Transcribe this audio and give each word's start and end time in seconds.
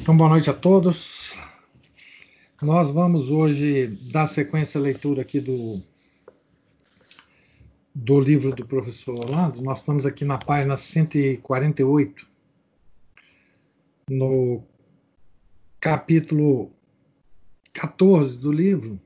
Então, 0.00 0.16
boa 0.16 0.30
noite 0.30 0.48
a 0.48 0.54
todos. 0.54 1.36
Nós 2.62 2.88
vamos 2.88 3.30
hoje 3.30 3.88
dar 4.10 4.26
sequência 4.26 4.78
à 4.78 4.82
leitura 4.82 5.22
aqui 5.22 5.40
do, 5.40 5.82
do 7.94 8.20
livro 8.20 8.54
do 8.54 8.64
professor 8.64 9.18
Orlando. 9.18 9.60
Nós 9.60 9.80
estamos 9.80 10.06
aqui 10.06 10.24
na 10.24 10.38
página 10.38 10.76
148, 10.76 12.26
no 14.10 14.62
capítulo 15.80 16.72
14 17.72 18.38
do 18.38 18.50
livro, 18.50 18.98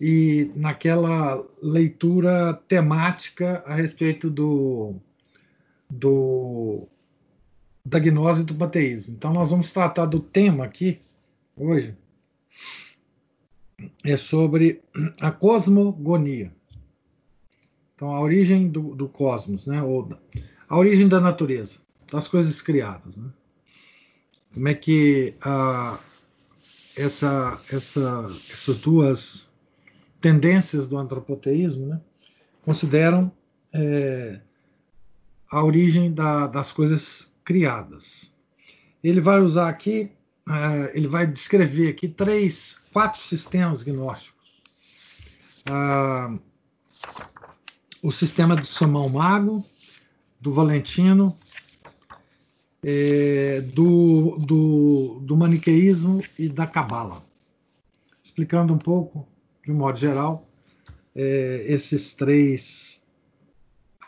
e 0.00 0.50
naquela 0.54 1.44
leitura 1.62 2.54
temática 2.68 3.62
a 3.66 3.74
respeito 3.74 4.30
do 4.30 4.94
do, 5.92 6.88
da 7.84 7.98
gnose 7.98 8.44
do 8.44 8.54
panteísmo. 8.54 9.14
Então, 9.14 9.32
nós 9.32 9.50
vamos 9.50 9.70
tratar 9.70 10.06
do 10.06 10.20
tema 10.20 10.64
aqui, 10.64 11.00
hoje, 11.56 11.96
é 14.04 14.16
sobre 14.16 14.80
a 15.20 15.32
cosmogonia. 15.32 16.52
Então, 17.94 18.12
a 18.12 18.20
origem 18.20 18.68
do, 18.68 18.94
do 18.94 19.08
cosmos, 19.08 19.66
né? 19.66 19.82
ou 19.82 20.08
a 20.68 20.78
origem 20.78 21.08
da 21.08 21.20
natureza, 21.20 21.78
das 22.10 22.28
coisas 22.28 22.60
criadas. 22.62 23.16
Né? 23.16 23.30
Como 24.54 24.68
é 24.68 24.74
que 24.74 25.34
ah, 25.40 25.98
essa, 26.96 27.58
essa, 27.70 28.26
essas 28.50 28.78
duas 28.78 29.50
tendências 30.20 30.86
do 30.86 30.96
antropoteísmo 30.98 31.86
né, 31.86 32.00
consideram 32.64 33.32
é, 33.72 34.40
a 35.50 35.64
origem 35.64 36.12
da, 36.12 36.46
das 36.46 36.70
coisas 36.70 37.31
criadas. 37.44 38.32
Ele 39.02 39.20
vai 39.20 39.40
usar 39.40 39.68
aqui, 39.68 40.10
uh, 40.48 40.90
ele 40.94 41.08
vai 41.08 41.26
descrever 41.26 41.90
aqui 41.90 42.08
três, 42.08 42.80
quatro 42.92 43.20
sistemas 43.20 43.82
gnósticos. 43.82 44.62
Uh, 45.68 46.40
o 48.02 48.10
sistema 48.10 48.56
do 48.56 48.66
Samão 48.66 49.08
Mago, 49.08 49.64
do 50.40 50.52
Valentino, 50.52 51.36
é, 52.84 53.60
do, 53.60 54.36
do, 54.38 55.20
do 55.22 55.36
maniqueísmo 55.36 56.22
e 56.36 56.48
da 56.48 56.66
Cabala. 56.66 57.22
Explicando 58.22 58.74
um 58.74 58.78
pouco, 58.78 59.26
de 59.64 59.70
um 59.70 59.76
modo 59.76 59.98
geral, 59.98 60.48
é, 61.14 61.64
esses 61.68 62.14
três, 62.14 63.04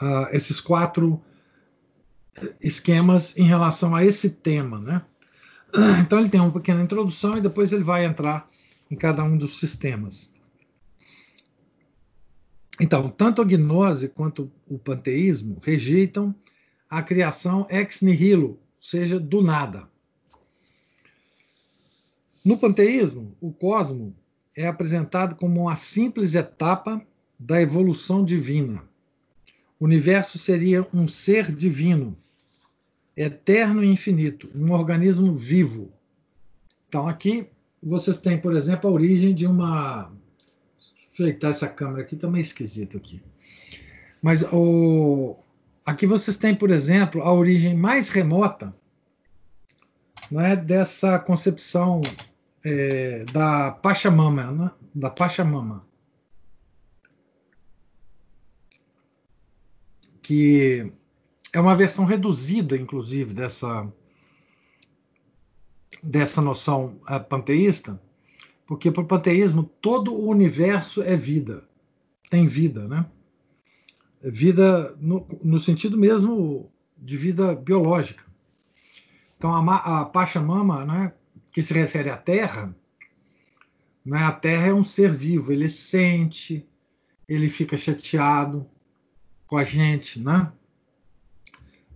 uh, 0.02 0.26
esses 0.32 0.60
quatro 0.60 1.22
esquemas 2.60 3.36
em 3.36 3.44
relação 3.44 3.94
a 3.94 4.04
esse 4.04 4.30
tema, 4.30 4.78
né? 4.78 5.02
Então 6.00 6.20
ele 6.20 6.28
tem 6.28 6.41
uma 6.41 6.52
pequena 6.52 6.82
introdução 6.82 7.36
e 7.36 7.41
depois 7.41 7.72
ele 7.72 7.82
vai 7.82 8.04
entrar 8.04 8.48
em 8.91 8.96
cada 8.96 9.24
um 9.24 9.36
dos 9.36 9.58
sistemas. 9.58 10.32
Então, 12.81 13.09
tanto 13.09 13.41
a 13.41 13.44
gnose 13.44 14.09
quanto 14.09 14.50
o 14.66 14.78
panteísmo 14.78 15.60
rejeitam 15.62 16.34
a 16.91 17.03
criação 17.03 17.66
ex 17.70 18.03
nihilo, 18.03 18.48
ou 18.48 18.59
seja, 18.80 19.19
do 19.19 19.42
nada. 19.42 19.88
No 22.44 22.59
panteísmo, 22.59 23.36
o 23.41 23.53
cosmo 23.53 24.14
é 24.54 24.66
apresentado 24.66 25.34
como 25.34 25.62
uma 25.62 25.76
simples 25.76 26.34
etapa 26.34 27.04
da 27.38 27.60
evolução 27.60 28.25
divina. 28.25 28.82
O 29.78 29.84
universo 29.84 30.38
seria 30.38 30.86
um 30.92 31.09
ser 31.09 31.50
divino, 31.50 32.16
eterno 33.16 33.82
e 33.82 33.88
infinito, 33.88 34.50
um 34.54 34.72
organismo 34.72 35.34
vivo. 35.34 35.92
Então, 36.88 37.08
aqui 37.08 37.48
vocês 37.82 38.20
têm, 38.20 38.38
por 38.41 38.56
exemplo, 38.56 38.88
a 38.88 38.92
origem 38.92 39.34
de 39.34 39.47
uma. 39.47 40.10
Deixa 41.19 41.47
essa 41.47 41.69
câmera 41.69 42.03
aqui, 42.03 42.14
está 42.14 42.28
meio 42.28 42.42
esquisito 42.42 42.97
aqui. 42.97 43.22
Mas 44.20 44.42
o... 44.53 45.36
aqui 45.84 46.06
vocês 46.06 46.36
têm, 46.36 46.54
por 46.54 46.70
exemplo, 46.70 47.22
a 47.22 47.32
origem 47.32 47.76
mais 47.76 48.08
remota 48.08 48.72
não 50.30 50.41
é, 50.41 50.56
dessa 50.56 51.19
concepção 51.19 52.00
é, 52.64 53.24
da 53.26 53.70
Pachamama, 53.70 54.50
né? 54.50 54.70
da 54.94 55.10
Pachamama. 55.10 55.86
Que 60.22 60.91
é 61.54 61.60
uma 61.60 61.76
versão 61.76 62.04
reduzida, 62.04 62.76
inclusive, 62.76 63.32
dessa, 63.32 63.91
dessa 66.03 66.42
noção 66.42 66.98
uh, 67.09 67.22
panteísta, 67.22 68.03
porque 68.66 68.91
para 68.91 69.04
o 69.04 69.06
panteísmo 69.06 69.62
todo 69.81 70.12
o 70.12 70.28
universo 70.28 71.00
é 71.00 71.16
vida, 71.16 71.65
tem 72.28 72.44
vida, 72.44 72.88
né? 72.88 73.06
Vida 74.20 74.97
no, 74.98 75.25
no 75.44 75.60
sentido 75.60 75.97
mesmo 75.97 76.72
de 76.98 77.16
vida 77.16 77.54
biológica. 77.54 78.25
Então 79.36 79.54
a, 79.54 80.00
a 80.00 80.04
Pachamama, 80.06 80.84
né, 80.84 81.12
que 81.53 81.62
se 81.62 81.72
refere 81.72 82.10
à 82.10 82.16
Terra, 82.16 82.75
né, 84.04 84.25
a 84.25 84.32
Terra 84.32 84.69
é 84.69 84.75
um 84.75 84.82
ser 84.82 85.12
vivo, 85.12 85.53
ele 85.53 85.69
sente, 85.69 86.66
ele 87.28 87.48
fica 87.48 87.76
chateado 87.76 88.66
com 89.47 89.56
a 89.56 89.62
gente, 89.62 90.19
né? 90.19 90.50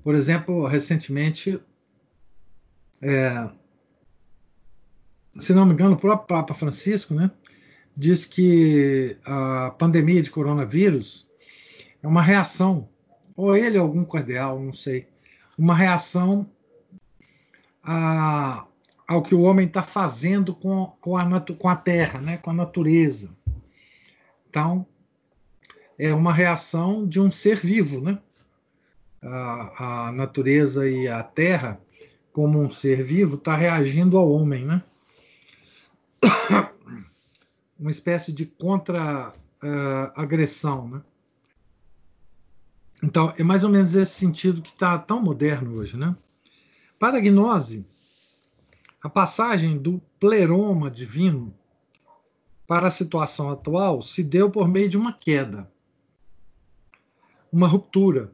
Por 0.08 0.14
exemplo, 0.14 0.66
recentemente, 0.66 1.60
é, 3.02 3.50
se 5.34 5.52
não 5.52 5.66
me 5.66 5.74
engano, 5.74 5.96
o 5.96 5.98
próprio 5.98 6.26
Papa 6.26 6.54
Francisco 6.54 7.12
né, 7.12 7.30
diz 7.94 8.24
que 8.24 9.18
a 9.22 9.70
pandemia 9.72 10.22
de 10.22 10.30
coronavírus 10.30 11.28
é 12.02 12.08
uma 12.08 12.22
reação, 12.22 12.88
ou 13.36 13.54
ele 13.54 13.76
algum 13.76 14.02
cardeal, 14.02 14.58
não 14.58 14.72
sei, 14.72 15.06
uma 15.58 15.74
reação 15.74 16.50
a, 17.82 18.66
ao 19.06 19.22
que 19.22 19.34
o 19.34 19.42
homem 19.42 19.66
está 19.66 19.82
fazendo 19.82 20.54
com, 20.54 20.86
com, 21.02 21.18
a, 21.18 21.38
com 21.38 21.68
a 21.68 21.76
terra, 21.76 22.18
né, 22.18 22.38
com 22.38 22.48
a 22.48 22.54
natureza. 22.54 23.36
Então, 24.48 24.86
é 25.98 26.14
uma 26.14 26.32
reação 26.32 27.06
de 27.06 27.20
um 27.20 27.30
ser 27.30 27.58
vivo, 27.58 28.00
né? 28.00 28.18
A, 29.22 30.08
a 30.08 30.12
natureza 30.12 30.88
e 30.88 31.08
a 31.08 31.22
terra 31.22 31.78
como 32.32 32.58
um 32.60 32.70
ser 32.70 33.02
vivo 33.02 33.34
está 33.36 33.56
reagindo 33.56 34.16
ao 34.16 34.30
homem, 34.30 34.64
né? 34.64 34.82
Uma 37.78 37.90
espécie 37.90 38.32
de 38.32 38.46
contra-agressão, 38.46 40.84
uh, 40.84 40.88
né? 40.88 41.02
Então, 43.02 43.34
é 43.38 43.44
mais 43.44 43.62
ou 43.62 43.70
menos 43.70 43.94
esse 43.94 44.14
sentido 44.14 44.62
que 44.62 44.70
está 44.70 44.98
tão 44.98 45.22
moderno 45.22 45.78
hoje, 45.78 45.96
né? 45.96 46.16
Para 46.98 47.18
a 47.18 47.20
gnose, 47.20 47.86
a 49.00 49.08
passagem 49.08 49.78
do 49.78 50.00
pleroma 50.18 50.90
divino 50.90 51.54
para 52.66 52.88
a 52.88 52.90
situação 52.90 53.50
atual 53.50 54.02
se 54.02 54.22
deu 54.22 54.50
por 54.50 54.68
meio 54.68 54.88
de 54.88 54.98
uma 54.98 55.12
queda, 55.12 55.70
uma 57.52 57.68
ruptura, 57.68 58.32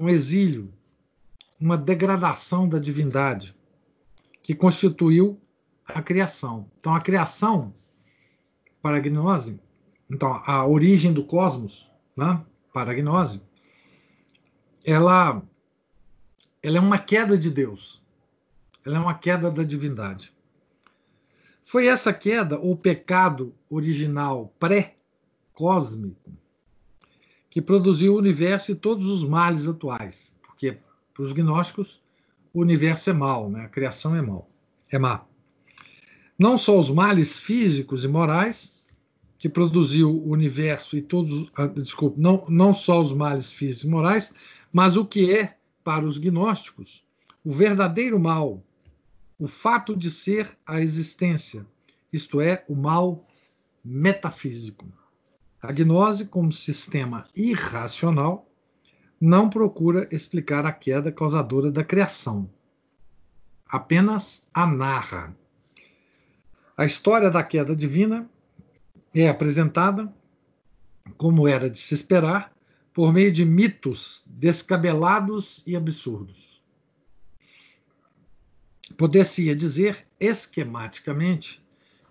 um 0.00 0.08
exílio, 0.08 0.72
uma 1.60 1.76
degradação 1.76 2.66
da 2.66 2.78
divindade 2.78 3.54
que 4.42 4.54
constituiu 4.54 5.38
a 5.84 6.00
criação. 6.00 6.70
Então, 6.80 6.94
a 6.94 7.02
criação, 7.02 7.74
para 8.80 8.96
a 8.96 9.00
gnose, 9.00 9.60
então, 10.10 10.42
a 10.46 10.66
origem 10.66 11.12
do 11.12 11.22
cosmos, 11.22 11.92
né, 12.16 12.42
para 12.72 12.92
a 12.92 12.94
gnose, 12.94 13.42
ela, 14.86 15.42
ela 16.62 16.78
é 16.78 16.80
uma 16.80 16.98
queda 16.98 17.36
de 17.36 17.50
Deus, 17.50 18.02
ela 18.86 18.96
é 18.96 19.00
uma 19.00 19.14
queda 19.14 19.50
da 19.50 19.62
divindade. 19.62 20.32
Foi 21.62 21.86
essa 21.86 22.10
queda, 22.10 22.58
o 22.58 22.74
pecado 22.74 23.54
original 23.68 24.50
pré-cósmico, 24.58 26.32
que 27.50 27.60
produziu 27.60 28.14
o 28.14 28.18
universo 28.18 28.72
e 28.72 28.74
todos 28.74 29.06
os 29.06 29.24
males 29.24 29.68
atuais. 29.68 30.34
Porque, 30.42 30.78
para 31.12 31.22
os 31.22 31.32
gnósticos, 31.32 32.00
o 32.54 32.60
universo 32.60 33.10
é 33.10 33.12
mal, 33.12 33.50
né? 33.50 33.64
a 33.64 33.68
criação 33.68 34.16
é 34.16 34.22
mal, 34.22 34.48
é 34.88 34.98
má. 34.98 35.24
Não 36.38 36.56
só 36.56 36.78
os 36.78 36.90
males 36.90 37.38
físicos 37.38 38.04
e 38.04 38.08
morais 38.08 38.80
que 39.38 39.48
produziu 39.48 40.10
o 40.10 40.30
universo 40.30 40.96
e 40.96 41.02
todos, 41.02 41.50
ah, 41.56 41.66
desculpa, 41.66 42.16
não, 42.18 42.46
não 42.48 42.72
só 42.72 43.00
os 43.00 43.12
males 43.12 43.50
físicos 43.50 43.84
e 43.84 43.90
morais, 43.90 44.34
mas 44.72 44.96
o 44.96 45.04
que 45.04 45.32
é 45.34 45.56
para 45.82 46.06
os 46.06 46.16
gnósticos 46.16 47.04
o 47.44 47.52
verdadeiro 47.52 48.18
mal, 48.18 48.62
o 49.38 49.48
fato 49.48 49.96
de 49.96 50.10
ser 50.10 50.58
a 50.66 50.80
existência, 50.80 51.66
isto 52.12 52.40
é, 52.40 52.64
o 52.68 52.74
mal 52.74 53.26
metafísico. 53.84 54.86
A 55.62 55.72
gnose, 55.72 56.26
como 56.26 56.50
sistema 56.50 57.28
irracional, 57.36 58.50
não 59.20 59.50
procura 59.50 60.08
explicar 60.10 60.64
a 60.64 60.72
queda 60.72 61.12
causadora 61.12 61.70
da 61.70 61.84
criação. 61.84 62.50
Apenas 63.66 64.48
a 64.54 64.66
narra. 64.66 65.36
A 66.76 66.84
história 66.86 67.30
da 67.30 67.42
queda 67.42 67.76
divina 67.76 68.28
é 69.14 69.28
apresentada, 69.28 70.10
como 71.18 71.46
era 71.46 71.68
de 71.68 71.78
se 71.78 71.92
esperar, 71.92 72.54
por 72.94 73.12
meio 73.12 73.30
de 73.30 73.44
mitos 73.44 74.24
descabelados 74.26 75.62
e 75.66 75.76
absurdos. 75.76 76.62
Poder-se 78.96 79.54
dizer, 79.54 80.06
esquematicamente, 80.18 81.59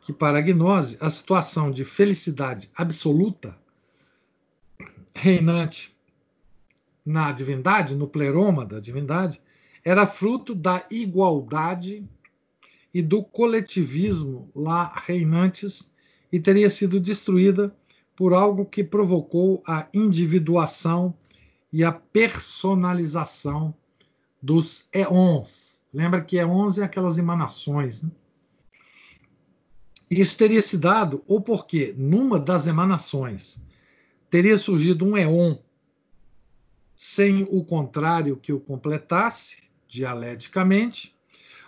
que 0.09 0.13
para 0.13 0.39
a 0.39 0.41
gnose 0.41 0.97
a 0.99 1.07
situação 1.07 1.69
de 1.69 1.85
felicidade 1.85 2.67
absoluta 2.75 3.55
reinante 5.13 5.95
na 7.05 7.31
divindade, 7.31 7.93
no 7.93 8.07
pleroma 8.07 8.65
da 8.65 8.79
divindade, 8.79 9.39
era 9.85 10.07
fruto 10.07 10.55
da 10.55 10.83
igualdade 10.89 12.03
e 12.91 13.03
do 13.03 13.23
coletivismo 13.23 14.49
lá 14.55 14.91
reinantes 15.05 15.93
e 16.31 16.39
teria 16.39 16.71
sido 16.71 16.99
destruída 16.99 17.71
por 18.15 18.33
algo 18.33 18.65
que 18.65 18.83
provocou 18.83 19.61
a 19.63 19.85
individuação 19.93 21.13
e 21.71 21.83
a 21.83 21.91
personalização 21.91 23.75
dos 24.41 24.89
éons. 24.91 25.83
Lembra 25.93 26.19
que 26.19 26.39
éons 26.39 26.79
é 26.79 26.83
aquelas 26.83 27.19
emanações. 27.19 28.01
Né? 28.01 28.09
Isso 30.09 30.37
teria 30.37 30.61
se 30.61 30.77
dado 30.77 31.23
ou 31.27 31.39
porque, 31.39 31.93
numa 31.97 32.39
das 32.39 32.65
emanações, 32.65 33.63
teria 34.29 34.57
surgido 34.57 35.05
um 35.05 35.15
éon 35.15 35.57
sem 36.95 37.43
o 37.49 37.63
contrário 37.63 38.35
que 38.35 38.51
o 38.51 38.59
completasse, 38.59 39.69
dialeticamente, 39.87 41.15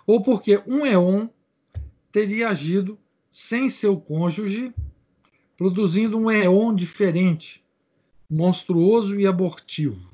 ou 0.05 0.21
porque 0.21 0.61
um 0.67 0.85
éon 0.85 1.29
teria 2.11 2.49
agido 2.49 2.99
sem 3.29 3.69
seu 3.69 3.99
cônjuge, 3.99 4.73
produzindo 5.55 6.17
um 6.17 6.29
éon 6.29 6.73
diferente, 6.73 7.63
monstruoso 8.29 9.19
e 9.19 9.25
abortivo. 9.25 10.11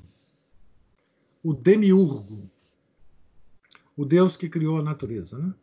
O 1.42 1.52
demiurgo, 1.52 2.48
o 3.96 4.04
Deus 4.04 4.36
que 4.36 4.48
criou 4.48 4.78
a 4.78 4.82
natureza. 4.82 5.38
Né? 5.38 5.54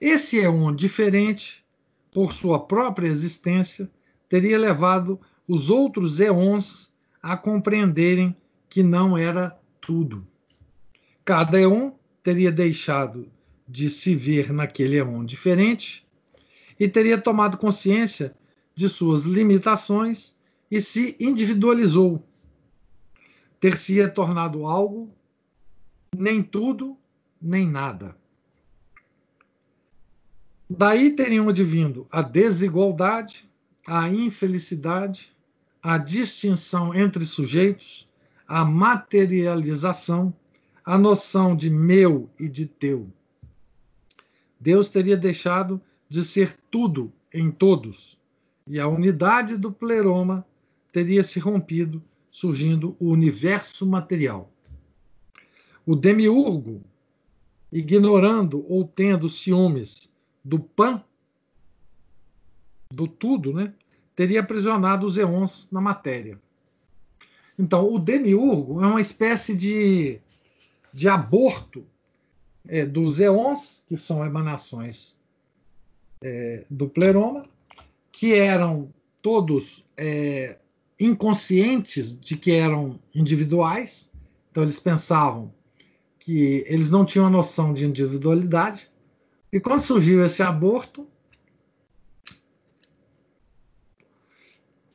Esse 0.00 0.38
éon 0.40 0.72
diferente, 0.74 1.64
por 2.10 2.32
sua 2.32 2.58
própria 2.58 3.08
existência, 3.08 3.90
teria 4.28 4.58
levado 4.58 5.20
os 5.46 5.70
outros 5.70 6.20
éons 6.20 6.92
a 7.22 7.36
compreenderem 7.36 8.36
que 8.68 8.82
não 8.82 9.16
era 9.16 9.58
tudo. 9.80 10.26
Cada 11.24 11.68
um 11.68 11.92
teria 12.22 12.50
deixado 12.50 13.30
de 13.68 13.90
se 13.90 14.14
ver 14.14 14.52
naquele 14.52 14.96
éon 14.96 15.24
diferente 15.24 16.06
e 16.78 16.88
teria 16.88 17.20
tomado 17.20 17.56
consciência 17.56 18.34
de 18.74 18.88
suas 18.88 19.24
limitações 19.24 20.38
e 20.70 20.80
se 20.80 21.16
individualizou. 21.20 22.24
Ter-se 23.58 24.06
tornado 24.08 24.64
algo, 24.66 25.12
nem 26.16 26.42
tudo, 26.42 26.96
nem 27.40 27.68
nada. 27.68 28.16
Daí 30.72 31.10
teriam 31.10 31.48
advindo 31.48 32.06
a 32.12 32.22
desigualdade, 32.22 33.44
a 33.84 34.08
infelicidade, 34.08 35.34
a 35.82 35.98
distinção 35.98 36.94
entre 36.94 37.24
sujeitos, 37.24 38.08
a 38.46 38.64
materialização, 38.64 40.32
a 40.84 40.96
noção 40.96 41.56
de 41.56 41.68
meu 41.68 42.30
e 42.38 42.48
de 42.48 42.66
teu. 42.66 43.08
Deus 44.60 44.88
teria 44.88 45.16
deixado 45.16 45.80
de 46.08 46.24
ser 46.24 46.56
tudo 46.70 47.12
em 47.34 47.50
todos, 47.50 48.16
e 48.64 48.78
a 48.78 48.86
unidade 48.86 49.56
do 49.56 49.72
pleroma 49.72 50.46
teria 50.92 51.24
se 51.24 51.40
rompido, 51.40 52.00
surgindo 52.30 52.96
o 53.00 53.08
universo 53.08 53.84
material. 53.84 54.52
O 55.84 55.96
demiurgo, 55.96 56.80
ignorando 57.72 58.64
ou 58.68 58.84
tendo 58.84 59.28
ciúmes 59.28 60.09
do 60.50 60.58
pan, 60.58 61.00
do 62.92 63.06
tudo, 63.06 63.52
né, 63.52 63.72
teria 64.16 64.40
aprisionado 64.40 65.06
os 65.06 65.16
eons 65.16 65.68
na 65.70 65.80
matéria. 65.80 66.40
Então, 67.56 67.88
o 67.88 68.00
demiurgo 68.00 68.82
é 68.82 68.86
uma 68.88 69.00
espécie 69.00 69.54
de, 69.54 70.18
de 70.92 71.08
aborto 71.08 71.86
é, 72.66 72.84
dos 72.84 73.20
éons, 73.20 73.84
que 73.86 73.96
são 73.96 74.24
emanações 74.26 75.16
é, 76.20 76.64
do 76.68 76.88
pleroma, 76.88 77.44
que 78.10 78.34
eram 78.34 78.92
todos 79.22 79.84
é, 79.96 80.58
inconscientes 80.98 82.18
de 82.18 82.36
que 82.36 82.50
eram 82.50 82.98
individuais, 83.14 84.10
então 84.50 84.64
eles 84.64 84.80
pensavam 84.80 85.52
que 86.18 86.64
eles 86.66 86.90
não 86.90 87.04
tinham 87.04 87.26
a 87.26 87.30
noção 87.30 87.72
de 87.72 87.86
individualidade. 87.86 88.89
E 89.52 89.58
quando 89.58 89.80
surgiu 89.80 90.24
esse 90.24 90.42
aborto, 90.42 91.06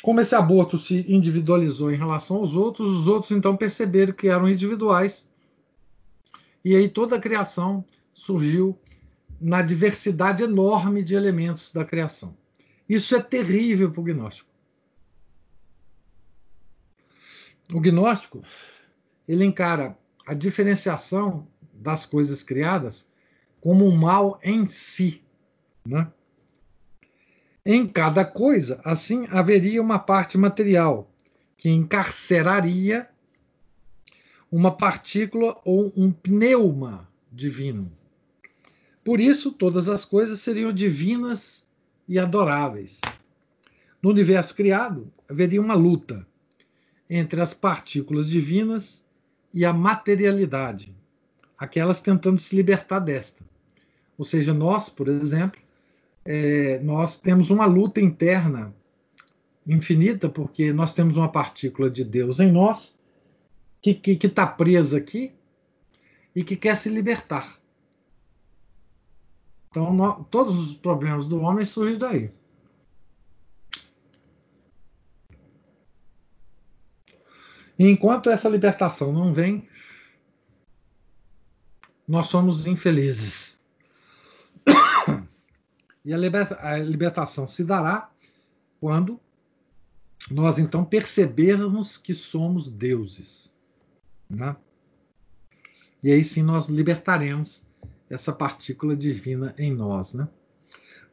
Como 0.06 0.22
esse 0.22 0.36
aborto 0.36 0.78
se 0.78 1.04
individualizou 1.12 1.92
em 1.92 1.98
relação 1.98 2.38
aos 2.38 2.56
outros, 2.56 2.92
os 2.92 3.08
outros 3.08 3.32
então 3.32 3.58
perceberam 3.58 4.14
que 4.14 4.28
eram 4.28 4.48
individuais. 4.48 5.28
E 6.64 6.76
aí 6.76 6.88
toda 6.88 7.16
a 7.16 7.20
criação 7.20 7.84
surgiu 8.14 8.80
na 9.42 9.64
diversidade 9.64 10.44
enorme 10.44 11.04
de 11.04 11.16
elementos 11.16 11.72
da 11.72 11.84
criação. 11.84 12.38
Isso 12.88 13.16
é 13.16 13.20
terrível 13.20 13.92
para 13.92 14.02
o 14.02 14.04
gnóstico. 14.04 14.52
O 17.74 17.80
gnóstico 17.80 18.44
ele 19.28 19.44
encara 19.44 19.98
a 20.28 20.36
diferenciação 20.36 21.48
das 21.74 22.06
coisas 22.06 22.44
criadas 22.44 23.12
como 23.66 23.84
um 23.84 23.98
mal 23.98 24.40
em 24.44 24.68
si. 24.68 25.24
Né? 25.84 26.08
Em 27.66 27.88
cada 27.88 28.24
coisa, 28.24 28.80
assim, 28.86 29.26
haveria 29.32 29.82
uma 29.82 29.98
parte 29.98 30.38
material 30.38 31.12
que 31.58 31.68
encarceraria 31.68 33.10
uma 34.52 34.70
partícula 34.78 35.60
ou 35.66 35.92
um 35.98 36.12
pneuma 36.12 37.10
divino. 37.32 37.92
Por 39.04 39.20
isso, 39.20 39.52
todas 39.52 39.90
as 39.90 40.06
coisas 40.06 40.42
seriam 40.42 40.72
divinas 40.72 41.68
e 42.08 42.20
adoráveis. 42.20 43.02
No 44.00 44.12
universo 44.12 44.54
criado, 44.54 45.12
haveria 45.28 45.60
uma 45.60 45.74
luta 45.74 46.24
entre 47.10 47.42
as 47.42 47.52
partículas 47.52 48.30
divinas 48.30 49.04
e 49.52 49.66
a 49.66 49.74
materialidade, 49.74 50.96
aquelas 51.58 52.00
tentando 52.00 52.38
se 52.38 52.56
libertar 52.56 53.00
desta. 53.00 53.44
Ou 54.18 54.26
seja, 54.26 54.54
nós, 54.54 54.90
por 54.90 55.08
exemplo, 55.08 55.60
é, 56.24 56.80
nós 56.80 57.20
temos 57.20 57.50
uma 57.50 57.66
luta 57.66 58.00
interna 58.00 58.74
infinita, 59.68 60.30
porque 60.30 60.72
nós 60.72 60.94
temos 60.94 61.18
uma 61.18 61.32
partícula 61.32 61.90
de 61.90 62.04
Deus 62.04 62.40
em 62.40 62.52
nós 62.52 63.00
que 63.82 64.00
está 64.06 64.46
tá 64.46 64.48
presa 64.48 64.98
aqui 64.98 65.32
e 66.36 66.44
que 66.44 66.56
quer 66.56 66.76
se 66.76 66.90
libertar. 66.90 67.60
Então, 69.70 69.94
nós, 69.94 70.26
todos 70.32 70.58
os 70.58 70.76
problemas 70.76 71.28
do 71.28 71.40
homem 71.40 71.66
surgem 71.66 71.98
daí. 71.98 72.32
E 77.78 77.90
enquanto 77.90 78.30
essa 78.30 78.48
libertação 78.48 79.12
não 79.12 79.34
vem, 79.34 79.68
nós 82.08 82.28
somos 82.28 82.66
infelizes. 82.68 83.55
E 86.06 86.14
a, 86.14 86.18
liberta, 86.18 86.60
a 86.62 86.78
libertação 86.78 87.48
se 87.48 87.64
dará 87.64 88.12
quando 88.80 89.20
nós 90.30 90.60
então 90.60 90.86
percebermos 90.86 91.98
que 91.98 92.14
somos 92.14 92.70
deuses. 92.70 93.54
Né? 94.30 94.56
E 96.04 96.12
aí 96.12 96.24
sim 96.24 96.44
nós 96.44 96.68
libertaremos 96.68 97.66
essa 98.10 98.32
partícula 98.32 98.96
divina 98.96 99.56
em 99.58 99.74
nós. 99.74 100.14
Né? 100.14 100.28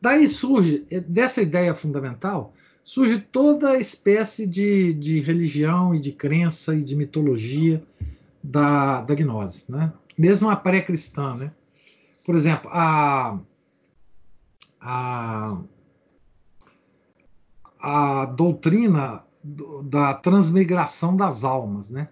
Daí 0.01 0.29
surge, 0.29 0.87
dessa 1.09 1.41
ideia 1.41 1.75
fundamental, 1.75 2.55
surge 2.85 3.19
toda 3.19 3.79
espécie 3.79 4.47
de, 4.47 4.93
de 4.93 5.21
religião 5.21 5.95
e 5.95 6.01
de 6.01 6.13
crença 6.13 6.75
e 6.75 6.83
de 6.83 6.95
mitologia 6.95 7.83
da, 8.43 9.01
da 9.01 9.15
gnose. 9.15 9.65
Né? 9.69 9.91
Mesmo 10.19 10.51
a 10.51 10.57
pré-cristã. 10.57 11.35
Né? 11.37 11.53
Por 12.25 12.35
exemplo, 12.35 12.69
a, 12.73 13.39
a, 14.83 15.63
a 17.79 18.27
doutrina 18.27 19.25
da 19.85 20.13
transmigração 20.15 21.17
das 21.17 21.45
almas, 21.45 21.89
né? 21.89 22.09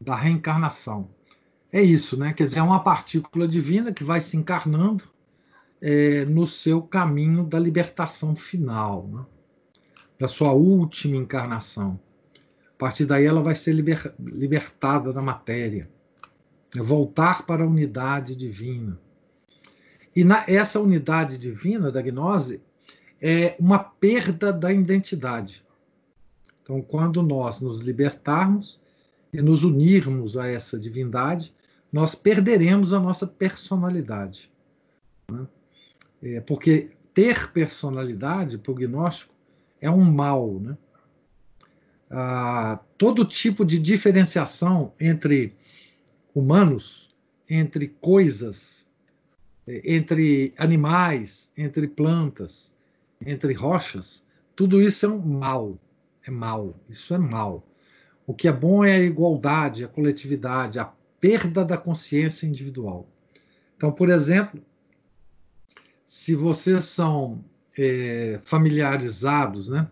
da 0.00 0.14
reencarnação. 0.14 1.10
É 1.72 1.82
isso, 1.82 2.16
né? 2.16 2.32
Quer 2.32 2.46
dizer, 2.46 2.60
é 2.60 2.62
uma 2.62 2.82
partícula 2.82 3.46
divina 3.46 3.92
que 3.92 4.02
vai 4.02 4.20
se 4.20 4.36
encarnando 4.36 5.04
é, 5.80 6.24
no 6.24 6.46
seu 6.46 6.80
caminho 6.82 7.44
da 7.44 7.58
libertação 7.58 8.34
final, 8.34 9.06
né? 9.06 9.24
da 10.18 10.26
sua 10.26 10.52
última 10.52 11.16
encarnação. 11.16 12.00
A 12.74 12.78
partir 12.78 13.04
daí, 13.04 13.26
ela 13.26 13.42
vai 13.42 13.54
ser 13.54 13.72
liber, 13.72 14.14
libertada 14.18 15.12
da 15.12 15.20
matéria, 15.20 15.90
é 16.74 16.80
voltar 16.80 17.44
para 17.46 17.62
a 17.62 17.66
unidade 17.66 18.34
divina. 18.34 18.98
E 20.14 20.24
na, 20.24 20.44
essa 20.46 20.80
unidade 20.80 21.38
divina 21.38 21.90
da 21.90 22.02
gnose 22.02 22.60
é 23.20 23.54
uma 23.58 23.78
perda 23.78 24.52
da 24.52 24.72
identidade. 24.72 25.64
Então, 26.62 26.80
quando 26.80 27.22
nós 27.22 27.60
nos 27.60 27.80
libertarmos 27.80 28.80
e 29.32 29.40
nos 29.40 29.64
unirmos 29.64 30.36
a 30.36 30.48
essa 30.48 30.78
divindade, 30.78 31.54
nós 31.92 32.14
perderemos 32.14 32.92
a 32.92 33.00
nossa 33.00 33.26
personalidade. 33.26 34.50
Né? 35.30 35.46
É, 36.22 36.40
porque 36.40 36.90
ter 37.14 37.52
personalidade, 37.52 38.58
para 38.58 38.72
o 38.72 38.74
gnóstico, 38.74 39.34
é 39.80 39.90
um 39.90 40.04
mal. 40.04 40.60
Né? 40.60 40.76
Ah, 42.10 42.80
todo 42.98 43.24
tipo 43.24 43.64
de 43.64 43.78
diferenciação 43.78 44.92
entre 45.00 45.54
humanos, 46.34 47.14
entre 47.48 47.88
coisas, 48.00 48.89
entre 49.66 50.52
animais, 50.56 51.52
entre 51.56 51.86
plantas, 51.86 52.74
entre 53.24 53.52
rochas, 53.52 54.24
tudo 54.56 54.80
isso 54.80 55.06
é 55.06 55.08
um 55.08 55.18
mal. 55.18 55.78
É 56.26 56.30
mal. 56.30 56.74
Isso 56.88 57.14
é 57.14 57.18
mal. 57.18 57.66
O 58.26 58.34
que 58.34 58.46
é 58.46 58.52
bom 58.52 58.84
é 58.84 58.96
a 58.96 59.00
igualdade, 59.00 59.84
a 59.84 59.88
coletividade, 59.88 60.78
a 60.78 60.92
perda 61.20 61.64
da 61.64 61.76
consciência 61.76 62.46
individual. 62.46 63.08
Então, 63.76 63.92
por 63.92 64.08
exemplo, 64.10 64.60
se 66.04 66.34
vocês 66.34 66.84
são 66.84 67.44
é, 67.78 68.40
familiarizados 68.44 69.68
né, 69.68 69.88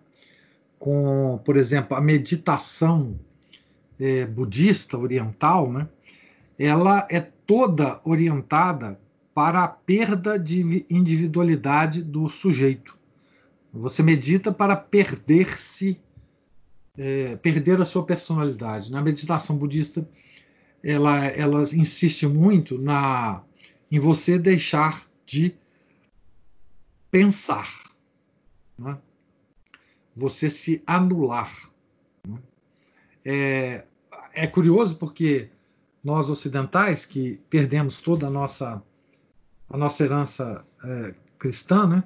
com, 0.79 1.41
por 1.45 1.57
exemplo, 1.57 1.97
a 1.97 2.01
meditação 2.01 3.19
é, 3.99 4.27
budista 4.27 4.99
oriental, 4.99 5.73
né, 5.73 5.89
ela 6.59 7.07
é 7.11 7.21
toda 7.21 8.01
orientada 8.05 8.99
para 9.38 9.62
a 9.62 9.68
perda 9.68 10.37
de 10.37 10.85
individualidade 10.90 12.02
do 12.02 12.28
sujeito. 12.28 12.99
Você 13.73 14.02
medita 14.02 14.50
para 14.50 14.75
perder-se, 14.75 15.97
é, 16.97 17.37
perder 17.37 17.80
a 17.80 17.85
sua 17.85 18.04
personalidade. 18.04 18.90
Na 18.90 19.00
meditação 19.00 19.57
budista, 19.57 20.04
ela, 20.83 21.25
ela 21.26 21.62
insiste 21.73 22.26
muito 22.26 22.78
na 22.78 23.45
em 23.92 24.00
você 24.00 24.40
deixar 24.40 25.09
de 25.25 25.54
pensar, 27.09 27.73
né? 28.76 28.99
você 30.16 30.50
se 30.50 30.83
anular. 30.85 31.71
Né? 32.26 32.38
É, 33.25 33.85
é 34.35 34.47
curioso 34.49 34.97
porque 34.97 35.49
nós 36.02 36.28
ocidentais 36.28 37.07
que 37.07 37.40
perdemos 37.49 38.00
toda 38.00 38.26
a 38.26 38.30
nossa 38.30 38.83
a 39.69 39.77
nossa 39.77 40.05
herança 40.05 40.65
é, 40.83 41.15
cristã, 41.39 41.87
né? 41.87 42.05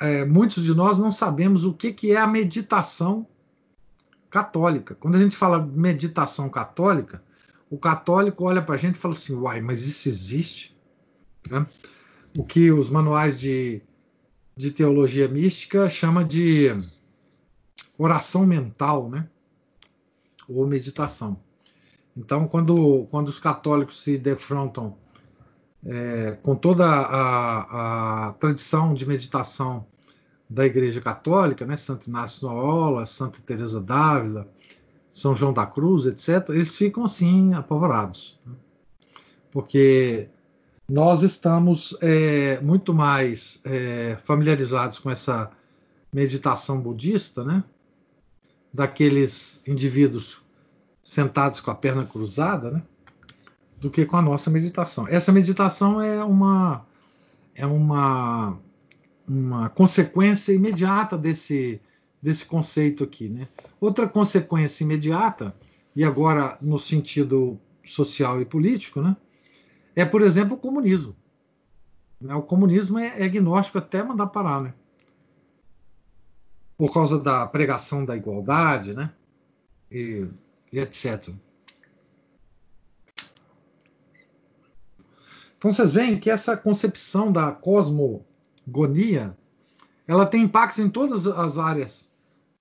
É, 0.00 0.24
muitos 0.24 0.64
de 0.64 0.74
nós 0.74 0.98
não 0.98 1.12
sabemos 1.12 1.64
o 1.64 1.72
que, 1.72 1.92
que 1.92 2.12
é 2.12 2.16
a 2.16 2.26
meditação 2.26 3.26
católica. 4.30 4.94
Quando 4.94 5.16
a 5.16 5.20
gente 5.20 5.36
fala 5.36 5.64
meditação 5.64 6.48
católica, 6.48 7.22
o 7.68 7.78
católico 7.78 8.44
olha 8.44 8.60
para 8.60 8.74
a 8.74 8.78
gente 8.78 8.96
e 8.96 8.98
fala 8.98 9.14
assim: 9.14 9.34
uai, 9.34 9.60
mas 9.60 9.86
isso 9.86 10.08
existe? 10.08 10.76
Né? 11.48 11.66
O 12.36 12.44
que 12.44 12.70
os 12.70 12.90
manuais 12.90 13.38
de, 13.38 13.82
de 14.56 14.70
teologia 14.70 15.28
mística 15.28 15.88
chama 15.88 16.24
de 16.24 16.70
oração 17.96 18.46
mental, 18.46 19.08
né? 19.08 19.28
Ou 20.48 20.66
meditação. 20.66 21.40
Então, 22.16 22.48
quando, 22.48 23.06
quando 23.10 23.28
os 23.28 23.38
católicos 23.38 24.02
se 24.02 24.18
defrontam 24.18 24.96
é, 25.84 26.36
com 26.42 26.54
toda 26.54 26.86
a, 26.86 28.28
a, 28.28 28.32
tradição 28.34 28.92
de 28.94 29.06
meditação 29.06 29.86
da 30.48 30.66
Igreja 30.66 31.00
Católica, 31.00 31.64
né, 31.64 31.76
Santo 31.76 32.08
Inácio 32.08 32.48
Loyola, 32.48 33.06
Santa 33.06 33.38
Teresa 33.44 33.80
d'Ávila, 33.80 34.48
são 35.12 35.34
João 35.34 35.52
da 35.52 35.66
Cruz, 35.66 36.06
etc., 36.06 36.50
eles 36.50 36.76
ficam 36.76 37.04
assim 37.04 37.54
apavorados. 37.54 38.38
Né? 38.46 38.54
Porque 39.50 40.28
nós 40.88 41.22
estamos 41.22 41.96
é, 42.00 42.60
muito 42.60 42.92
mais 42.92 43.60
é, 43.64 44.16
familiarizados 44.22 44.98
com 44.98 45.10
essa 45.10 45.50
meditação 46.12 46.80
budista, 46.80 47.44
né? 47.44 47.62
Daqueles 48.72 49.62
indivíduos 49.66 50.42
sentados 51.02 51.60
com 51.60 51.70
a 51.70 51.74
perna 51.74 52.04
cruzada, 52.04 52.70
né? 52.70 52.82
Do 53.80 53.90
que 53.90 54.04
com 54.04 54.16
a 54.16 54.22
nossa 54.22 54.50
meditação. 54.50 55.08
Essa 55.08 55.32
meditação 55.32 56.00
é 56.00 56.22
uma 56.22 56.86
é 57.54 57.66
uma 57.66 58.58
uma 59.26 59.68
consequência 59.70 60.52
imediata 60.52 61.16
desse 61.16 61.80
desse 62.22 62.44
conceito 62.44 63.02
aqui. 63.02 63.28
Né? 63.28 63.48
Outra 63.80 64.06
consequência 64.06 64.84
imediata, 64.84 65.54
e 65.96 66.04
agora 66.04 66.58
no 66.60 66.78
sentido 66.78 67.58
social 67.84 68.40
e 68.40 68.44
político, 68.44 69.00
né, 69.00 69.16
é, 69.96 70.04
por 70.04 70.22
exemplo, 70.22 70.54
o 70.54 70.58
comunismo. 70.58 71.16
Né? 72.20 72.34
O 72.34 72.42
comunismo 72.42 72.98
é, 72.98 73.20
é 73.20 73.24
agnóstico 73.24 73.78
até 73.78 74.02
mandar 74.02 74.26
parar, 74.26 74.62
né? 74.62 74.74
por 76.76 76.92
causa 76.92 77.18
da 77.18 77.46
pregação 77.46 78.04
da 78.04 78.16
igualdade, 78.16 78.94
né? 78.94 79.12
e, 79.90 80.26
e 80.72 80.78
etc. 80.78 81.28
Então 85.60 85.70
vocês 85.70 85.92
veem 85.92 86.18
que 86.18 86.30
essa 86.30 86.56
concepção 86.56 87.30
da 87.30 87.52
cosmogonia 87.52 89.36
ela 90.08 90.24
tem 90.24 90.44
impactos 90.44 90.78
em 90.78 90.88
todas 90.88 91.26
as 91.26 91.58
áreas 91.58 92.10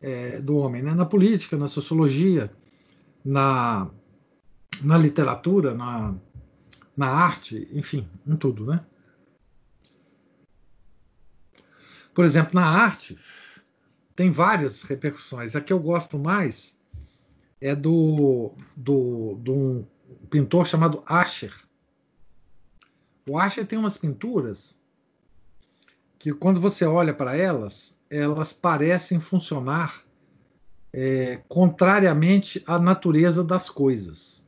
é, 0.01 0.41
do 0.41 0.57
homem, 0.57 0.83
né? 0.83 0.93
na 0.93 1.05
política, 1.05 1.55
na 1.55 1.69
sociologia, 1.69 2.51
na, 3.23 3.89
na 4.81 4.97
literatura, 4.97 5.73
na, 5.73 6.13
na 6.95 7.07
arte, 7.07 7.69
enfim, 7.71 8.05
em 8.27 8.35
tudo. 8.35 8.65
Né? 8.65 8.83
Por 12.13 12.25
exemplo, 12.25 12.51
na 12.53 12.65
arte, 12.65 13.17
tem 14.13 14.29
várias 14.29 14.81
repercussões. 14.81 15.55
A 15.55 15.61
que 15.61 15.71
eu 15.71 15.79
gosto 15.79 16.19
mais 16.19 16.77
é 17.61 17.73
do, 17.73 18.51
do, 18.75 19.39
de 19.41 19.51
um 19.51 19.87
pintor 20.29 20.67
chamado 20.67 21.01
Asher. 21.05 21.68
O 23.29 23.37
Asher 23.37 23.63
tem 23.63 23.77
umas 23.77 23.95
pinturas 23.95 24.79
que, 26.17 26.33
quando 26.33 26.59
você 26.59 26.83
olha 26.83 27.13
para 27.13 27.37
elas, 27.37 27.95
elas 28.09 28.51
parecem 28.51 29.19
funcionar 29.19 30.03
é, 30.91 31.39
contrariamente 31.47 32.63
à 32.65 32.79
natureza 32.79 33.43
das 33.43 33.69
coisas. 33.69 34.43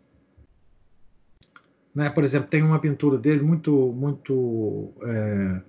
Né? 1.93 2.09
Por 2.09 2.23
exemplo, 2.23 2.49
tem 2.49 2.63
uma 2.63 2.79
pintura 2.79 3.19
dele 3.19 3.43
muito, 3.43 3.71
muito, 3.93 4.91
é, 5.03 5.61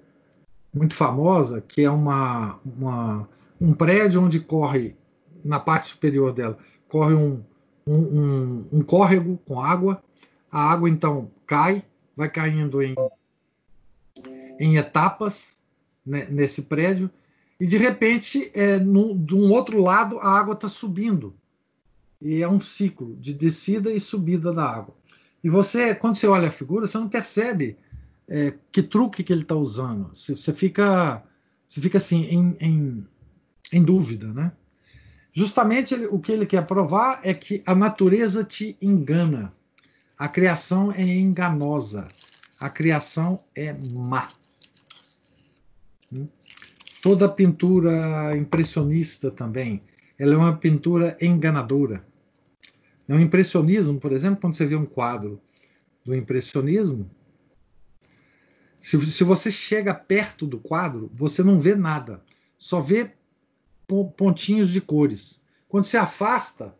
muito 0.72 0.94
famosa, 0.94 1.60
que 1.60 1.82
é 1.82 1.90
uma, 1.90 2.58
uma, 2.64 3.28
um 3.60 3.74
prédio 3.74 4.22
onde 4.22 4.40
corre, 4.40 4.96
na 5.44 5.60
parte 5.60 5.88
superior 5.88 6.32
dela, 6.32 6.56
corre 6.88 7.12
um, 7.12 7.42
um, 7.86 7.94
um, 7.94 8.68
um 8.72 8.82
córrego 8.82 9.38
com 9.46 9.60
água. 9.60 10.02
A 10.50 10.70
água 10.70 10.88
então 10.88 11.30
cai, 11.46 11.84
vai 12.16 12.28
caindo 12.28 12.82
em, 12.82 12.94
em 14.58 14.76
etapas 14.76 15.58
né, 16.04 16.26
nesse 16.30 16.62
prédio 16.62 17.10
e 17.62 17.66
de 17.66 17.76
repente, 17.76 18.50
é, 18.54 18.76
no, 18.80 19.16
de 19.16 19.36
um 19.36 19.52
outro 19.52 19.80
lado, 19.80 20.18
a 20.18 20.36
água 20.36 20.54
está 20.54 20.68
subindo. 20.68 21.32
E 22.20 22.42
é 22.42 22.48
um 22.48 22.58
ciclo 22.58 23.16
de 23.20 23.32
descida 23.32 23.92
e 23.92 24.00
subida 24.00 24.52
da 24.52 24.68
água. 24.68 24.96
E 25.44 25.48
você, 25.48 25.94
quando 25.94 26.16
você 26.16 26.26
olha 26.26 26.48
a 26.48 26.50
figura, 26.50 26.88
você 26.88 26.98
não 26.98 27.08
percebe 27.08 27.76
é, 28.28 28.52
que 28.72 28.82
truque 28.82 29.22
que 29.22 29.32
ele 29.32 29.42
está 29.42 29.54
usando. 29.54 30.10
Você, 30.12 30.34
você, 30.34 30.52
fica, 30.52 31.22
você 31.64 31.80
fica 31.80 31.98
assim 31.98 32.24
em, 32.24 32.56
em, 32.58 33.06
em 33.72 33.80
dúvida, 33.80 34.26
né? 34.26 34.50
Justamente 35.32 35.94
ele, 35.94 36.06
o 36.06 36.18
que 36.18 36.32
ele 36.32 36.44
quer 36.44 36.66
provar 36.66 37.20
é 37.22 37.32
que 37.32 37.62
a 37.64 37.76
natureza 37.76 38.42
te 38.42 38.76
engana. 38.82 39.52
A 40.22 40.28
criação 40.28 40.92
é 40.92 41.02
enganosa. 41.02 42.06
A 42.60 42.70
criação 42.70 43.42
é 43.56 43.72
má. 43.72 44.28
Toda 47.02 47.28
pintura 47.28 48.36
impressionista 48.36 49.32
também, 49.32 49.82
ela 50.16 50.34
é 50.34 50.36
uma 50.36 50.56
pintura 50.56 51.18
enganadora. 51.20 52.06
O 53.08 53.18
impressionismo, 53.18 53.98
por 53.98 54.12
exemplo, 54.12 54.40
quando 54.40 54.54
você 54.54 54.64
vê 54.64 54.76
um 54.76 54.86
quadro 54.86 55.42
do 56.04 56.14
impressionismo, 56.14 57.10
se, 58.80 59.00
se 59.10 59.24
você 59.24 59.50
chega 59.50 59.92
perto 59.92 60.46
do 60.46 60.60
quadro, 60.60 61.10
você 61.12 61.42
não 61.42 61.58
vê 61.58 61.74
nada, 61.74 62.22
só 62.56 62.78
vê 62.78 63.10
pontinhos 64.16 64.70
de 64.70 64.80
cores. 64.80 65.42
Quando 65.66 65.82
se 65.82 65.96
afasta, 65.96 66.76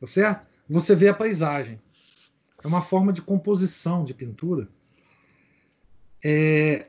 tá 0.00 0.06
certo? 0.06 0.48
Você 0.70 0.94
vê 0.94 1.08
a 1.08 1.14
paisagem. 1.14 1.78
É 2.62 2.66
uma 2.66 2.82
forma 2.82 3.12
de 3.12 3.22
composição 3.22 4.04
de 4.04 4.14
pintura. 4.14 4.68
É... 6.24 6.86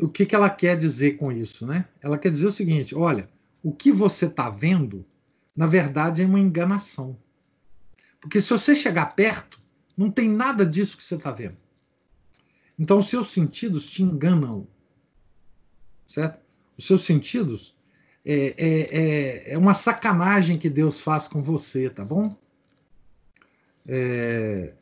O 0.00 0.08
que, 0.08 0.24
que 0.24 0.34
ela 0.34 0.48
quer 0.48 0.76
dizer 0.76 1.16
com 1.16 1.32
isso, 1.32 1.66
né? 1.66 1.88
Ela 2.00 2.16
quer 2.16 2.30
dizer 2.30 2.46
o 2.46 2.52
seguinte: 2.52 2.94
olha, 2.94 3.28
o 3.62 3.72
que 3.72 3.90
você 3.90 4.26
está 4.26 4.48
vendo, 4.48 5.04
na 5.56 5.66
verdade, 5.66 6.22
é 6.22 6.26
uma 6.26 6.38
enganação. 6.38 7.18
Porque 8.20 8.40
se 8.40 8.50
você 8.50 8.76
chegar 8.76 9.16
perto, 9.16 9.60
não 9.96 10.08
tem 10.10 10.28
nada 10.28 10.64
disso 10.64 10.96
que 10.96 11.02
você 11.02 11.16
está 11.16 11.32
vendo. 11.32 11.56
Então, 12.78 12.98
os 12.98 13.08
seus 13.08 13.32
sentidos 13.32 13.90
te 13.90 14.02
enganam. 14.02 14.68
Certo? 16.06 16.38
Os 16.76 16.86
seus 16.86 17.04
sentidos 17.04 17.74
é, 18.24 18.54
é, 18.56 19.50
é, 19.50 19.52
é 19.54 19.58
uma 19.58 19.74
sacanagem 19.74 20.56
que 20.56 20.70
Deus 20.70 21.00
faz 21.00 21.26
com 21.26 21.42
você, 21.42 21.90
tá 21.90 22.04
bom? 22.04 22.36
É, 23.88 24.72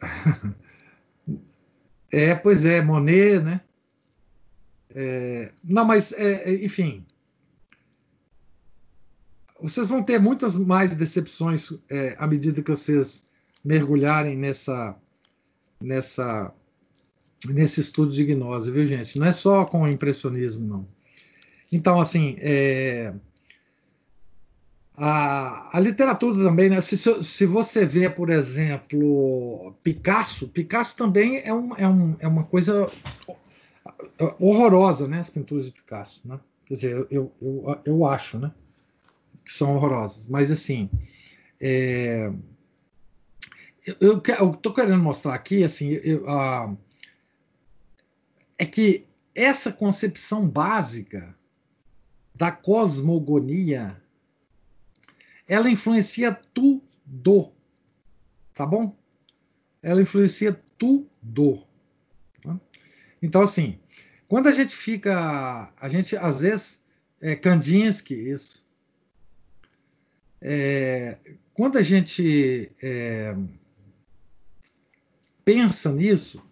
é 2.12 2.34
pois 2.34 2.66
é, 2.66 2.82
Monet, 2.82 3.40
né? 3.40 3.60
É, 4.94 5.50
não, 5.64 5.84
mas, 5.84 6.12
é, 6.12 6.50
é, 6.50 6.64
enfim. 6.64 7.04
Vocês 9.60 9.88
vão 9.88 10.02
ter 10.02 10.20
muitas 10.20 10.54
mais 10.54 10.94
decepções 10.94 11.72
é, 11.88 12.14
à 12.18 12.26
medida 12.26 12.62
que 12.62 12.70
vocês 12.70 13.28
mergulharem 13.64 14.36
nessa, 14.36 14.94
nessa, 15.80 16.52
nesse 17.48 17.80
estudo 17.80 18.12
de 18.12 18.24
gnose, 18.24 18.70
viu, 18.70 18.86
gente? 18.86 19.18
Não 19.18 19.26
é 19.26 19.32
só 19.32 19.64
com 19.64 19.82
o 19.82 19.88
impressionismo, 19.88 20.66
não. 20.66 20.88
Então, 21.72 21.98
assim, 21.98 22.36
é, 22.40 23.14
a, 24.96 25.76
a, 25.76 25.80
literatura 25.80 26.36
também, 26.44 26.70
né? 26.70 26.80
Se, 26.80 26.96
se 26.96 27.46
você 27.46 27.84
vê, 27.84 28.08
por 28.08 28.30
exemplo, 28.30 29.74
Picasso, 29.82 30.48
Picasso 30.48 30.96
também 30.96 31.42
é, 31.44 31.52
um, 31.52 31.76
é, 31.76 31.88
um, 31.88 32.16
é 32.20 32.28
uma 32.28 32.44
coisa 32.44 32.88
horrorosa, 34.38 35.08
né? 35.08 35.18
As 35.18 35.30
pinturas 35.30 35.66
de 35.66 35.72
Picasso, 35.72 36.26
né? 36.28 36.38
Quer 36.66 36.74
dizer, 36.74 37.06
eu, 37.10 37.32
eu, 37.42 37.80
eu 37.84 38.06
acho, 38.06 38.38
né? 38.38 38.52
Que 39.44 39.52
são 39.52 39.74
horrorosas. 39.74 40.26
Mas, 40.28 40.50
assim, 40.50 40.88
é, 41.60 42.32
eu 44.00 44.18
estou 44.18 44.72
querendo 44.72 45.02
mostrar 45.02 45.34
aqui, 45.34 45.64
assim, 45.64 45.90
eu, 45.90 46.24
é 48.56 48.64
que 48.64 49.06
essa 49.34 49.72
concepção 49.72 50.48
básica 50.48 51.34
da 52.34 52.52
cosmogonia 52.52 54.00
ela 55.46 55.70
influencia 55.70 56.32
tudo. 56.52 57.52
Tá 58.54 58.64
bom? 58.64 58.96
Ela 59.82 60.02
influencia 60.02 60.58
tudo. 60.78 61.66
Tá? 62.42 62.58
Então, 63.22 63.42
assim, 63.42 63.78
quando 64.28 64.48
a 64.48 64.52
gente 64.52 64.74
fica. 64.74 65.72
A 65.76 65.88
gente, 65.88 66.16
às 66.16 66.40
vezes, 66.40 66.82
é, 67.20 67.36
Kandinsky, 67.36 68.14
isso. 68.14 68.64
É, 70.40 71.18
quando 71.54 71.78
a 71.78 71.82
gente 71.82 72.70
é, 72.82 73.34
pensa 75.44 75.92
nisso, 75.92 76.42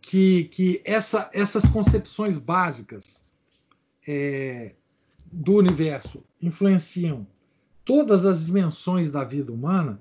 que, 0.00 0.44
que 0.44 0.80
essa, 0.84 1.30
essas 1.32 1.64
concepções 1.66 2.38
básicas 2.38 3.22
é, 4.06 4.74
do 5.30 5.54
universo 5.54 6.24
influenciam 6.40 7.26
todas 7.84 8.26
as 8.26 8.46
dimensões 8.46 9.10
da 9.10 9.24
vida 9.24 9.52
humana, 9.52 10.00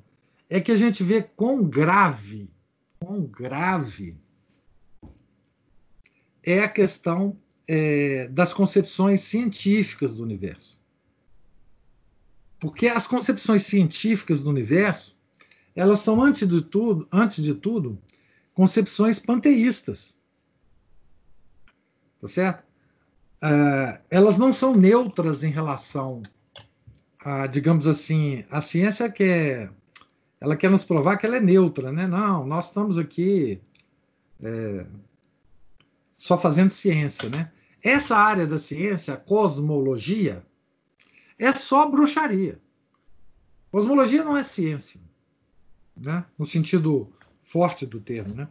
é 0.49 0.59
que 0.59 0.71
a 0.71 0.75
gente 0.75 1.03
vê 1.03 1.21
quão 1.21 1.63
grave, 1.63 2.49
quão 2.99 3.23
grave 3.25 4.19
é 6.43 6.61
a 6.61 6.69
questão 6.69 7.37
é, 7.67 8.27
das 8.27 8.53
concepções 8.53 9.21
científicas 9.21 10.13
do 10.13 10.23
universo. 10.23 10.81
Porque 12.59 12.87
as 12.87 13.05
concepções 13.05 13.63
científicas 13.63 14.41
do 14.41 14.49
universo, 14.49 15.17
elas 15.75 15.99
são, 15.99 16.21
antes 16.21 16.47
de 16.47 16.61
tudo, 16.61 17.07
antes 17.11 17.43
de 17.43 17.53
tudo 17.53 18.01
concepções 18.53 19.19
panteístas. 19.19 20.19
Tá 22.19 22.27
certo? 22.27 22.66
Uh, 23.43 23.99
elas 24.09 24.37
não 24.37 24.51
são 24.51 24.75
neutras 24.75 25.43
em 25.43 25.49
relação 25.49 26.23
a, 27.19 27.47
digamos 27.47 27.87
assim, 27.87 28.45
a 28.49 28.61
ciência 28.61 29.11
quer, 29.11 29.71
ela 30.39 30.55
quer 30.55 30.69
nos 30.69 30.83
provar 30.83 31.17
que 31.17 31.25
ela 31.25 31.37
é 31.37 31.41
neutra, 31.41 31.91
né? 31.91 32.07
Não, 32.07 32.45
nós 32.45 32.67
estamos 32.67 32.97
aqui 32.97 33.59
é, 34.43 34.85
só 36.13 36.37
fazendo 36.37 36.69
ciência, 36.69 37.29
né? 37.29 37.51
Essa 37.83 38.17
área 38.17 38.47
da 38.47 38.57
ciência, 38.57 39.13
a 39.13 39.17
cosmologia, 39.17 40.43
é 41.37 41.51
só 41.51 41.89
bruxaria. 41.89 42.59
Cosmologia 43.71 44.23
não 44.23 44.37
é 44.37 44.43
ciência, 44.43 44.99
né? 45.95 46.25
No 46.37 46.45
sentido 46.45 47.11
forte 47.41 47.85
do 47.85 47.99
termo, 47.99 48.33
né? 48.33 48.47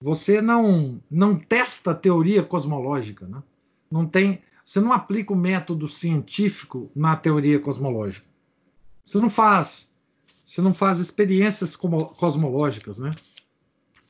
Você 0.00 0.42
não 0.42 1.00
não 1.10 1.38
testa 1.38 1.94
teoria 1.94 2.42
cosmológica, 2.42 3.26
né? 3.26 3.42
Não 3.90 4.06
tem, 4.06 4.42
você 4.64 4.80
não 4.80 4.92
aplica 4.92 5.32
o 5.32 5.36
método 5.36 5.88
científico 5.88 6.90
na 6.94 7.16
teoria 7.16 7.60
cosmológica. 7.60 8.26
Você 9.02 9.18
não 9.18 9.30
faz, 9.30 9.92
você 10.44 10.60
não 10.60 10.74
faz 10.74 10.98
experiências 10.98 11.76
cosmológicas, 11.76 12.98
né? 12.98 13.12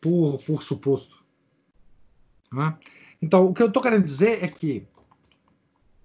Por, 0.00 0.38
por 0.44 0.62
suposto. 0.62 1.24
Né? 2.52 2.76
Então, 3.20 3.46
o 3.46 3.54
que 3.54 3.62
eu 3.62 3.66
estou 3.66 3.82
querendo 3.82 4.04
dizer 4.04 4.42
é 4.42 4.48
que 4.48 4.86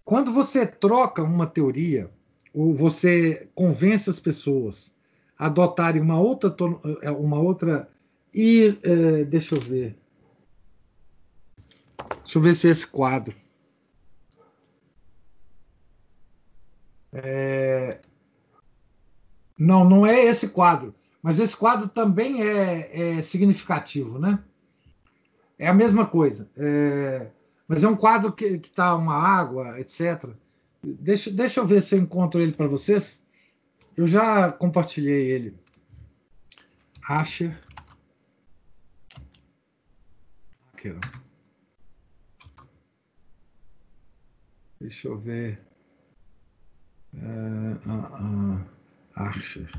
quando 0.04 0.32
você 0.32 0.66
troca 0.66 1.24
uma 1.24 1.48
teoria 1.48 2.12
ou 2.54 2.76
você 2.76 3.50
convence 3.56 4.10
as 4.10 4.20
pessoas 4.20 4.94
a 5.38 5.46
adotarem 5.46 6.02
uma 6.02 6.20
outra 6.20 6.54
uma 7.18 7.40
outra 7.40 7.90
e 8.34 8.78
é, 8.84 9.24
deixa 9.24 9.56
eu 9.56 9.62
ver 9.62 9.98
deixa 12.24 12.38
eu 12.38 12.42
ver 12.42 12.56
se 12.56 12.68
é 12.68 12.72
esse 12.72 12.88
quadro 12.88 13.36
É... 17.14 18.00
Não, 19.58 19.88
não 19.88 20.06
é 20.06 20.26
esse 20.26 20.50
quadro, 20.50 20.96
mas 21.22 21.40
esse 21.40 21.56
quadro 21.56 21.88
também 21.88 22.42
é, 22.42 23.18
é 23.18 23.22
significativo, 23.22 24.18
né? 24.18 24.44
É 25.60 25.68
a 25.68 25.74
mesma 25.74 26.06
coisa. 26.06 26.50
É... 26.58 27.28
Mas 27.68 27.84
é 27.84 27.88
um 27.88 27.96
quadro 27.96 28.34
que 28.34 28.46
está 28.46 28.96
uma 28.96 29.16
água, 29.16 29.80
etc. 29.80 30.30
Deixa, 30.84 31.32
deixa 31.32 31.60
eu 31.60 31.68
ver 31.68 31.82
se 31.82 31.96
eu 31.96 32.00
encontro 32.00 32.42
ele 32.42 32.54
para 32.54 32.68
vocês. 32.68 33.26
Eu 33.96 34.08
já 34.08 34.52
compartilhei 34.52 35.32
ele. 35.32 35.56
Aqui, 37.04 37.54
Deixa 44.80 45.08
eu 45.08 45.18
ver 45.18 45.71
uh, 47.14 47.76
uh, 47.90 48.58
Archer. 49.16 49.70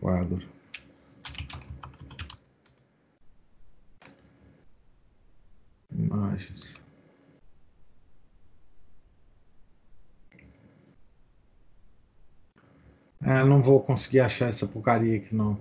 Quadro. 0.00 0.40
imagens. 5.96 6.83
É, 13.24 13.42
não 13.42 13.62
vou 13.62 13.80
conseguir 13.80 14.20
achar 14.20 14.50
essa 14.50 14.66
porcaria 14.66 15.16
aqui, 15.16 15.34
não. 15.34 15.58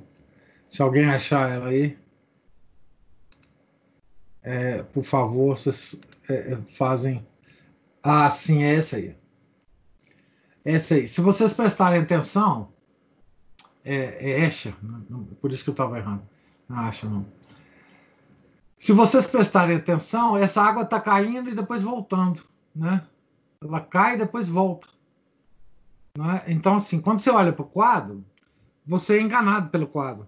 Se 0.68 0.82
alguém 0.82 1.06
achar 1.06 1.50
ela 1.50 1.70
aí, 1.70 1.98
é, 4.42 4.84
por 4.84 5.04
favor, 5.04 5.58
vocês 5.58 5.96
é, 6.30 6.54
é 6.54 6.58
fazem. 6.58 7.26
Ah, 8.04 8.30
sim, 8.30 8.64
é 8.64 8.76
essa 8.76 8.98
aí. 8.98 9.16
Essa 10.66 10.96
aí. 10.96 11.08
Se 11.08 11.22
vocês 11.22 11.54
prestarem 11.54 12.02
atenção, 12.02 12.74
é, 13.86 14.32
é 14.32 14.46
Escher, 14.46 14.76
né? 14.84 15.02
por 15.40 15.54
isso 15.54 15.64
que 15.64 15.70
eu 15.70 15.74
estava 15.74 15.98
errando. 15.98 16.24
Não 16.68 16.78
acho, 16.80 17.10
não. 17.10 17.26
Se 18.78 18.92
vocês 18.92 19.26
prestarem 19.26 19.78
atenção, 19.78 20.36
essa 20.36 20.62
água 20.62 20.84
está 20.84 21.00
caindo 21.00 21.50
e 21.50 21.56
depois 21.56 21.82
voltando, 21.82 22.44
né? 22.76 23.08
Ela 23.62 23.80
cai 23.80 24.16
e 24.16 24.18
depois 24.18 24.50
volta. 24.50 24.90
Né? 26.18 26.44
Então, 26.48 26.76
assim, 26.76 27.00
quando 27.02 27.20
você 27.20 27.30
olha 27.30 27.52
para 27.52 27.64
o 27.64 27.70
quadro, 27.70 28.24
você 28.86 29.18
é 29.18 29.22
enganado 29.22 29.70
pelo 29.70 29.88
quadro. 29.88 30.28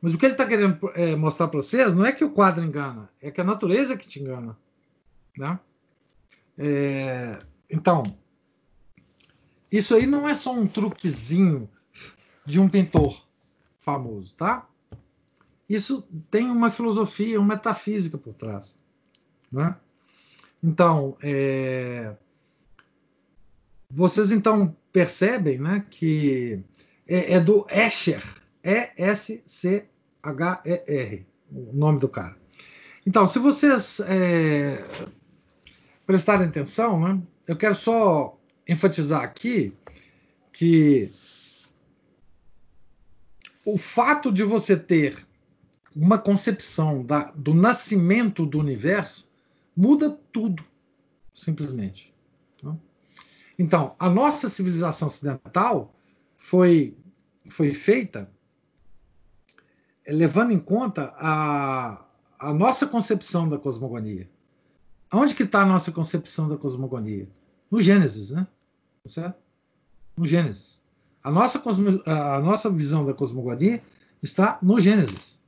Mas 0.00 0.14
o 0.14 0.18
que 0.18 0.26
ele 0.26 0.34
está 0.34 0.46
querendo 0.46 0.90
é, 0.94 1.16
mostrar 1.16 1.48
para 1.48 1.60
vocês 1.60 1.94
não 1.94 2.06
é 2.06 2.12
que 2.12 2.24
o 2.24 2.30
quadro 2.30 2.64
engana, 2.64 3.10
é 3.20 3.30
que 3.30 3.40
a 3.40 3.44
natureza 3.44 3.96
que 3.96 4.08
te 4.08 4.20
engana. 4.20 4.56
Né? 5.36 5.58
É, 6.56 7.38
então, 7.68 8.16
isso 9.70 9.94
aí 9.94 10.06
não 10.06 10.28
é 10.28 10.34
só 10.34 10.52
um 10.52 10.66
truquezinho 10.66 11.68
de 12.44 12.60
um 12.60 12.68
pintor 12.68 13.26
famoso, 13.76 14.34
tá? 14.34 14.68
Isso 15.68 16.06
tem 16.30 16.48
uma 16.48 16.70
filosofia, 16.70 17.40
uma 17.40 17.54
metafísica 17.54 18.16
por 18.16 18.34
trás. 18.34 18.80
Né? 19.50 19.76
Então, 20.62 21.16
é, 21.20 22.14
vocês 23.90 24.30
então 24.30 24.76
percebem 24.96 25.58
né, 25.58 25.84
que 25.90 26.58
é, 27.06 27.34
é 27.34 27.40
do 27.40 27.66
Escher, 27.68 28.24
E-S-C-H-E-R, 28.64 29.36
o 31.52 31.70
nome 31.74 31.98
do 31.98 32.08
cara. 32.08 32.34
Então, 33.06 33.26
se 33.26 33.38
vocês 33.38 34.00
é, 34.00 34.82
prestarem 36.06 36.46
atenção, 36.46 36.98
né, 36.98 37.20
eu 37.46 37.54
quero 37.58 37.74
só 37.74 38.40
enfatizar 38.66 39.20
aqui 39.22 39.74
que 40.50 41.12
o 43.66 43.76
fato 43.76 44.32
de 44.32 44.44
você 44.44 44.78
ter 44.78 45.26
uma 45.94 46.16
concepção 46.16 47.04
da, 47.04 47.24
do 47.32 47.52
nascimento 47.52 48.46
do 48.46 48.58
universo 48.58 49.28
muda 49.76 50.18
tudo, 50.32 50.64
simplesmente. 51.34 52.14
Então, 52.56 52.80
a 53.98 54.10
nossa 54.10 54.48
civilização 54.48 55.08
ocidental 55.08 55.94
foi, 56.36 56.96
foi 57.48 57.72
feita 57.72 58.30
eh, 60.04 60.12
levando 60.12 60.52
em 60.52 60.58
conta 60.58 61.14
a, 61.16 62.04
a 62.38 62.52
nossa 62.52 62.86
concepção 62.86 63.48
da 63.48 63.58
cosmogonia. 63.58 64.28
Onde 65.12 65.34
que 65.34 65.44
está 65.44 65.62
a 65.62 65.66
nossa 65.66 65.90
concepção 65.90 66.48
da 66.48 66.56
cosmogonia? 66.56 67.28
No 67.70 67.80
Gênesis, 67.80 68.30
né? 68.30 68.46
Tá 69.02 69.10
certo? 69.10 69.38
No 70.16 70.26
Gênesis. 70.26 70.82
A 71.22 71.30
nossa, 71.30 71.58
cosmo, 71.58 72.02
a 72.04 72.40
nossa 72.40 72.68
visão 72.70 73.04
da 73.04 73.14
cosmogonia 73.14 73.82
está 74.22 74.58
no 74.62 74.78
Gênesis. 74.78 75.40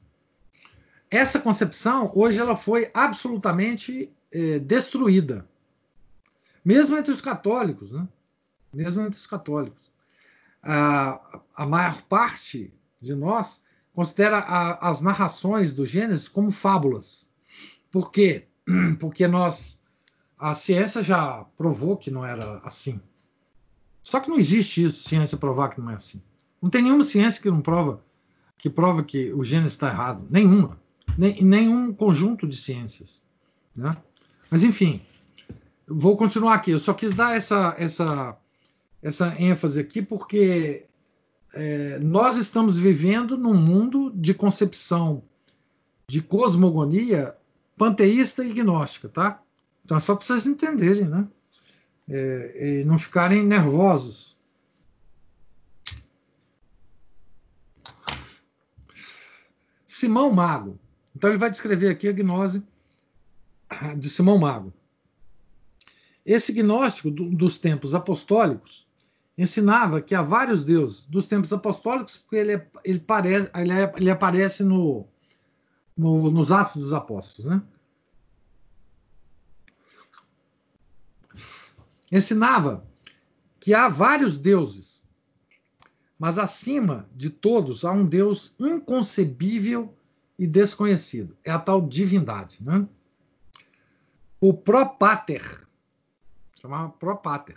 Essa 1.10 1.38
concepção, 1.38 2.10
hoje, 2.14 2.40
ela 2.40 2.56
foi 2.56 2.90
absolutamente 2.94 4.10
eh, 4.32 4.58
destruída 4.58 5.46
mesmo 6.64 6.96
entre 6.96 7.12
os 7.12 7.20
católicos, 7.20 7.92
né? 7.92 8.06
Mesmo 8.72 9.02
entre 9.02 9.18
os 9.18 9.26
católicos. 9.26 9.90
A, 10.62 11.40
a 11.56 11.66
maior 11.66 12.02
parte 12.02 12.72
de 13.00 13.14
nós 13.14 13.62
considera 13.94 14.38
a, 14.38 14.88
as 14.88 15.00
narrações 15.00 15.72
do 15.72 15.86
Gênesis 15.86 16.28
como 16.28 16.50
fábulas. 16.50 17.28
Por 17.90 18.10
quê? 18.10 18.46
Porque 19.00 19.26
nós 19.26 19.78
a 20.38 20.54
ciência 20.54 21.02
já 21.02 21.44
provou 21.56 21.96
que 21.96 22.10
não 22.10 22.24
era 22.24 22.60
assim. 22.64 23.00
Só 24.02 24.20
que 24.20 24.28
não 24.28 24.36
existe 24.36 24.84
isso, 24.84 25.08
ciência 25.08 25.36
provar 25.36 25.70
que 25.70 25.80
não 25.80 25.90
é 25.90 25.94
assim. 25.94 26.22
Não 26.62 26.70
tem 26.70 26.82
nenhuma 26.82 27.02
ciência 27.02 27.42
que 27.42 27.50
não 27.50 27.60
prova 27.60 28.02
que 28.58 28.68
prova 28.68 29.02
que 29.02 29.32
o 29.32 29.44
Gênesis 29.44 29.74
está 29.74 29.88
errado. 29.88 30.26
Nenhuma. 30.28 30.78
Nem, 31.16 31.42
nenhum 31.42 31.94
conjunto 31.94 32.46
de 32.46 32.56
ciências. 32.56 33.22
Né? 33.74 33.96
Mas, 34.50 34.64
enfim, 34.64 35.00
vou 35.88 36.16
continuar 36.16 36.54
aqui. 36.54 36.70
Eu 36.70 36.78
só 36.78 36.92
quis 36.92 37.14
dar 37.14 37.36
essa, 37.36 37.74
essa, 37.78 38.36
essa 39.02 39.34
ênfase 39.40 39.80
aqui 39.80 40.02
porque 40.02 40.86
é, 41.54 41.98
nós 42.00 42.36
estamos 42.36 42.76
vivendo 42.76 43.36
num 43.36 43.54
mundo 43.54 44.12
de 44.14 44.34
concepção 44.34 45.22
de 46.06 46.22
cosmogonia 46.22 47.34
panteísta 47.76 48.44
e 48.44 48.52
gnóstica, 48.52 49.08
tá? 49.08 49.42
Então 49.84 49.96
é 49.96 50.00
só 50.00 50.14
para 50.14 50.24
vocês 50.24 50.46
entenderem, 50.46 51.06
né? 51.06 51.26
É, 52.08 52.80
e 52.80 52.84
não 52.84 52.98
ficarem 52.98 53.44
nervosos. 53.44 54.36
Simão 59.86 60.30
Mago. 60.30 60.78
Então 61.14 61.30
ele 61.30 61.38
vai 61.38 61.50
descrever 61.50 61.88
aqui 61.88 62.08
a 62.08 62.12
gnose 62.12 62.62
de 63.96 64.08
Simão 64.08 64.38
Mago. 64.38 64.72
Esse 66.28 66.52
gnóstico 66.52 67.10
do, 67.10 67.30
dos 67.30 67.58
tempos 67.58 67.94
apostólicos 67.94 68.86
ensinava 69.38 70.02
que 70.02 70.14
há 70.14 70.20
vários 70.20 70.62
deuses 70.62 71.06
dos 71.06 71.26
tempos 71.26 71.54
apostólicos, 71.54 72.18
porque 72.18 72.36
ele, 72.36 72.52
é, 72.52 72.66
ele, 72.84 73.00
parece, 73.00 73.50
ele, 73.54 73.72
é, 73.72 73.90
ele 73.96 74.10
aparece 74.10 74.62
no, 74.62 75.06
no, 75.96 76.30
nos 76.30 76.52
Atos 76.52 76.82
dos 76.82 76.92
Apóstolos. 76.92 77.50
Né? 77.50 77.62
Ensinava 82.12 82.86
que 83.58 83.72
há 83.72 83.88
vários 83.88 84.36
deuses, 84.36 85.08
mas 86.18 86.38
acima 86.38 87.08
de 87.16 87.30
todos 87.30 87.86
há 87.86 87.92
um 87.92 88.04
Deus 88.04 88.54
inconcebível 88.60 89.96
e 90.38 90.46
desconhecido. 90.46 91.38
É 91.42 91.50
a 91.50 91.58
tal 91.58 91.80
divindade. 91.80 92.58
Né? 92.60 92.86
O 94.38 94.52
Propater 94.52 95.66
chamava 96.60 96.90
Propater. 96.90 97.56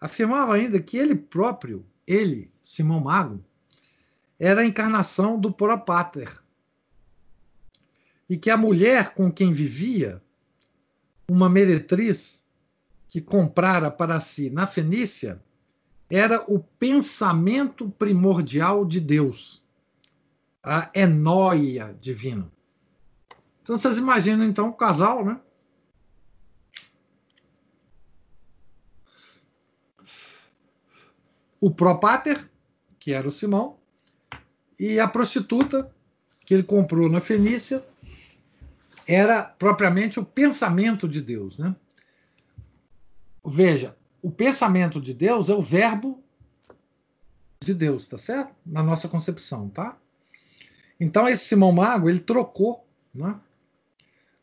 Afirmava 0.00 0.54
ainda 0.54 0.80
que 0.80 0.96
ele 0.96 1.14
próprio, 1.14 1.86
ele, 2.06 2.50
Simão 2.62 3.00
Mago, 3.00 3.42
era 4.38 4.62
a 4.62 4.66
encarnação 4.66 5.38
do 5.38 5.52
Propater. 5.52 6.40
E 8.28 8.36
que 8.36 8.50
a 8.50 8.56
mulher 8.56 9.14
com 9.14 9.30
quem 9.30 9.52
vivia, 9.52 10.22
uma 11.28 11.48
meretriz 11.48 12.44
que 13.08 13.20
comprara 13.20 13.90
para 13.90 14.18
si 14.20 14.50
na 14.50 14.66
Fenícia, 14.66 15.42
era 16.08 16.44
o 16.48 16.58
pensamento 16.58 17.88
primordial 17.90 18.84
de 18.84 19.00
Deus, 19.00 19.64
a 20.62 20.90
enóia 20.94 21.96
divina. 22.00 22.50
Então 23.62 23.76
vocês 23.76 23.98
imaginam 23.98 24.44
então 24.44 24.68
o 24.68 24.72
casal, 24.72 25.24
né? 25.24 25.40
O 31.60 31.70
Propater, 31.70 32.48
que 32.98 33.12
era 33.12 33.28
o 33.28 33.32
Simão, 33.32 33.76
e 34.78 34.98
a 34.98 35.06
prostituta 35.06 35.94
que 36.46 36.54
ele 36.54 36.62
comprou 36.62 37.08
na 37.08 37.20
Fenícia 37.20 37.84
era 39.06 39.42
propriamente 39.42 40.18
o 40.18 40.24
pensamento 40.24 41.08
de 41.08 41.20
Deus, 41.20 41.58
né? 41.58 41.74
Veja, 43.44 43.96
o 44.22 44.30
pensamento 44.30 45.00
de 45.00 45.12
Deus 45.12 45.50
é 45.50 45.54
o 45.54 45.60
verbo 45.60 46.22
de 47.62 47.74
Deus, 47.74 48.06
tá 48.08 48.16
certo? 48.16 48.54
Na 48.64 48.82
nossa 48.82 49.08
concepção, 49.08 49.68
tá? 49.68 49.98
Então 50.98 51.28
esse 51.28 51.44
Simão 51.44 51.72
Mago, 51.72 52.08
ele 52.08 52.20
trocou, 52.20 52.86
né? 53.14 53.38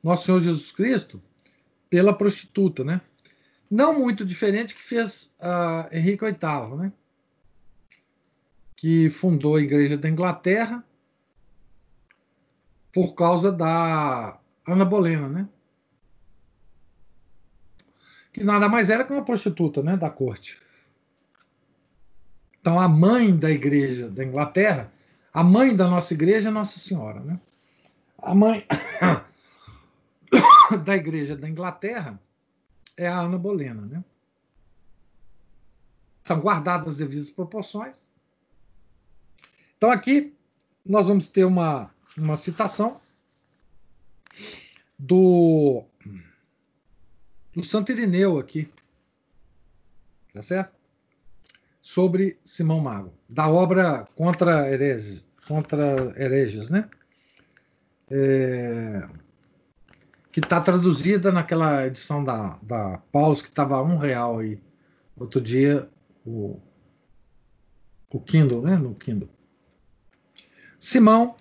Nosso 0.03 0.25
Senhor 0.25 0.41
Jesus 0.41 0.71
Cristo 0.71 1.21
pela 1.89 2.15
prostituta, 2.15 2.83
né? 2.83 3.01
Não 3.69 3.97
muito 3.97 4.25
diferente 4.25 4.75
que 4.75 4.81
fez 4.81 5.35
uh, 5.39 5.93
Henrique 5.93 6.23
VIII, 6.25 6.77
né? 6.77 6.93
Que 8.77 9.09
fundou 9.09 9.55
a 9.55 9.61
Igreja 9.61 9.97
da 9.97 10.07
Inglaterra 10.07 10.83
por 12.93 13.15
causa 13.15 13.51
da 13.51 14.39
Ana 14.65 14.85
Bolena, 14.85 15.27
né? 15.27 15.49
Que 18.31 18.43
nada 18.43 18.69
mais 18.69 18.91
era 18.91 19.03
que 19.03 19.11
uma 19.11 19.25
prostituta, 19.25 19.81
né, 19.81 19.97
da 19.97 20.11
corte. 20.11 20.61
Então 22.61 22.79
a 22.79 22.87
mãe 22.87 23.35
da 23.35 23.49
Igreja 23.49 24.09
da 24.09 24.23
Inglaterra, 24.23 24.93
a 25.33 25.43
mãe 25.43 25.75
da 25.75 25.87
nossa 25.87 26.13
igreja 26.13 26.49
é 26.49 26.51
Nossa 26.51 26.79
Senhora, 26.79 27.19
né? 27.19 27.39
A 28.19 28.35
mãe 28.35 28.65
da 30.85 30.95
Igreja 30.95 31.35
da 31.35 31.49
Inglaterra 31.49 32.19
é 32.95 33.07
a 33.07 33.21
Ana 33.21 33.37
Bolena. 33.37 33.81
Né? 33.81 34.03
Então, 36.21 36.39
guardadas 36.39 36.87
as 36.89 36.97
devidas 36.97 37.31
proporções. 37.31 38.07
Então, 39.77 39.91
aqui 39.91 40.33
nós 40.83 41.07
vamos 41.07 41.27
ter 41.27 41.45
uma, 41.45 41.91
uma 42.17 42.35
citação 42.35 42.99
do, 44.97 45.85
do 47.53 47.63
Santo 47.63 47.91
Irineu 47.91 48.39
aqui. 48.39 48.69
Tá 50.33 50.41
certo? 50.41 50.75
Sobre 51.79 52.39
Simão 52.43 52.79
Mago, 52.79 53.13
da 53.29 53.47
obra 53.47 54.05
Contra 54.15 54.69
Hereges, 54.69 55.23
contra 55.47 56.13
hereges 56.21 56.69
né? 56.69 56.89
É, 58.09 59.07
que 60.31 60.39
está 60.39 60.59
traduzida 60.59 61.31
naquela 61.31 61.85
edição 61.87 62.23
da, 62.23 62.59
da 62.61 62.97
Paulus, 63.11 63.41
que 63.41 63.49
estava 63.49 63.81
um 63.81 63.97
real 63.97 64.39
aí. 64.39 64.61
Outro 65.15 65.41
dia, 65.41 65.89
o, 66.25 66.59
o 68.09 68.19
Kindle, 68.19 68.61
né? 68.61 68.77
No 68.77 68.93
Kindle. 68.93 69.36
Simão, 70.79 71.35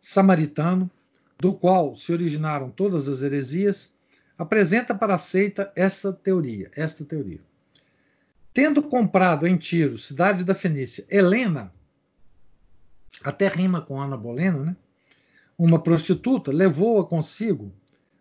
samaritano, 0.00 0.90
do 1.38 1.52
qual 1.52 1.94
se 1.94 2.12
originaram 2.12 2.70
todas 2.70 3.08
as 3.08 3.22
heresias, 3.22 3.94
apresenta 4.36 4.94
para 4.94 5.14
a 5.14 5.18
seita 5.18 5.72
esta 5.76 6.12
teoria, 6.12 6.70
esta 6.74 7.04
teoria. 7.04 7.40
Tendo 8.52 8.82
comprado 8.82 9.46
em 9.46 9.56
Tiro, 9.56 9.96
cidade 9.96 10.44
da 10.44 10.54
Fenícia, 10.54 11.06
Helena, 11.08 11.72
até 13.22 13.46
rima 13.48 13.80
com 13.80 14.00
Ana 14.00 14.16
Bolena, 14.16 14.58
né? 14.58 14.76
uma 15.56 15.80
prostituta, 15.80 16.50
levou-a 16.52 17.04
consigo 17.04 17.72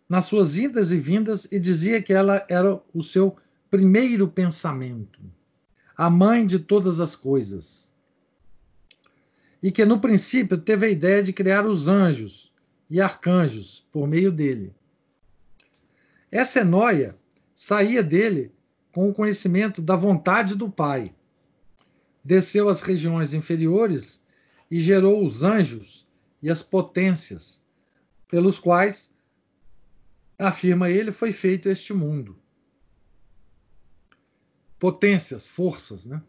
nas 0.08 0.26
suas 0.26 0.58
idas 0.58 0.92
e 0.92 1.00
vindas 1.00 1.48
e 1.52 1.60
dizia 1.60 2.02
que 2.02 2.14
ela 2.14 2.46
era 2.48 2.80
o 2.94 3.04
seu 3.04 3.36
primeiro 3.70 4.28
pensamento, 4.28 5.20
a 5.96 6.10
mãe 6.10 6.46
de 6.46 6.60
todas 6.60 7.00
as 7.00 7.16
coisas. 7.16 7.87
E 9.62 9.72
que 9.72 9.86
no 9.86 10.00
princípio 10.00 10.58
teve 10.58 10.86
a 10.86 10.90
ideia 10.90 11.24
de 11.24 11.34
criar 11.34 11.66
os 11.66 11.88
anjos 11.88 12.54
e 12.90 13.02
arcanjos 13.02 13.88
por 13.92 14.08
meio 14.08 14.32
dele. 14.32 14.74
Essa 16.32 16.64
noia 16.64 17.18
saía 17.56 18.04
dele 18.04 18.52
com 18.92 19.10
o 19.10 19.14
conhecimento 19.14 19.82
da 19.82 19.96
vontade 19.96 20.56
do 20.56 20.70
Pai. 20.70 21.16
Desceu 22.24 22.68
às 22.70 22.82
regiões 22.82 23.34
inferiores 23.34 24.24
e 24.70 24.80
gerou 24.80 25.26
os 25.26 25.44
anjos 25.44 26.08
e 26.42 26.50
as 26.50 26.62
potências, 26.62 27.66
pelos 28.28 28.60
quais, 28.60 29.16
afirma 30.38 30.90
ele, 30.90 31.12
foi 31.12 31.32
feito 31.32 31.70
este 31.70 31.94
mundo. 31.94 32.38
Potências, 34.78 35.48
forças, 35.48 36.06
né? 36.06 36.22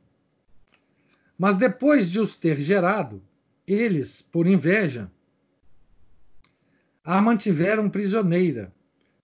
Mas 1.39 1.57
depois 1.57 2.11
de 2.11 2.19
os 2.19 2.35
ter 2.35 2.61
gerado, 2.61 3.23
eles, 3.65 4.21
por 4.21 4.47
inveja, 4.47 5.09
a 7.05 7.23
mantiveram 7.23 7.89
prisioneira, 7.89 8.75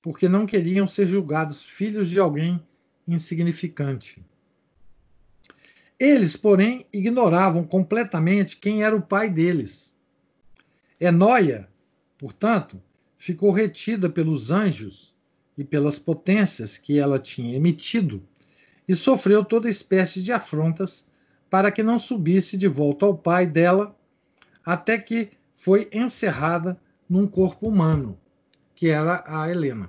porque 0.00 0.28
não 0.28 0.46
queriam 0.46 0.86
ser 0.86 1.08
julgados 1.08 1.64
filhos 1.64 2.08
de 2.08 2.20
alguém 2.20 2.62
insignificante. 3.06 4.24
Eles, 5.98 6.36
porém, 6.36 6.86
ignoravam 6.92 7.64
completamente 7.64 8.56
quem 8.56 8.84
era 8.84 8.94
o 8.94 9.02
pai 9.02 9.28
deles. 9.28 9.96
Enóia, 11.00 11.68
portanto, 12.16 12.80
ficou 13.18 13.50
retida 13.50 14.08
pelos 14.08 14.50
anjos 14.50 15.14
e 15.58 15.64
pelas 15.64 15.98
potências 15.98 16.78
que 16.78 16.98
ela 16.98 17.18
tinha 17.18 17.56
emitido 17.56 18.22
e 18.86 18.94
sofreu 18.94 19.44
toda 19.44 19.68
espécie 19.68 20.22
de 20.22 20.32
afrontas 20.32 21.08
para 21.54 21.70
que 21.70 21.84
não 21.84 22.00
subisse 22.00 22.58
de 22.58 22.66
volta 22.66 23.06
ao 23.06 23.16
pai 23.16 23.46
dela, 23.46 23.96
até 24.64 24.98
que 24.98 25.30
foi 25.54 25.88
encerrada 25.92 26.76
num 27.08 27.28
corpo 27.28 27.68
humano, 27.68 28.18
que 28.74 28.88
era 28.88 29.22
a 29.24 29.48
Helena, 29.48 29.88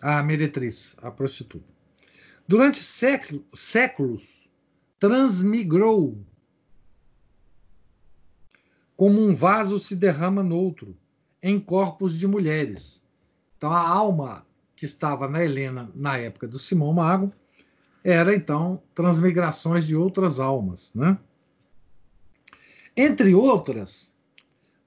a 0.00 0.20
meretriz, 0.20 0.96
a 1.00 1.12
prostituta. 1.12 1.72
Durante 2.48 2.82
século, 2.82 3.46
séculos, 3.54 4.50
transmigrou 4.98 6.20
como 8.96 9.20
um 9.20 9.32
vaso 9.32 9.78
se 9.78 9.94
derrama 9.94 10.42
no 10.42 10.56
outro, 10.56 10.98
em 11.40 11.60
corpos 11.60 12.18
de 12.18 12.26
mulheres. 12.26 13.06
Então, 13.56 13.70
a 13.70 13.78
alma 13.78 14.44
que 14.74 14.86
estava 14.86 15.28
na 15.28 15.44
Helena 15.44 15.88
na 15.94 16.18
época 16.18 16.48
do 16.48 16.58
Simão 16.58 16.92
Mago 16.92 17.32
era, 18.04 18.34
então, 18.34 18.82
transmigrações 18.94 19.86
de 19.86 19.94
outras 19.94 20.40
almas. 20.40 20.92
Né? 20.94 21.16
Entre 22.96 23.34
outras, 23.34 24.14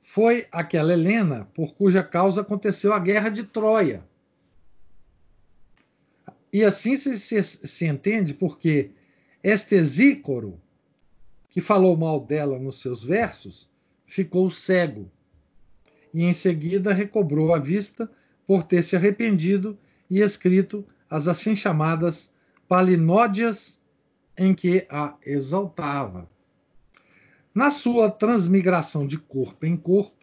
foi 0.02 0.48
aquela 0.52 0.94
Helena 0.94 1.50
por 1.54 1.74
cuja 1.74 2.04
causa 2.04 2.42
aconteceu 2.42 2.94
a 2.94 3.00
Guerra 3.00 3.30
de 3.30 3.44
Troia. 3.44 4.04
E 6.52 6.64
assim 6.64 6.96
se, 6.96 7.20
se, 7.20 7.42
se 7.44 7.86
entende 7.86 8.34
porque 8.34 8.92
Estesícoro, 9.44 10.62
que 11.50 11.62
falou 11.62 11.96
mal 11.98 12.20
dela 12.20 12.60
nos 12.60 12.82
seus 12.82 13.04
versos, 13.04 13.70
ficou 14.06 14.50
cego 14.52 15.12
e 16.14 16.24
em 16.24 16.34
seguida 16.34 16.94
recobrou 16.94 17.54
a 17.54 17.60
vista 17.60 18.10
por 18.48 18.64
ter 18.64 18.84
se 18.84 18.96
arrependido 18.96 19.78
e 20.10 20.22
escrito 20.22 20.86
as 21.10 21.28
assim 21.28 21.56
chamadas 21.56 22.35
palinódias 22.68 23.82
em 24.38 24.54
que 24.54 24.86
a 24.90 25.16
exaltava. 25.26 26.30
Na 27.54 27.72
sua 27.72 28.12
transmigração 28.12 29.08
de 29.08 29.18
corpo 29.18 29.66
em 29.66 29.78
corpo, 29.78 30.16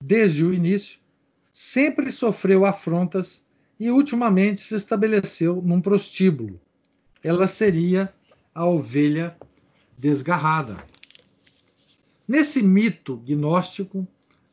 desde 0.00 0.44
o 0.44 0.52
início, 0.52 1.00
sempre 1.50 2.10
sofreu 2.10 2.64
afrontas 2.64 3.46
e 3.78 3.90
ultimamente 3.90 4.60
se 4.60 4.74
estabeleceu 4.74 5.62
num 5.62 5.80
prostíbulo. 5.80 6.60
Ela 7.22 7.46
seria 7.46 8.12
a 8.54 8.66
ovelha 8.66 9.36
desgarrada. 9.96 10.76
Nesse 12.26 12.62
mito 12.62 13.16
gnóstico, 13.18 14.06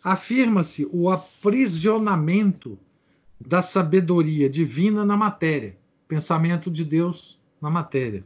afirma-se 0.04 0.88
o 0.92 1.10
aprisionamento 1.10 2.80
da 3.40 3.62
sabedoria 3.62 4.50
divina 4.50 5.06
na 5.06 5.16
matéria, 5.16 5.78
pensamento 6.10 6.72
de 6.72 6.84
Deus 6.84 7.40
na 7.62 7.70
matéria. 7.70 8.26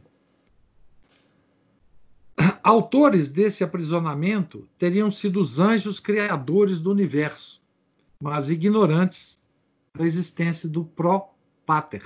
Autores 2.64 3.30
desse 3.30 3.62
aprisionamento 3.62 4.66
teriam 4.78 5.10
sido 5.10 5.38
os 5.38 5.60
anjos 5.60 6.00
criadores 6.00 6.80
do 6.80 6.90
universo, 6.90 7.62
mas 8.18 8.48
ignorantes 8.48 9.46
da 9.92 10.04
existência 10.04 10.66
do 10.66 10.82
pró-pater, 10.82 12.02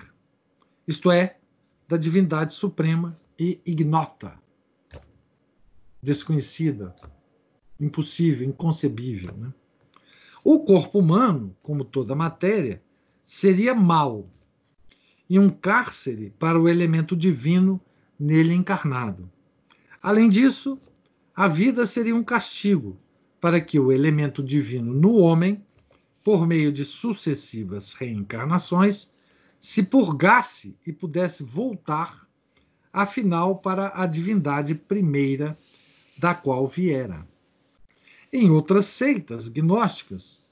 isto 0.87 1.13
é, 1.13 1.39
da 1.87 1.97
divindade 1.97 2.55
suprema 2.55 3.19
e 3.39 3.61
ignota, 3.65 4.37
desconhecida, 6.03 6.95
impossível, 7.79 8.49
inconcebível. 8.49 9.33
Né? 9.37 9.55
O 10.43 10.59
corpo 10.59 10.99
humano, 10.99 11.57
como 11.63 11.85
toda 11.85 12.17
matéria, 12.17 12.83
seria 13.25 13.75
mal 13.77 14.29
e 15.29 15.39
um 15.39 15.51
cárcere 15.51 16.33
para 16.39 16.59
o 16.59 16.69
elemento 16.69 17.17
divino 17.17 17.81
nele 18.19 18.55
encarnado. 18.55 19.31
Além 20.03 20.29
disso, 20.29 20.79
a 21.35 21.47
vida 21.47 21.85
seria 21.85 22.15
um 22.15 22.25
castigo 22.25 22.97
para 23.41 23.61
que 23.61 23.79
o 23.79 23.93
elemento 23.93 24.43
divino 24.43 24.93
no 24.93 25.17
homem, 25.17 25.63
por 26.25 26.47
meio 26.47 26.73
de 26.73 26.85
sucessivas 26.85 27.93
reencarnações, 27.93 29.13
se 29.61 29.83
purgasse 29.83 30.77
e 30.87 30.93
pudesse 30.93 31.43
voltar, 31.43 32.27
afinal, 32.93 33.57
para 33.57 33.93
a 33.95 34.07
divindade 34.07 34.75
primeira 34.75 35.57
da 36.17 36.35
qual 36.35 36.67
viera. 36.67 37.27
Em 38.33 38.51
outras 38.51 38.87
seitas 38.87 39.49
gnósticas, 39.49 40.43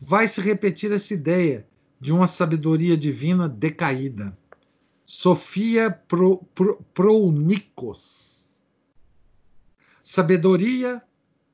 vai 0.00 0.26
se 0.28 0.40
repetir 0.40 0.92
essa 0.92 1.14
ideia 1.14 1.66
de 2.00 2.12
uma 2.12 2.26
sabedoria 2.26 2.96
divina 2.96 3.48
decaída. 3.48 4.36
Sofia 5.04 5.88
pro, 5.90 6.38
pro, 6.54 6.82
Prounikos. 6.92 8.46
Sabedoria, 10.02 11.00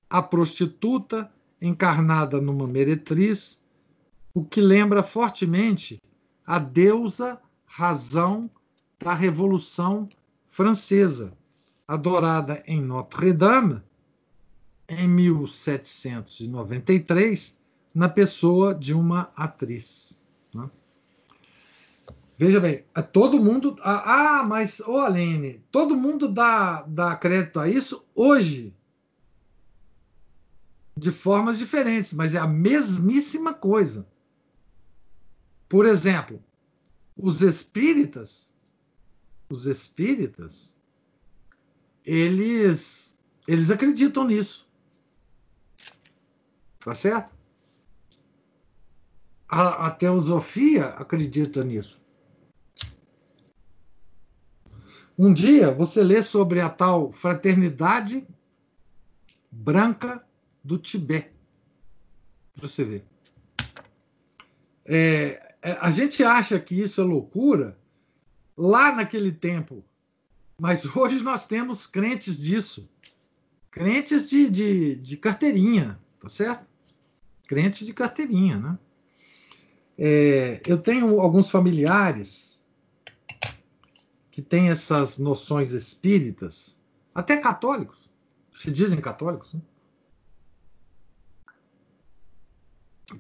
a 0.09 0.23
prostituta 0.23 1.31
encarnada 1.61 2.41
numa 2.41 2.67
meretriz, 2.67 3.63
o 4.35 4.43
que 4.45 4.61
lembra 4.61 5.03
fortemente 5.03 6.01
a 6.47 6.59
deusa 6.59 7.39
razão 7.65 8.51
da 8.99 9.15
Revolução 9.15 10.09
Francesa, 10.47 11.33
adorada 11.87 12.63
em 12.67 12.81
Notre-Dame 12.81 13.83
em 14.89 15.07
1793 15.09 17.61
na 17.95 18.09
pessoa 18.09 18.75
de 18.75 18.95
uma 18.95 19.31
atriz. 19.37 20.22
Veja 22.39 22.59
bem, 22.59 22.85
todo 23.13 23.41
mundo. 23.43 23.77
Ah, 23.83 24.45
mas, 24.47 24.81
ô 24.81 24.99
Aline, 24.99 25.63
todo 25.71 25.97
mundo 25.97 26.29
dá, 26.29 26.83
dá 26.83 27.15
crédito 27.17 27.61
a 27.61 27.69
isso 27.69 28.05
hoje. 28.15 28.75
De 30.97 31.11
formas 31.11 31.59
diferentes, 31.59 32.13
mas 32.13 32.35
é 32.35 32.39
a 32.39 32.47
mesmíssima 32.47 33.55
coisa. 33.55 34.07
Por 35.69 35.87
exemplo, 35.87 36.43
os 37.17 37.43
espíritas, 37.43 38.55
os 39.49 39.67
espíritas, 39.67 40.77
eles, 42.05 43.19
eles 43.47 43.71
acreditam 43.71 44.25
nisso. 44.25 44.69
Tá 46.81 46.95
certo? 46.95 47.35
A, 49.49 49.87
a 49.87 49.91
teosofia 49.91 50.87
acredita 50.87 51.63
nisso. 51.63 52.02
Um 55.19 55.33
dia 55.33 55.71
você 55.71 56.03
lê 56.03 56.23
sobre 56.23 56.61
a 56.61 56.69
tal 56.69 57.13
fraternidade 57.13 58.27
branca 59.51 60.25
do 60.65 60.79
Tibete. 60.79 61.31
Para 62.55 62.69
você 62.69 62.85
ver. 62.85 63.05
É, 64.85 65.55
é, 65.63 65.73
a 65.81 65.91
gente 65.91 66.25
acha 66.25 66.59
que 66.59 66.75
isso 66.75 67.01
é 67.01 67.05
loucura 67.05 67.79
lá 68.57 68.93
naquele 68.93 69.33
tempo, 69.33 69.85
mas 70.59 70.85
hoje 70.97 71.23
nós 71.23 71.47
temos 71.47 71.87
crentes 71.87 72.39
disso. 72.39 72.89
Crentes 73.71 74.29
de, 74.29 74.51
de, 74.51 74.97
de 74.97 75.17
carteirinha, 75.17 75.99
tá 76.21 76.29
certo? 76.29 76.67
Crentes 77.47 77.87
de 77.87 77.95
carteirinha, 77.95 78.59
né? 78.59 78.79
É, 79.99 80.61
eu 80.67 80.79
tenho 80.79 81.21
alguns 81.21 81.51
familiares 81.51 82.52
que 84.33 84.41
têm 84.41 84.71
essas 84.71 85.19
noções 85.19 85.73
espíritas, 85.73 86.81
até 87.15 87.37
católicos, 87.37 88.11
se 88.51 88.73
dizem 88.73 88.99
católicos, 88.99 89.53
né? 89.53 89.61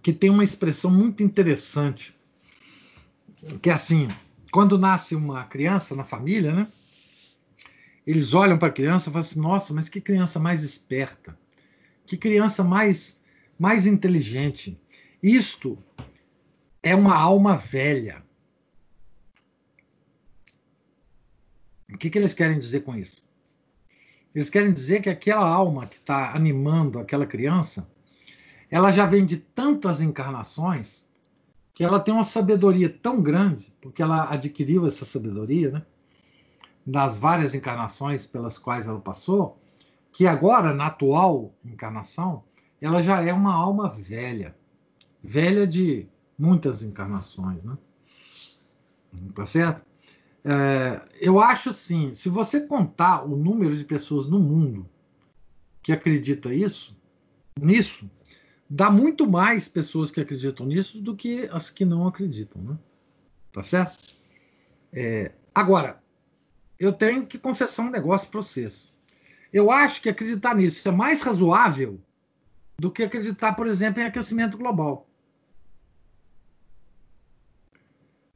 que 0.02 0.10
tem 0.10 0.30
uma 0.30 0.42
expressão 0.42 0.90
muito 0.90 1.22
interessante, 1.22 2.16
que 3.60 3.68
é 3.68 3.74
assim, 3.74 4.08
quando 4.50 4.78
nasce 4.78 5.14
uma 5.14 5.44
criança 5.44 5.94
na 5.94 6.04
família, 6.04 6.54
né? 6.54 6.68
Eles 8.06 8.32
olham 8.32 8.58
para 8.58 8.68
a 8.68 8.72
criança 8.72 9.10
e 9.10 9.12
falam 9.12 9.20
assim: 9.20 9.40
nossa, 9.40 9.74
mas 9.74 9.90
que 9.90 10.00
criança 10.00 10.40
mais 10.40 10.62
esperta, 10.62 11.38
que 12.06 12.16
criança 12.16 12.64
mais, 12.64 13.20
mais 13.58 13.86
inteligente. 13.86 14.80
Isto 15.22 15.78
é 16.82 16.94
uma 16.96 17.14
alma 17.14 17.56
velha. 17.56 18.24
O 21.92 21.98
que, 21.98 22.10
que 22.10 22.18
eles 22.18 22.34
querem 22.34 22.58
dizer 22.58 22.80
com 22.80 22.96
isso? 22.96 23.24
Eles 24.34 24.48
querem 24.48 24.72
dizer 24.72 25.02
que 25.02 25.10
aquela 25.10 25.46
alma 25.46 25.86
que 25.86 25.96
está 25.96 26.34
animando 26.34 26.98
aquela 26.98 27.26
criança, 27.26 27.90
ela 28.70 28.90
já 28.90 29.04
vem 29.04 29.26
de 29.26 29.36
tantas 29.36 30.00
encarnações 30.00 31.06
que 31.74 31.84
ela 31.84 32.00
tem 32.00 32.12
uma 32.12 32.24
sabedoria 32.24 32.88
tão 32.88 33.20
grande, 33.20 33.72
porque 33.80 34.02
ela 34.02 34.32
adquiriu 34.32 34.86
essa 34.86 35.04
sabedoria, 35.04 35.70
né? 35.70 35.82
Das 36.84 37.16
várias 37.16 37.54
encarnações 37.54 38.26
pelas 38.26 38.58
quais 38.58 38.86
ela 38.86 39.00
passou, 39.00 39.60
que 40.10 40.26
agora, 40.26 40.74
na 40.74 40.86
atual 40.86 41.54
encarnação, 41.64 42.44
ela 42.80 43.02
já 43.02 43.22
é 43.22 43.32
uma 43.32 43.54
alma 43.54 43.88
velha. 43.88 44.56
Velha 45.22 45.66
de 45.66 46.06
muitas 46.38 46.82
encarnações, 46.82 47.62
né? 47.62 47.76
Tá 49.34 49.46
certo? 49.46 49.84
É, 50.44 51.00
eu 51.20 51.40
acho 51.40 51.70
assim, 51.70 52.12
se 52.14 52.28
você 52.28 52.66
contar 52.66 53.24
o 53.24 53.36
número 53.36 53.76
de 53.76 53.84
pessoas 53.84 54.26
no 54.26 54.40
mundo 54.40 54.88
que 55.82 55.92
acredita 55.92 56.52
isso, 56.52 56.96
nisso, 57.60 58.10
dá 58.68 58.90
muito 58.90 59.28
mais 59.28 59.68
pessoas 59.68 60.10
que 60.10 60.20
acreditam 60.20 60.66
nisso 60.66 61.00
do 61.00 61.14
que 61.14 61.48
as 61.52 61.70
que 61.70 61.84
não 61.84 62.06
acreditam, 62.06 62.60
né? 62.62 62.78
Tá 63.52 63.62
certo? 63.62 63.96
É, 64.92 65.32
agora, 65.54 66.02
eu 66.78 66.92
tenho 66.92 67.26
que 67.26 67.38
confessar 67.38 67.84
um 67.84 67.90
negócio 67.90 68.28
para 68.28 68.42
vocês. 68.42 68.92
Eu 69.52 69.70
acho 69.70 70.00
que 70.00 70.08
acreditar 70.08 70.54
nisso 70.54 70.88
é 70.88 70.92
mais 70.92 71.22
razoável 71.22 72.00
do 72.78 72.90
que 72.90 73.02
acreditar, 73.02 73.52
por 73.52 73.66
exemplo, 73.66 74.02
em 74.02 74.06
aquecimento 74.06 74.56
global. 74.56 75.06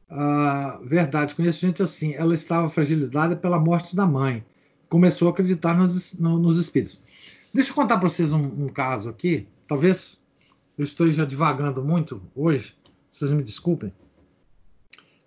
Ah, 0.09 0.79
verdade, 0.85 1.35
conheço 1.35 1.61
gente 1.61 1.83
assim. 1.83 2.15
Ela 2.15 2.35
estava 2.35 2.71
fragilizada 2.71 3.37
pela 3.37 3.59
morte 3.59 3.97
da 3.97 4.07
mãe. 4.07 4.45
Começou 4.89 5.29
a 5.29 5.31
acreditar 5.33 5.77
nos, 5.77 6.17
nos 6.19 6.59
espíritos. 6.59 7.01
Deixa 7.53 7.71
eu 7.71 7.75
contar 7.75 7.99
para 7.99 8.09
vocês 8.09 8.33
um, 8.33 8.67
um, 8.67 8.69
caso 8.69 9.09
aqui. 9.09 9.49
Talvez 9.67 10.23
eu 10.79 10.85
esteja 10.85 11.27
divagando 11.27 11.83
muito 11.83 12.23
hoje. 12.35 12.77
Vocês 13.11 13.33
me 13.33 13.43
desculpem. 13.43 13.93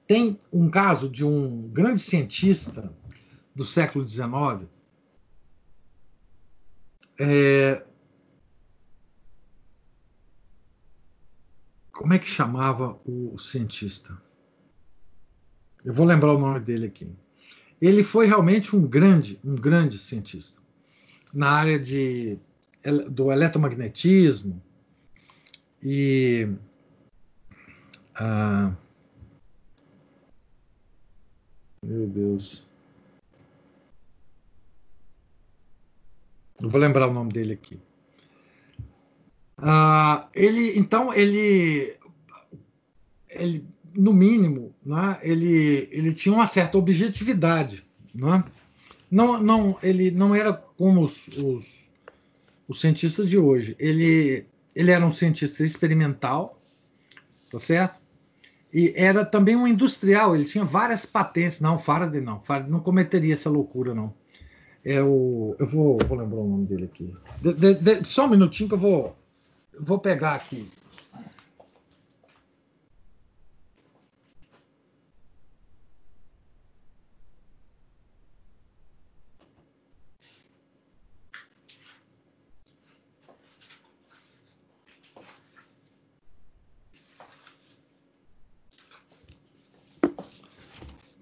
Tem 0.07 0.39
um 0.51 0.69
caso 0.69 1.09
de 1.09 1.25
um 1.25 1.67
grande 1.69 1.99
cientista 1.99 2.91
do 3.53 3.65
século 3.65 4.07
XIX. 4.07 4.67
É... 7.19 7.83
Como 11.91 12.13
é 12.13 12.19
que 12.19 12.27
chamava 12.27 12.97
o 13.05 13.37
cientista? 13.37 14.28
Eu 15.83 15.93
vou 15.93 16.05
lembrar 16.05 16.33
o 16.33 16.39
nome 16.39 16.59
dele 16.59 16.87
aqui. 16.87 17.09
Ele 17.81 18.03
foi 18.03 18.27
realmente 18.27 18.75
um 18.75 18.85
grande, 18.85 19.39
um 19.43 19.55
grande 19.55 19.97
cientista 19.97 20.61
na 21.33 21.49
área 21.49 21.79
de, 21.79 22.37
do 23.09 23.31
eletromagnetismo 23.31 24.61
e 25.81 26.49
ah, 28.15 28.73
meu 31.81 32.07
Deus. 32.07 32.67
Eu 36.61 36.69
vou 36.69 36.81
lembrar 36.81 37.07
o 37.07 37.13
nome 37.13 37.31
dele 37.31 37.53
aqui. 37.53 37.79
Ah, 39.57 40.29
ele, 40.33 40.77
então, 40.77 41.13
ele, 41.13 41.97
ele 43.29 43.65
no 43.99 44.13
mínimo, 44.13 44.73
né, 44.85 45.19
ele, 45.21 45.89
ele 45.91 46.13
tinha 46.13 46.33
uma 46.33 46.45
certa 46.45 46.77
objetividade. 46.77 47.85
Né? 48.15 48.43
Não, 49.11 49.41
não, 49.41 49.77
ele 49.83 50.09
não 50.09 50.33
era 50.33 50.53
como 50.53 51.01
os, 51.01 51.27
os, 51.27 51.89
os 52.65 52.79
cientistas 52.79 53.29
de 53.29 53.37
hoje. 53.37 53.75
Ele, 53.77 54.45
ele 54.73 54.91
era 54.91 55.05
um 55.05 55.11
cientista 55.11 55.63
experimental, 55.63 56.61
tá 57.51 57.59
certo? 57.59 57.99
E 58.73 58.93
era 58.95 59.25
também 59.25 59.55
um 59.55 59.67
industrial, 59.67 60.33
ele 60.33 60.45
tinha 60.45 60.63
várias 60.63 61.05
patentes. 61.05 61.59
Não, 61.59 61.77
Faraday 61.77 62.21
não, 62.21 62.39
Faraday 62.41 62.71
não 62.71 62.79
cometeria 62.79 63.33
essa 63.33 63.49
loucura, 63.49 63.93
não. 63.93 64.13
É 64.85 65.01
o, 65.01 65.55
eu 65.59 65.67
vou, 65.67 65.97
vou 66.07 66.17
lembrar 66.17 66.37
o 66.39 66.47
nome 66.47 66.65
dele 66.65 66.85
aqui. 66.85 67.13
De, 67.41 67.53
de, 67.53 67.73
de, 67.75 68.07
só 68.07 68.25
um 68.25 68.29
minutinho 68.29 68.69
que 68.69 68.75
eu 68.75 68.79
vou, 68.79 69.17
vou 69.77 69.99
pegar 69.99 70.33
aqui. 70.33 70.69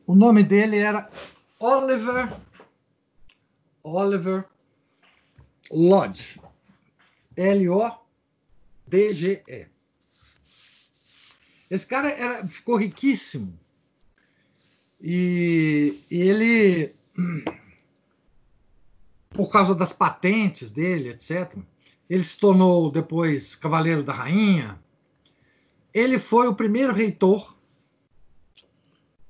O 0.07 0.15
nome 0.15 0.41
dele 0.41 0.77
era 0.77 1.11
Oliver 1.59 2.33
Oliver 3.83 4.45
Lodge. 5.69 6.39
L-O-D-G-E. 7.35 8.07
Esse 11.69 11.85
cara 11.85 12.09
era, 12.09 12.47
ficou 12.47 12.77
riquíssimo. 12.77 13.59
E, 15.01 16.01
e 16.09 16.21
ele, 16.21 16.95
por 19.31 19.51
causa 19.51 19.75
das 19.75 19.91
patentes 19.91 20.71
dele, 20.71 21.09
etc., 21.09 21.53
ele 22.09 22.23
se 22.23 22.39
tornou 22.39 22.89
depois 22.89 23.55
cavaleiro 23.55 24.01
da 24.03 24.13
rainha. 24.13 24.79
Ele 25.93 26.17
foi 26.17 26.47
o 26.47 26.55
primeiro 26.55 26.93
reitor 26.93 27.56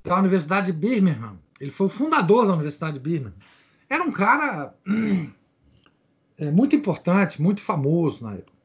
da 0.08 0.20
Universidade 0.20 0.72
de 0.72 0.78
Birmingham. 0.78 1.38
Ele 1.60 1.72
foi 1.72 1.88
o 1.88 1.90
fundador 1.90 2.48
da 2.48 2.54
Universidade 2.54 2.96
de 2.96 3.00
Birmingham. 3.00 3.36
Era 3.90 4.04
um 4.04 4.12
cara 4.12 4.76
é, 6.38 6.52
muito 6.52 6.76
importante, 6.76 7.42
muito 7.42 7.62
famoso 7.62 8.24
na 8.24 8.36
época. 8.36 8.58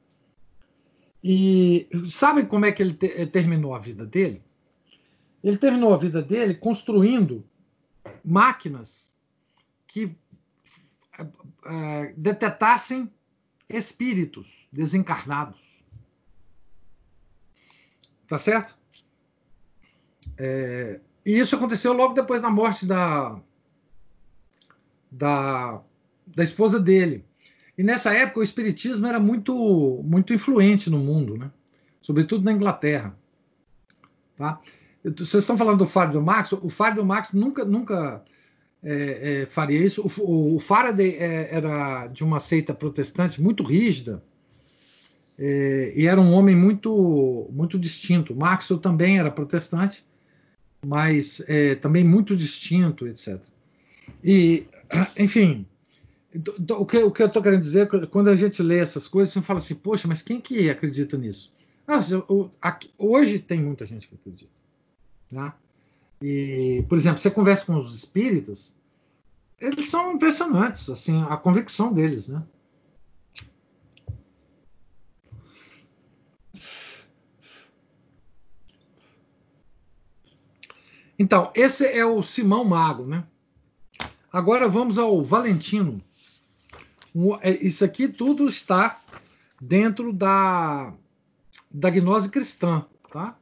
E 1.22 1.88
sabe 2.08 2.46
como 2.46 2.66
é 2.66 2.72
que 2.72 2.82
ele 2.82 2.94
te, 2.94 3.26
terminou 3.26 3.74
a 3.74 3.78
vida 3.78 4.04
dele? 4.04 4.42
Ele 5.42 5.56
terminou 5.56 5.94
a 5.94 5.96
vida 5.96 6.20
dele 6.20 6.54
construindo 6.54 7.44
máquinas 8.24 9.14
que 9.86 10.06
uh, 11.20 12.12
detetassem 12.16 13.12
espíritos 13.68 14.68
desencarnados. 14.72 15.84
Tá 18.26 18.38
certo? 18.38 18.76
É, 20.38 21.00
e 21.24 21.38
isso 21.38 21.54
aconteceu 21.56 21.92
logo 21.92 22.14
depois 22.14 22.40
da 22.40 22.50
morte 22.50 22.86
da, 22.86 23.38
da, 25.10 25.80
da 26.26 26.42
esposa 26.42 26.80
dele. 26.80 27.24
E 27.76 27.82
nessa 27.82 28.12
época 28.12 28.40
o 28.40 28.42
espiritismo 28.42 29.06
era 29.06 29.18
muito 29.18 30.02
muito 30.04 30.32
influente 30.32 30.90
no 30.90 30.98
mundo, 30.98 31.36
né? 31.36 31.50
Sobretudo 32.00 32.44
na 32.44 32.52
Inglaterra, 32.52 33.16
tá? 34.36 34.60
Vocês 35.04 35.42
estão 35.42 35.56
falando 35.56 35.78
do 35.78 35.86
Fábio 35.86 36.22
Max? 36.22 36.52
O 36.52 36.68
Fábio 36.68 37.04
Max 37.04 37.32
nunca 37.32 37.64
nunca 37.64 38.22
é, 38.82 39.42
é, 39.42 39.46
faria 39.46 39.78
isso. 39.84 40.02
O, 40.02 40.56
o 40.56 40.58
Faraday 40.58 41.16
é, 41.16 41.54
era 41.54 42.06
de 42.08 42.22
uma 42.24 42.40
seita 42.40 42.74
protestante 42.74 43.40
muito 43.40 43.62
rígida 43.62 44.22
é, 45.38 45.92
e 45.96 46.06
era 46.06 46.20
um 46.20 46.32
homem 46.32 46.54
muito 46.54 47.48
muito 47.52 47.78
distinto. 47.78 48.34
Maxwell 48.34 48.80
também 48.80 49.18
era 49.18 49.30
protestante, 49.30 50.04
mas 50.84 51.42
é, 51.46 51.74
também 51.74 52.04
muito 52.04 52.36
distinto, 52.36 53.06
etc. 53.06 53.40
E, 54.22 54.66
enfim, 55.18 55.66
o 56.70 56.86
que, 56.86 56.98
o 56.98 57.10
que 57.10 57.22
eu 57.22 57.26
estou 57.26 57.42
querendo 57.42 57.62
dizer, 57.62 57.88
quando 58.08 58.28
a 58.28 58.34
gente 58.34 58.62
lê 58.62 58.78
essas 58.78 59.06
coisas, 59.06 59.32
você 59.32 59.40
fala 59.40 59.58
assim, 59.58 59.74
poxa, 59.74 60.08
mas 60.08 60.22
quem 60.22 60.40
que 60.40 60.68
acredita 60.70 61.16
nisso? 61.16 61.52
Ah, 61.86 61.98
hoje 62.98 63.38
tem 63.38 63.60
muita 63.60 63.84
gente 63.84 64.08
que 64.08 64.14
acredita. 64.14 64.50
Tá? 65.28 65.56
E, 66.20 66.84
por 66.88 66.96
exemplo, 66.96 67.18
você 67.20 67.30
conversa 67.30 67.64
com 67.66 67.76
os 67.76 67.94
espíritas, 67.94 68.74
eles 69.60 69.90
são 69.90 70.12
impressionantes, 70.12 70.88
assim, 70.88 71.22
a 71.28 71.36
convicção 71.36 71.92
deles, 71.92 72.28
né? 72.28 72.42
Então, 81.22 81.52
esse 81.54 81.86
é 81.86 82.04
o 82.04 82.20
Simão 82.20 82.64
Mago, 82.64 83.06
né? 83.06 83.24
Agora 84.32 84.68
vamos 84.68 84.98
ao 84.98 85.22
Valentino. 85.22 86.02
É, 87.40 87.64
isso 87.64 87.84
aqui 87.84 88.08
tudo 88.08 88.48
está 88.48 89.00
dentro 89.60 90.12
da, 90.12 90.92
da 91.70 91.90
gnose 91.90 92.28
cristã, 92.28 92.84
tá? 93.12 93.38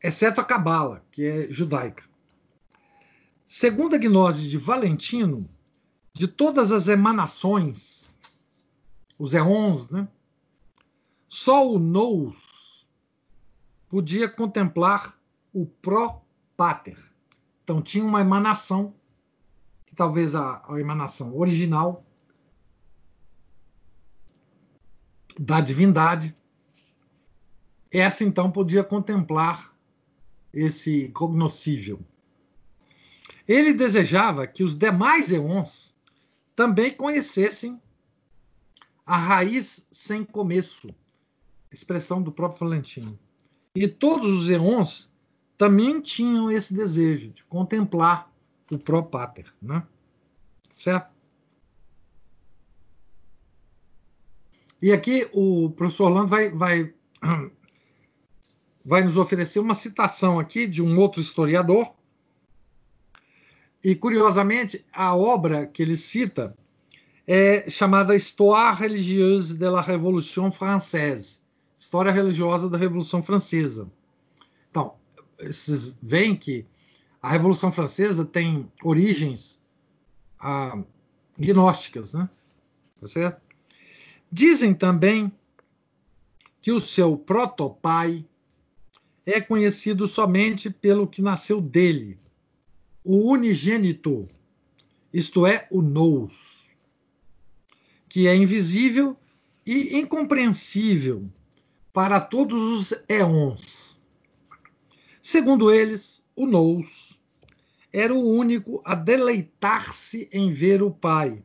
Exceto 0.00 0.40
a 0.40 0.44
Cabala, 0.44 1.04
que 1.10 1.26
é 1.26 1.48
judaica. 1.50 2.04
Segundo 3.44 3.96
a 3.96 3.98
gnose 3.98 4.48
de 4.48 4.58
Valentino, 4.58 5.50
de 6.14 6.28
todas 6.28 6.70
as 6.70 6.86
emanações, 6.86 8.08
os 9.18 9.34
éons, 9.34 9.90
né? 9.90 10.06
Só 11.28 11.68
o 11.68 11.80
nous 11.80 12.86
podia 13.88 14.28
contemplar 14.28 15.19
o 15.52 15.66
pró-pater. 15.66 16.98
Então 17.62 17.80
tinha 17.82 18.04
uma 18.04 18.20
emanação 18.20 18.94
talvez 20.00 20.34
a, 20.34 20.64
a 20.66 20.80
emanação 20.80 21.36
original 21.36 22.02
da 25.38 25.60
divindade. 25.60 26.34
Essa 27.90 28.24
então 28.24 28.50
podia 28.50 28.82
contemplar 28.82 29.76
esse 30.54 31.08
cognoscível. 31.08 32.00
Ele 33.46 33.74
desejava 33.74 34.46
que 34.46 34.64
os 34.64 34.74
demais 34.74 35.30
eons 35.30 35.94
também 36.56 36.94
conhecessem 36.94 37.78
a 39.04 39.18
raiz 39.18 39.86
sem 39.90 40.24
começo, 40.24 40.88
expressão 41.70 42.22
do 42.22 42.32
próprio 42.32 42.60
Valentino. 42.60 43.18
E 43.74 43.86
todos 43.86 44.32
os 44.32 44.50
eons 44.50 45.12
também 45.60 46.00
tinham 46.00 46.50
esse 46.50 46.72
desejo 46.72 47.32
de 47.32 47.44
contemplar 47.44 48.32
o 48.72 49.02
pater, 49.02 49.52
né? 49.60 49.86
Certo? 50.70 51.10
E 54.80 54.90
aqui 54.90 55.28
o 55.34 55.68
professor 55.68 56.04
Orlando 56.04 56.28
vai, 56.28 56.48
vai, 56.48 56.94
vai 58.82 59.04
nos 59.04 59.18
oferecer 59.18 59.58
uma 59.58 59.74
citação 59.74 60.38
aqui 60.38 60.66
de 60.66 60.80
um 60.80 60.98
outro 60.98 61.20
historiador. 61.20 61.92
E, 63.84 63.94
curiosamente, 63.94 64.82
a 64.90 65.14
obra 65.14 65.66
que 65.66 65.82
ele 65.82 65.98
cita 65.98 66.56
é 67.26 67.68
chamada 67.68 68.16
Histoire 68.16 68.74
religieuse 68.74 69.58
de 69.58 69.68
la 69.68 69.82
Révolution 69.82 70.50
française 70.50 71.40
História 71.78 72.10
religiosa 72.10 72.70
da 72.70 72.78
Revolução 72.78 73.22
Francesa. 73.22 73.92
Então, 74.70 74.99
vocês 75.42 75.94
veem 76.02 76.36
que 76.36 76.66
a 77.22 77.30
Revolução 77.30 77.70
Francesa 77.70 78.24
tem 78.24 78.70
origens 78.82 79.60
ah, 80.38 80.82
gnósticas, 81.38 82.14
né? 82.14 82.28
Tá 83.00 83.06
certo? 83.06 83.40
Dizem 84.30 84.74
também 84.74 85.32
que 86.62 86.72
o 86.72 86.80
seu 86.80 87.16
protopai 87.16 88.24
é 89.24 89.40
conhecido 89.40 90.06
somente 90.06 90.70
pelo 90.70 91.06
que 91.06 91.22
nasceu 91.22 91.60
dele, 91.60 92.18
o 93.04 93.30
unigênito, 93.30 94.28
isto 95.12 95.46
é, 95.46 95.66
o 95.70 95.80
nous, 95.80 96.68
que 98.08 98.26
é 98.26 98.34
invisível 98.34 99.16
e 99.64 99.98
incompreensível 99.98 101.28
para 101.92 102.20
todos 102.20 102.92
os 102.92 103.04
éons. 103.08 103.89
Segundo 105.22 105.70
eles, 105.70 106.24
o 106.34 106.46
nous. 106.46 107.18
Era 107.92 108.14
o 108.14 108.30
único 108.30 108.80
a 108.84 108.94
deleitar-se 108.94 110.28
em 110.32 110.52
ver 110.52 110.82
o 110.82 110.90
Pai 110.90 111.42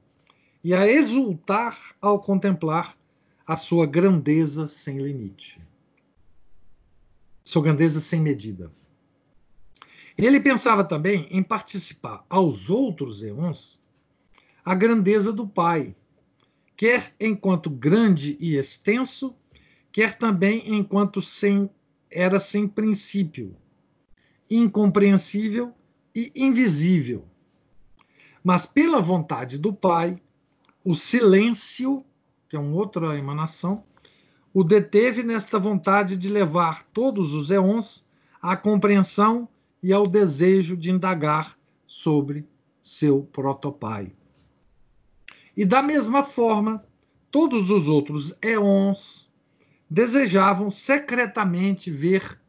e 0.64 0.74
a 0.74 0.88
exultar 0.88 1.96
ao 2.00 2.20
contemplar 2.20 2.96
a 3.46 3.56
sua 3.56 3.86
grandeza 3.86 4.68
sem 4.68 4.98
limite, 4.98 5.60
sua 7.44 7.62
grandeza 7.62 8.00
sem 8.00 8.20
medida. 8.20 8.72
Ele 10.18 10.40
pensava 10.40 10.84
também 10.84 11.28
em 11.30 11.44
participar 11.44 12.26
aos 12.30 12.70
outros 12.70 13.22
eons 13.22 13.84
a 14.64 14.74
grandeza 14.74 15.32
do 15.32 15.48
Pai, 15.48 15.96
quer 16.76 17.14
enquanto 17.20 17.70
grande 17.70 18.38
e 18.40 18.56
extenso, 18.56 19.36
quer 19.92 20.18
também 20.18 20.76
enquanto 20.76 21.22
sem, 21.22 21.70
era 22.10 22.40
sem 22.40 22.68
princípio, 22.68 23.56
incompreensível 24.50 25.74
e 26.14 26.32
invisível. 26.36 27.26
Mas 28.44 28.66
pela 28.66 29.02
vontade 29.02 29.58
do 29.58 29.74
Pai, 29.74 30.22
o 30.84 30.94
silêncio, 30.94 32.06
que 32.48 32.56
é 32.56 32.60
uma 32.60 32.76
outra 32.76 33.18
emanação, 33.18 33.84
o 34.54 34.64
deteve 34.64 35.24
nesta 35.24 35.60
vontade 35.60 36.16
de 36.16 36.30
levar 36.30 36.84
todos 36.94 37.34
os 37.34 37.52
éons 37.52 38.08
à 38.42 38.56
compreensão 38.56 39.50
e 39.82 39.92
ao 39.92 40.08
desejo 40.08 40.78
de 40.78 40.92
indagar 40.92 41.58
sobre 41.86 42.48
seu 42.82 43.24
protopai. 43.24 44.14
E 45.58 45.66
da 45.66 45.82
mesma 45.82 46.24
forma, 46.24 46.86
todos 47.32 47.70
os 47.70 47.88
outros 47.88 48.34
éons 48.42 49.32
desejavam 49.90 50.70
secretamente 50.70 51.90
ver 51.90 52.40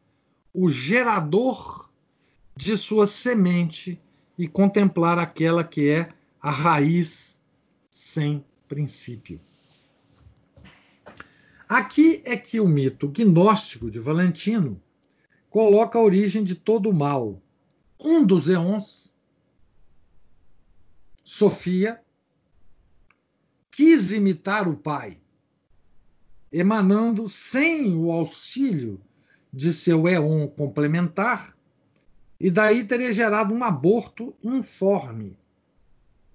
o 0.53 0.69
gerador 0.69 1.86
de 2.57 2.75
sua 2.75 3.05
semente 3.05 4.01
e 4.35 4.47
contemplar 4.47 5.19
aquela 5.19 5.63
que 5.63 5.89
é 5.89 6.09
a 6.41 6.49
raiz 6.49 7.39
sem 7.89 8.43
princípio. 8.67 9.39
Aqui 11.69 12.21
é 12.25 12.35
que 12.35 12.59
o 12.59 12.67
mito 12.67 13.09
gnóstico 13.09 13.91
de 13.91 13.99
Valentino 13.99 14.81
coloca 15.51 15.99
a 15.99 16.01
origem 16.01 16.43
de 16.43 16.55
todo 16.55 16.89
o 16.89 16.93
mal. 16.93 17.39
Um 17.99 18.25
dos 18.25 18.49
eons, 18.49 19.13
Sofia, 21.23 22.01
quis 23.69 24.11
imitar 24.11 24.67
o 24.67 24.75
pai, 24.75 25.19
emanando 26.51 27.29
sem 27.29 27.95
o 27.95 28.11
auxílio 28.11 28.99
de 29.53 29.71
seu 29.73 30.07
éon 30.07 30.47
complementar 30.47 31.56
e 32.39 32.51
daí 32.51 32.83
teria 32.83 33.11
gerado 33.11 33.53
um 33.53 33.63
aborto 33.63 34.35
informe. 34.43 35.37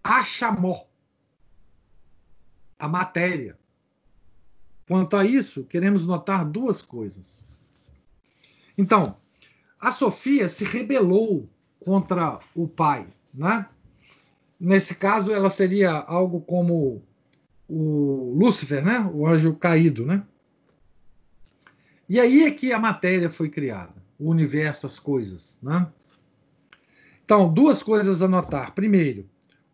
A 0.02 0.22
chamou 0.22 0.90
a 2.82 2.88
matéria. 2.88 3.56
quanto 4.88 5.16
a 5.16 5.24
isso, 5.24 5.64
queremos 5.64 6.04
notar 6.04 6.44
duas 6.44 6.82
coisas. 6.82 7.44
Então, 8.76 9.16
a 9.78 9.92
Sofia 9.92 10.48
se 10.48 10.64
rebelou 10.64 11.48
contra 11.78 12.40
o 12.54 12.66
pai, 12.66 13.06
né? 13.32 13.68
Nesse 14.58 14.96
caso, 14.96 15.32
ela 15.32 15.48
seria 15.48 15.92
algo 15.92 16.40
como 16.40 17.02
o 17.68 18.34
Lúcifer, 18.36 18.84
né? 18.84 19.08
O 19.14 19.28
anjo 19.28 19.54
caído, 19.54 20.04
né? 20.04 20.26
E 22.08 22.18
aí 22.18 22.42
é 22.42 22.50
que 22.50 22.72
a 22.72 22.80
matéria 22.80 23.30
foi 23.30 23.48
criada, 23.48 23.94
o 24.18 24.30
universo, 24.30 24.86
as 24.86 24.98
coisas, 24.98 25.58
né? 25.62 25.90
Então, 27.24 27.52
duas 27.52 27.82
coisas 27.82 28.22
a 28.22 28.28
notar. 28.28 28.74
Primeiro, 28.74 29.28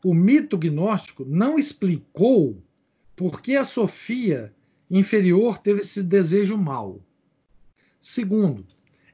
o 0.04 0.14
mito 0.14 0.56
gnóstico 0.56 1.24
não 1.24 1.58
explicou 1.58 2.62
por 3.16 3.40
que 3.40 3.56
a 3.56 3.64
Sofia 3.64 4.54
inferior 4.90 5.58
teve 5.58 5.80
esse 5.80 6.02
desejo 6.02 6.56
mau. 6.56 7.00
Segundo, 8.00 8.64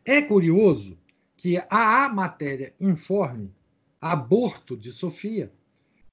é 0.04 0.20
curioso 0.20 0.98
que 1.36 1.62
a 1.70 2.08
matéria 2.08 2.74
informe, 2.78 3.50
aborto 4.00 4.76
de 4.76 4.92
Sofia, 4.92 5.50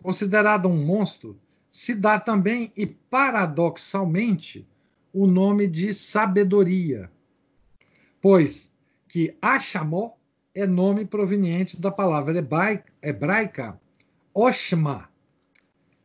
considerada 0.02 0.68
um 0.68 0.86
monstro, 0.86 1.38
se 1.70 1.94
dá 1.94 2.20
também 2.20 2.72
e 2.76 2.86
paradoxalmente 2.86 4.68
o 5.14 5.28
nome 5.28 5.68
de 5.68 5.94
sabedoria, 5.94 7.12
pois 8.22 8.71
que 9.12 9.36
Achamó 9.42 10.14
é 10.56 10.66
nome 10.66 11.06
proveniente 11.06 11.82
da 11.82 11.92
palavra 11.92 12.34
hebraica 13.02 13.78
Oshma, 14.34 15.10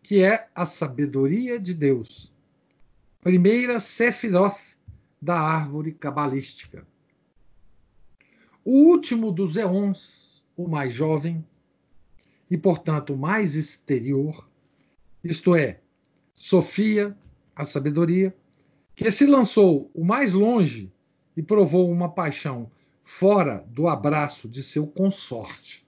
que 0.02 0.24
é 0.24 0.48
a 0.52 0.66
sabedoria 0.66 1.56
de 1.56 1.72
Deus. 1.72 2.34
Primeira 3.20 3.78
Sephiroth 3.78 4.76
da 5.22 5.38
árvore 5.38 5.92
cabalística. 5.92 6.84
O 8.64 8.72
último 8.72 9.30
dos 9.30 9.56
éons, 9.56 10.42
o 10.56 10.66
mais 10.66 10.92
jovem, 10.92 11.46
e 12.50 12.58
portanto 12.58 13.14
o 13.14 13.16
mais 13.16 13.54
exterior, 13.54 14.50
isto 15.22 15.54
é, 15.54 15.78
Sofia, 16.34 17.16
a 17.54 17.64
sabedoria, 17.64 18.36
que 18.96 19.08
se 19.12 19.26
lançou 19.26 19.92
o 19.94 20.04
mais 20.04 20.32
longe 20.32 20.92
e 21.36 21.42
provou 21.42 21.88
uma 21.88 22.08
paixão 22.08 22.68
fora 23.06 23.64
do 23.68 23.86
abraço 23.86 24.48
de 24.48 24.64
seu 24.64 24.84
consorte. 24.84 25.86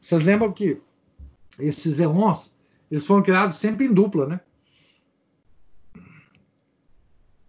Vocês 0.00 0.22
lembram 0.22 0.52
que 0.52 0.80
esses 1.58 1.98
éons 1.98 2.56
eles 2.88 3.04
foram 3.04 3.22
criados 3.22 3.56
sempre 3.56 3.86
em 3.86 3.92
dupla, 3.92 4.26
né? 4.26 4.40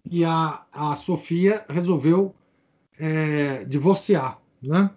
E 0.09 0.25
a, 0.25 0.65
a 0.71 0.95
Sofia 0.95 1.63
resolveu 1.69 2.35
é, 2.97 3.63
divorciar. 3.65 4.41
Né? 4.61 4.89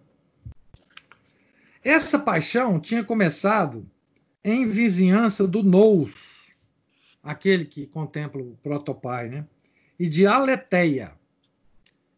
Essa 1.85 2.19
paixão 2.19 2.81
tinha 2.81 3.05
começado 3.05 3.89
em 4.43 4.67
vizinhança 4.67 5.47
do 5.47 5.63
Nous, 5.63 6.53
aquele 7.23 7.65
que 7.65 7.87
contempla 7.87 8.41
o 8.41 8.57
protopai, 8.63 9.29
né? 9.29 9.47
e 9.99 10.09
de 10.09 10.27
Aleteia, 10.27 11.13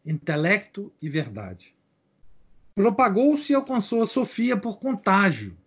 intelecto 0.05 0.91
e 1.01 1.09
verdade. 1.09 1.75
Propagou-se 2.75 3.51
e 3.51 3.55
alcançou 3.55 4.01
a 4.01 4.07
Sofia 4.07 4.55
por 4.55 4.79
contágio. 4.79 5.57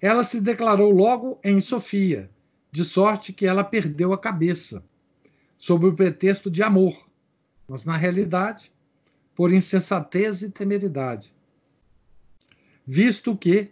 Ela 0.00 0.22
se 0.22 0.40
declarou 0.40 0.90
logo 0.92 1.40
em 1.42 1.60
Sofia, 1.60 2.30
de 2.70 2.84
sorte 2.84 3.32
que 3.32 3.46
ela 3.46 3.64
perdeu 3.64 4.12
a 4.12 4.18
cabeça, 4.18 4.84
sob 5.56 5.86
o 5.86 5.94
pretexto 5.94 6.50
de 6.50 6.62
amor 6.62 7.08
mas 7.68 7.84
na 7.84 7.96
realidade, 7.96 8.72
por 9.34 9.52
insensatez 9.52 10.42
e 10.42 10.50
temeridade, 10.50 11.32
visto 12.84 13.36
que 13.36 13.70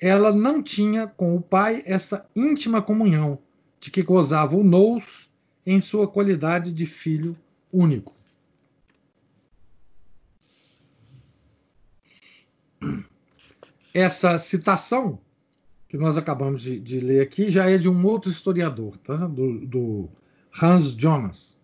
ela 0.00 0.32
não 0.32 0.62
tinha 0.62 1.08
com 1.08 1.34
o 1.34 1.42
pai 1.42 1.82
essa 1.84 2.24
íntima 2.36 2.80
comunhão 2.80 3.40
de 3.80 3.90
que 3.90 4.02
gozava 4.02 4.56
o 4.56 4.62
nous 4.62 5.28
em 5.66 5.80
sua 5.80 6.06
qualidade 6.06 6.72
de 6.72 6.86
filho 6.86 7.36
único. 7.72 8.14
Essa 13.92 14.38
citação 14.38 15.18
que 15.88 15.96
nós 15.96 16.18
acabamos 16.18 16.62
de, 16.62 16.78
de 16.78 17.00
ler 17.00 17.22
aqui 17.22 17.50
já 17.50 17.68
é 17.68 17.78
de 17.78 17.88
um 17.88 18.06
outro 18.06 18.30
historiador, 18.30 18.96
tá? 18.98 19.14
do, 19.14 19.66
do 19.66 20.08
Hans 20.60 20.92
Jonas. 20.92 21.58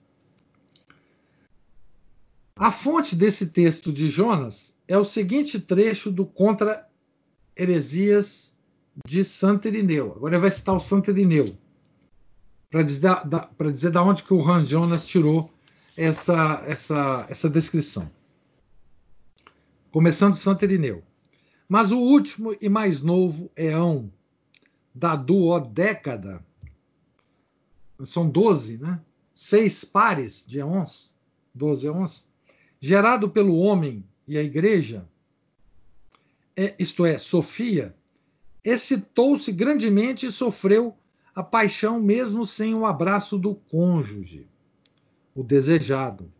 A 2.56 2.70
fonte 2.70 3.14
desse 3.14 3.50
texto 3.50 3.92
de 3.92 4.08
Jonas 4.08 4.74
é 4.88 4.96
o 4.96 5.04
seguinte 5.04 5.60
trecho 5.60 6.10
do 6.10 6.24
Contra 6.24 6.88
Heresias 7.56 8.56
de 9.06 9.24
Santo 9.24 9.68
Irineu. 9.68 10.12
Agora 10.12 10.36
ele 10.36 10.40
vai 10.40 10.50
citar 10.50 10.74
o 10.74 10.80
Santo 10.80 11.10
Irineu, 11.10 11.56
para 12.70 12.82
dizer, 12.82 13.10
dizer 13.72 13.90
da 13.90 14.02
onde 14.02 14.22
que 14.22 14.32
o 14.32 14.48
Hans 14.48 14.68
Jonas 14.68 15.06
tirou 15.06 15.50
essa, 15.96 16.62
essa, 16.66 17.26
essa 17.28 17.48
descrição. 17.48 18.10
Começando 19.90 20.34
Santo 20.34 20.64
Irineu. 20.64 21.02
Mas 21.68 21.90
o 21.90 21.98
último 21.98 22.56
e 22.60 22.68
mais 22.68 23.02
novo 23.02 23.50
éon 23.56 24.08
da 24.94 25.16
duodécada, 25.16 26.44
são 28.04 28.28
12, 28.28 28.78
né? 28.78 29.00
Seis 29.34 29.84
pares 29.84 30.44
de 30.46 30.60
éons, 30.60 31.12
12 31.54 31.86
éons, 31.86 32.28
gerado 32.80 33.28
pelo 33.28 33.56
homem 33.56 34.04
e 34.28 34.38
a 34.38 34.42
igreja, 34.42 35.08
é, 36.56 36.74
isto 36.78 37.04
é, 37.04 37.18
Sofia, 37.18 37.94
excitou-se 38.62 39.50
grandemente 39.50 40.26
e 40.26 40.32
sofreu 40.32 40.96
a 41.34 41.42
paixão 41.42 42.00
mesmo 42.00 42.46
sem 42.46 42.74
o 42.74 42.86
abraço 42.86 43.36
do 43.36 43.54
cônjuge, 43.56 44.46
o 45.34 45.42
desejado. 45.42 46.32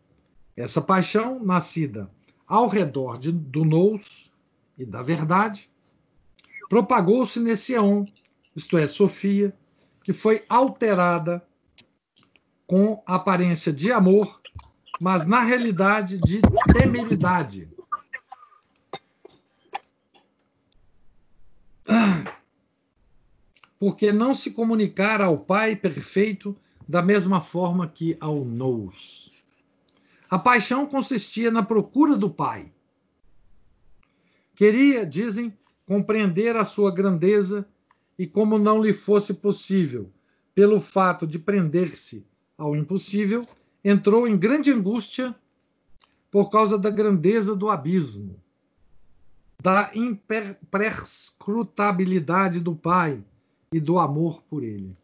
Essa 0.56 0.80
paixão, 0.80 1.42
nascida 1.44 2.10
ao 2.46 2.68
redor 2.68 3.18
de, 3.18 3.32
do 3.32 3.64
nous 3.64 4.32
e 4.78 4.86
da 4.86 5.02
verdade, 5.02 5.70
propagou-se 6.68 7.40
nesse 7.40 7.74
éon, 7.74 8.04
isto 8.54 8.78
é, 8.78 8.86
Sofia, 8.86 9.54
que 10.02 10.12
foi 10.12 10.44
alterada 10.48 11.44
com 12.66 13.02
aparência 13.06 13.72
de 13.72 13.90
amor 13.90 14.40
mas 15.00 15.26
na 15.26 15.40
realidade 15.40 16.18
de 16.18 16.40
temeridade. 16.72 17.68
Porque 23.78 24.12
não 24.12 24.34
se 24.34 24.52
comunicar 24.52 25.20
ao 25.20 25.38
Pai 25.38 25.76
perfeito 25.76 26.56
da 26.88 27.02
mesma 27.02 27.40
forma 27.40 27.88
que 27.88 28.16
ao 28.20 28.44
Nous. 28.44 29.32
A 30.28 30.38
paixão 30.38 30.86
consistia 30.86 31.50
na 31.50 31.62
procura 31.62 32.16
do 32.16 32.28
Pai. 32.28 32.70
Queria, 34.54 35.04
dizem, 35.04 35.56
compreender 35.86 36.56
a 36.56 36.64
sua 36.64 36.94
grandeza 36.94 37.66
e 38.18 38.26
como 38.26 38.58
não 38.58 38.82
lhe 38.82 38.92
fosse 38.92 39.32
possível, 39.34 40.10
pelo 40.54 40.80
fato 40.80 41.26
de 41.26 41.38
prender-se 41.38 42.26
ao 42.56 42.76
impossível, 42.76 43.46
entrou 43.84 44.28
em 44.28 44.38
grande 44.38 44.70
angústia 44.70 45.34
por 46.30 46.50
causa 46.50 46.78
da 46.78 46.90
grandeza 46.90 47.56
do 47.56 47.70
abismo, 47.70 48.38
da 49.62 49.90
imprescrutabilidade 49.94 52.60
do 52.60 52.74
Pai 52.74 53.24
e 53.72 53.80
do 53.80 53.98
amor 53.98 54.42
por 54.42 54.62
ele. 54.62 54.94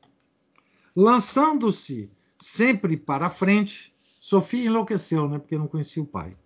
Lançando-se 0.95 2.11
sempre 2.39 2.97
para 2.97 3.27
a 3.27 3.31
frente, 3.31 3.95
Sofia 4.01 4.67
enlouqueceu, 4.67 5.29
né, 5.29 5.39
porque 5.39 5.59
não 5.59 5.67
conhecia 5.67 6.03
o 6.03 6.07
Pai. 6.07 6.37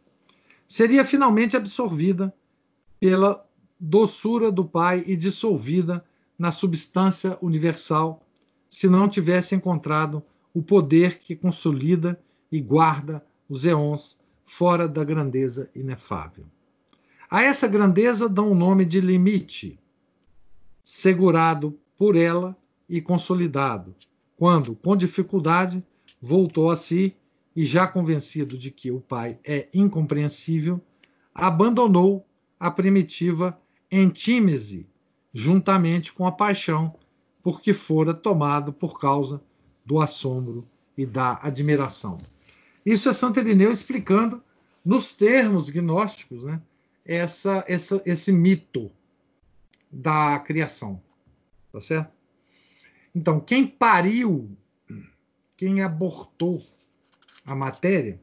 Seria 0.67 1.05
finalmente 1.05 1.57
absorvida 1.57 2.35
pela 2.99 3.47
doçura 3.79 4.51
do 4.51 4.65
Pai 4.65 5.05
e 5.07 5.17
dissolvida 5.17 6.05
na 6.39 6.51
substância 6.51 7.39
universal, 7.41 8.27
se 8.69 8.89
não 8.89 9.09
tivesse 9.09 9.55
encontrado 9.55 10.23
o 10.53 10.63
poder 10.63 11.19
que 11.19 11.37
consolida 11.37 12.19
e 12.51 12.61
guarda 12.61 13.25
os 13.49 13.65
eons 13.65 14.19
fora 14.45 14.89
da 14.89 15.05
grandeza 15.05 15.71
inefável. 15.75 16.47
A 17.31 17.43
essa 17.43 17.67
grandeza 17.67 18.29
dão 18.29 18.51
o 18.51 18.55
nome 18.55 18.85
de 18.85 19.01
limite, 19.01 19.79
segurado 20.83 21.79
por 21.97 22.17
ela 22.17 22.57
e 22.89 23.01
consolidado, 23.01 23.95
quando, 24.37 24.75
com 24.75 24.97
dificuldade, 24.97 25.85
voltou 26.21 26.71
a 26.71 26.77
si 26.77 27.15
e, 27.55 27.65
já 27.65 27.87
convencido 27.87 28.59
de 28.59 28.71
que 28.71 28.91
o 28.91 29.01
Pai 29.01 29.39
é 29.45 29.69
incompreensível, 29.73 30.81
abandonou 31.35 32.27
a 32.59 32.71
primitiva 32.71 33.59
entímese, 33.91 34.87
juntamente 35.33 36.13
com 36.13 36.27
a 36.27 36.33
paixão, 36.33 36.95
porque 37.43 37.73
fora 37.73 38.15
tomado 38.15 38.73
por 38.73 38.99
causa 38.99 39.43
do 39.85 40.01
assombro 40.01 40.67
e 40.97 41.05
da 41.05 41.39
admiração. 41.43 42.19
Isso 42.85 43.09
é 43.09 43.13
Santo 43.13 43.41
Irineu 43.41 43.71
explicando, 43.71 44.43
nos 44.85 45.13
termos 45.13 45.71
gnósticos, 45.71 46.45
né, 46.45 46.61
essa, 47.05 47.65
essa, 47.67 48.03
esse 48.05 48.33
mito 48.33 48.91
da 49.91 50.39
criação. 50.41 51.01
Tá 51.73 51.81
certo? 51.81 52.13
Então, 53.15 53.39
quem 53.39 53.67
pariu, 53.67 54.57
quem 55.57 55.83
abortou 55.83 56.63
a 57.45 57.55
matéria, 57.55 58.21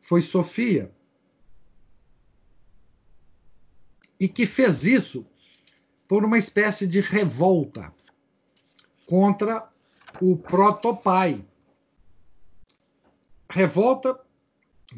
foi 0.00 0.20
Sofia. 0.20 0.90
E 4.18 4.26
que 4.26 4.46
fez 4.46 4.84
isso 4.84 5.26
por 6.08 6.24
uma 6.24 6.36
espécie 6.36 6.86
de 6.86 7.00
revolta 7.00 7.92
contra 9.06 9.68
o 10.20 10.36
protopai. 10.36 11.44
Revolta 13.48 14.18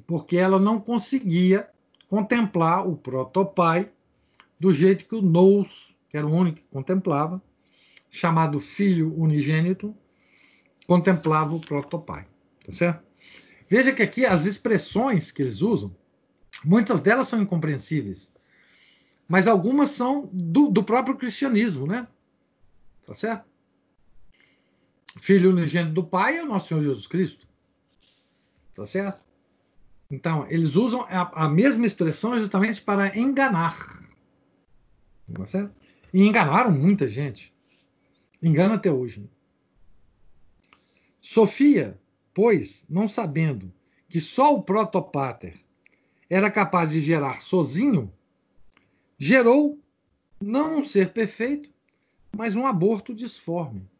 porque 0.07 0.37
ela 0.37 0.59
não 0.59 0.81
conseguia 0.81 1.69
contemplar 2.09 2.87
o 2.87 2.97
protopai 2.97 3.91
do 4.59 4.73
jeito 4.73 5.07
que 5.07 5.15
o 5.15 5.23
Nous, 5.23 5.95
que 6.09 6.17
era 6.17 6.27
o 6.27 6.33
único 6.33 6.59
que 6.59 6.69
contemplava, 6.69 7.43
chamado 8.17 8.59
Filho 8.59 9.15
Unigênito, 9.15 9.95
contemplava 10.87 11.55
o 11.55 11.61
protopai. 11.61 12.27
Tá 12.65 12.73
certo? 12.73 13.05
Veja 13.69 13.93
que 13.93 14.03
aqui 14.03 14.25
as 14.25 14.47
expressões 14.47 15.31
que 15.31 15.43
eles 15.43 15.61
usam, 15.61 15.95
muitas 16.65 17.01
delas 17.01 17.29
são 17.29 17.43
incompreensíveis, 17.43 18.33
mas 19.29 19.47
algumas 19.47 19.91
são 19.91 20.31
do, 20.33 20.71
do 20.71 20.83
próprio 20.83 21.17
cristianismo, 21.17 21.87
né? 21.87 22.09
Tá 23.05 23.13
certo? 23.13 23.45
Filho 25.21 25.51
unigênito 25.51 25.95
do 25.95 26.05
Pai 26.05 26.39
é 26.39 26.43
o 26.43 26.47
nosso 26.47 26.69
Senhor 26.69 26.83
Jesus 26.83 27.07
Cristo. 27.07 27.47
Tá 28.75 28.87
certo? 28.87 29.25
Então, 30.11 30.47
eles 30.49 30.77
usam 30.77 31.03
a, 31.03 31.45
a 31.45 31.49
mesma 31.49 31.85
expressão 31.85 32.39
justamente 32.39 32.81
para 32.81 33.19
enganar. 33.19 33.77
Tá 35.33 35.47
certo? 35.47 35.75
E 36.15 36.23
enganaram 36.23 36.71
muita 36.71 37.09
gente. 37.09 37.56
Engana 38.47 38.75
até 38.75 38.93
hoje. 38.93 39.29
Sofia, 41.21 42.01
pois, 42.33 42.87
não 42.89 43.09
sabendo 43.09 43.73
que 44.09 44.21
só 44.21 44.55
o 44.55 44.63
protopater 44.63 45.59
era 46.31 46.49
capaz 46.49 46.93
de 46.93 47.01
gerar 47.01 47.43
sozinho, 47.43 48.13
gerou 49.19 49.81
não 50.41 50.79
um 50.79 50.85
ser 50.85 51.13
perfeito, 51.13 51.69
mas 52.37 52.55
um 52.55 52.65
aborto 52.65 53.13
disforme. 53.13 53.91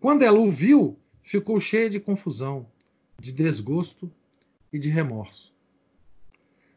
Quando 0.00 0.22
ela 0.22 0.40
o 0.40 0.50
viu, 0.50 0.98
ficou 1.22 1.60
cheia 1.60 1.90
de 1.90 2.00
confusão, 2.00 2.66
de 3.20 3.30
desgosto 3.30 4.10
e 4.72 4.78
de 4.78 4.88
remorso. 4.88 5.52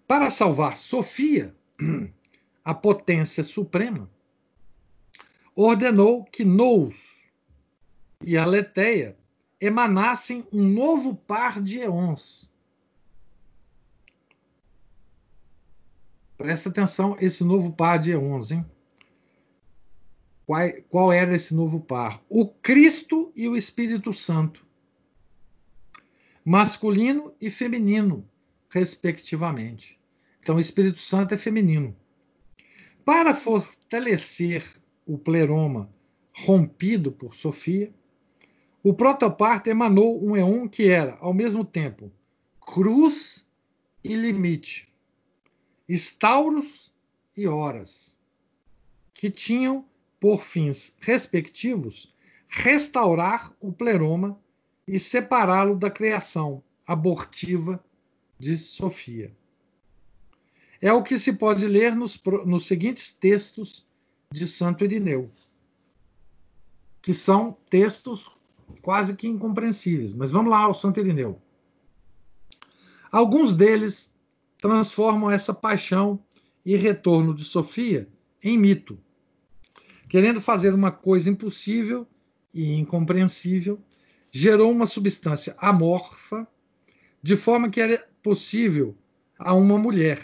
Para 0.05 0.29
salvar 0.29 0.75
Sofia, 0.75 1.55
a 2.61 2.73
potência 2.73 3.41
suprema, 3.41 4.11
ordenou 5.57 6.23
que 6.23 6.45
Nous 6.45 6.95
e 8.23 8.37
Aleteia 8.37 9.17
emanassem 9.59 10.47
um 10.53 10.63
novo 10.63 11.15
par 11.15 11.59
de 11.59 11.79
eons. 11.79 12.47
Presta 16.37 16.69
atenção 16.69 17.17
esse 17.19 17.43
novo 17.43 17.73
par 17.73 17.97
de 17.97 18.11
eons, 18.11 18.51
hein? 18.51 18.63
Qual, 20.45 20.61
qual 20.89 21.11
era 21.11 21.35
esse 21.35 21.55
novo 21.55 21.79
par? 21.79 22.23
O 22.29 22.47
Cristo 22.47 23.33
e 23.35 23.49
o 23.49 23.57
Espírito 23.57 24.13
Santo, 24.13 24.63
masculino 26.45 27.33
e 27.41 27.49
feminino, 27.49 28.29
respectivamente. 28.69 29.99
Então, 30.39 30.57
o 30.57 30.59
Espírito 30.59 30.99
Santo 30.99 31.33
é 31.33 31.37
feminino. 31.37 31.97
Para 33.03 33.33
fortalecer 33.33 34.63
o 35.07 35.17
pleroma 35.17 35.89
rompido 36.33 37.11
por 37.11 37.33
Sofia, 37.33 37.91
o 38.83 38.93
protoparto 38.93 39.69
emanou 39.69 40.23
um 40.23 40.35
éon 40.35 40.67
que 40.67 40.87
era, 40.87 41.17
ao 41.19 41.33
mesmo 41.33 41.65
tempo, 41.65 42.11
cruz 42.59 43.47
e 44.03 44.15
limite, 44.15 44.87
estauros 45.87 46.93
e 47.35 47.47
horas, 47.47 48.19
que 49.13 49.31
tinham 49.31 49.85
por 50.19 50.43
fins 50.43 50.95
respectivos, 50.99 52.13
restaurar 52.47 53.53
o 53.59 53.71
pleroma 53.71 54.39
e 54.87 54.99
separá-lo 54.99 55.75
da 55.75 55.89
criação 55.89 56.63
abortiva 56.85 57.83
de 58.39 58.57
Sofia. 58.57 59.35
É 60.81 60.93
o 60.93 61.03
que 61.03 61.17
se 61.17 61.33
pode 61.33 61.67
ler 61.67 61.95
nos, 61.95 62.21
nos 62.45 62.67
seguintes 62.67 63.11
textos 63.11 63.87
de 64.31 64.47
Santo 64.47 64.83
Irineu, 64.83 65.29
que 67.01 67.13
são 67.13 67.57
textos 67.69 68.29
quase 68.81 69.15
que 69.15 69.27
incompreensíveis. 69.27 70.13
Mas 70.13 70.31
vamos 70.31 70.51
lá 70.51 70.59
ao 70.59 70.73
Santo 70.73 70.99
Irineu. 70.99 71.41
Alguns 73.11 73.53
deles 73.53 74.15
transformam 74.57 75.31
essa 75.31 75.53
paixão 75.53 76.19
e 76.65 76.75
retorno 76.75 77.33
de 77.33 77.45
Sofia 77.45 78.07
em 78.43 78.57
mito 78.57 78.99
querendo 80.07 80.39
fazer 80.39 80.73
uma 80.73 80.91
coisa 80.91 81.29
impossível 81.29 82.07
e 82.53 82.73
incompreensível, 82.75 83.79
gerou 84.31 84.71
uma 84.71 84.85
substância 84.85 85.55
amorfa, 85.57 86.47
de 87.21 87.35
forma 87.35 87.69
que 87.69 87.81
era 87.81 88.07
possível 88.23 88.95
a 89.37 89.53
uma 89.53 89.77
mulher, 89.77 90.21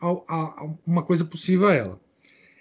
a, 0.00 0.06
a, 0.06 0.36
a 0.62 0.74
uma 0.86 1.02
coisa 1.02 1.24
possível 1.24 1.68
a 1.68 1.74
ela. 1.74 2.00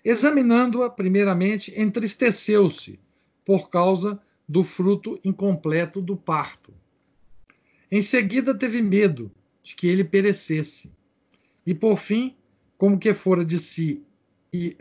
Examinando-a, 0.06 0.88
primeiramente, 0.88 1.74
entristeceu-se 1.76 3.00
por 3.44 3.72
causa 3.72 4.22
do 4.48 4.64
fruto 4.64 5.20
incompleto 5.24 6.00
do 6.00 6.16
parto. 6.16 6.72
Em 7.90 8.04
seguida, 8.04 8.56
teve 8.56 8.84
medo 8.84 9.32
de 9.64 9.74
que 9.74 9.88
ele 9.88 10.04
perecesse. 10.04 10.94
E, 11.66 11.74
por 11.74 11.98
fim, 11.98 12.36
como 12.78 13.00
que 13.00 13.16
fora 13.16 13.44
de 13.44 13.60
si 13.60 14.04
e 14.54 14.78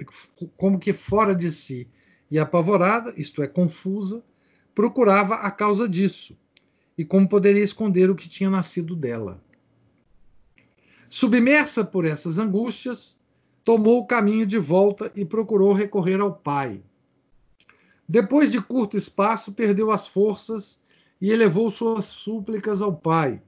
como 0.57 0.79
que 0.79 0.93
fora 0.93 1.35
de 1.35 1.51
si 1.51 1.89
e 2.31 2.39
apavorada, 2.39 3.15
isto 3.17 3.43
é, 3.43 3.49
confusa, 3.49 4.23
procurava 4.75 5.37
a 5.37 5.51
causa 5.51 5.89
disso 5.89 6.37
e 6.99 7.05
como 7.05 7.29
poderia 7.29 7.63
esconder 7.63 8.11
o 8.11 8.15
que 8.15 8.29
tinha 8.29 8.51
nascido 8.51 8.95
dela. 8.95 9.43
Submersa 11.09 11.83
por 11.85 12.05
essas 12.05 12.39
angústias, 12.39 13.19
tomou 13.65 14.01
o 14.01 14.07
caminho 14.07 14.47
de 14.47 14.59
volta 14.59 15.11
e 15.17 15.25
procurou 15.25 15.73
recorrer 15.73 16.21
ao 16.21 16.33
pai. 16.33 16.83
Depois 18.07 18.53
de 18.53 18.61
curto 18.61 18.97
espaço, 18.97 19.55
perdeu 19.55 19.91
as 19.91 20.07
forças 20.07 20.81
e 21.21 21.31
elevou 21.31 21.71
suas 21.71 22.05
súplicas 22.05 22.83
ao 22.83 22.95
pai. 22.95 23.41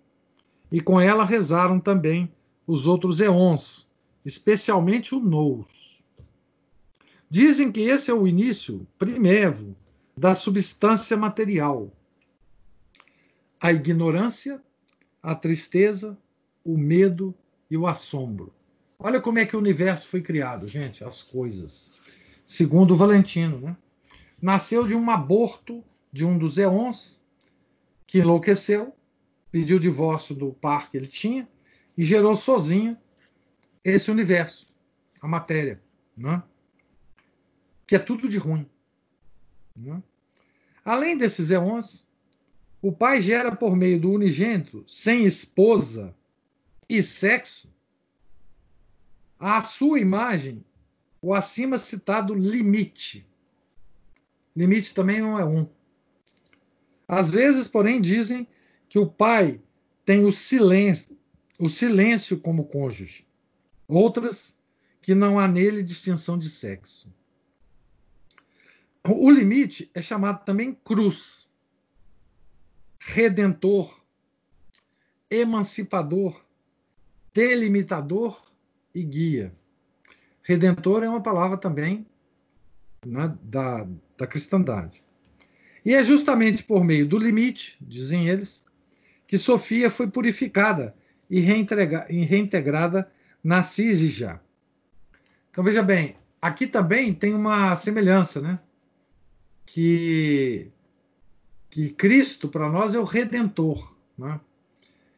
E 0.73 0.81
com 0.81 0.99
ela 0.99 1.25
rezaram 1.25 1.79
também 1.79 2.33
os 2.67 2.87
outros 2.87 3.21
eons, 3.21 3.91
especialmente 4.25 5.14
o 5.14 5.21
Nous. 5.21 6.03
Dizem 7.29 7.71
que 7.71 7.83
esse 7.83 8.11
é 8.11 8.14
o 8.14 8.27
início 8.27 8.87
primevo 8.99 9.77
da 10.17 10.35
substância 10.35 11.17
material. 11.17 11.93
A 13.61 13.73
ignorância, 13.73 14.62
a 15.23 15.35
tristeza, 15.35 16.17
o 16.64 16.79
medo 16.79 17.35
e 17.71 17.77
o 17.77 17.87
assombro. 17.87 18.56
Olha 18.99 19.21
como 19.21 19.39
é 19.39 19.47
que 19.47 19.55
o 19.55 19.59
universo 19.59 20.07
foi 20.07 20.23
criado, 20.23 20.67
gente, 20.67 21.05
as 21.05 21.23
coisas. 21.23 21.93
Segundo 22.45 22.93
o 22.93 22.97
Valentino, 22.97 23.61
né? 23.61 23.77
Nasceu 24.41 24.87
de 24.87 24.95
um 24.95 25.11
aborto 25.11 25.85
de 26.13 26.25
um 26.25 26.39
dos 26.39 26.59
eons 26.59 27.23
que 28.07 28.19
enlouqueceu, 28.19 28.95
pediu 29.51 29.79
divórcio 29.79 30.35
do 30.35 30.53
par 30.53 30.91
que 30.91 30.97
ele 30.97 31.07
tinha 31.07 31.49
e 31.97 32.05
gerou 32.05 32.37
sozinho 32.37 32.97
esse 33.83 34.11
universo, 34.11 34.67
a 35.21 35.29
matéria, 35.29 35.81
né? 36.17 36.43
que 37.87 37.95
é 37.95 37.99
tudo 37.99 38.29
de 38.29 38.39
ruim. 38.39 38.69
Né? 39.75 40.03
Além 40.85 41.17
desses 41.17 41.51
eons, 41.51 42.09
o 42.83 42.93
pai 42.93 43.21
gera 43.21 43.55
por 43.55 43.77
meio 43.77 44.01
do 44.01 44.11
unigênito, 44.11 44.85
sem 44.87 45.25
esposa 45.25 46.15
e 46.89 47.03
sexo, 47.03 47.73
a 49.39 49.61
sua 49.61 50.01
imagem 50.01 50.64
o 51.20 51.34
acima 51.34 51.78
citado 51.78 52.34
limite. 52.34 53.26
Limite 54.55 54.95
também 54.95 55.20
não 55.20 55.39
é 55.39 55.45
um. 55.45 55.68
Às 57.09 57.30
vezes, 57.30 57.68
porém, 57.68 58.01
dizem 58.01 58.47
que 58.89 58.99
o 58.99 59.07
pai 59.07 59.61
tem 60.05 60.24
o 60.24 60.32
silêncio, 60.32 61.18
o 61.59 61.68
silêncio 61.68 62.39
como 62.41 62.66
cônjuge. 62.66 63.26
Outras 63.89 64.59
que 65.03 65.14
não 65.14 65.39
há 65.39 65.47
nele 65.47 65.82
distinção 65.82 66.39
de 66.39 66.49
sexo. 66.49 67.12
O 69.05 69.30
limite 69.30 69.91
é 69.95 70.03
chamado 70.03 70.45
também 70.45 70.74
cruz, 70.74 71.49
redentor, 72.99 74.01
emancipador, 75.30 76.45
delimitador 77.32 78.46
e 78.97 79.05
guia. 79.05 79.53
Redentor 80.43 81.03
é 81.03 81.09
uma 81.09 81.23
palavra 81.23 81.59
também 81.59 82.07
né, 83.05 83.37
da, 83.43 83.87
da 84.17 84.27
cristandade. 84.27 85.03
E 85.85 85.95
é 85.95 86.03
justamente 86.03 86.63
por 86.63 86.83
meio 86.83 87.07
do 87.07 87.19
limite, 87.19 87.77
dizem 87.81 88.29
eles, 88.29 88.65
que 89.27 89.39
Sofia 89.39 89.91
foi 89.91 90.09
purificada 90.09 90.95
e, 91.29 91.39
e 91.39 92.25
reintegrada 92.25 93.11
na 93.43 93.63
Sísija. 93.63 94.41
Então 95.51 95.63
veja 95.63 95.83
bem, 95.83 96.17
aqui 96.41 96.67
também 96.67 97.13
tem 97.13 97.35
uma 97.35 97.77
semelhança, 97.77 98.41
né? 98.41 98.59
Que, 99.65 100.71
que 101.69 101.91
Cristo 101.91 102.49
para 102.49 102.69
nós 102.69 102.95
é 102.95 102.99
o 102.99 103.05
redentor, 103.05 103.97
né? 104.17 104.41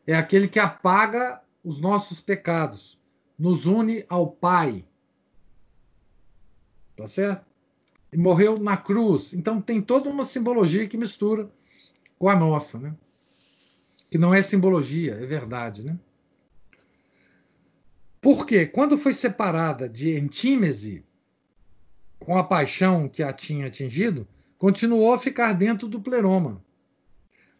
é 0.07 0.17
aquele 0.17 0.49
que 0.49 0.59
apaga 0.59 1.41
os 1.63 1.83
nossos 1.83 2.19
pecados, 2.19 2.98
nos 3.39 3.67
une 3.67 4.05
ao 4.09 4.31
Pai. 4.31 4.85
Tá 6.97 7.07
certo? 7.07 7.47
E 8.13 8.17
morreu 8.17 8.59
na 8.59 8.77
cruz. 8.77 9.33
Então 9.33 9.61
tem 9.61 9.81
toda 9.81 10.11
uma 10.11 10.25
simbologia 10.25 10.89
que 10.89 10.97
mistura 10.97 11.51
com 12.19 12.29
a 12.29 12.35
nossa, 12.35 12.79
né? 12.79 12.95
Que 14.11 14.19
não 14.19 14.35
é 14.35 14.43
simbologia, 14.43 15.13
é 15.13 15.27
verdade, 15.27 15.85
né? 15.85 15.99
Porque 18.21 18.67
quando 18.67 18.99
foi 18.99 19.13
separada 19.13 19.89
de 19.89 20.19
Antímese, 20.19 21.05
com 22.19 22.37
a 22.37 22.43
paixão 22.43 23.09
que 23.09 23.23
a 23.23 23.33
tinha 23.33 23.69
atingido, 23.69 24.27
continuou 24.59 25.13
a 25.13 25.19
ficar 25.19 25.53
dentro 25.53 25.87
do 25.87 26.01
pleroma. 26.01 26.63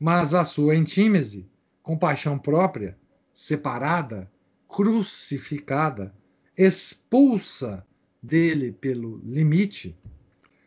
Mas 0.01 0.35
a 0.35 0.45
sua 0.45 0.75
Antímese, 0.75 1.49
com 1.83 1.97
paixão 1.97 2.39
própria, 2.39 2.99
separada, 3.33 4.29
crucificada, 4.69 6.15
expulsa 6.57 7.85
dele 8.23 8.71
pelo 8.71 9.19
limite, 9.25 9.97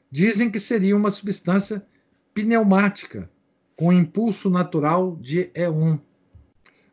dizem 0.10 0.50
que 0.50 0.60
seria 0.60 0.98
uma 0.98 1.12
substância 1.12 1.86
pneumática, 2.34 3.30
com 3.76 3.94
impulso 3.94 4.50
natural 4.50 5.16
de 5.16 5.46
E1, 5.50 6.00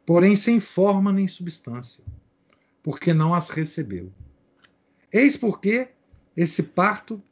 porém 0.07 0.37
sem 0.37 0.61
forma 0.61 1.13
nem 1.13 1.27
substância, 1.27 2.05
porque 2.83 3.13
não 3.13 3.35
as 3.35 3.51
recebeu. 3.51 4.13
Eis 5.13 5.37
porque 5.37 5.89
esse 6.37 6.63
parto 6.63 7.23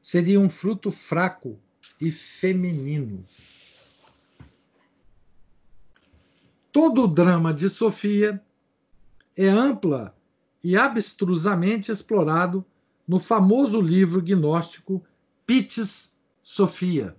seria 0.00 0.40
um 0.40 0.48
fruto 0.48 0.90
fraco 0.90 1.58
e 2.00 2.10
feminino. 2.10 3.24
Todo 6.72 7.04
o 7.04 7.08
drama 7.08 7.54
de 7.54 7.70
Sofia 7.70 8.42
é 9.36 9.48
ampla 9.48 10.16
e 10.62 10.76
abstrusamente 10.76 11.92
explorado 11.92 12.64
no 13.06 13.18
famoso 13.18 13.80
livro 13.80 14.22
gnóstico 14.22 15.04
Pitis 15.46 16.18
Sofia. 16.40 17.16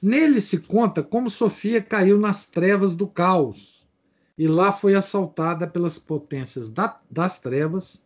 Nele 0.00 0.40
se 0.40 0.58
conta 0.58 1.02
como 1.02 1.30
Sofia 1.30 1.80
caiu 1.80 2.18
nas 2.18 2.44
trevas 2.44 2.94
do 2.94 3.06
caos 3.06 3.88
e 4.36 4.46
lá 4.46 4.72
foi 4.72 4.94
assaltada 4.94 5.66
pelas 5.66 5.98
potências 5.98 6.68
da, 6.68 7.00
das 7.10 7.38
trevas 7.38 8.04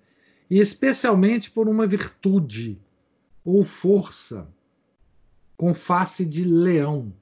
e 0.49 0.59
especialmente 0.59 1.51
por 1.51 1.69
uma 1.69 1.87
virtude 1.87 2.81
ou 3.45 3.65
força 3.65 4.49
com 5.57 5.73
face 5.73 6.27
de 6.27 6.45
leão 6.45 7.13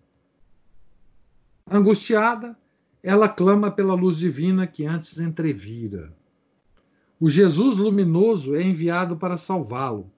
Angustiada, 1.66 2.58
ela 3.06 3.28
clama 3.28 3.70
pela 3.70 3.92
luz 3.92 4.16
divina 4.16 4.66
que 4.66 4.86
antes 4.86 5.18
entrevira. 5.18 6.10
O 7.20 7.28
Jesus 7.28 7.76
luminoso 7.76 8.54
é 8.54 8.62
enviado 8.62 9.14
para 9.18 9.36
salvá-lo, 9.36 10.10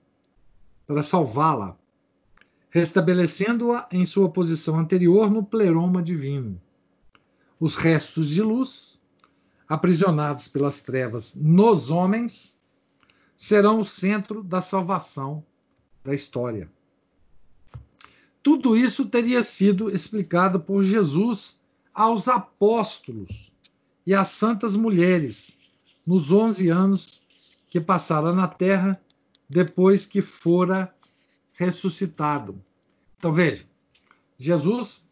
para 0.86 1.02
salvá-la, 1.02 1.76
restabelecendo-a 2.70 3.88
em 3.90 4.06
sua 4.06 4.30
posição 4.30 4.78
anterior 4.78 5.28
no 5.28 5.42
pleroma 5.44 6.00
divino. 6.00 6.62
Os 7.58 7.74
restos 7.74 8.28
de 8.28 8.40
luz, 8.40 9.00
aprisionados 9.68 10.46
pelas 10.46 10.80
trevas 10.80 11.34
nos 11.34 11.90
homens, 11.90 12.56
serão 13.34 13.80
o 13.80 13.84
centro 13.84 14.44
da 14.44 14.62
salvação 14.62 15.44
da 16.04 16.14
história. 16.14 16.70
Tudo 18.44 18.76
isso 18.76 19.06
teria 19.06 19.42
sido 19.42 19.90
explicado 19.90 20.60
por 20.60 20.84
Jesus 20.84 21.55
aos 21.96 22.28
apóstolos 22.28 23.50
e 24.06 24.14
às 24.14 24.28
santas 24.28 24.76
mulheres 24.76 25.56
nos 26.06 26.30
11 26.30 26.68
anos 26.68 27.22
que 27.68 27.80
passaram 27.80 28.34
na 28.34 28.46
terra 28.46 29.00
depois 29.48 30.04
que 30.04 30.20
fora 30.20 30.94
ressuscitado. 31.54 32.62
Então 33.16 33.32
veja, 33.32 33.64
Jesus, 34.38 35.02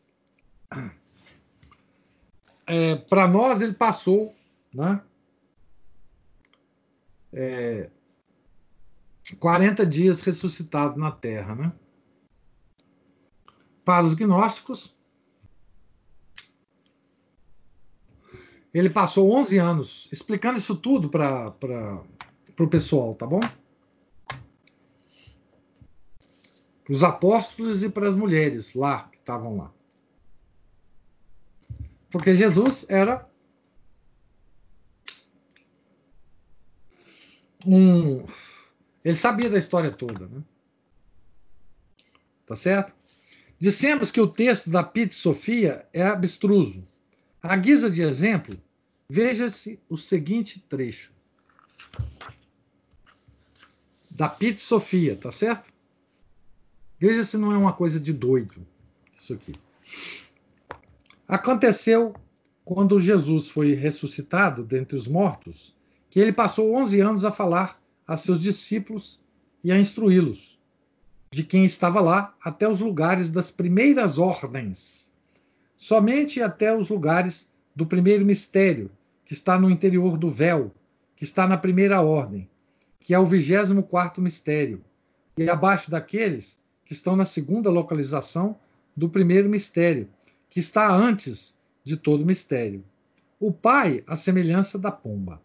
é, 2.66 2.96
para 2.96 3.26
nós, 3.26 3.62
ele 3.62 3.72
passou 3.72 4.36
né, 4.74 5.00
é, 7.32 7.88
40 9.40 9.86
dias 9.86 10.20
ressuscitado 10.20 10.98
na 10.98 11.10
terra, 11.10 11.54
né? 11.54 11.72
para 13.84 14.04
os 14.04 14.12
gnósticos. 14.12 14.94
Ele 18.74 18.90
passou 18.90 19.32
11 19.32 19.56
anos 19.58 20.08
explicando 20.10 20.58
isso 20.58 20.74
tudo 20.74 21.08
para 21.08 21.54
o 22.58 22.68
pessoal, 22.68 23.14
tá 23.14 23.24
bom? 23.24 23.38
Para 26.82 26.92
os 26.92 27.04
apóstolos 27.04 27.84
e 27.84 27.88
para 27.88 28.08
as 28.08 28.16
mulheres 28.16 28.74
lá 28.74 29.08
que 29.08 29.18
estavam 29.18 29.56
lá. 29.56 29.72
Porque 32.10 32.34
Jesus 32.34 32.84
era 32.88 33.26
um. 37.64 38.24
Ele 39.04 39.16
sabia 39.16 39.48
da 39.48 39.58
história 39.58 39.92
toda, 39.92 40.26
né? 40.26 40.42
Tá 42.44 42.56
certo? 42.56 42.92
Dissemos 43.58 44.10
que 44.10 44.20
o 44.20 44.28
texto 44.28 44.68
da 44.68 44.82
Pit 44.82 45.14
Sofia 45.14 45.88
é 45.92 46.02
abstruso. 46.02 46.86
À 47.46 47.56
guisa 47.56 47.90
de 47.90 48.00
exemplo, 48.00 48.56
veja-se 49.06 49.78
o 49.86 49.98
seguinte 49.98 50.64
trecho. 50.66 51.12
Da 54.10 54.30
Pit 54.30 54.58
Sofia, 54.58 55.14
tá 55.14 55.30
certo? 55.30 55.70
Veja 56.98 57.22
se 57.22 57.36
não 57.36 57.52
é 57.52 57.58
uma 57.58 57.74
coisa 57.74 58.00
de 58.00 58.14
doido 58.14 58.66
isso 59.14 59.34
aqui. 59.34 59.54
Aconteceu 61.28 62.14
quando 62.64 62.98
Jesus 62.98 63.50
foi 63.50 63.74
ressuscitado 63.74 64.64
dentre 64.64 64.96
os 64.96 65.06
mortos, 65.06 65.76
que 66.08 66.18
ele 66.18 66.32
passou 66.32 66.74
11 66.74 67.00
anos 67.00 67.24
a 67.26 67.30
falar 67.30 67.78
a 68.06 68.16
seus 68.16 68.40
discípulos 68.40 69.20
e 69.62 69.70
a 69.70 69.78
instruí-los 69.78 70.58
de 71.30 71.44
quem 71.44 71.66
estava 71.66 72.00
lá 72.00 72.34
até 72.40 72.66
os 72.66 72.80
lugares 72.80 73.28
das 73.28 73.50
primeiras 73.50 74.18
ordens, 74.18 75.03
somente 75.74 76.40
até 76.40 76.76
os 76.76 76.88
lugares 76.88 77.52
do 77.74 77.86
primeiro 77.86 78.24
mistério, 78.24 78.90
que 79.24 79.32
está 79.32 79.58
no 79.58 79.70
interior 79.70 80.16
do 80.16 80.30
véu, 80.30 80.72
que 81.16 81.24
está 81.24 81.46
na 81.46 81.56
primeira 81.56 82.00
ordem, 82.00 82.48
que 83.00 83.14
é 83.14 83.18
o 83.18 83.26
vigésimo 83.26 83.82
quarto 83.82 84.20
mistério, 84.20 84.84
e 85.36 85.48
abaixo 85.48 85.90
daqueles 85.90 86.60
que 86.84 86.92
estão 86.92 87.16
na 87.16 87.24
segunda 87.24 87.70
localização 87.70 88.58
do 88.96 89.08
primeiro 89.08 89.48
mistério, 89.48 90.08
que 90.48 90.60
está 90.60 90.94
antes 90.94 91.58
de 91.82 91.96
todo 91.96 92.24
mistério. 92.24 92.84
O 93.40 93.52
Pai, 93.52 94.04
a 94.06 94.16
semelhança 94.16 94.78
da 94.78 94.90
pomba. 94.90 95.42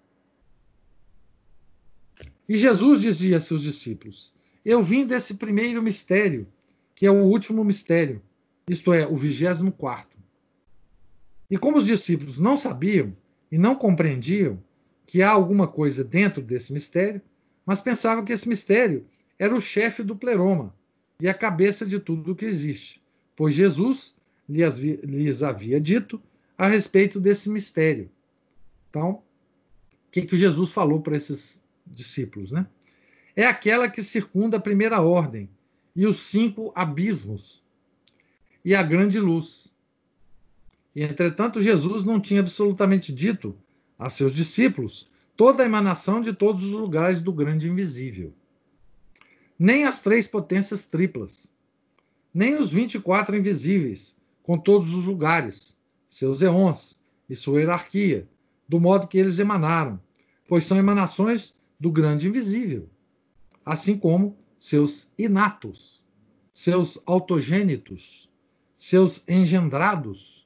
E 2.48 2.56
Jesus 2.56 3.02
dizia 3.02 3.38
a 3.38 3.40
seus 3.40 3.64
discípulos: 3.64 4.34
eu 4.64 4.84
vim 4.84 5.06
desse 5.06 5.34
primeiro 5.36 5.82
mistério, 5.82 6.48
que 6.94 7.06
é 7.06 7.12
o 7.12 7.24
último 7.24 7.64
mistério, 7.64 8.22
isto 8.68 8.94
é, 8.94 9.08
o 9.08 9.16
vigésimo 9.16 9.72
quarto. 9.72 10.19
E 11.50 11.58
como 11.58 11.78
os 11.78 11.86
discípulos 11.86 12.40
não 12.40 12.58
sabiam 12.58 13.16
e 13.52 13.58
não 13.58 13.76
compreendiam 13.76 14.62
que 15.06 15.22
há 15.22 15.30
alguma 15.30 15.68
coisa 15.68 16.04
dentro 16.04 16.42
desse 16.42 16.72
mistério, 16.72 17.22
mas 17.66 17.82
pensavam 17.82 18.24
que 18.24 18.34
esse 18.34 18.48
mistério 18.48 19.06
era 19.38 19.56
o 19.56 19.62
chefe 19.62 20.04
do 20.04 20.16
pleroma 20.16 20.74
e 21.20 21.28
a 21.28 21.34
cabeça 21.34 21.86
de 21.86 22.00
tudo 22.00 22.32
o 22.32 22.36
que 22.36 22.46
existe, 22.46 23.02
pois 23.36 23.54
Jesus 23.54 24.16
lhes 24.48 25.44
havia 25.44 25.80
dito 25.80 26.22
a 26.58 26.68
respeito 26.68 27.20
desse 27.20 27.50
mistério. 27.50 28.10
Então, 28.90 29.12
o 29.12 29.22
que, 30.12 30.24
que 30.24 30.38
Jesus 30.38 30.72
falou 30.72 31.02
para 31.02 31.18
esses 31.18 31.64
discípulos, 31.86 32.52
né? 32.52 32.66
é 33.40 33.46
aquela 33.46 33.90
que 33.90 34.04
circunda 34.04 34.58
a 34.58 34.60
primeira 34.60 35.00
ordem 35.00 35.50
e 35.96 36.06
os 36.06 36.18
cinco 36.24 36.74
abismos 36.76 37.64
e 38.66 38.76
a 38.76 38.84
grande 38.84 39.18
luz. 39.18 39.69
Entretanto, 40.96 41.62
Jesus 41.62 42.04
não 42.04 42.20
tinha 42.20 42.42
absolutamente 42.42 43.14
dito 43.14 43.56
a 43.98 44.10
seus 44.10 44.34
discípulos 44.34 45.10
toda 45.36 45.64
a 45.64 45.66
emanação 45.66 46.22
de 46.22 46.34
todos 46.34 46.64
os 46.64 46.72
lugares 46.72 47.22
do 47.22 47.32
grande 47.32 47.70
invisível. 47.70 48.34
Nem 49.58 49.86
as 49.86 50.02
três 50.02 50.28
potências 50.28 50.86
triplas, 50.86 51.52
nem 52.34 52.60
os 52.60 52.70
24 52.70 53.36
invisíveis, 53.36 54.18
com 54.44 54.58
todos 54.58 54.94
os 54.94 55.06
lugares, 55.06 55.78
seus 56.08 56.42
eons 56.42 56.98
e 57.30 57.36
sua 57.36 57.60
hierarquia, 57.60 58.28
do 58.68 58.80
modo 58.80 59.08
que 59.08 59.18
eles 59.18 59.40
emanaram, 59.40 60.00
pois 60.48 60.64
são 60.64 60.78
emanações 60.78 61.58
do 61.80 61.92
grande 61.92 62.28
invisível, 62.28 62.90
assim 63.66 63.98
como 63.98 64.36
seus 64.58 65.12
inatos, 65.18 66.04
seus 66.52 67.02
autogênitos, 67.06 68.30
seus 68.76 69.24
engendrados, 69.28 70.39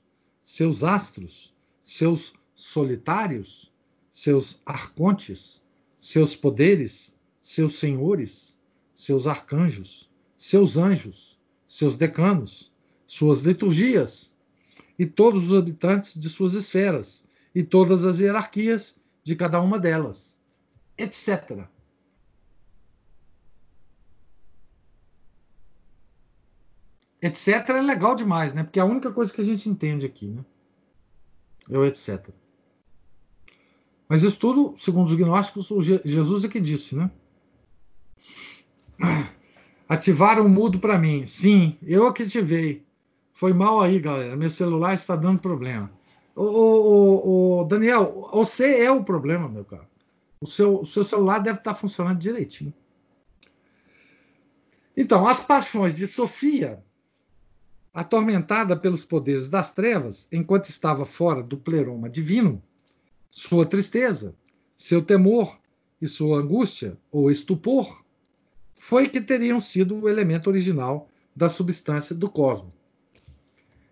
seus 0.44 0.84
astros, 0.84 1.54
seus 1.82 2.34
solitários, 2.54 3.72
seus 4.12 4.62
arcontes, 4.66 5.64
seus 5.98 6.36
poderes, 6.36 7.18
seus 7.42 7.80
senhores, 7.80 8.60
seus 8.94 9.26
arcanjos, 9.26 10.10
seus 10.38 10.78
anjos, 10.78 11.40
seus 11.68 11.98
decanos, 11.98 12.72
suas 13.08 13.42
liturgias 13.42 14.34
e 15.00 15.06
todos 15.06 15.50
os 15.50 15.58
habitantes 15.58 16.20
de 16.20 16.30
suas 16.30 16.54
esferas 16.54 17.26
e 17.56 17.64
todas 17.64 18.06
as 18.06 18.20
hierarquias 18.20 18.96
de 19.24 19.36
cada 19.36 19.62
uma 19.62 19.80
delas, 19.80 20.38
etc. 20.98 21.68
Etc 27.24 27.70
é 27.70 27.82
legal 27.82 28.16
demais, 28.16 28.52
né? 28.54 28.64
Porque 28.64 28.80
é 28.80 28.82
a 28.82 28.86
única 28.86 29.10
coisa 29.10 29.32
que 29.32 29.40
a 29.40 29.46
gente 29.46 29.70
entende 29.70 30.06
aqui, 30.06 30.28
né? 30.28 30.44
É 31.70 31.78
o 31.78 31.86
etc. 31.86 32.30
Mas 34.10 34.24
isso 34.24 34.38
tudo, 34.38 34.74
segundo 34.76 35.08
os 35.08 35.16
gnósticos, 35.16 35.70
Jesus 36.04 36.44
é 36.44 36.50
que 36.50 36.60
disse, 36.60 36.98
né? 36.98 37.10
Ativaram 39.88 40.46
o 40.46 40.50
mudo 40.50 40.80
para 40.80 40.98
mim. 40.98 41.26
Sim, 41.26 41.78
eu 41.82 42.06
é 42.06 42.12
que 42.12 42.24
ativei. 42.24 42.86
Foi 43.32 43.54
mal 43.54 43.80
aí, 43.80 44.02
galera. 44.02 44.36
Meu 44.36 44.50
celular 44.50 44.94
está 44.94 45.16
dando 45.16 45.40
problema. 45.40 45.90
O, 46.36 46.44
o, 46.44 47.62
o, 47.62 47.64
Daniel, 47.64 48.30
você 48.34 48.84
é 48.84 48.92
o 48.92 49.02
problema, 49.02 49.48
meu 49.48 49.64
caro. 49.64 49.88
O 50.42 50.46
seu, 50.46 50.82
o 50.82 50.86
seu 50.86 51.06
celular 51.06 51.40
deve 51.40 51.60
estar 51.60 51.74
funcionando 51.74 52.20
direitinho. 52.20 52.74
Então, 54.98 55.26
as 55.26 55.42
paixões 55.42 55.96
de 55.96 56.06
Sofia, 56.06 56.84
atormentada 57.94 58.76
pelos 58.76 59.06
poderes 59.06 59.50
das 59.50 59.72
trevas, 59.72 60.28
enquanto 60.32 60.66
estava 60.66 61.06
fora 61.06 61.44
do 61.44 61.58
pleroma 61.58 62.10
divino, 62.10 62.62
sua 63.30 63.66
tristeza, 63.66 64.36
seu 64.76 65.02
temor 65.02 65.60
e 66.02 66.08
sua 66.08 66.40
angústia 66.40 66.98
ou 67.12 67.30
estupor 67.30 68.04
foi 68.74 69.08
que 69.08 69.22
teriam 69.22 69.62
sido 69.62 69.96
o 69.96 70.10
elemento 70.10 70.50
original 70.50 71.08
da 71.36 71.48
substância 71.48 72.16
do 72.16 72.30
cosmos. 72.30 72.74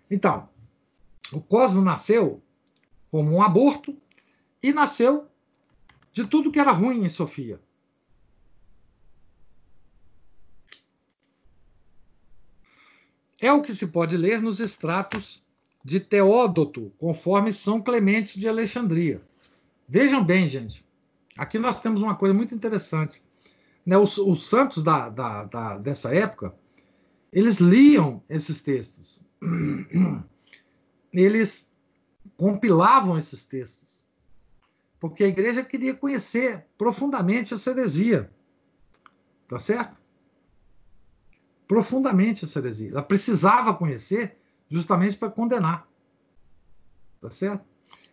Então, 0.09 0.49
o 1.31 1.39
cosmos 1.39 1.83
nasceu 1.83 2.41
como 3.09 3.31
um 3.31 3.41
aborto 3.41 3.95
e 4.61 4.73
nasceu 4.73 5.27
de 6.11 6.25
tudo 6.25 6.51
que 6.51 6.59
era 6.59 6.71
ruim 6.71 7.05
em 7.05 7.09
Sofia. 7.09 7.59
É 13.41 13.51
o 13.51 13.63
que 13.63 13.73
se 13.73 13.87
pode 13.87 14.15
ler 14.15 14.39
nos 14.39 14.59
extratos 14.59 15.43
de 15.83 15.99
Teódoto, 15.99 16.93
conforme 16.99 17.51
São 17.51 17.81
Clemente 17.81 18.39
de 18.39 18.47
Alexandria. 18.47 19.19
Vejam 19.89 20.23
bem, 20.23 20.47
gente. 20.47 20.85
Aqui 21.35 21.57
nós 21.57 21.81
temos 21.81 22.03
uma 22.03 22.15
coisa 22.15 22.35
muito 22.35 22.53
interessante. 22.53 23.19
Né, 23.83 23.97
os, 23.97 24.19
os 24.19 24.47
santos 24.47 24.83
da, 24.83 25.09
da, 25.09 25.45
da, 25.45 25.77
dessa 25.79 26.15
época, 26.15 26.53
eles 27.33 27.57
liam 27.57 28.21
esses 28.29 28.61
textos. 28.61 29.19
Eles 31.13 31.69
compilavam 32.37 33.17
esses 33.17 33.43
textos. 33.43 34.05
Porque 34.97 35.25
a 35.25 35.27
igreja 35.27 35.61
queria 35.61 35.93
conhecer 35.93 36.65
profundamente 36.77 37.53
essa 37.53 37.71
heresia. 37.71 38.31
Tá 39.45 39.59
certo? 39.59 40.00
Profundamente 41.71 42.43
essa 42.43 42.59
heresia. 42.59 42.89
Ela 42.89 43.01
precisava 43.01 43.73
conhecer 43.73 44.35
justamente 44.67 45.15
para 45.15 45.31
condenar. 45.31 45.87
Tá 47.21 47.31
certo? 47.31 47.63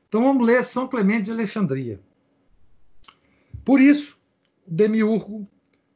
Então 0.08 0.22
vamos 0.22 0.46
ler 0.46 0.62
São 0.62 0.86
Clemente 0.86 1.24
de 1.24 1.32
Alexandria. 1.32 2.00
Por 3.64 3.80
isso, 3.80 4.16
demiurgo, 4.64 5.44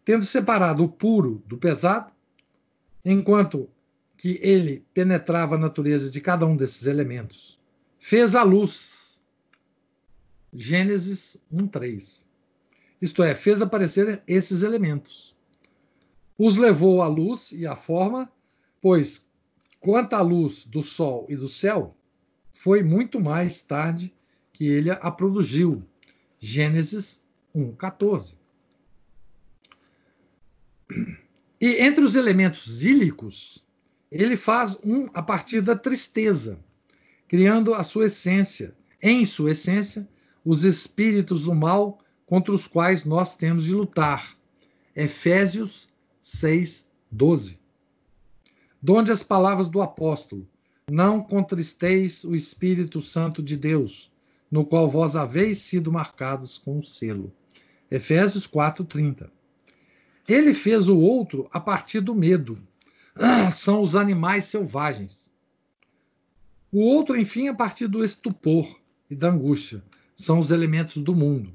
tendo 0.04 0.24
separado 0.24 0.82
o 0.82 0.88
puro 0.88 1.40
do 1.46 1.56
pesado, 1.56 2.12
enquanto 3.04 3.70
que 4.16 4.40
ele 4.42 4.84
penetrava 4.92 5.54
a 5.54 5.58
natureza 5.58 6.10
de 6.10 6.20
cada 6.20 6.44
um 6.44 6.56
desses 6.56 6.86
elementos, 6.86 7.60
fez 7.96 8.34
a 8.34 8.42
luz. 8.42 9.22
Gênesis 10.52 11.40
1:3. 11.48 12.26
Isto 13.00 13.22
é, 13.22 13.36
fez 13.36 13.62
aparecer 13.62 14.20
esses 14.26 14.64
elementos. 14.64 15.31
Os 16.44 16.56
levou 16.56 17.00
à 17.00 17.06
luz 17.06 17.52
e 17.52 17.68
à 17.68 17.76
forma, 17.76 18.28
pois 18.80 19.24
quanto 19.78 20.14
à 20.14 20.20
luz 20.20 20.66
do 20.66 20.82
sol 20.82 21.24
e 21.28 21.36
do 21.36 21.48
céu, 21.48 21.96
foi 22.52 22.82
muito 22.82 23.20
mais 23.20 23.62
tarde 23.62 24.12
que 24.52 24.66
ele 24.66 24.90
a 24.90 25.08
produziu. 25.08 25.84
Gênesis 26.40 27.24
1:14. 27.54 28.34
E 31.60 31.76
entre 31.76 32.04
os 32.04 32.16
elementos 32.16 32.84
ílicos, 32.84 33.64
ele 34.10 34.36
faz 34.36 34.80
um 34.82 35.08
a 35.14 35.22
partir 35.22 35.60
da 35.60 35.76
tristeza, 35.76 36.58
criando 37.28 37.72
a 37.72 37.84
sua 37.84 38.06
essência, 38.06 38.74
em 39.00 39.24
sua 39.24 39.52
essência, 39.52 40.08
os 40.44 40.64
espíritos 40.64 41.44
do 41.44 41.54
mal 41.54 42.00
contra 42.26 42.52
os 42.52 42.66
quais 42.66 43.04
nós 43.04 43.36
temos 43.36 43.62
de 43.62 43.72
lutar. 43.72 44.36
Efésios 44.96 45.91
6, 46.22 46.88
12. 47.10 47.58
Donde 48.80 49.10
as 49.10 49.24
palavras 49.24 49.68
do 49.68 49.82
apóstolo: 49.82 50.48
não 50.88 51.20
contristeis 51.20 52.22
o 52.22 52.36
Espírito 52.36 53.02
Santo 53.02 53.42
de 53.42 53.56
Deus, 53.56 54.08
no 54.48 54.64
qual 54.64 54.88
vós 54.88 55.16
haveis 55.16 55.58
sido 55.58 55.90
marcados 55.90 56.58
com 56.58 56.78
o 56.78 56.82
selo. 56.82 57.32
Efésios 57.90 58.46
4:30. 58.46 59.32
Ele 60.28 60.54
fez 60.54 60.88
o 60.88 60.96
outro 60.96 61.48
a 61.52 61.58
partir 61.58 62.00
do 62.00 62.14
medo. 62.14 62.56
Ah, 63.16 63.50
são 63.50 63.82
os 63.82 63.96
animais 63.96 64.44
selvagens. 64.44 65.28
O 66.70 66.78
outro, 66.78 67.16
enfim, 67.18 67.48
a 67.48 67.54
partir 67.54 67.88
do 67.88 68.04
estupor 68.04 68.80
e 69.10 69.16
da 69.16 69.28
angústia. 69.28 69.82
São 70.14 70.38
os 70.38 70.52
elementos 70.52 71.02
do 71.02 71.16
mundo. 71.16 71.52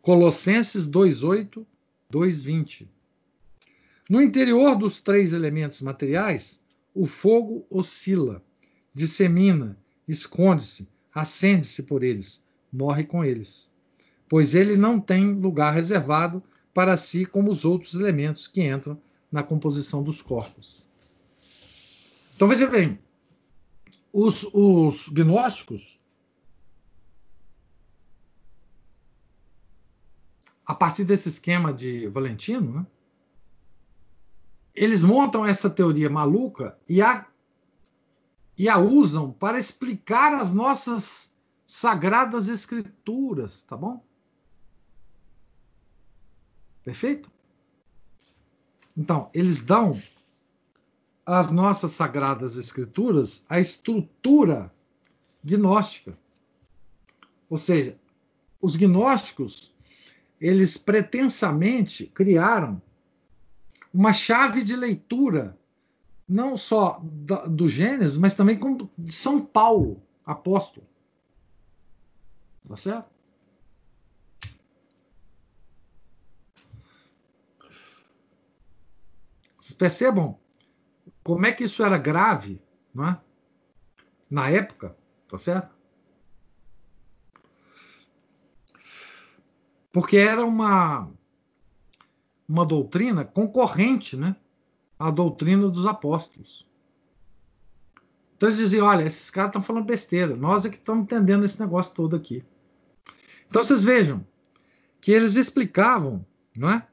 Colossenses 0.00 0.86
2:8, 0.86 1.66
2:20. 2.10 2.88
No 4.08 4.20
interior 4.20 4.76
dos 4.76 5.00
três 5.00 5.32
elementos 5.32 5.80
materiais, 5.80 6.62
o 6.94 7.06
fogo 7.06 7.66
oscila, 7.70 8.44
dissemina, 8.92 9.78
esconde-se, 10.06 10.88
acende-se 11.12 11.82
por 11.84 12.02
eles, 12.02 12.46
morre 12.70 13.04
com 13.04 13.24
eles. 13.24 13.72
Pois 14.28 14.54
ele 14.54 14.76
não 14.76 15.00
tem 15.00 15.32
lugar 15.32 15.72
reservado 15.72 16.42
para 16.74 16.96
si 16.96 17.24
como 17.24 17.50
os 17.50 17.64
outros 17.64 17.94
elementos 17.94 18.46
que 18.46 18.62
entram 18.62 19.00
na 19.32 19.42
composição 19.42 20.02
dos 20.02 20.20
corpos. 20.20 20.86
Então 22.36 22.48
veja 22.48 22.66
bem, 22.66 22.98
os, 24.12 24.44
os 24.52 25.08
gnósticos, 25.08 25.98
a 30.66 30.74
partir 30.74 31.04
desse 31.04 31.28
esquema 31.28 31.72
de 31.72 32.06
Valentino, 32.08 32.80
né, 32.80 32.86
eles 34.74 35.02
montam 35.02 35.46
essa 35.46 35.70
teoria 35.70 36.10
maluca 36.10 36.76
e 36.88 37.00
a, 37.00 37.26
e 38.58 38.68
a 38.68 38.78
usam 38.78 39.32
para 39.32 39.58
explicar 39.58 40.32
as 40.34 40.52
nossas 40.52 41.32
sagradas 41.64 42.48
escrituras, 42.48 43.62
tá 43.62 43.76
bom? 43.76 44.04
Perfeito? 46.82 47.30
Então, 48.96 49.30
eles 49.32 49.60
dão 49.60 50.00
às 51.24 51.50
nossas 51.50 51.92
sagradas 51.92 52.56
escrituras 52.56 53.44
a 53.48 53.58
estrutura 53.58 54.72
gnóstica. 55.42 56.18
Ou 57.48 57.56
seja, 57.56 57.98
os 58.60 58.76
gnósticos 58.76 59.72
eles 60.40 60.76
pretensamente 60.76 62.06
criaram 62.06 62.82
uma 63.94 64.12
chave 64.12 64.64
de 64.64 64.74
leitura, 64.74 65.56
não 66.28 66.56
só 66.56 67.00
do 67.48 67.68
Gênesis, 67.68 68.16
mas 68.16 68.34
também 68.34 68.58
de 68.98 69.12
São 69.12 69.40
Paulo, 69.40 70.02
apóstolo. 70.26 70.84
Tá 72.66 72.76
certo? 72.76 73.08
Vocês 79.56 79.74
percebam 79.74 80.40
como 81.22 81.46
é 81.46 81.52
que 81.52 81.64
isso 81.64 81.84
era 81.84 81.96
grave, 81.96 82.60
não 82.92 83.06
é? 83.06 83.20
Na 84.28 84.50
época, 84.50 84.96
tá 85.28 85.38
certo? 85.38 85.72
Porque 89.92 90.16
era 90.16 90.44
uma 90.44 91.08
uma 92.48 92.64
doutrina 92.64 93.24
concorrente, 93.24 94.16
né, 94.16 94.36
à 94.98 95.10
doutrina 95.10 95.68
dos 95.68 95.86
apóstolos. 95.86 96.66
Então 98.36 98.48
eles 98.48 98.58
diziam, 98.58 98.86
olha, 98.86 99.04
esses 99.04 99.30
caras 99.30 99.50
estão 99.50 99.62
falando 99.62 99.86
besteira, 99.86 100.36
nós 100.36 100.64
é 100.64 100.68
que 100.68 100.76
estamos 100.76 101.04
entendendo 101.04 101.44
esse 101.44 101.60
negócio 101.60 101.94
todo 101.94 102.16
aqui. 102.16 102.44
Então 103.48 103.62
vocês 103.62 103.82
vejam 103.82 104.26
que 105.00 105.12
eles 105.12 105.36
explicavam, 105.36 106.24
não 106.56 106.70
é? 106.70 106.86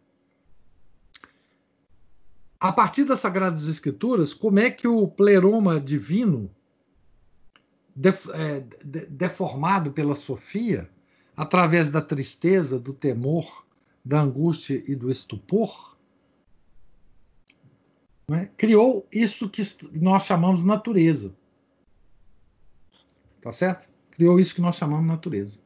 A 2.60 2.72
partir 2.72 3.06
das 3.06 3.20
Sagradas 3.20 3.68
Escrituras, 3.68 4.36
como 4.36 4.60
é 4.60 4.70
que 4.70 4.88
o 4.88 5.08
pleroma 5.08 5.80
divino, 5.82 6.54
é, 8.34 8.60
de, 8.84 9.08
deformado 9.08 9.92
pela 9.92 10.14
Sofia, 10.14 10.88
através 11.36 11.90
da 11.90 12.02
tristeza, 12.02 12.80
do 12.80 12.94
temor, 12.94 13.66
da 14.04 14.22
angústia 14.22 14.84
e 14.88 14.96
do 14.96 15.12
estupor, 15.12 15.98
é? 18.30 18.46
criou 18.58 19.08
isso 19.12 19.50
que 19.50 19.62
nós 19.94 20.24
chamamos 20.24 20.64
natureza. 20.64 21.36
Tá 23.42 23.52
certo? 23.52 23.90
Criou 24.12 24.40
isso 24.40 24.56
que 24.56 24.62
nós 24.62 24.76
chamamos 24.76 25.06
natureza. 25.06 25.60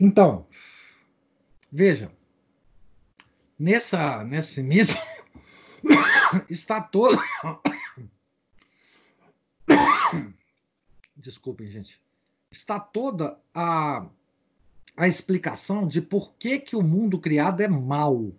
Então, 0.00 0.48
veja, 1.70 2.10
nessa, 3.58 4.24
nesse 4.24 4.62
mito 4.62 4.94
está 6.50 6.80
todo. 6.80 7.16
Desculpem, 11.14 11.70
gente. 11.70 12.02
Está 12.52 12.78
toda 12.78 13.40
a, 13.54 14.06
a 14.94 15.08
explicação 15.08 15.88
de 15.88 16.02
por 16.02 16.34
que, 16.34 16.58
que 16.58 16.76
o 16.76 16.82
mundo 16.82 17.18
criado 17.18 17.62
é 17.62 17.66
mal. 17.66 18.30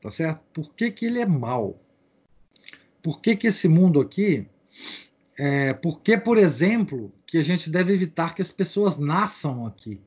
Tá 0.00 0.10
certo? 0.10 0.42
Por 0.50 0.74
que, 0.74 0.90
que 0.90 1.04
ele 1.04 1.20
é 1.20 1.26
mal? 1.26 1.78
Por 3.02 3.20
que, 3.20 3.36
que 3.36 3.48
esse 3.48 3.68
mundo 3.68 4.00
aqui. 4.00 4.48
É, 5.36 5.74
por 5.74 6.00
que, 6.00 6.16
por 6.16 6.38
exemplo, 6.38 7.12
que 7.26 7.36
a 7.36 7.42
gente 7.42 7.68
deve 7.68 7.92
evitar 7.92 8.34
que 8.34 8.40
as 8.40 8.50
pessoas 8.50 8.96
nasçam 8.96 9.66
aqui. 9.66 10.00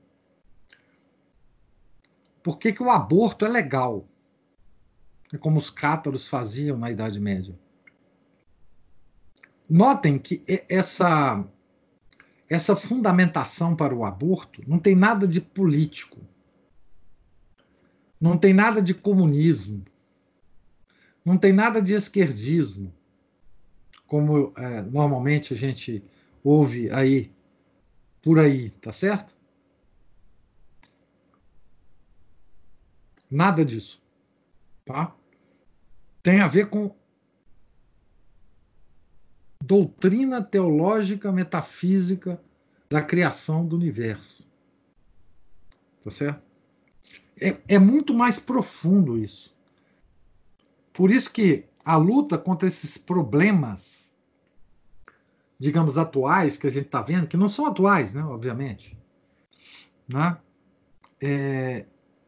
Por 2.42 2.58
que, 2.58 2.74
que 2.74 2.82
o 2.82 2.90
aborto 2.90 3.46
é 3.46 3.50
legal? 3.50 4.08
É 5.32 5.38
como 5.38 5.60
os 5.60 5.70
cátaros 5.70 6.28
faziam 6.28 6.76
na 6.76 6.90
Idade 6.90 7.20
Média. 7.20 7.56
Notem 9.70 10.18
que 10.18 10.44
essa, 10.70 11.44
essa 12.50 12.76
fundamentação 12.76 13.76
para 13.76 13.94
o 13.94 14.06
aborto 14.06 14.64
não 14.66 14.80
tem 14.80 14.96
nada 14.96 15.28
de 15.28 15.42
político, 15.42 16.20
não 18.20 18.38
tem 18.38 18.54
nada 18.54 18.82
de 18.82 18.94
comunismo, 18.94 19.84
não 21.24 21.38
tem 21.38 21.52
nada 21.52 21.82
de 21.82 21.94
esquerdismo, 21.94 22.94
como 24.06 24.54
é, 24.56 24.82
normalmente 24.84 25.54
a 25.54 25.58
gente 25.58 26.02
ouve 26.42 26.90
aí, 26.90 27.30
por 28.22 28.40
aí, 28.40 28.70
tá 28.70 28.94
certo? 28.94 29.36
Nada 33.30 33.66
disso, 33.66 34.02
tá? 34.86 35.14
Tem 36.24 36.40
a 36.40 36.48
ver 36.48 36.70
com 36.70 36.96
doutrina 39.68 40.42
teológica 40.42 41.32
metafísica 41.32 42.42
da 42.90 43.02
criação 43.02 43.66
do 43.66 43.76
universo. 43.76 44.48
Tá 46.04 46.10
certo? 46.10 46.42
É, 47.40 47.58
é 47.68 47.78
muito 47.78 48.14
mais 48.14 48.40
profundo 48.40 49.18
isso. 49.18 49.56
Por 50.94 51.12
isso 51.12 51.30
que 51.32 51.66
a 51.84 51.98
luta 51.98 52.38
contra 52.38 52.68
esses 52.68 52.98
problemas 52.98 54.08
digamos, 55.60 55.98
atuais 55.98 56.56
que 56.56 56.68
a 56.68 56.70
gente 56.70 56.86
está 56.86 57.02
vendo, 57.02 57.28
que 57.28 57.38
não 57.38 57.50
são 57.50 57.66
atuais, 57.66 58.14
né, 58.14 58.24
obviamente, 58.24 58.98
né, 60.08 60.38
é, 61.22 61.86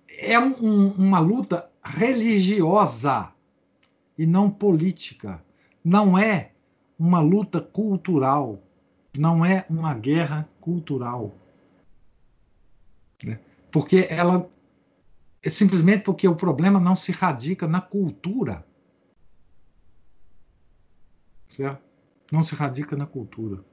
é 0.08 0.40
um, 0.40 0.90
uma 0.92 1.20
luta 1.20 1.70
religiosa 1.84 3.32
e 4.18 4.26
não 4.26 4.50
política. 4.50 5.42
Não 5.84 6.18
é 6.18 6.52
uma 7.00 7.22
luta 7.22 7.62
cultural, 7.62 8.62
não 9.18 9.46
é 9.46 9.66
uma 9.70 9.94
guerra 9.94 10.48
cultural. 10.60 11.34
Né? 13.24 13.40
Porque 13.72 14.08
ela 14.10 14.50
é 15.42 15.50
simplesmente 15.50 16.04
porque 16.04 16.28
o 16.28 16.36
problema 16.36 16.80
não 16.80 16.96
se 16.96 17.12
radica 17.12 17.68
na 17.68 17.80
cultura. 17.80 18.66
Certo? 21.48 21.90
não 22.32 22.44
se 22.44 22.56
radica 22.56 22.96
na 22.96 23.06
cultura. 23.06 23.64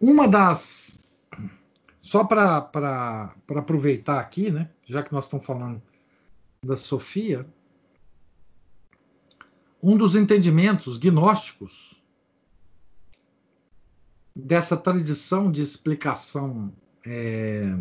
Uma 0.00 0.28
das. 0.28 0.98
Só 2.00 2.24
para 2.24 3.34
aproveitar 3.48 4.18
aqui, 4.18 4.50
né, 4.50 4.70
já 4.84 5.02
que 5.02 5.12
nós 5.12 5.24
estamos 5.24 5.44
falando 5.44 5.82
da 6.64 6.76
Sofia, 6.76 7.46
um 9.82 9.96
dos 9.96 10.16
entendimentos 10.16 10.98
gnósticos 10.98 12.02
dessa 14.34 14.76
tradição 14.76 15.50
de 15.50 15.62
explicação 15.62 16.72
é, 17.06 17.78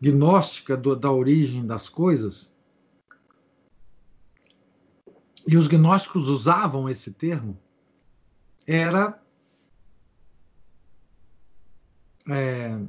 gnóstica 0.00 0.76
do, 0.76 0.94
da 0.94 1.10
origem 1.10 1.66
das 1.66 1.88
coisas 1.88 2.54
e 5.46 5.56
os 5.56 5.68
gnósticos 5.68 6.28
usavam 6.28 6.88
esse 6.88 7.12
termo, 7.12 7.58
era 8.66 9.22
é, 12.28 12.80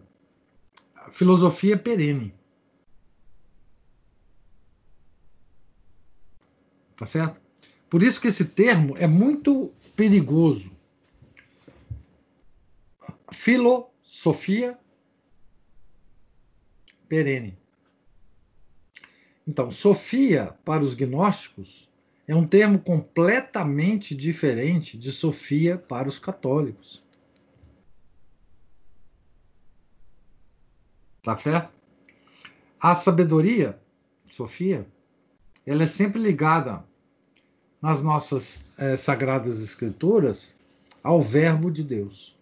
filosofia 1.11 1.77
perene. 1.77 2.33
Tá 6.95 7.05
certo? 7.05 7.41
Por 7.89 8.01
isso 8.01 8.19
que 8.19 8.27
esse 8.27 8.45
termo 8.45 8.95
é 8.97 9.07
muito 9.07 9.73
perigoso. 9.95 10.71
Filosofia 13.31 14.77
perene. 17.07 17.57
Então, 19.47 19.69
Sofia, 19.69 20.55
para 20.65 20.83
os 20.83 20.95
gnósticos, 20.95 21.87
é 22.27 22.35
um 22.35 22.47
termo 22.47 22.79
completamente 22.79 24.15
diferente 24.15 24.97
de 24.97 25.11
Sofia 25.11 25.77
para 25.77 26.09
os 26.09 26.17
católicos. 26.17 27.03
Tá 31.21 31.37
certo? 31.37 31.73
A 32.79 32.95
sabedoria, 32.95 33.79
Sofia, 34.27 34.87
ela 35.65 35.83
é 35.83 35.87
sempre 35.87 36.21
ligada 36.21 36.83
nas 37.81 38.01
nossas 38.01 38.63
é, 38.77 38.95
sagradas 38.95 39.61
escrituras 39.61 40.59
ao 41.03 41.21
verbo 41.21 41.71
de 41.71 41.83
Deus. 41.83 42.35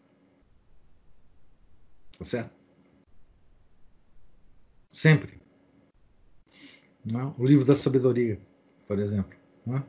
Tá 2.18 2.26
certo? 2.26 2.52
Sempre. 4.90 5.42
Não? 7.04 7.36
O 7.38 7.46
livro 7.46 7.66
da 7.66 7.76
sabedoria, 7.76 8.40
por 8.88 9.00
exemplo. 9.00 9.38
Né? 9.66 9.84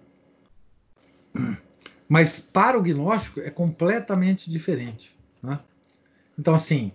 Mas 2.09 2.41
para 2.41 2.78
o 2.78 2.82
gnóstico 2.82 3.41
é 3.41 3.51
completamente 3.51 4.51
diferente. 4.51 5.16
Né? 5.43 5.61
Então, 6.39 6.55
assim, 6.55 6.93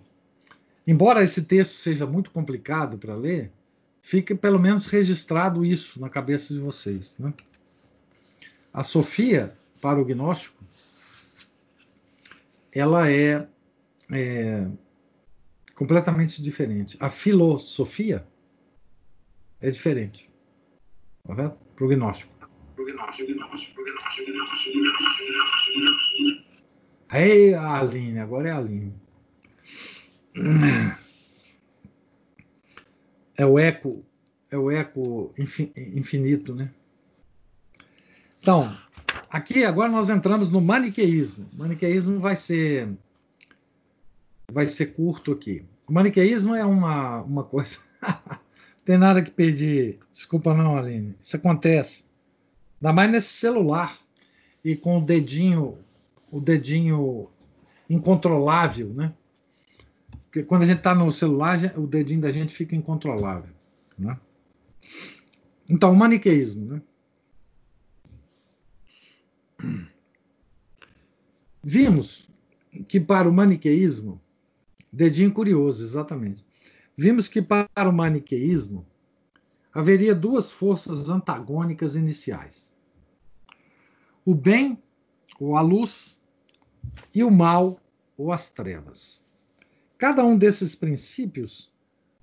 embora 0.86 1.22
esse 1.22 1.42
texto 1.42 1.74
seja 1.74 2.06
muito 2.06 2.30
complicado 2.30 2.98
para 2.98 3.14
ler, 3.14 3.52
fique 4.00 4.34
pelo 4.34 4.58
menos 4.58 4.86
registrado 4.86 5.64
isso 5.64 6.00
na 6.00 6.08
cabeça 6.08 6.52
de 6.52 6.60
vocês. 6.60 7.16
Né? 7.18 7.32
A 8.72 8.82
Sofia, 8.82 9.56
para 9.80 10.00
o 10.00 10.04
gnóstico, 10.04 10.62
ela 12.72 13.10
é, 13.10 13.46
é 14.12 14.66
completamente 15.74 16.42
diferente. 16.42 16.96
A 17.00 17.10
filosofia 17.10 18.26
é 19.60 19.70
diferente. 19.70 20.30
Tá 21.26 21.34
vendo? 21.34 21.54
Prognóstico. 21.76 22.32
Aí, 27.08 27.54
Aline, 27.54 28.20
agora 28.20 28.48
é 28.48 28.52
a 28.52 28.58
Aline. 28.58 28.94
É 33.40 33.46
o 33.46 33.58
eco, 33.58 34.04
é 34.50 34.58
o 34.58 34.70
eco 34.70 35.32
infinito, 35.38 36.54
né? 36.54 36.70
Então, 38.38 38.76
aqui 39.30 39.64
agora 39.64 39.90
nós 39.90 40.10
entramos 40.10 40.50
no 40.50 40.60
maniqueísmo. 40.60 41.48
O 41.54 41.56
maniqueísmo 41.56 42.20
vai 42.20 42.36
ser 42.36 42.86
vai 44.52 44.66
ser 44.66 44.88
curto 44.88 45.32
aqui. 45.32 45.64
O 45.88 45.92
maniqueísmo 45.94 46.54
é 46.54 46.66
uma, 46.66 47.22
uma 47.22 47.42
coisa. 47.42 47.78
Tem 48.84 48.98
nada 48.98 49.22
que 49.22 49.30
pedir. 49.30 50.00
Desculpa 50.10 50.52
não, 50.52 50.76
Aline. 50.76 51.16
Isso 51.18 51.36
acontece. 51.36 52.04
Ainda 52.78 52.92
mais 52.92 53.10
nesse 53.10 53.32
celular. 53.32 53.98
E 54.62 54.76
com 54.76 54.98
o 54.98 55.00
dedinho, 55.00 55.78
o 56.30 56.40
dedinho 56.40 57.30
incontrolável, 57.88 58.90
né? 58.90 59.14
Porque 60.30 60.44
quando 60.44 60.62
a 60.62 60.66
gente 60.66 60.78
está 60.78 60.94
no 60.94 61.10
celular, 61.10 61.58
o 61.76 61.88
dedinho 61.88 62.20
da 62.20 62.30
gente 62.30 62.54
fica 62.54 62.76
incontrolável. 62.76 63.52
Né? 63.98 64.16
Então, 65.68 65.92
o 65.92 65.96
maniqueísmo. 65.96 66.66
Né? 66.66 66.82
Vimos 71.60 72.28
que 72.86 73.00
para 73.00 73.28
o 73.28 73.32
maniqueísmo, 73.32 74.20
dedinho 74.92 75.32
curioso, 75.32 75.82
exatamente. 75.82 76.46
Vimos 76.96 77.26
que 77.26 77.42
para 77.42 77.88
o 77.88 77.92
maniqueísmo 77.92 78.86
haveria 79.74 80.14
duas 80.14 80.52
forças 80.52 81.08
antagônicas 81.08 81.96
iniciais: 81.96 82.76
o 84.24 84.32
bem, 84.32 84.80
ou 85.40 85.56
a 85.56 85.60
luz, 85.60 86.24
e 87.12 87.24
o 87.24 87.30
mal, 87.32 87.80
ou 88.16 88.30
as 88.30 88.48
trevas. 88.48 89.28
Cada 90.00 90.24
um 90.24 90.38
desses 90.38 90.74
princípios 90.74 91.70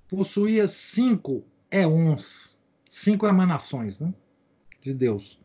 possuía 0.08 0.68
cinco 0.68 1.46
éons, 1.70 2.58
cinco 2.90 3.28
emanações 3.28 4.00
né, 4.00 4.12
de 4.82 4.96
Deus. 4.96 5.40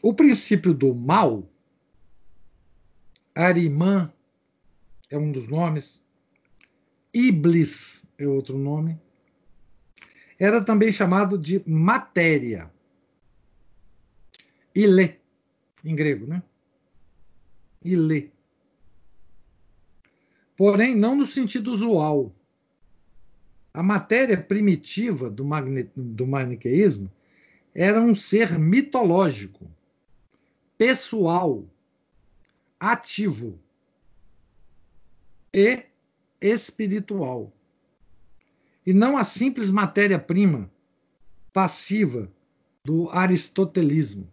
O 0.00 0.14
princípio 0.14 0.72
do 0.72 0.94
mal, 0.94 1.50
Arimã 3.34 4.12
é 5.10 5.18
um 5.18 5.32
dos 5.32 5.48
nomes, 5.48 6.00
Iblis 7.12 8.08
é 8.16 8.24
outro 8.24 8.56
nome, 8.56 8.96
era 10.38 10.64
também 10.64 10.92
chamado 10.92 11.36
de 11.36 11.68
matéria. 11.68 12.70
Ile, 14.72 15.20
em 15.84 15.96
grego, 15.96 16.28
né? 16.28 16.40
Ile. 17.82 18.37
Porém, 20.58 20.92
não 20.92 21.14
no 21.14 21.24
sentido 21.24 21.72
usual. 21.72 22.34
A 23.72 23.80
matéria 23.80 24.36
primitiva 24.36 25.30
do, 25.30 25.44
magne... 25.44 25.88
do 25.94 26.26
maniqueísmo 26.26 27.08
era 27.72 28.00
um 28.00 28.12
ser 28.12 28.58
mitológico 28.58 29.70
pessoal, 30.76 31.64
ativo 32.80 33.56
e 35.54 35.84
espiritual. 36.40 37.52
E 38.84 38.92
não 38.92 39.16
a 39.16 39.22
simples 39.22 39.70
matéria-prima 39.70 40.68
passiva 41.52 42.28
do 42.84 43.08
aristotelismo. 43.10 44.28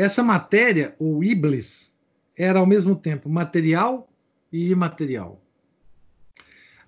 Essa 0.00 0.22
matéria, 0.22 0.94
ou 0.98 1.22
iblis, 1.22 1.94
era 2.36 2.58
ao 2.58 2.66
mesmo 2.66 2.96
tempo 2.96 3.28
material 3.28 4.08
e 4.52 4.70
imaterial. 4.70 5.42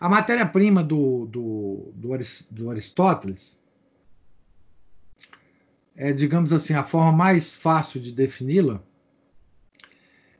A 0.00 0.08
matéria-prima 0.08 0.82
do, 0.82 1.26
do, 1.26 1.92
do, 1.94 2.10
do 2.50 2.70
Aristóteles 2.70 3.62
é, 5.94 6.12
digamos 6.12 6.52
assim, 6.52 6.74
a 6.74 6.82
forma 6.82 7.12
mais 7.12 7.54
fácil 7.54 8.00
de 8.00 8.12
defini-la, 8.12 8.82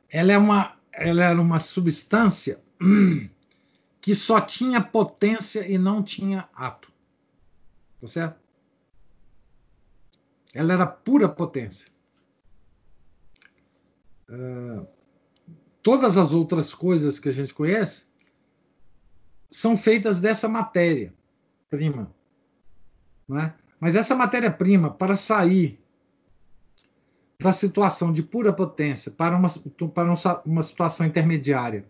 ela 0.09 0.33
é 0.33 0.37
uma, 0.37 0.77
ela 0.91 1.23
era 1.23 1.41
uma 1.41 1.59
substância 1.59 2.59
que 4.01 4.15
só 4.15 4.41
tinha 4.41 4.81
potência 4.81 5.67
e 5.67 5.77
não 5.77 6.03
tinha 6.03 6.49
ato. 6.55 6.91
Tá 8.01 8.07
certo? 8.07 8.39
Ela 10.53 10.73
era 10.73 10.85
pura 10.85 11.29
potência. 11.29 11.92
Todas 15.81 16.17
as 16.17 16.31
outras 16.31 16.73
coisas 16.73 17.19
que 17.19 17.29
a 17.29 17.31
gente 17.31 17.53
conhece 17.53 18.05
são 19.49 19.75
feitas 19.75 20.19
dessa 20.19 20.47
matéria 20.47 21.13
prima. 21.69 22.11
É? 23.31 23.51
Mas 23.79 23.95
essa 23.95 24.15
matéria-prima, 24.15 24.91
para 24.91 25.15
sair 25.15 25.79
da 27.39 27.51
situação 27.51 28.13
de 28.13 28.23
pura 28.23 28.53
potência 28.53 29.11
para 29.11 29.35
uma, 29.35 29.49
para 29.93 30.41
uma 30.45 30.63
situação 30.63 31.05
intermediária 31.05 31.85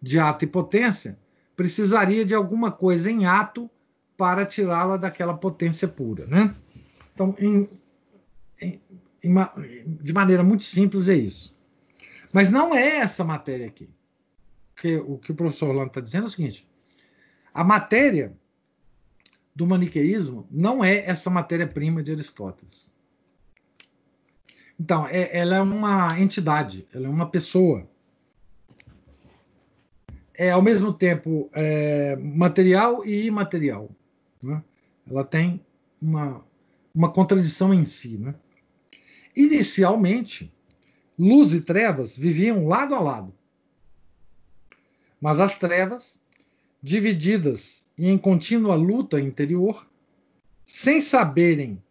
de 0.00 0.18
ato 0.18 0.44
e 0.44 0.48
potência, 0.48 1.18
precisaria 1.56 2.24
de 2.24 2.34
alguma 2.34 2.70
coisa 2.70 3.10
em 3.10 3.26
ato 3.26 3.68
para 4.16 4.46
tirá-la 4.46 4.96
daquela 4.96 5.34
potência 5.34 5.88
pura. 5.88 6.26
Né? 6.26 6.54
Então, 7.12 7.34
em, 7.38 7.68
em, 8.60 8.80
em, 9.22 9.34
de 10.00 10.12
maneira 10.12 10.44
muito 10.44 10.64
simples, 10.64 11.08
é 11.08 11.14
isso. 11.14 11.53
Mas 12.34 12.50
não 12.50 12.74
é 12.74 12.96
essa 12.96 13.22
matéria 13.22 13.68
aqui. 13.68 13.88
Porque 14.74 14.96
o 14.96 15.18
que 15.18 15.30
o 15.30 15.36
professor 15.36 15.68
Orlando 15.68 15.86
está 15.86 16.00
dizendo 16.00 16.24
é 16.24 16.26
o 16.26 16.30
seguinte: 16.30 16.68
a 17.54 17.62
matéria 17.62 18.36
do 19.54 19.64
maniqueísmo 19.64 20.44
não 20.50 20.84
é 20.84 21.06
essa 21.06 21.30
matéria-prima 21.30 22.02
de 22.02 22.10
Aristóteles. 22.10 22.92
Então, 24.78 25.06
é, 25.06 25.30
ela 25.38 25.54
é 25.54 25.62
uma 25.62 26.18
entidade, 26.18 26.88
ela 26.92 27.06
é 27.06 27.08
uma 27.08 27.30
pessoa. 27.30 27.88
É, 30.36 30.50
ao 30.50 30.60
mesmo 30.60 30.92
tempo, 30.92 31.48
é, 31.52 32.16
material 32.16 33.06
e 33.06 33.26
imaterial. 33.26 33.88
Né? 34.42 34.60
Ela 35.08 35.22
tem 35.22 35.64
uma, 36.02 36.44
uma 36.92 37.12
contradição 37.12 37.72
em 37.72 37.84
si. 37.84 38.18
Né? 38.18 38.34
Inicialmente, 39.36 40.52
luz 41.18 41.54
e 41.54 41.60
trevas 41.60 42.16
viviam 42.16 42.66
lado 42.66 42.94
a 42.94 43.00
lado. 43.00 43.34
Mas 45.20 45.40
as 45.40 45.56
trevas, 45.56 46.20
divididas 46.82 47.88
e 47.96 48.08
em 48.08 48.18
contínua 48.18 48.74
luta 48.74 49.20
interior, 49.20 49.86
sem 50.64 51.00
saberem 51.00 51.82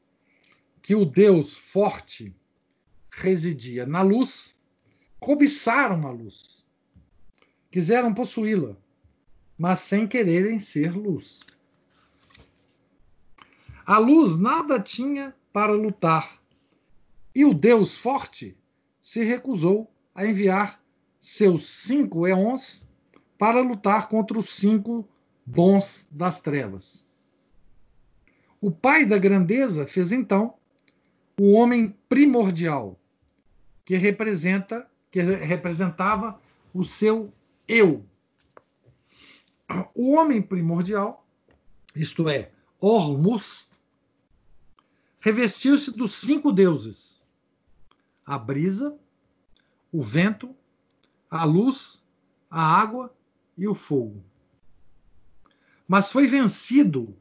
que 0.82 0.94
o 0.94 1.06
Deus 1.06 1.54
forte 1.54 2.36
residia 3.10 3.86
na 3.86 4.02
luz, 4.02 4.60
cobiçaram 5.20 6.06
a 6.06 6.12
luz, 6.12 6.66
quiseram 7.72 8.14
possuí-la, 8.14 8.76
mas 9.58 9.80
sem 9.80 10.06
quererem 10.08 10.60
ser 10.60 10.92
luz. 10.92 11.40
A 13.86 13.98
luz 13.98 14.38
nada 14.38 14.80
tinha 14.80 15.34
para 15.52 15.72
lutar, 15.72 16.42
e 17.34 17.46
o 17.46 17.54
Deus 17.54 17.96
forte 17.96 18.58
se 19.04 19.22
recusou 19.22 19.94
a 20.16 20.26
enviar 20.26 20.82
seus 21.20 21.68
cinco 21.68 22.26
eons 22.26 22.88
para 23.38 23.60
lutar 23.60 24.08
contra 24.08 24.40
os 24.40 24.56
cinco 24.56 25.06
bons 25.46 26.08
das 26.10 26.40
trevas. 26.40 27.06
O 28.62 28.72
pai 28.72 29.06
da 29.06 29.18
grandeza 29.18 29.86
fez 29.86 30.14
então 30.14 30.54
o 31.38 31.52
homem 31.52 31.94
primordial, 32.08 32.98
que 33.84 33.98
representa, 33.98 34.90
que 35.12 35.22
representava 35.22 36.42
o 36.74 36.86
seu 36.86 37.34
eu. 37.68 38.06
O 39.94 40.12
homem 40.14 40.42
primordial, 40.42 41.28
isto 41.94 42.30
é, 42.30 42.52
Ormus, 42.80 43.78
revestiu-se 45.20 45.92
dos 45.92 46.14
cinco 46.14 46.54
deuses: 46.54 47.22
a 48.26 48.38
brisa, 48.38 48.98
o 49.92 50.02
vento, 50.02 50.56
a 51.30 51.44
luz, 51.44 52.04
a 52.50 52.62
água 52.62 53.14
e 53.58 53.68
o 53.68 53.76
fogo 53.76 54.24
mas 55.88 56.10
foi 56.10 56.28
vencido 56.28 57.16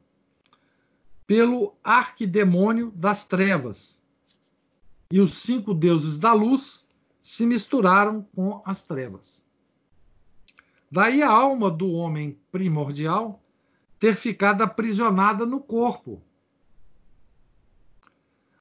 pelo 1.26 1.74
arquidemônio 1.82 2.90
das 2.92 3.24
trevas, 3.24 4.02
e 5.10 5.20
os 5.20 5.42
cinco 5.42 5.74
deuses 5.74 6.16
da 6.16 6.32
luz 6.32 6.86
se 7.20 7.46
misturaram 7.46 8.26
com 8.34 8.62
as 8.64 8.82
trevas. 8.82 9.46
Daí 10.90 11.22
a 11.22 11.30
alma 11.30 11.70
do 11.70 11.90
homem 11.92 12.38
primordial 12.50 13.42
ter 13.98 14.16
ficado 14.16 14.62
aprisionada 14.62 15.46
no 15.46 15.60
corpo. 15.60 16.22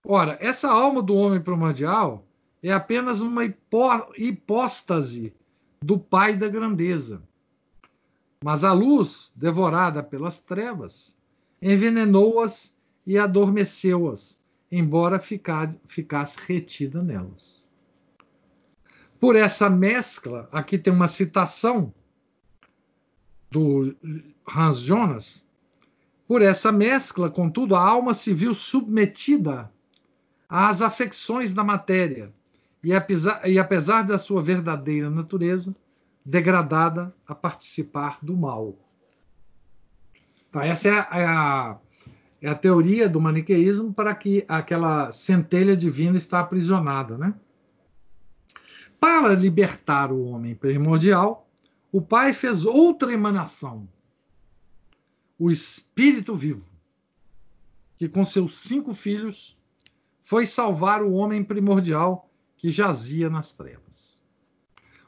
Ora, 0.03 0.37
essa 0.39 0.69
alma 0.69 1.01
do 1.01 1.15
homem 1.15 1.41
primordial 1.41 2.25
é 2.63 2.71
apenas 2.71 3.21
uma 3.21 3.45
hipó 3.45 4.11
hipóstase 4.17 5.33
do 5.81 5.97
Pai 5.97 6.35
da 6.35 6.47
grandeza. 6.47 7.23
Mas 8.43 8.63
a 8.63 8.71
luz, 8.71 9.31
devorada 9.35 10.03
pelas 10.03 10.39
trevas, 10.39 11.17
envenenou-as 11.61 12.75
e 13.05 13.17
adormeceu-as, 13.17 14.39
embora 14.71 15.19
ficasse 15.19 16.37
retida 16.47 17.01
nelas. 17.01 17.69
Por 19.19 19.35
essa 19.35 19.69
mescla, 19.69 20.49
aqui 20.51 20.77
tem 20.77 20.93
uma 20.93 21.07
citação 21.07 21.93
do 23.51 23.95
Hans 24.55 24.79
Jonas. 24.79 25.47
Por 26.27 26.41
essa 26.41 26.71
mescla, 26.71 27.29
contudo, 27.29 27.75
a 27.75 27.81
alma 27.81 28.13
se 28.13 28.33
viu 28.33 28.53
submetida 28.53 29.71
às 30.49 30.81
afecções 30.81 31.53
da 31.53 31.63
matéria 31.63 32.33
e 32.83 32.93
apesar, 32.93 33.47
e 33.47 33.59
apesar 33.59 34.03
da 34.03 34.17
sua 34.17 34.41
verdadeira 34.41 35.09
natureza, 35.09 35.75
degradada 36.25 37.13
a 37.27 37.35
participar 37.35 38.19
do 38.21 38.35
mal. 38.35 38.75
Então, 40.49 40.61
essa 40.61 40.87
é 40.87 40.91
a, 40.91 41.07
é 41.11 41.25
a, 41.25 41.79
é 42.41 42.49
a 42.49 42.55
teoria 42.55 43.07
do 43.07 43.21
maniqueísmo 43.21 43.93
para 43.93 44.13
que 44.15 44.43
aquela 44.47 45.11
centelha 45.11 45.77
divina 45.77 46.17
está 46.17 46.39
aprisionada. 46.39 47.17
Né? 47.17 47.33
Para 48.99 49.33
libertar 49.33 50.11
o 50.11 50.25
homem 50.25 50.55
primordial, 50.55 51.47
o 51.91 52.01
Pai 52.01 52.33
fez 52.33 52.65
outra 52.65 53.13
emanação, 53.13 53.87
o 55.37 55.51
Espírito 55.51 56.35
vivo, 56.35 56.69
que 57.97 58.07
com 58.07 58.23
seus 58.23 58.59
cinco 58.59 58.93
filhos 58.93 59.57
foi 60.21 60.45
salvar 60.45 61.01
o 61.01 61.13
homem 61.13 61.43
primordial 61.43 62.30
que 62.61 62.69
jazia 62.69 63.27
nas 63.27 63.51
trevas. 63.51 64.21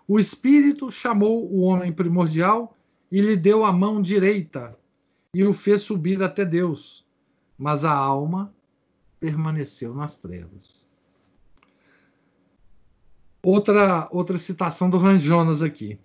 O 0.07 0.19
Espírito 0.19 0.91
chamou 0.91 1.45
o 1.45 1.59
homem 1.59 1.93
primordial 1.93 2.75
e 3.11 3.21
lhe 3.21 3.37
deu 3.37 3.63
a 3.63 3.71
mão 3.71 4.01
direita 4.01 4.75
e 5.35 5.43
o 5.43 5.53
fez 5.53 5.81
subir 5.81 6.23
até 6.23 6.43
Deus, 6.43 7.05
mas 7.55 7.85
a 7.85 7.93
alma 7.93 8.51
permaneceu 9.19 9.93
nas 9.93 10.17
trevas. 10.17 10.89
Outra, 13.43 14.09
outra 14.11 14.39
citação 14.39 14.89
do 14.89 14.97
Ranjonas 14.97 15.61
aqui. 15.61 15.99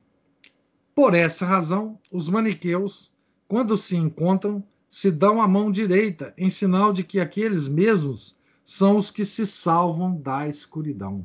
Por 0.94 1.14
essa 1.14 1.46
razão, 1.46 1.98
os 2.12 2.28
maniqueus, 2.28 3.10
quando 3.48 3.78
se 3.78 3.96
encontram, 3.96 4.62
se 4.86 5.10
dão 5.10 5.40
a 5.40 5.48
mão 5.48 5.72
direita, 5.72 6.34
em 6.36 6.50
sinal 6.50 6.92
de 6.92 7.02
que 7.04 7.18
aqueles 7.18 7.68
mesmos 7.68 8.36
são 8.62 8.98
os 8.98 9.10
que 9.10 9.24
se 9.24 9.46
salvam 9.46 10.14
da 10.14 10.46
escuridão. 10.46 11.24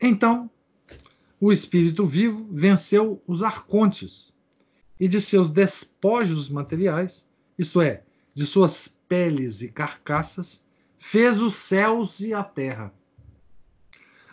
Então, 0.00 0.48
o 1.40 1.50
espírito 1.50 2.06
vivo 2.06 2.46
venceu 2.50 3.22
os 3.26 3.42
arcontes 3.42 4.32
e 4.98 5.08
de 5.08 5.20
seus 5.20 5.50
despojos 5.50 6.48
materiais, 6.48 7.28
isto 7.58 7.80
é, 7.80 8.02
de 8.34 8.44
suas 8.44 8.88
peles 9.08 9.62
e 9.62 9.68
carcaças, 9.68 10.64
fez 10.98 11.40
os 11.40 11.54
céus 11.54 12.20
e 12.20 12.32
a 12.32 12.42
terra. 12.44 12.92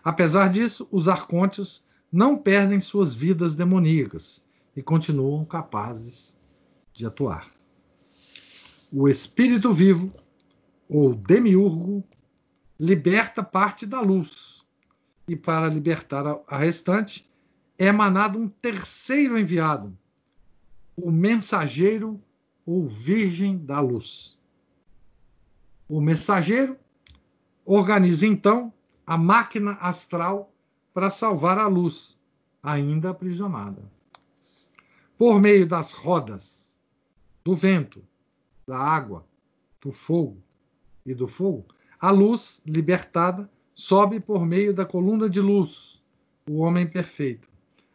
Apesar 0.03 0.49
disso, 0.49 0.87
os 0.91 1.07
arcontes 1.07 1.83
não 2.11 2.37
perdem 2.37 2.79
suas 2.79 3.13
vidas 3.13 3.55
demoníacas 3.55 4.43
e 4.75 4.83
continuam 4.83 5.45
capazes 5.45 6.37
de 6.93 7.05
atuar. 7.05 7.51
O 8.91 9.07
espírito 9.09 9.71
vivo, 9.71 10.13
ou 10.87 11.15
demiurgo, 11.15 12.03
liberta 12.79 13.43
parte 13.43 13.85
da 13.85 13.99
luz 13.99 14.55
e 15.27 15.35
para 15.35 15.68
libertar 15.68 16.26
a 16.47 16.57
restante, 16.57 17.30
é 17.77 17.85
emanado 17.85 18.39
um 18.39 18.47
terceiro 18.47 19.38
enviado, 19.38 19.97
o 20.95 21.11
mensageiro 21.11 22.22
ou 22.65 22.85
virgem 22.85 23.57
da 23.57 23.80
luz. 23.80 24.38
O 25.88 25.99
mensageiro 25.99 26.77
organiza 27.65 28.26
então 28.26 28.72
a 29.06 29.18
máquina 29.18 29.73
astral 29.73 30.53
para 30.93 31.10
salvar 31.10 31.57
a 31.57 31.68
luz, 31.68 32.18
ainda 32.64 33.10
aprisionada. 33.10 33.84
Por 35.18 35.39
meio 35.39 35.68
das 35.68 35.91
rodas, 35.91 36.76
do 37.43 37.56
vento, 37.56 38.03
da 38.65 38.77
água, 38.77 39.26
do 39.81 39.91
fogo 39.91 40.38
e 41.06 41.14
do 41.14 41.27
fogo, 41.27 41.65
a 41.99 42.10
luz 42.10 42.61
libertada 42.65 43.49
sobe 43.76 44.22
por 44.22 44.45
meio 44.45 44.73
da 44.73 44.85
coluna 44.85 45.30
de 45.30 45.41
luz, 45.41 46.02
o 46.49 46.60
homem 46.60 46.88
perfeito, 46.88 47.49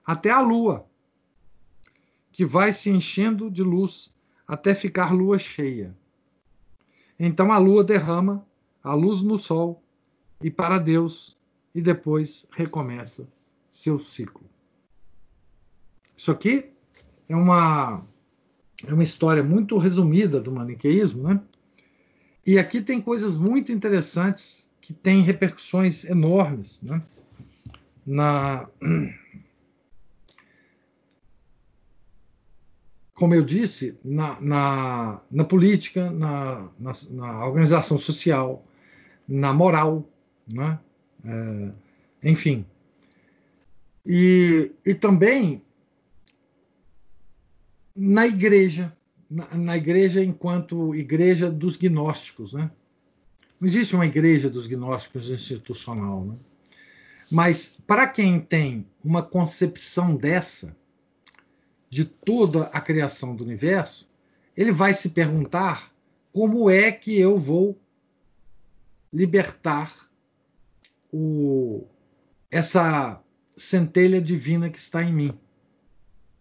até 0.05 0.31
a 0.31 0.41
lua, 0.41 0.87
que 2.31 2.45
vai 2.45 2.73
se 2.73 2.91
enchendo 2.91 3.51
de 3.51 3.63
luz 3.63 4.15
até 4.47 4.75
ficar 4.75 5.13
lua 5.13 5.39
cheia. 5.39 5.97
Então 7.19 7.51
a 7.51 7.59
lua 7.59 7.83
derrama 7.83 8.47
a 8.85 8.95
luz 8.95 9.23
no 9.23 9.39
sol 9.39 9.83
e 10.43 10.51
para 10.51 10.79
Deus, 10.79 11.37
e 11.75 11.81
depois 11.81 12.47
recomeça 12.51 13.29
seu 13.71 13.99
ciclo. 13.99 14.45
Isso 16.17 16.31
aqui 16.31 16.71
é 17.29 17.37
uma, 17.37 18.05
é 18.85 18.93
uma 18.93 19.03
história 19.03 19.43
muito 19.43 19.79
resumida 19.79 20.41
do 20.41 20.51
maniqueísmo, 20.51 21.29
né? 21.29 21.41
E 22.45 22.59
aqui 22.59 22.81
tem 22.81 23.01
coisas 23.01 23.37
muito 23.37 23.71
interessantes 23.71 24.70
que 24.91 24.95
tem 24.95 25.23
repercussões 25.23 26.05
enormes 26.05 26.83
né? 26.83 27.01
na. 28.05 28.69
Como 33.15 33.35
eu 33.35 33.45
disse, 33.45 33.97
na, 34.05 34.41
na, 34.41 35.21
na 35.31 35.45
política, 35.45 36.11
na, 36.11 36.69
na, 36.77 36.91
na, 37.11 37.47
organização 37.47 37.99
social, 37.99 38.65
na 39.29 39.53
moral, 39.53 40.09
né? 40.53 40.81
É, 41.25 42.29
enfim. 42.29 42.67
E, 44.05 44.73
e 44.85 44.95
também 44.95 45.63
na 47.95 48.27
igreja, 48.27 48.93
na, 49.31 49.55
na, 49.55 49.77
igreja 49.77 50.25
enquanto 50.25 50.97
igreja 50.97 51.49
dos 51.49 51.77
gnósticos, 51.77 52.55
né? 52.55 52.71
Não 53.61 53.69
existe 53.69 53.95
uma 53.95 54.07
igreja 54.07 54.49
dos 54.49 54.67
gnósticos 54.67 55.31
institucional, 55.31 56.25
né? 56.25 56.37
Mas 57.31 57.77
para 57.87 58.09
quem 58.09 58.41
tem 58.41 58.87
uma 59.05 59.23
concepção 59.23 60.17
dessa, 60.17 60.77
de 61.89 62.05
toda 62.05 62.65
a 62.67 62.81
criação 62.81 63.37
do 63.37 63.45
universo, 63.45 64.11
ele 64.57 64.73
vai 64.73 64.95
se 64.95 65.11
perguntar 65.11 65.93
como 66.33 66.69
é 66.71 66.91
que 66.91 67.19
eu 67.19 67.39
vou 67.39 67.81
libertar 69.13 70.11
o, 71.13 71.85
essa 72.51 73.23
centelha 73.57 74.21
divina 74.21 74.71
que 74.71 74.79
está 74.79 75.03
em 75.03 75.13
mim. 75.13 75.39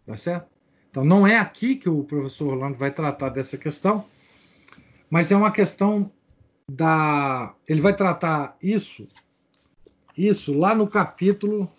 Tá 0.06 0.18
certo? 0.18 0.48
Então, 0.90 1.04
não 1.04 1.28
é 1.28 1.38
aqui 1.38 1.76
que 1.76 1.90
o 1.90 2.04
professor 2.04 2.54
Orlando 2.54 2.78
vai 2.78 2.90
tratar 2.90 3.30
dessa 3.30 3.58
questão, 3.58 4.06
mas 5.10 5.32
é 5.32 5.38
uma 5.38 5.52
questão 5.52 6.12
da. 6.70 7.56
Ele 7.68 7.82
vai 7.82 7.96
tratar 7.96 8.56
isso, 8.62 9.08
isso 10.16 10.54
lá 10.54 10.76
no 10.76 10.88
capítulo. 10.88 11.70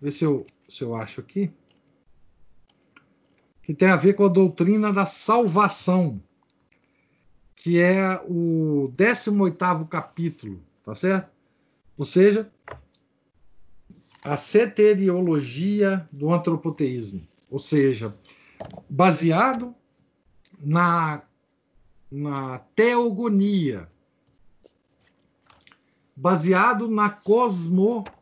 Ver 0.00 0.10
se 0.10 0.24
eu, 0.24 0.46
se 0.68 0.84
eu 0.84 0.94
acho 0.94 1.20
aqui. 1.20 1.50
Que 3.62 3.72
tem 3.72 3.88
a 3.88 3.96
ver 3.96 4.14
com 4.14 4.24
a 4.24 4.28
doutrina 4.28 4.92
da 4.92 5.06
salvação, 5.06 6.20
que 7.54 7.78
é 7.78 8.20
o 8.28 8.92
18 8.96 9.86
capítulo, 9.86 10.60
tá 10.82 10.94
certo? 10.94 11.32
Ou 11.96 12.04
seja, 12.04 12.50
a 14.24 14.36
ceteriologia 14.36 16.08
do 16.10 16.32
antropoteísmo, 16.32 17.26
ou 17.48 17.60
seja, 17.60 18.16
baseado 18.90 19.74
na, 20.60 21.22
na 22.10 22.58
teogonia, 22.74 23.91
baseado 26.22 26.88
na 26.88 27.10
cosmogonia, 27.10 28.14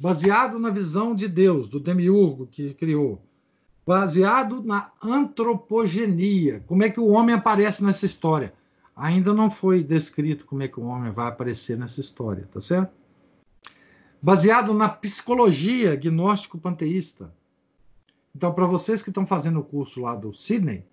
baseado 0.00 0.58
na 0.58 0.68
visão 0.68 1.14
de 1.14 1.28
Deus, 1.28 1.68
do 1.68 1.78
demiurgo 1.78 2.48
que 2.48 2.74
criou, 2.74 3.22
baseado 3.86 4.60
na 4.64 4.90
antropogenia. 5.00 6.64
Como 6.66 6.82
é 6.82 6.90
que 6.90 6.98
o 6.98 7.06
homem 7.06 7.36
aparece 7.36 7.84
nessa 7.84 8.04
história? 8.04 8.52
ainda 8.98 9.32
não 9.32 9.48
foi 9.48 9.84
descrito 9.84 10.44
como 10.44 10.64
é 10.64 10.68
que 10.68 10.80
o 10.80 10.84
homem 10.84 11.12
vai 11.12 11.28
aparecer 11.28 11.78
nessa 11.78 12.00
história, 12.00 12.48
tá 12.50 12.60
certo? 12.60 12.92
Baseado 14.20 14.74
na 14.74 14.88
psicologia 14.88 15.94
gnóstico-panteísta. 15.94 17.32
Então, 18.34 18.52
para 18.52 18.66
vocês 18.66 19.00
que 19.00 19.10
estão 19.10 19.24
fazendo 19.24 19.60
o 19.60 19.64
curso 19.64 20.00
lá 20.00 20.16
do 20.16 20.34
Sydney, 20.34 20.84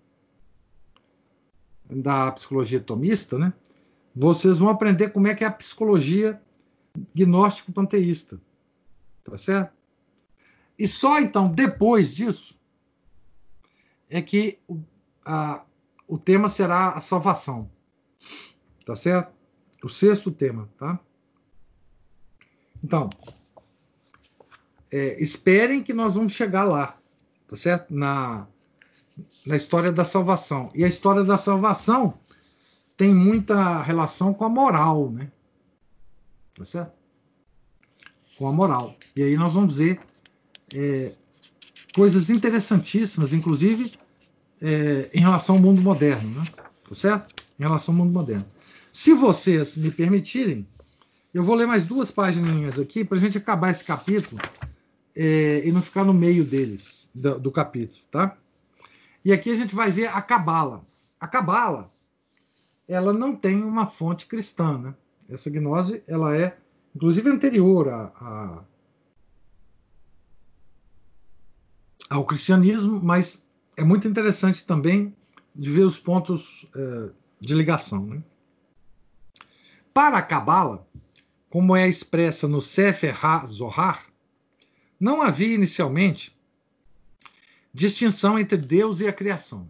da 1.90 2.32
psicologia 2.32 2.80
tomista, 2.80 3.40
né? 3.40 3.52
Vocês 4.16 4.60
vão 4.60 4.70
aprender 4.70 5.10
como 5.10 5.28
é 5.28 5.36
que 5.36 5.44
é 5.44 5.48
a 5.48 5.52
psicologia 5.52 6.42
gnóstico-panteísta. 7.14 8.40
Tá 9.24 9.38
certo? 9.38 9.74
E 10.78 10.88
só 10.88 11.20
então, 11.20 11.50
depois 11.50 12.16
disso, 12.16 12.60
é 14.10 14.22
que 14.22 14.60
o, 14.68 14.80
a, 15.26 15.64
o 16.08 16.18
tema 16.18 16.48
será 16.48 16.92
a 16.92 17.02
salvação. 17.02 17.70
Tá 18.86 18.96
certo? 18.96 19.34
O 19.84 19.90
sexto 19.90 20.32
tema, 20.32 20.70
tá? 20.78 21.00
Então, 22.84 23.10
é, 24.92 25.22
esperem 25.22 25.84
que 25.84 25.94
nós 25.94 26.14
vamos 26.14 26.34
chegar 26.34 26.64
lá, 26.64 26.98
tá 27.48 27.56
certo? 27.56 27.94
Na, 27.94 28.48
na 29.46 29.56
história 29.56 29.92
da 29.92 30.06
salvação. 30.06 30.72
E 30.74 30.84
a 30.84 30.88
história 30.88 31.24
da 31.24 31.38
salvação 31.38 32.20
tem 32.98 33.14
muita 33.14 33.82
relação 33.82 34.34
com 34.34 34.46
a 34.46 34.50
moral, 34.50 35.12
né? 35.12 35.32
Tá 36.58 36.66
certo? 36.66 36.94
Com 38.38 38.48
a 38.48 38.54
moral. 38.54 38.96
E 39.16 39.24
aí 39.24 39.36
nós 39.36 39.54
vamos 39.54 39.78
ver 39.78 40.00
é, 40.74 41.14
coisas 41.94 42.30
interessantíssimas, 42.30 43.34
inclusive 43.34 43.92
é, 44.62 45.10
em 45.14 45.20
relação 45.20 45.56
ao 45.56 45.62
mundo 45.62 45.82
moderno, 45.82 46.40
né? 46.40 46.46
Tá 46.88 46.96
certo? 46.96 47.44
Em 47.60 47.64
relação 47.64 47.94
ao 47.94 48.00
mundo 48.00 48.14
moderno. 48.14 48.46
Se 48.92 49.14
vocês 49.14 49.76
me 49.76 49.92
permitirem, 49.92 50.66
eu 51.34 51.44
vou 51.44 51.56
ler 51.56 51.68
mais 51.68 51.86
duas 51.86 52.12
páginas 52.12 52.80
aqui 52.80 53.04
para 53.04 53.18
a 53.18 53.22
gente 53.22 53.38
acabar 53.38 53.70
esse 53.70 53.84
capítulo 53.84 54.42
é, 55.14 55.62
e 55.66 55.72
não 55.72 55.82
ficar 55.82 56.06
no 56.06 56.14
meio 56.14 56.46
deles, 56.46 57.10
do, 57.14 57.38
do 57.40 57.52
capítulo, 57.52 58.02
tá? 58.10 58.38
E 59.24 59.34
aqui 59.34 59.50
a 59.50 59.56
gente 59.56 59.76
vai 59.76 59.92
ver 59.92 60.08
a 60.08 60.22
Cabala. 60.22 60.86
A 61.20 61.28
Cabala, 61.28 61.92
ela 62.88 63.12
não 63.12 63.36
tem 63.36 63.64
uma 63.64 63.88
fonte 63.88 64.26
cristã, 64.26 64.78
né? 64.78 64.96
Essa 65.28 65.50
gnose, 65.50 66.04
ela 66.08 66.38
é, 66.38 66.58
inclusive, 66.96 67.30
anterior 67.30 67.90
a, 67.90 68.04
a, 68.16 68.64
ao 72.10 72.26
cristianismo, 72.26 73.02
mas 73.02 73.48
é 73.76 73.84
muito 73.84 74.08
interessante 74.08 74.66
também 74.66 75.16
de 75.56 75.70
ver 75.70 75.84
os 75.84 76.00
pontos 76.00 76.68
é, 76.76 77.10
de 77.40 77.56
ligação. 77.56 78.06
Né? 78.06 78.24
Para 79.94 80.18
a 80.18 80.22
Cabala, 80.22 80.88
como 81.50 81.76
é 81.76 81.88
expressa 81.88 82.48
no 82.48 82.62
Sefer 82.62 83.18
HaZohar, 83.26 84.06
não 85.00 85.22
havia 85.22 85.56
inicialmente 85.56 86.38
distinção 87.74 88.38
entre 88.38 88.58
Deus 88.58 89.00
e 89.02 89.08
a 89.08 89.14
criação. 89.14 89.68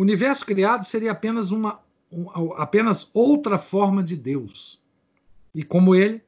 O 0.00 0.02
universo 0.02 0.46
criado 0.46 0.82
seria 0.82 1.12
apenas 1.12 1.50
uma 1.50 1.78
um, 2.10 2.54
apenas 2.54 3.10
outra 3.12 3.58
forma 3.58 4.02
de 4.02 4.16
Deus. 4.16 4.80
E 5.54 5.62
como 5.62 5.94
ele, 5.94 6.22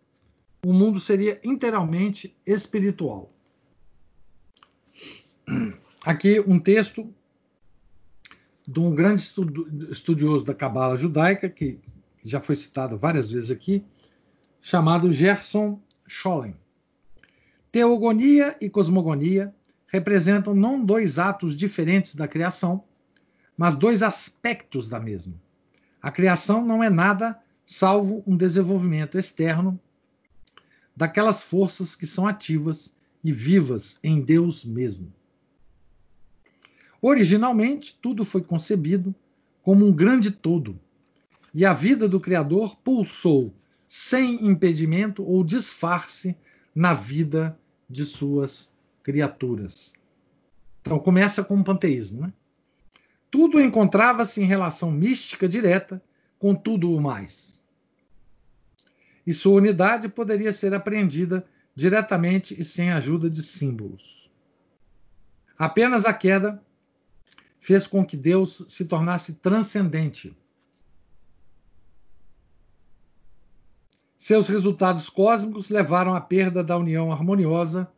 o 0.62 0.74
mundo 0.74 1.00
seria 1.00 1.40
inteiramente 1.42 2.36
espiritual. 2.44 3.32
Aqui 6.04 6.38
um 6.40 6.60
texto 6.60 7.14
de 8.68 8.78
um 8.78 8.94
grande 8.94 9.22
estudioso 9.90 10.44
da 10.44 10.52
Cabala 10.52 10.94
judaica, 10.94 11.48
que 11.48 11.80
já 12.22 12.42
foi 12.42 12.56
citado 12.56 12.98
várias 12.98 13.30
vezes 13.30 13.50
aqui, 13.50 13.82
chamado 14.60 15.10
Gerson 15.10 15.80
Scholem. 16.06 16.54
Teogonia 17.72 18.54
e 18.60 18.68
cosmogonia 18.68 19.54
representam 19.86 20.54
não 20.54 20.84
dois 20.84 21.18
atos 21.18 21.56
diferentes 21.56 22.14
da 22.14 22.28
criação, 22.28 22.84
mas 23.56 23.76
dois 23.76 24.02
aspectos 24.02 24.88
da 24.88 24.98
mesma. 24.98 25.34
A 26.00 26.10
criação 26.10 26.64
não 26.64 26.82
é 26.82 26.90
nada 26.90 27.40
salvo 27.64 28.22
um 28.26 28.36
desenvolvimento 28.36 29.18
externo 29.18 29.78
daquelas 30.96 31.42
forças 31.42 31.96
que 31.96 32.06
são 32.06 32.26
ativas 32.26 32.94
e 33.24 33.32
vivas 33.32 33.98
em 34.02 34.20
Deus 34.20 34.64
mesmo. 34.64 35.12
Originalmente, 37.00 37.98
tudo 38.00 38.24
foi 38.24 38.42
concebido 38.42 39.14
como 39.62 39.86
um 39.86 39.92
grande 39.92 40.30
todo, 40.30 40.78
e 41.54 41.64
a 41.64 41.72
vida 41.72 42.08
do 42.08 42.20
Criador 42.20 42.76
pulsou 42.76 43.54
sem 43.86 44.46
impedimento 44.46 45.22
ou 45.22 45.44
disfarce 45.44 46.36
na 46.74 46.94
vida 46.94 47.58
de 47.88 48.06
suas 48.06 48.72
criaturas. 49.02 49.92
Então 50.80 50.98
começa 50.98 51.44
com 51.44 51.58
o 51.60 51.64
panteísmo. 51.64 52.22
Né? 52.22 52.32
Tudo 53.32 53.58
encontrava-se 53.58 54.42
em 54.42 54.44
relação 54.44 54.90
mística 54.90 55.48
direta 55.48 56.02
com 56.38 56.54
tudo 56.54 56.92
o 56.92 57.00
mais. 57.00 57.64
E 59.26 59.32
sua 59.32 59.54
unidade 59.54 60.06
poderia 60.06 60.52
ser 60.52 60.74
apreendida 60.74 61.42
diretamente 61.74 62.54
e 62.60 62.62
sem 62.62 62.92
ajuda 62.92 63.30
de 63.30 63.42
símbolos. 63.42 64.30
Apenas 65.58 66.04
a 66.04 66.12
queda 66.12 66.62
fez 67.58 67.86
com 67.86 68.04
que 68.04 68.18
Deus 68.18 68.66
se 68.68 68.84
tornasse 68.84 69.36
transcendente. 69.36 70.36
Seus 74.14 74.46
resultados 74.46 75.08
cósmicos 75.08 75.70
levaram 75.70 76.14
à 76.14 76.20
perda 76.20 76.62
da 76.62 76.76
união 76.76 77.10
harmoniosa 77.10 77.90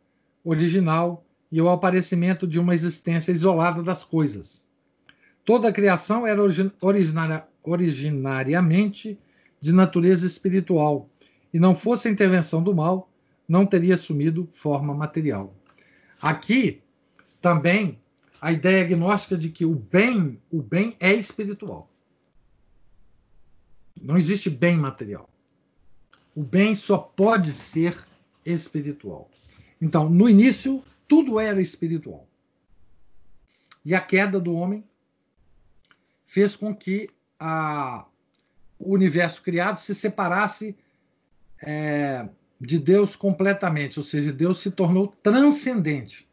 original 0.45 1.25
e 1.51 1.61
o 1.61 1.67
aparecimento 1.67 2.47
de 2.47 2.57
uma 2.57 2.73
existência 2.73 3.33
isolada 3.33 3.83
das 3.83 4.01
coisas. 4.01 4.64
Toda 5.45 5.69
a 5.69 5.71
criação 5.71 6.25
era 6.25 6.41
originária, 6.81 7.47
originariamente 7.63 9.17
de 9.61 9.71
natureza 9.71 10.25
espiritual, 10.25 11.07
e 11.53 11.59
não 11.59 11.75
fosse 11.75 12.07
a 12.07 12.11
intervenção 12.11 12.61
do 12.61 12.75
mal, 12.75 13.09
não 13.47 13.65
teria 13.65 13.93
assumido 13.93 14.47
forma 14.51 14.93
material. 14.93 15.55
Aqui 16.19 16.81
também 17.39 17.99
a 18.41 18.51
ideia 18.51 18.83
agnóstica 18.83 19.37
de 19.37 19.49
que 19.49 19.63
o 19.63 19.75
bem, 19.75 20.41
o 20.51 20.61
bem 20.61 20.95
é 20.99 21.13
espiritual. 21.13 21.89
Não 24.01 24.17
existe 24.17 24.49
bem 24.49 24.75
material. 24.75 25.29
O 26.35 26.43
bem 26.43 26.75
só 26.75 26.97
pode 26.97 27.53
ser 27.53 27.95
espiritual. 28.45 29.29
Então, 29.79 30.09
no 30.09 30.27
início, 30.27 30.83
tudo 31.07 31.39
era 31.39 31.61
espiritual. 31.61 32.27
E 33.85 33.93
a 33.93 34.01
queda 34.01 34.39
do 34.39 34.53
homem 34.53 34.83
fez 36.25 36.55
com 36.55 36.75
que 36.75 37.09
a, 37.39 38.05
o 38.79 38.93
universo 38.93 39.41
criado 39.41 39.77
se 39.77 39.93
separasse 39.93 40.77
é, 41.61 42.27
de 42.59 42.79
Deus 42.79 43.15
completamente, 43.15 43.99
ou 43.99 44.05
seja, 44.05 44.31
Deus 44.31 44.59
se 44.59 44.71
tornou 44.71 45.07
transcendente. 45.21 46.27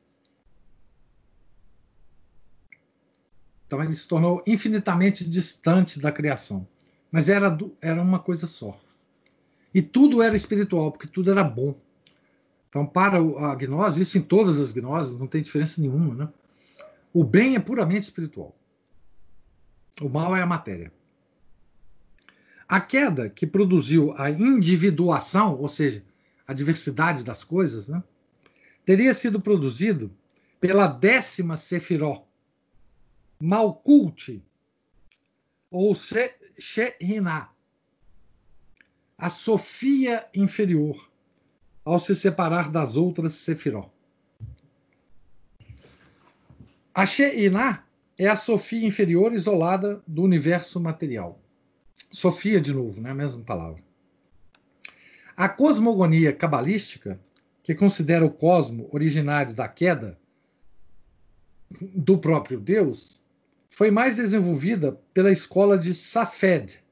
Então 3.66 3.82
ele 3.82 3.94
se 3.94 4.06
tornou 4.06 4.42
infinitamente 4.46 5.28
distante 5.28 5.98
da 5.98 6.12
criação. 6.12 6.68
Mas 7.10 7.28
era, 7.28 7.56
era 7.80 8.00
uma 8.00 8.18
coisa 8.18 8.46
só. 8.46 8.78
E 9.74 9.80
tudo 9.80 10.22
era 10.22 10.36
espiritual, 10.36 10.92
porque 10.92 11.06
tudo 11.06 11.30
era 11.30 11.42
bom. 11.42 11.74
Então, 12.68 12.86
para 12.86 13.18
a 13.18 13.54
gnose, 13.54 14.02
isso 14.02 14.16
em 14.16 14.22
todas 14.22 14.58
as 14.58 14.72
gnoses, 14.72 15.18
não 15.18 15.26
tem 15.26 15.42
diferença 15.42 15.80
nenhuma. 15.80 16.14
Né? 16.14 16.28
O 17.12 17.22
bem 17.24 17.54
é 17.54 17.60
puramente 17.60 18.04
espiritual. 18.04 18.56
O 20.00 20.08
mal 20.08 20.34
é 20.34 20.42
a 20.42 20.46
matéria. 20.46 20.92
A 22.68 22.80
queda 22.80 23.28
que 23.28 23.46
produziu 23.46 24.14
a 24.16 24.30
individuação, 24.30 25.56
ou 25.56 25.68
seja, 25.68 26.04
a 26.46 26.54
diversidade 26.54 27.24
das 27.24 27.44
coisas, 27.44 27.88
né, 27.88 28.02
teria 28.84 29.12
sido 29.12 29.40
produzido 29.40 30.10
pela 30.58 30.86
décima 30.86 31.56
Sefiró, 31.56 32.26
Malkult, 33.38 34.40
ou 35.70 35.94
Shekhinah, 36.58 37.50
a 39.18 39.30
Sofia 39.30 40.26
inferior, 40.34 41.10
ao 41.84 41.98
se 41.98 42.14
separar 42.14 42.70
das 42.70 42.96
outras 42.96 43.34
Sefiró. 43.34 43.90
A 46.94 47.06
She'inah 47.06 47.81
é 48.18 48.28
a 48.28 48.36
Sofia 48.36 48.86
inferior 48.86 49.32
isolada 49.32 50.02
do 50.06 50.22
universo 50.22 50.80
material. 50.80 51.40
Sofia, 52.10 52.60
de 52.60 52.72
novo, 52.72 53.00
né? 53.00 53.10
a 53.10 53.14
mesma 53.14 53.42
palavra. 53.42 53.82
A 55.36 55.48
cosmogonia 55.48 56.32
cabalística, 56.32 57.18
que 57.62 57.74
considera 57.74 58.24
o 58.24 58.30
cosmo 58.30 58.88
originário 58.92 59.54
da 59.54 59.66
queda 59.66 60.18
do 61.80 62.18
próprio 62.18 62.60
Deus, 62.60 63.20
foi 63.68 63.90
mais 63.90 64.16
desenvolvida 64.16 65.00
pela 65.14 65.32
escola 65.32 65.78
de 65.78 65.94
Safed, 65.94 66.82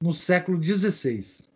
no 0.00 0.14
século 0.14 0.62
XVI. 0.62 1.46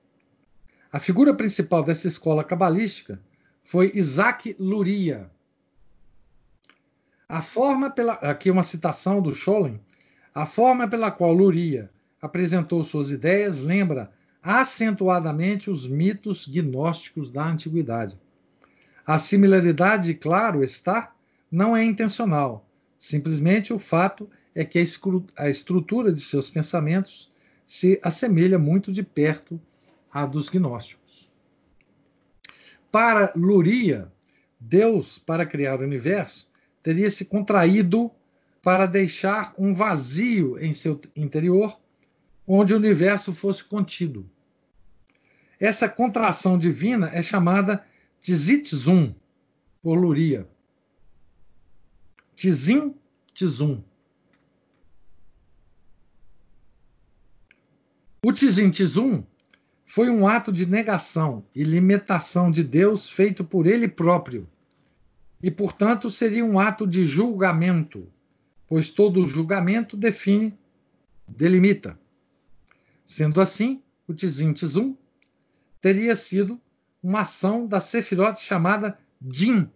A 0.93 0.99
figura 0.99 1.33
principal 1.35 1.83
dessa 1.83 2.07
escola 2.07 2.45
cabalística 2.45 3.19
foi 3.63 3.91
Isaac 3.95 4.55
Luria. 4.59 5.31
A 7.29 7.41
forma 7.41 7.91
pela 7.91 8.15
aqui 8.15 8.51
uma 8.51 8.63
citação 8.63 9.23
do 9.23 9.35
Scholem, 9.35 9.81
a 10.35 10.45
forma 10.45 10.87
pela 10.87 11.11
qual 11.11 11.33
Luria 11.33 11.91
apresentou 12.21 12.85
suas 12.85 13.11
ideias 13.11 13.61
lembra 13.61 14.13
acentuadamente 14.43 15.71
os 15.71 15.89
mitos 15.89 16.47
gnósticos 16.47 17.31
da 17.31 17.47
antiguidade. 17.47 18.19
A 19.07 19.19
similaridade, 19.19 20.15
claro 20.15 20.63
está, 20.63 21.15
não 21.51 21.77
é 21.77 21.83
intencional. 21.83 22.69
Simplesmente 22.99 23.73
o 23.73 23.79
fato 23.79 24.29
é 24.55 24.65
que 24.65 24.79
a 25.37 25.49
estrutura 25.49 26.13
de 26.13 26.21
seus 26.21 26.51
pensamentos 26.51 27.31
se 27.65 27.99
assemelha 28.03 28.59
muito 28.59 28.93
de 28.93 29.03
perto 29.03 29.61
à 30.13 30.27
dos 30.27 30.49
gnósticos. 30.49 31.31
Para 32.91 33.33
Luria, 33.35 34.13
Deus, 34.61 35.19
para 35.19 35.47
criar 35.47 35.81
o 35.81 35.85
universo, 35.85 36.49
teria 36.85 37.11
se 37.11 37.25
contraído 37.25 38.11
para 38.63 38.85
deixar 38.85 39.55
um 39.59 39.73
vazio 39.73 40.59
em 40.59 40.75
seu 40.75 41.01
interior, 41.17 41.81
onde 42.47 42.75
o 42.75 42.77
universo 42.77 43.35
fosse 43.35 43.65
contido. 43.65 44.31
Essa 45.59 45.89
contração 45.89 46.59
divina 46.59 47.11
é 47.13 47.23
chamada 47.23 47.83
Tzitzum, 48.21 49.15
por 49.83 49.95
Luria. 49.95 50.47
Tzim, 52.37 52.95
Tzum. 53.35 53.83
O 58.23 58.33
Tzim, 58.33 58.71
Tzum 58.71 59.25
foi 59.87 60.11
um 60.11 60.27
ato 60.27 60.53
de 60.53 60.67
negação 60.67 61.47
e 61.55 61.63
limitação 61.63 62.51
de 62.51 62.63
Deus 62.63 63.09
feito 63.09 63.43
por 63.43 63.67
ele 63.67 63.89
próprio. 63.89 64.47
E, 65.43 65.51
portanto, 65.51 66.11
seria 66.11 66.45
um 66.45 66.59
ato 66.59 66.87
de 66.87 67.05
julgamento, 67.05 68.11
pois 68.67 68.91
todo 68.91 69.27
julgamento 69.27 69.97
define, 69.97 70.59
delimita. 71.29 71.99
Sendo 73.05 73.41
assim, 73.41 73.83
o 74.09 74.15
Tzim 74.15 74.53
Tzum 74.53 74.97
teria 75.81 76.17
sido 76.17 76.61
uma 77.03 77.21
ação 77.21 77.67
da 77.67 77.81
Sefirot 77.81 78.41
chamada 78.41 78.99
Din, 79.21 79.69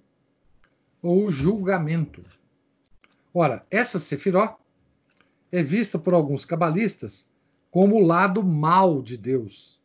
ou 1.02 1.30
julgamento. 1.30 2.24
Ora, 3.34 3.66
essa 3.70 3.98
Sefirot 3.98 4.54
é 5.52 5.62
vista 5.62 5.98
por 5.98 6.14
alguns 6.14 6.44
cabalistas 6.44 7.30
como 7.70 7.96
o 7.96 8.06
lado 8.06 8.42
mal 8.42 9.02
de 9.02 9.16
Deus 9.18 9.78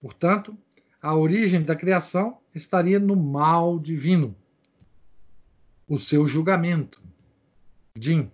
Portanto, 0.00 0.56
a 1.02 1.14
origem 1.14 1.62
da 1.62 1.74
criação 1.74 2.38
estaria 2.54 2.98
no 2.98 3.16
mal 3.16 3.78
divino, 3.78 4.34
o 5.88 5.98
seu 5.98 6.26
julgamento. 6.26 7.00
Din. 7.96 8.30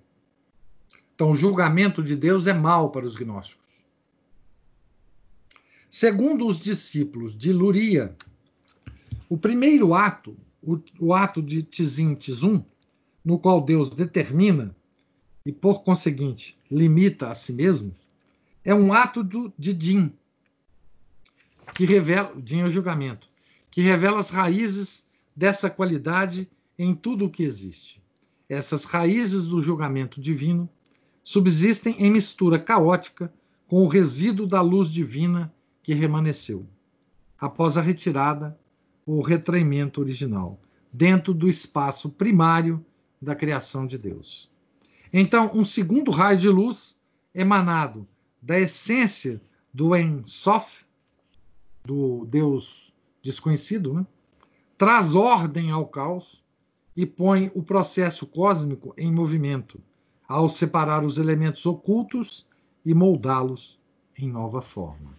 Então, 1.15 1.31
o 1.31 1.37
julgamento 1.37 2.03
de 2.03 2.17
Deus 2.17 2.47
é 2.47 2.53
mal 2.53 2.91
para 2.91 3.07
os 3.07 3.17
gnósticos. 3.17 3.65
Segundo 5.89 6.47
os 6.47 6.59
discípulos 6.59 7.37
de 7.37 7.53
Luria, 7.53 8.17
o 9.29 9.39
primeiro 9.39 9.95
ato, 9.95 10.37
o, 10.61 10.81
o 10.99 11.15
ato 11.15 11.41
de 11.41 11.63
Tizim 11.63 12.15
Tizum, 12.15 12.65
no 13.25 13.39
qual 13.39 13.61
Deus 13.61 13.91
determina 13.91 14.75
e, 15.47 15.53
por 15.53 15.85
conseguinte, 15.85 16.59
limita 16.69 17.29
a 17.29 17.35
si 17.35 17.53
mesmo, 17.53 17.95
é 18.65 18.75
um 18.75 18.93
ato 18.93 19.23
do, 19.23 19.53
de 19.57 19.73
Din, 19.73 20.13
que 21.75 21.85
revela, 21.85 22.35
o 22.35 22.71
julgamento, 22.71 23.29
que 23.71 23.81
revela 23.81 24.19
as 24.19 24.31
raízes 24.31 25.07
dessa 25.35 25.71
qualidade 25.71 26.49
em 26.79 26.95
tudo 26.95 27.27
o 27.27 27.31
que 27.31 27.43
existe. 27.43 28.03
Essas 28.49 28.85
raízes 28.85 29.47
do 29.47 29.61
julgamento 29.61 30.21
divino 30.21 30.69
subsistem 31.23 31.97
em 31.99 32.11
mistura 32.11 32.59
caótica 32.59 33.33
com 33.67 33.83
o 33.83 33.89
resíduo 33.89 34.47
da 34.47 34.61
luz 34.61 34.89
divina 34.89 35.53
que 35.83 35.95
remanesceu, 35.95 36.67
após 37.39 37.77
a 37.79 37.81
retirada 37.81 38.59
ou 39.07 39.23
retraimento 39.23 40.01
original, 40.01 40.61
dentro 40.93 41.33
do 41.33 41.49
espaço 41.49 42.11
primário 42.11 42.85
da 43.21 43.35
criação 43.35 43.87
de 43.87 43.99
Deus. 43.99 44.51
Então, 45.13 45.51
um 45.55 45.65
segundo 45.65 46.11
raio 46.11 46.39
de 46.39 46.49
luz 46.49 46.97
emanado 47.35 48.07
da 48.41 48.61
essência 48.61 49.41
do 49.73 49.97
Ensof 49.97 50.85
do 51.85 52.25
Deus 52.27 52.93
desconhecido, 53.23 53.95
né? 53.95 54.07
traz 54.77 55.15
ordem 55.15 55.71
ao 55.71 55.87
caos 55.87 56.44
e 56.97 57.05
põe 57.05 57.51
o 57.55 57.63
processo 57.63 58.27
cósmico 58.27 58.95
em 58.97 59.13
movimento, 59.13 59.81
ao 60.29 60.49
separar 60.49 61.05
os 61.05 61.19
elementos 61.19 61.67
ocultos 61.67 62.47
e 62.85 62.95
moldá-los 62.95 63.79
em 64.17 64.29
nova 64.29 64.63
forma. 64.63 65.15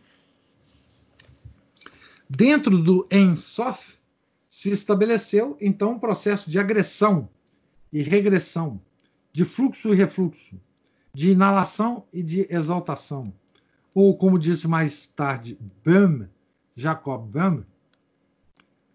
Dentro 2.30 2.82
do 2.82 3.08
Ensof 3.12 3.96
se 4.50 4.72
estabeleceu 4.72 5.58
então 5.60 5.92
um 5.92 6.00
processo 6.00 6.50
de 6.50 6.58
agressão 6.58 7.30
e 7.92 8.02
regressão, 8.02 8.82
de 9.32 9.44
fluxo 9.44 9.94
e 9.94 9.96
refluxo, 9.96 10.60
de 11.14 11.32
inalação 11.32 12.06
e 12.12 12.24
de 12.24 12.48
exaltação, 12.50 13.34
ou 13.94 14.18
como 14.18 14.40
disse 14.40 14.68
mais 14.68 15.08
tarde 15.08 15.58
Böhm, 15.84 16.28
Jacob 16.76 17.30
Böhm, 17.30 17.64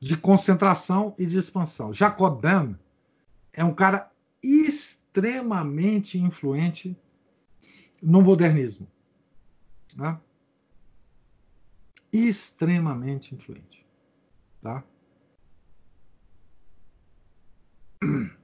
de 0.01 0.17
concentração 0.17 1.15
e 1.19 1.27
de 1.27 1.39
expansão. 1.39 1.93
Jacob 1.93 2.41
Böhm 2.41 2.75
é 3.53 3.63
um 3.63 3.75
cara 3.75 4.11
extremamente 4.43 6.19
influente 6.19 6.97
no 8.03 8.23
modernismo. 8.23 8.89
Né? 9.95 10.19
Extremamente 12.11 13.35
influente. 13.35 13.87
Tá? 14.63 14.83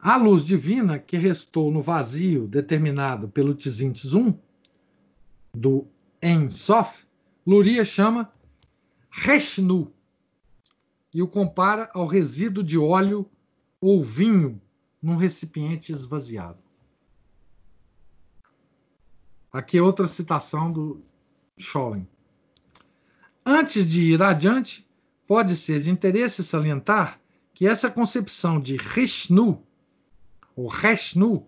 A 0.00 0.16
luz 0.16 0.44
divina 0.44 0.98
que 0.98 1.16
restou 1.16 1.70
no 1.70 1.80
vazio 1.80 2.48
determinado 2.48 3.28
pelo 3.28 3.54
Tzim 3.54 3.92
Tzum, 3.92 4.36
do 5.54 5.86
En 6.20 6.50
Sof, 6.50 7.06
Luria 7.46 7.84
chama 7.84 8.32
Reshnu, 9.10 9.92
e 11.12 11.22
o 11.22 11.28
compara 11.28 11.90
ao 11.92 12.06
resíduo 12.06 12.64
de 12.64 12.78
óleo 12.78 13.28
ou 13.80 14.02
vinho 14.02 14.60
num 15.00 15.16
recipiente 15.16 15.92
esvaziado. 15.92 16.62
Aqui 19.52 19.76
é 19.76 19.82
outra 19.82 20.08
citação 20.08 20.72
do 20.72 21.02
Scholem. 21.58 22.08
Antes 23.44 23.86
de 23.86 24.02
ir 24.02 24.22
adiante, 24.22 24.88
pode 25.26 25.56
ser 25.56 25.80
de 25.80 25.90
interesse 25.90 26.42
salientar 26.42 27.20
que 27.52 27.66
essa 27.66 27.90
concepção 27.90 28.60
de 28.60 28.76
Rishnu, 28.76 29.62
ou 30.56 30.68
Reshnu, 30.68 31.46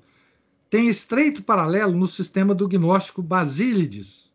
tem 0.69 0.89
estreito 0.89 1.43
paralelo 1.43 1.97
no 1.97 2.07
sistema 2.07 2.55
do 2.55 2.69
gnóstico 2.69 3.23
Basílides, 3.23 4.35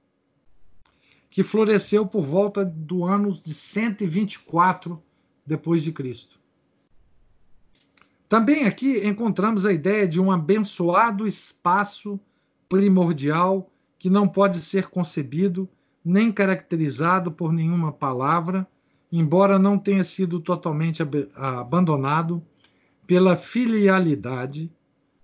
que 1.29 1.43
floresceu 1.43 2.07
por 2.07 2.23
volta 2.23 2.65
do 2.65 3.03
ano 3.03 3.33
de 3.33 3.53
124 3.53 5.03
depois 5.49 5.81
de 5.81 5.91
Cristo. 5.91 6.39
Também 8.29 8.65
aqui 8.65 9.03
encontramos 9.03 9.65
a 9.65 9.73
ideia 9.73 10.07
de 10.07 10.21
um 10.21 10.31
abençoado 10.31 11.25
espaço 11.25 12.19
primordial 12.69 13.71
que 13.97 14.11
não 14.11 14.27
pode 14.27 14.61
ser 14.61 14.89
concebido 14.89 15.67
nem 16.05 16.31
caracterizado 16.31 17.31
por 17.31 17.51
nenhuma 17.51 17.91
palavra, 17.91 18.67
embora 19.11 19.57
não 19.57 19.79
tenha 19.79 20.03
sido 20.03 20.39
totalmente 20.39 21.01
ab 21.01 21.27
abandonado 21.33 22.41
pela 23.07 23.35
filialidade, 23.35 24.71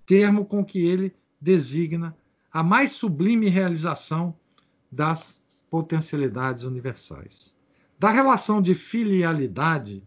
termo 0.07 0.43
com 0.43 0.65
que 0.65 0.79
ele 0.79 1.15
designa 1.39 2.17
a 2.51 2.63
mais 2.63 2.93
sublime 2.93 3.47
realização 3.47 4.35
das 4.91 5.39
potencialidades 5.69 6.63
universais. 6.63 7.55
Da 7.99 8.09
relação 8.09 8.59
de 8.59 8.73
filialidade 8.73 10.03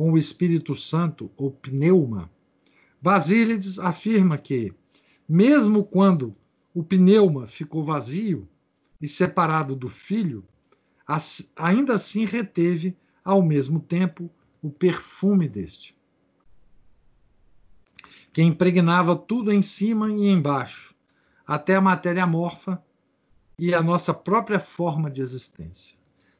com 0.00 0.12
o 0.12 0.16
Espírito 0.16 0.74
Santo, 0.74 1.30
ou 1.36 1.50
pneuma, 1.50 2.30
Basílides 3.02 3.78
afirma 3.78 4.38
que, 4.38 4.72
mesmo 5.28 5.84
quando 5.84 6.34
o 6.72 6.82
pneuma 6.82 7.46
ficou 7.46 7.84
vazio 7.84 8.48
e 8.98 9.06
separado 9.06 9.76
do 9.76 9.90
filho, 9.90 10.42
ainda 11.54 11.96
assim 11.96 12.24
reteve, 12.24 12.96
ao 13.22 13.42
mesmo 13.42 13.78
tempo, 13.78 14.30
o 14.62 14.70
perfume 14.70 15.46
deste, 15.46 15.94
que 18.32 18.40
impregnava 18.40 19.14
tudo 19.14 19.52
em 19.52 19.60
cima 19.60 20.10
e 20.10 20.30
embaixo, 20.30 20.94
até 21.46 21.74
a 21.74 21.80
matéria 21.82 22.24
amorfa 22.24 22.82
e 23.58 23.74
a 23.74 23.82
nossa 23.82 24.14
própria 24.14 24.58
forma 24.58 25.10
de 25.10 25.20
existência. 25.20 25.94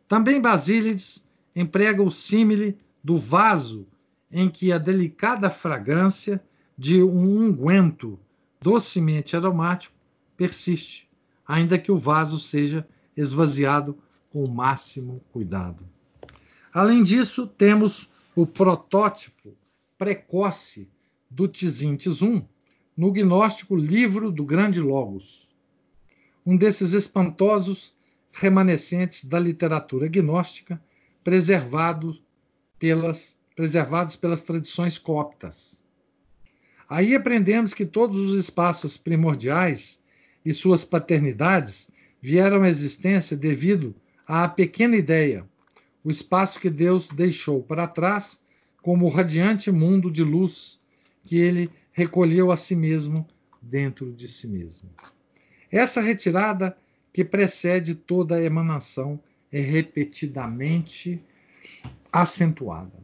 Também 0.09 0.41
Basílides 0.41 1.29
emprega 1.55 2.03
o 2.03 2.11
símile 2.11 2.81
do 3.03 3.17
vaso 3.17 3.87
em 4.31 4.49
que 4.49 4.73
a 4.73 4.79
delicada 4.79 5.51
fragrância 5.51 6.43
de 6.77 7.03
um 7.03 7.47
unguento 7.47 8.19
docemente 8.61 9.37
aromático 9.37 9.95
persiste, 10.37 11.09
ainda 11.47 11.79
que 11.79 11.91
o 11.91 11.99
vaso 11.99 12.39
seja 12.39 12.87
esvaziado 13.17 13.99
com 14.31 14.45
o 14.45 14.51
máximo 14.51 15.21
cuidado. 15.33 15.85
Além 16.73 17.03
disso, 17.03 17.47
temos 17.47 18.09
o 18.35 18.47
protótipo 18.47 19.55
precoce 19.99 20.89
do 21.29 21.49
Tizim 21.49 21.97
Tizum 21.97 22.45
no 22.97 23.11
gnóstico 23.13 23.77
Livro 23.77 24.31
do 24.31 24.45
Grande 24.45 24.81
Logos, 24.81 25.49
um 26.47 26.57
desses 26.57 26.93
espantosos 26.93 27.95
remanescentes 28.33 29.25
da 29.25 29.39
literatura 29.39 30.09
gnóstica 30.09 30.81
preservado 31.23 32.19
pelas, 32.81 33.39
preservados 33.55 34.17
pelas 34.17 34.43
tradições 34.43 34.99
coptas. 34.99 35.81
Aí 36.89 37.15
aprendemos 37.15 37.73
que 37.73 37.87
todos 37.87 38.19
os 38.19 38.37
espaços 38.37 38.97
primordiais 38.97 40.03
e 40.45 40.53
suas 40.53 40.85
paternidades 40.85 41.89
vieram 42.21 42.65
à 42.65 42.69
existência 42.69 43.37
devido 43.37 43.95
à 44.27 44.49
pequena 44.49 44.97
ideia, 44.97 45.47
o 46.03 46.11
espaço 46.11 46.59
que 46.59 46.71
Deus 46.71 47.09
deixou 47.09 47.63
para 47.63 47.87
trás 47.87 48.45
como 48.83 49.07
o 49.07 49.11
radiante 49.11 49.71
mundo 49.71 50.11
de 50.11 50.25
luz 50.25 50.81
que 51.23 51.39
ele 51.39 51.71
recolheu 51.93 52.51
a 52.51 52.57
si 52.57 52.75
mesmo 52.75 53.27
dentro 53.61 54.11
de 54.13 54.27
si 54.27 54.49
mesmo. 54.49 54.89
Essa 55.71 56.01
retirada 56.01 56.77
que 57.13 57.25
precede 57.25 57.95
toda 57.95 58.37
a 58.37 58.43
emanação 58.43 59.21
é 59.53 59.61
repetidamente 59.61 61.23
acentuada. 62.13 62.99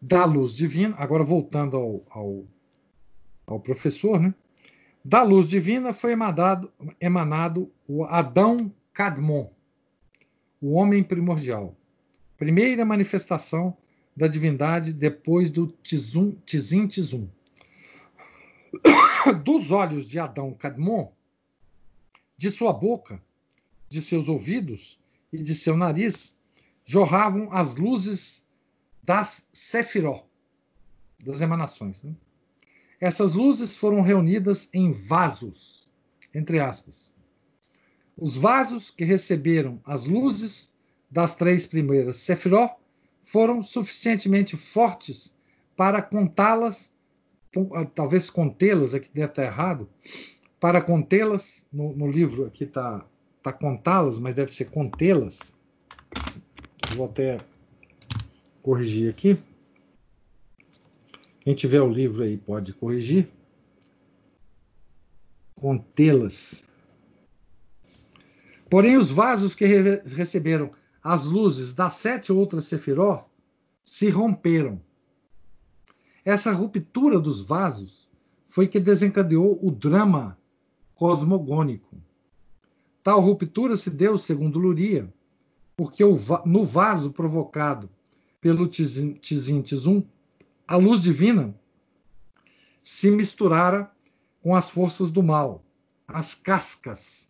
Da 0.00 0.24
luz 0.24 0.52
divina, 0.52 0.96
agora 0.98 1.22
voltando 1.22 1.76
ao, 1.76 2.02
ao, 2.10 2.44
ao 3.46 3.60
professor, 3.60 4.20
né? 4.20 4.34
Da 5.04 5.22
luz 5.22 5.48
divina 5.48 5.92
foi 5.92 6.12
emanado, 6.12 6.72
emanado 7.00 7.72
o 7.88 8.04
Adão 8.04 8.72
Cadmon, 8.92 9.50
o 10.60 10.74
homem 10.74 11.02
primordial, 11.02 11.76
primeira 12.36 12.84
manifestação 12.84 13.76
da 14.16 14.28
divindade 14.28 14.92
depois 14.92 15.50
do 15.50 15.66
Tizum, 15.82 16.32
Tizim 16.44 16.86
Tizum. 16.86 17.28
Dos 19.44 19.70
olhos 19.70 20.06
de 20.06 20.18
Adão 20.18 20.52
Cadmon, 20.52 21.10
de 22.36 22.50
sua 22.50 22.72
boca, 22.72 23.20
de 23.88 24.00
seus 24.00 24.28
ouvidos 24.28 24.98
e 25.32 25.42
de 25.42 25.54
seu 25.54 25.76
nariz, 25.76 26.38
jorravam 26.84 27.48
as 27.52 27.76
luzes 27.76 28.46
das 29.02 29.48
Sefiró, 29.52 30.26
das 31.24 31.40
emanações. 31.40 32.02
Né? 32.02 32.14
Essas 33.00 33.32
luzes 33.32 33.76
foram 33.76 34.00
reunidas 34.00 34.68
em 34.72 34.92
vasos, 34.92 35.88
entre 36.34 36.60
aspas. 36.60 37.14
Os 38.16 38.36
vasos 38.36 38.90
que 38.90 39.04
receberam 39.04 39.80
as 39.84 40.04
luzes 40.06 40.72
das 41.10 41.34
três 41.34 41.66
primeiras 41.66 42.16
Sefiró 42.16 42.76
foram 43.22 43.62
suficientemente 43.62 44.56
fortes 44.56 45.34
para 45.76 46.02
contá-las, 46.02 46.92
ah, 47.74 47.84
talvez 47.84 48.28
contê-las, 48.28 48.94
aqui 48.94 49.08
deve 49.12 49.30
estar 49.30 49.44
errado, 49.44 49.88
para 50.60 50.80
contê-las, 50.80 51.66
no, 51.72 51.92
no, 51.92 52.08
livro 52.08 52.46
aqui 52.46 52.64
está 52.64 53.04
tá 53.42 53.52
contá-las, 53.52 54.18
mas 54.18 54.34
deve 54.34 54.52
ser 54.52 54.66
contê-las. 54.66 55.54
Vou 56.94 57.06
até 57.06 57.38
corrigir 58.62 59.10
aqui. 59.10 59.38
Quem 61.40 61.54
tiver 61.54 61.80
o 61.80 61.88
livro 61.88 62.22
aí 62.22 62.36
pode 62.36 62.72
corrigir. 62.72 63.28
Contê-las. 65.56 66.68
Porém, 68.70 68.96
os 68.96 69.10
vasos 69.10 69.54
que 69.54 69.66
re 69.66 70.02
receberam 70.06 70.72
as 71.02 71.24
luzes 71.24 71.72
das 71.74 71.94
sete 71.94 72.32
outras 72.32 72.64
sefiró 72.64 73.28
se 73.82 74.08
romperam. 74.08 74.80
Essa 76.24 76.52
ruptura 76.52 77.18
dos 77.18 77.40
vasos 77.40 78.08
foi 78.46 78.68
que 78.68 78.78
desencadeou 78.78 79.58
o 79.60 79.70
drama 79.70 80.38
cosmogônico. 80.94 81.96
Tal 83.02 83.20
ruptura 83.20 83.74
se 83.74 83.90
deu, 83.90 84.16
segundo 84.16 84.58
Luria, 84.58 85.12
porque 85.82 86.04
no 86.46 86.64
vaso 86.64 87.10
provocado 87.10 87.90
pelo 88.40 88.68
Tizim 88.68 89.62
Tizum, 89.62 90.04
a 90.64 90.76
luz 90.76 91.00
divina 91.00 91.52
se 92.80 93.10
misturara 93.10 93.90
com 94.40 94.54
as 94.54 94.70
forças 94.70 95.10
do 95.10 95.24
mal, 95.24 95.64
as 96.06 96.36
cascas. 96.36 97.28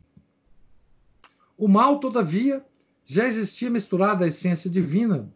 O 1.56 1.66
mal, 1.66 1.98
todavia, 1.98 2.62
já 3.06 3.26
existia 3.26 3.70
misturada 3.70 4.26
a 4.26 4.28
essência 4.28 4.68
divina 4.68 5.32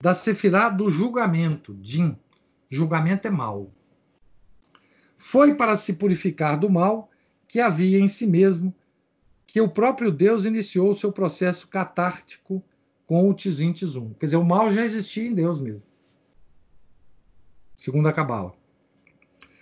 da 0.00 0.14
sefirá 0.14 0.70
do 0.70 0.90
julgamento, 0.90 1.74
Din. 1.74 2.16
Julgamento 2.70 3.28
é 3.28 3.30
mal. 3.30 3.70
Foi 5.18 5.54
para 5.54 5.76
se 5.76 5.92
purificar 5.92 6.58
do 6.58 6.70
mal 6.70 7.10
que 7.46 7.60
havia 7.60 8.00
em 8.00 8.08
si 8.08 8.26
mesmo 8.26 8.74
que 9.54 9.60
o 9.60 9.68
próprio 9.68 10.10
Deus 10.10 10.46
iniciou 10.46 10.90
o 10.90 10.94
seu 10.96 11.12
processo 11.12 11.68
catártico 11.68 12.60
com 13.06 13.30
o 13.30 13.32
Tizim 13.32 13.72
Tizum. 13.72 14.12
Quer 14.14 14.26
dizer, 14.26 14.36
o 14.36 14.44
mal 14.44 14.68
já 14.68 14.82
existia 14.82 15.28
em 15.28 15.32
Deus 15.32 15.60
mesmo. 15.60 15.86
Segundo 17.76 18.08
a 18.08 18.12
Cabala. 18.12 18.52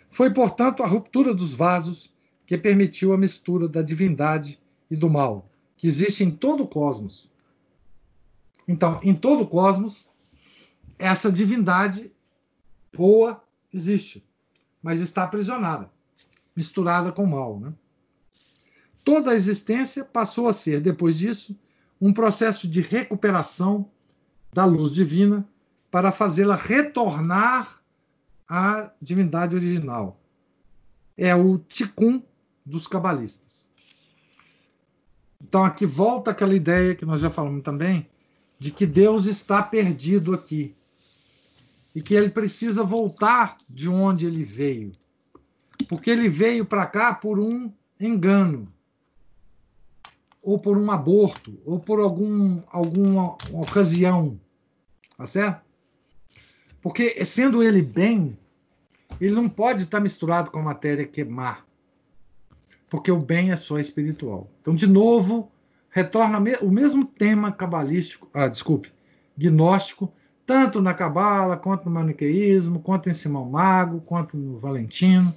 Foi, 0.08 0.32
portanto, 0.32 0.82
a 0.82 0.86
ruptura 0.86 1.34
dos 1.34 1.52
vasos 1.52 2.10
que 2.46 2.56
permitiu 2.56 3.12
a 3.12 3.18
mistura 3.18 3.68
da 3.68 3.82
divindade 3.82 4.58
e 4.90 4.96
do 4.96 5.10
mal, 5.10 5.50
que 5.76 5.86
existe 5.86 6.24
em 6.24 6.30
todo 6.30 6.62
o 6.62 6.68
cosmos, 6.68 7.30
então, 8.66 8.98
em 9.02 9.14
todo 9.14 9.42
o 9.42 9.46
cosmos, 9.46 10.08
essa 10.98 11.30
divindade 11.30 12.10
boa 12.96 13.44
existe, 13.70 14.24
mas 14.82 15.00
está 15.00 15.24
aprisionada, 15.24 15.90
misturada 16.56 17.12
com 17.12 17.24
o 17.24 17.30
mal. 17.30 17.60
Né? 17.60 17.74
Toda 19.04 19.32
a 19.32 19.34
existência 19.34 20.04
passou 20.04 20.48
a 20.48 20.52
ser, 20.52 20.80
depois 20.80 21.18
disso, 21.18 21.58
um 22.00 22.12
processo 22.12 22.68
de 22.68 22.80
recuperação 22.80 23.88
da 24.52 24.64
luz 24.64 24.92
divina 24.92 25.46
para 25.90 26.12
fazê-la 26.12 26.56
retornar 26.56 27.82
à 28.48 28.90
divindade 29.00 29.54
original. 29.54 30.20
É 31.16 31.34
o 31.34 31.58
Tikkun 31.58 32.22
dos 32.64 32.86
cabalistas. 32.86 33.68
Então 35.40 35.64
aqui 35.64 35.84
volta 35.84 36.30
aquela 36.30 36.54
ideia 36.54 36.94
que 36.94 37.04
nós 37.04 37.20
já 37.20 37.30
falamos 37.30 37.62
também, 37.62 38.08
de 38.58 38.70
que 38.70 38.86
Deus 38.86 39.26
está 39.26 39.62
perdido 39.62 40.32
aqui 40.32 40.74
e 41.94 42.00
que 42.00 42.14
ele 42.14 42.30
precisa 42.30 42.84
voltar 42.84 43.56
de 43.68 43.88
onde 43.88 44.26
ele 44.26 44.44
veio. 44.44 44.92
Porque 45.88 46.10
ele 46.10 46.28
veio 46.28 46.64
para 46.64 46.86
cá 46.86 47.12
por 47.12 47.38
um 47.38 47.72
engano, 48.00 48.71
ou 50.42 50.58
por 50.58 50.76
um 50.76 50.90
aborto, 50.90 51.56
ou 51.64 51.78
por 51.78 52.00
algum, 52.00 52.60
alguma 52.68 53.36
ocasião. 53.52 54.38
Tá 55.16 55.26
certo? 55.26 55.62
Porque, 56.82 57.24
sendo 57.24 57.62
ele 57.62 57.80
bem, 57.80 58.36
ele 59.20 59.34
não 59.34 59.48
pode 59.48 59.84
estar 59.84 60.00
misturado 60.00 60.50
com 60.50 60.58
a 60.58 60.62
matéria 60.62 61.06
que 61.06 61.20
é 61.20 61.24
má. 61.24 61.58
Porque 62.90 63.10
o 63.10 63.18
bem 63.18 63.52
é 63.52 63.56
só 63.56 63.78
espiritual. 63.78 64.50
Então, 64.60 64.74
de 64.74 64.86
novo, 64.86 65.50
retorna 65.90 66.42
o 66.60 66.70
mesmo 66.70 67.04
tema 67.04 67.52
cabalístico, 67.52 68.28
ah, 68.34 68.48
desculpe, 68.48 68.92
gnóstico, 69.36 70.12
tanto 70.44 70.82
na 70.82 70.92
Cabala, 70.92 71.56
quanto 71.56 71.84
no 71.84 71.92
maniqueísmo, 71.92 72.80
quanto 72.80 73.08
em 73.08 73.12
Simão 73.14 73.48
Mago, 73.48 74.00
quanto 74.00 74.36
no 74.36 74.58
Valentino. 74.58 75.32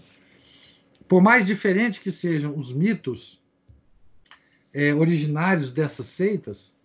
Por 1.08 1.22
mais 1.22 1.46
diferentes 1.46 2.00
que 2.00 2.12
sejam 2.12 2.58
os 2.58 2.74
mitos 2.74 3.40
é, 4.76 4.94
originários 4.94 5.72
dessas 5.72 6.08
seitas, 6.08 6.78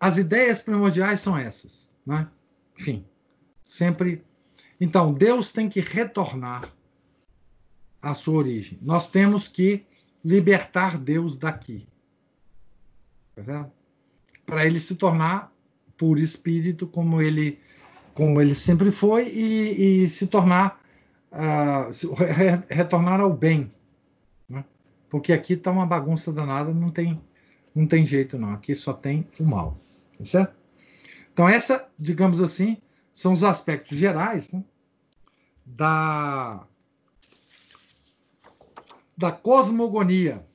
as 0.00 0.16
ideias 0.16 0.62
primordiais 0.62 1.20
são 1.20 1.36
essas. 1.36 1.90
Né? 2.06 2.26
Enfim, 2.78 3.04
sempre. 3.62 4.24
Então, 4.80 5.12
Deus 5.12 5.52
tem 5.52 5.68
que 5.68 5.80
retornar 5.80 6.72
à 8.00 8.14
sua 8.14 8.38
origem. 8.38 8.78
Nós 8.80 9.10
temos 9.10 9.46
que 9.46 9.84
libertar 10.24 10.96
Deus 10.96 11.36
daqui. 11.36 11.86
Tá 13.44 13.70
para 14.46 14.64
ele 14.64 14.80
se 14.80 14.96
tornar 14.96 15.52
puro 15.96 16.18
espírito 16.18 16.86
como 16.86 17.20
ele 17.20 17.60
como 18.14 18.40
ele 18.40 18.54
sempre 18.54 18.90
foi 18.90 19.28
e, 19.28 20.04
e 20.04 20.08
se 20.08 20.26
tornar 20.26 20.82
uh, 21.30 21.88
retornar 22.68 23.20
ao 23.20 23.32
bem 23.32 23.68
porque 25.08 25.32
aqui 25.32 25.54
está 25.54 25.70
uma 25.70 25.86
bagunça 25.86 26.32
danada, 26.32 26.72
não 26.72 26.90
tem, 26.90 27.20
não 27.74 27.86
tem 27.86 28.04
jeito 28.04 28.38
não. 28.38 28.52
Aqui 28.52 28.74
só 28.74 28.92
tem 28.92 29.26
o 29.38 29.44
mal, 29.44 29.78
tá 30.16 30.24
certo? 30.24 30.54
Então 31.32 31.48
essa, 31.48 31.88
digamos 31.98 32.40
assim, 32.40 32.76
são 33.12 33.32
os 33.32 33.44
aspectos 33.44 33.96
gerais 33.96 34.52
né, 34.52 34.64
da 35.64 36.66
da 39.16 39.32
cosmogonia, 39.32 40.46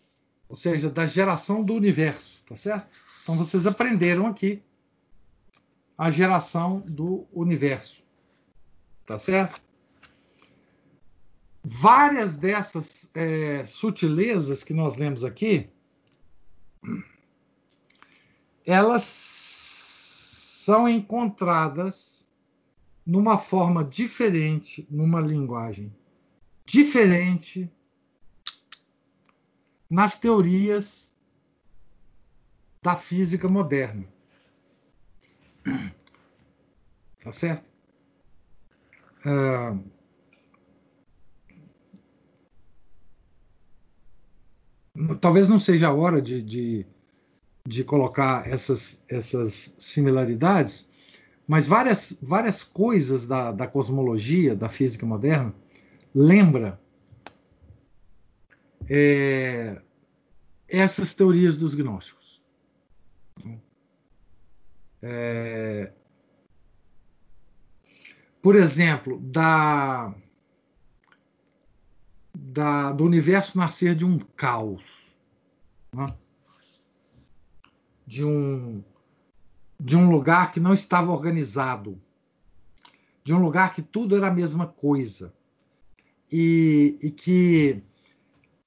ou 0.48 0.56
seja, 0.56 0.90
da 0.90 1.06
geração 1.06 1.62
do 1.62 1.74
universo, 1.74 2.42
tá 2.48 2.56
certo? 2.56 2.88
Então 3.22 3.38
vocês 3.38 3.68
aprenderam 3.68 4.26
aqui 4.26 4.64
a 5.98 6.10
geração 6.10 6.82
do 6.86 7.28
universo, 7.32 8.04
tá 9.06 9.18
certo? 9.18 9.62
Várias 11.64 12.36
dessas 12.36 13.10
é, 13.14 13.64
sutilezas 13.64 14.64
que 14.64 14.74
nós 14.74 14.98
lemos 14.98 15.24
aqui, 15.24 15.70
elas 18.66 19.04
são 19.04 20.90
encontradas 20.90 22.28
numa 23.06 23.38
forma 23.38 23.84
diferente, 23.84 24.86
numa 24.90 25.22
linguagem 25.22 25.94
diferente 26.66 27.70
nas 29.90 30.18
teorias 30.18 31.14
da 32.82 32.96
física 32.96 33.48
moderna. 33.48 34.08
Tá 37.22 37.32
certo? 37.32 37.72
Uh, 39.26 39.93
talvez 45.20 45.48
não 45.50 45.60
seja 45.60 45.88
a 45.88 45.94
hora 45.94 46.22
de, 46.22 46.42
de, 46.42 46.86
de 47.68 47.84
colocar 47.84 48.48
essas, 48.48 49.04
essas 49.08 49.74
similaridades, 49.78 50.90
mas 51.48 51.66
várias, 51.66 52.18
várias 52.22 52.64
coisas 52.64 53.28
da, 53.28 53.52
da 53.52 53.68
cosmologia, 53.68 54.56
da 54.56 54.70
física 54.70 55.06
moderna, 55.06 55.54
lembra 56.14 56.80
é, 58.90 59.82
essas 60.68 61.14
teorias 61.14 61.58
dos 61.58 61.74
gnósticos. 61.74 62.42
É, 65.02 65.92
por 68.42 68.56
exemplo, 68.56 69.20
da 69.20 70.14
da, 72.54 72.92
do 72.92 73.04
universo 73.04 73.58
nascer 73.58 73.96
de 73.96 74.06
um 74.06 74.20
caos, 74.20 74.84
né? 75.92 76.06
de, 78.06 78.24
um, 78.24 78.84
de 79.80 79.98
um 79.98 80.12
lugar 80.12 80.52
que 80.52 80.60
não 80.60 80.72
estava 80.72 81.12
organizado, 81.12 82.00
de 83.24 83.34
um 83.34 83.42
lugar 83.42 83.74
que 83.74 83.82
tudo 83.82 84.16
era 84.16 84.28
a 84.28 84.32
mesma 84.32 84.68
coisa, 84.68 85.34
e, 86.32 86.96
e 87.02 87.10
que 87.10 87.82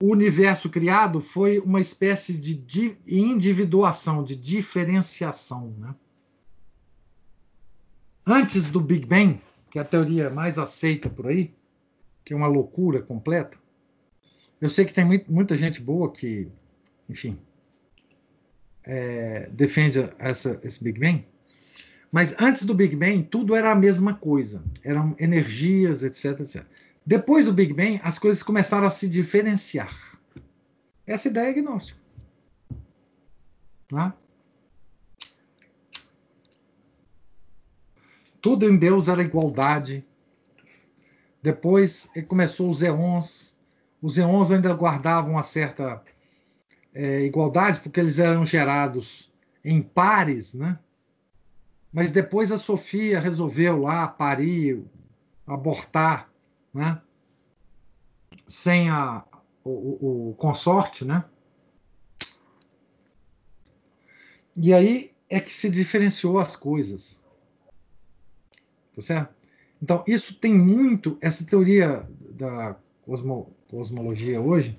o 0.02 0.10
universo 0.10 0.68
criado 0.68 1.20
foi 1.20 1.60
uma 1.60 1.80
espécie 1.80 2.36
de 2.36 2.98
individuação, 3.06 4.24
de 4.24 4.34
diferenciação. 4.34 5.72
Né? 5.78 5.94
Antes 8.26 8.66
do 8.66 8.80
Big 8.80 9.06
Bang, 9.06 9.40
que 9.70 9.78
é 9.78 9.82
a 9.82 9.84
teoria 9.84 10.28
mais 10.28 10.58
aceita 10.58 11.08
por 11.08 11.28
aí, 11.28 11.54
que 12.24 12.34
é 12.34 12.36
uma 12.36 12.48
loucura 12.48 13.00
completa. 13.00 13.56
Eu 14.60 14.70
sei 14.70 14.84
que 14.84 14.94
tem 14.94 15.04
muito, 15.04 15.30
muita 15.30 15.54
gente 15.54 15.80
boa 15.80 16.10
que, 16.10 16.48
enfim, 17.08 17.38
é, 18.84 19.48
defende 19.52 19.98
essa, 20.18 20.58
esse 20.62 20.82
Big 20.82 20.98
Bang. 20.98 21.26
Mas 22.10 22.34
antes 22.40 22.64
do 22.64 22.74
Big 22.74 22.96
Bang, 22.96 23.24
tudo 23.24 23.54
era 23.54 23.70
a 23.70 23.74
mesma 23.74 24.14
coisa. 24.14 24.62
Eram 24.82 25.14
energias, 25.18 26.02
etc, 26.02 26.40
etc. 26.40 26.64
Depois 27.04 27.46
do 27.46 27.52
Big 27.52 27.72
Bang, 27.72 28.00
as 28.02 28.18
coisas 28.18 28.42
começaram 28.42 28.86
a 28.86 28.90
se 28.90 29.08
diferenciar. 29.08 30.18
Essa 31.06 31.28
ideia 31.28 31.50
é 31.50 31.52
gnóstica. 31.52 32.00
Tá? 33.88 34.16
Tudo 38.40 38.68
em 38.68 38.76
Deus 38.76 39.08
era 39.08 39.22
igualdade, 39.22 40.04
depois 41.42 42.08
começou 42.28 42.70
os 42.70 42.82
éons. 42.82 43.55
Os 44.06 44.18
éons 44.18 44.52
ainda 44.52 44.72
guardavam 44.72 45.32
uma 45.32 45.42
certa 45.42 46.00
é, 46.94 47.22
igualdade, 47.22 47.80
porque 47.80 47.98
eles 47.98 48.20
eram 48.20 48.46
gerados 48.46 49.32
em 49.64 49.82
pares, 49.82 50.54
né? 50.54 50.78
Mas 51.92 52.12
depois 52.12 52.52
a 52.52 52.56
Sofia 52.56 53.18
resolveu 53.18 53.80
lá 53.80 54.06
parir, 54.06 54.80
abortar, 55.44 56.30
né? 56.72 57.02
Sem 58.46 58.88
a, 58.88 59.24
o, 59.64 60.28
o, 60.30 60.34
consorte, 60.34 61.04
né? 61.04 61.24
E 64.56 64.72
aí 64.72 65.12
é 65.28 65.40
que 65.40 65.52
se 65.52 65.68
diferenciou 65.68 66.38
as 66.38 66.54
coisas. 66.54 67.24
Tá 68.94 69.02
certo? 69.02 69.34
Então, 69.82 70.04
isso 70.06 70.32
tem 70.32 70.54
muito, 70.54 71.18
essa 71.20 71.44
teoria 71.44 72.08
da 72.30 72.76
cosmo, 73.06 73.56
cosmologia 73.68 74.40
hoje, 74.40 74.76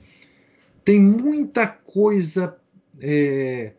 tem 0.83 0.99
muita 0.99 1.65
coisa 1.65 2.59
é, 2.99 3.73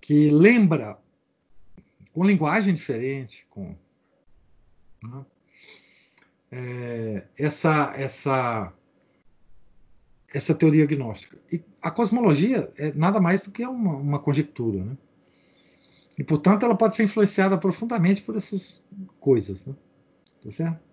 que 0.00 0.30
lembra, 0.30 0.96
com 2.12 2.24
linguagem 2.24 2.72
diferente, 2.72 3.44
com 3.50 3.76
né? 5.02 5.26
é, 6.52 7.24
essa, 7.36 7.92
essa, 7.96 8.72
essa 10.32 10.54
teoria 10.54 10.86
gnóstica. 10.86 11.36
E 11.52 11.60
a 11.82 11.90
cosmologia 11.90 12.72
é 12.78 12.92
nada 12.94 13.20
mais 13.20 13.42
do 13.42 13.50
que 13.50 13.66
uma, 13.66 13.96
uma 13.96 14.18
conjectura, 14.18 14.84
né? 14.84 14.96
E, 16.18 16.24
portanto, 16.24 16.64
ela 16.64 16.74
pode 16.74 16.96
ser 16.96 17.04
influenciada 17.04 17.58
profundamente 17.58 18.22
por 18.22 18.36
essas 18.36 18.82
coisas, 19.20 19.66
né? 19.66 19.74
Tá 20.42 20.50
certo? 20.50 20.85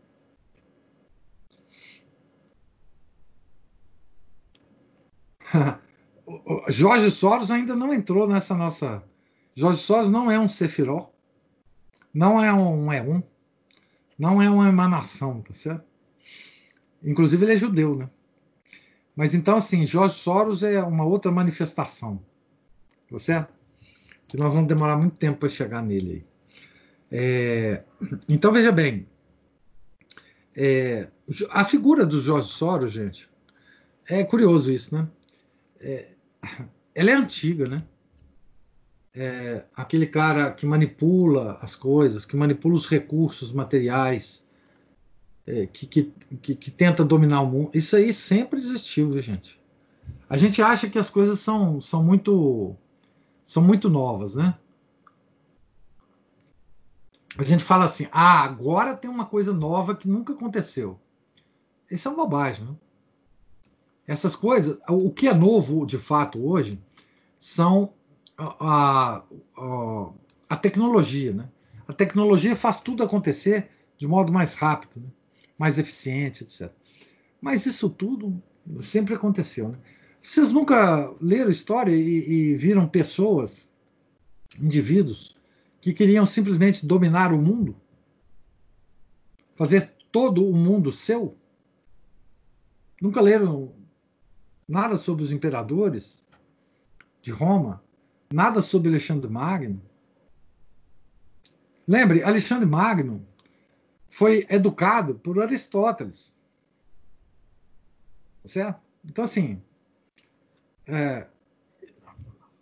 Jorge 6.70 7.12
Soros 7.12 7.52
ainda 7.52 7.76
não 7.76 7.94
entrou 7.94 8.28
nessa 8.28 8.56
nossa. 8.56 9.04
Jorge 9.56 9.82
Soros 9.82 10.10
não 10.10 10.32
é 10.32 10.40
um 10.40 10.50
Sefiró, 10.50 11.12
não 12.14 12.44
é 12.44 12.54
um 12.54 12.92
é 12.92 13.02
um, 13.02 13.22
não 14.18 14.42
é 14.42 14.50
uma 14.50 14.68
emanação, 14.68 15.42
tá 15.42 15.54
certo? 15.54 15.84
Inclusive 17.04 17.46
ele 17.46 17.54
é 17.54 17.58
judeu, 17.58 17.96
né? 17.96 18.10
Mas 19.16 19.36
então, 19.36 19.58
assim, 19.58 19.86
Jorge 19.86 20.16
Soros 20.16 20.64
é 20.64 20.82
uma 20.82 21.06
outra 21.06 21.32
manifestação, 21.32 22.24
tá 23.10 23.20
certo? 23.20 23.54
Que 24.28 24.38
nós 24.38 24.52
vamos 24.52 24.68
demorar 24.68 24.98
muito 24.98 25.16
tempo 25.18 25.40
para 25.40 25.50
chegar 25.50 25.84
nele. 25.84 26.26
É... 27.12 27.84
Então, 28.28 28.52
veja 28.52 28.72
bem, 28.72 29.08
é, 30.56 31.08
a 31.50 31.64
figura 31.64 32.06
do 32.06 32.20
Jorge 32.20 32.48
Soros, 32.50 32.92
gente, 32.92 33.30
é 34.08 34.24
curioso 34.24 34.72
isso, 34.72 34.96
né? 34.96 35.08
É, 35.84 36.08
ela 36.96 37.12
é 37.12 37.14
antiga, 37.14 37.68
né? 37.68 37.84
É, 39.16 39.64
aquele 39.76 40.08
cara 40.08 40.52
que 40.52 40.66
manipula 40.66 41.60
as 41.62 41.76
coisas, 41.76 42.26
que 42.26 42.36
manipula 42.36 42.74
os 42.74 42.88
recursos 42.88 43.52
materiais, 43.52 44.48
é, 45.46 45.68
que, 45.68 45.86
que, 45.86 46.12
que, 46.42 46.56
que, 46.56 46.72
tenta 46.72 47.06
dominar 47.06 47.42
o 47.42 47.46
mundo. 47.46 47.72
Isso 47.74 47.96
aí 47.96 48.12
sempre 48.12 48.58
existiu, 48.58 49.12
viu, 49.12 49.22
gente? 49.22 49.62
A 50.28 50.38
gente 50.38 50.62
acha 50.62 50.90
que 50.90 50.98
as 50.98 51.10
coisas 51.10 51.40
são, 51.40 51.80
são 51.80 52.04
muito 52.04 52.76
são 53.46 53.62
muito 53.62 53.90
novas, 53.90 54.36
né? 54.36 54.56
a 57.38 57.44
gente 57.44 57.64
fala 57.64 57.86
assim: 57.86 58.08
ah, 58.12 58.44
agora 58.44 58.96
tem 58.96 59.10
uma 59.10 59.26
coisa 59.26 59.54
nova 59.54 59.96
que 59.96 60.08
nunca 60.08 60.34
aconteceu. 60.34 61.00
Isso 61.90 62.08
é 62.08 62.12
uma 62.12 62.24
bobagem. 62.24 62.66
Né? 62.66 62.76
Essas 64.08 64.36
coisas, 64.36 64.80
o 64.90 65.12
que 65.12 65.28
é 65.28 65.34
novo 65.34 65.86
de 65.86 65.98
fato 65.98 66.46
hoje 66.46 66.82
são 67.38 67.94
a, 68.38 69.24
a, 69.58 70.10
a 70.50 70.58
tecnologia. 70.58 71.34
Né? 71.34 71.50
A 71.88 71.94
tecnologia 71.94 72.56
faz 72.56 72.82
tudo 72.82 73.04
acontecer 73.04 73.70
de 73.98 74.08
modo 74.08 74.32
mais 74.32 74.54
rápido, 74.54 75.00
né? 75.00 75.10
mais 75.58 75.78
eficiente, 75.78 76.44
etc. 76.44 76.72
Mas 77.40 77.66
isso 77.66 77.90
tudo 77.90 78.42
sempre 78.80 79.14
aconteceu. 79.14 79.70
Né? 79.70 79.78
Vocês 80.22 80.52
nunca 80.52 81.14
leram 81.22 81.50
história 81.50 81.96
e, 81.96 82.30
e 82.30 82.56
viram 82.56 82.88
pessoas, 82.88 83.70
indivíduos, 84.60 85.36
que 85.80 85.94
queriam 85.94 86.26
simplesmente 86.26 86.86
dominar 86.86 87.34
o 87.34 87.38
mundo, 87.38 87.76
fazer 89.56 89.94
todo 90.12 90.46
o 90.46 90.56
mundo 90.56 90.92
seu. 90.92 91.38
Nunca 93.02 93.20
leram 93.20 93.74
nada 94.68 94.98
sobre 94.98 95.24
os 95.24 95.32
imperadores 95.32 96.26
de 97.22 97.32
Roma, 97.32 97.84
nada 98.32 98.62
sobre 98.62 98.90
Alexandre 98.90 99.30
Magno. 99.30 99.82
Lembre, 101.88 102.24
Alexandre 102.24 102.66
Magno 102.66 103.26
foi 104.10 104.46
educado 104.50 105.16
por 105.16 105.42
Aristóteles. 105.42 106.38
Tá 108.42 108.48
certo? 108.50 108.82
Então, 109.06 109.24
assim, 109.24 109.62
é, 110.86 111.28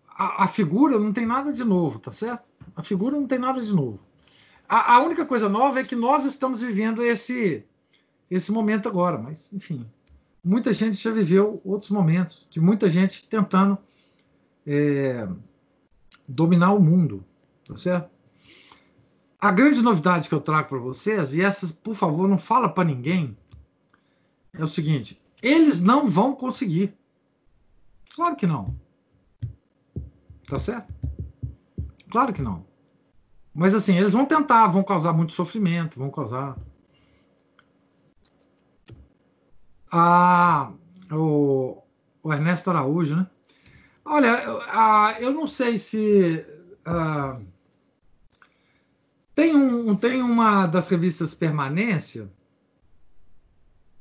a, 0.07 0.43
a, 0.43 0.47
figura 0.47 0.99
não 0.99 1.11
tem 1.11 1.25
nada 1.25 1.51
de 1.51 1.63
novo, 1.63 1.99
tá 1.99 2.11
certo? 2.11 2.43
A 2.75 2.83
figura 2.83 3.19
não 3.19 3.27
tem 3.27 3.39
nada 3.39 3.61
de 3.61 3.73
novo. 3.73 3.99
A, 4.67 4.95
a 4.95 5.03
única 5.03 5.25
coisa 5.25 5.49
nova 5.49 5.79
é 5.79 5.83
que 5.83 5.95
nós 5.95 6.23
estamos 6.25 6.61
vivendo 6.61 7.03
esse, 7.03 7.65
esse 8.29 8.51
momento 8.51 8.87
agora, 8.87 9.17
mas, 9.17 9.51
enfim, 9.51 9.89
muita 10.43 10.73
gente 10.73 10.97
já 10.97 11.11
viveu 11.11 11.61
outros 11.63 11.89
momentos, 11.89 12.47
de 12.49 12.59
muita 12.59 12.89
gente 12.89 13.27
tentando 13.27 13.77
é, 14.65 15.27
dominar 16.27 16.73
o 16.73 16.79
mundo, 16.79 17.23
tá 17.67 17.75
certo? 17.75 18.09
A 19.39 19.51
grande 19.51 19.81
novidade 19.81 20.29
que 20.29 20.35
eu 20.35 20.41
trago 20.41 20.69
para 20.69 20.77
vocês, 20.77 21.33
e 21.33 21.41
essas, 21.41 21.71
por 21.71 21.95
favor, 21.95 22.27
não 22.27 22.37
fala 22.37 22.69
para 22.69 22.83
ninguém, 22.83 23.35
é 24.53 24.63
o 24.63 24.67
seguinte: 24.67 25.19
eles 25.41 25.81
não 25.81 26.07
vão 26.07 26.35
conseguir. 26.35 26.93
Claro 28.15 28.35
que 28.35 28.45
não. 28.45 28.75
Tá 30.47 30.59
certo? 30.59 30.93
Claro 32.11 32.33
que 32.33 32.41
não. 32.41 32.65
Mas 33.53 33.73
assim, 33.73 33.97
eles 33.97 34.13
vão 34.13 34.25
tentar, 34.25 34.67
vão 34.67 34.83
causar 34.83 35.13
muito 35.13 35.33
sofrimento, 35.33 35.97
vão 35.97 36.11
causar. 36.11 36.57
Ah, 39.91 40.71
o, 41.11 41.81
o 42.23 42.33
Ernesto 42.33 42.69
Araújo, 42.69 43.15
né? 43.15 43.27
Olha, 44.05 44.41
ah, 44.67 45.17
eu 45.19 45.31
não 45.31 45.45
sei 45.45 45.77
se. 45.77 46.45
Ah, 46.85 47.37
tem, 49.35 49.55
um, 49.55 49.95
tem 49.95 50.21
uma 50.21 50.65
das 50.65 50.87
revistas 50.87 51.33
Permanência, 51.33 52.31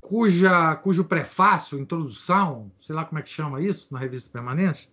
cuja, 0.01 0.77
cujo 0.77 1.05
prefácio, 1.05 1.79
introdução, 1.79 2.71
sei 2.81 2.95
lá 2.95 3.05
como 3.05 3.19
é 3.19 3.23
que 3.23 3.31
chama 3.31 3.61
isso 3.61 3.93
na 3.93 3.99
revista 3.99 4.31
Permanência, 4.31 4.91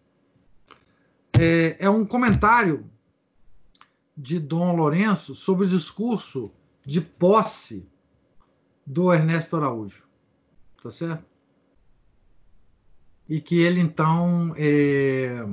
é, 1.40 1.76
é 1.80 1.90
um 1.90 2.06
comentário 2.06 2.90
de 4.16 4.40
Dom 4.40 4.76
Lourenço 4.76 5.36
sobre 5.36 5.66
o 5.66 5.70
discurso 5.70 6.52
de 6.86 7.02
posse 7.02 7.88
do 8.86 9.14
Ernesto 9.14 9.58
Araújo. 9.58 10.07
Tá 10.82 10.92
certo? 10.92 11.26
E 13.28 13.42
que 13.42 13.60
ele 13.60 13.80
então. 13.80 14.54
É, 14.58 15.46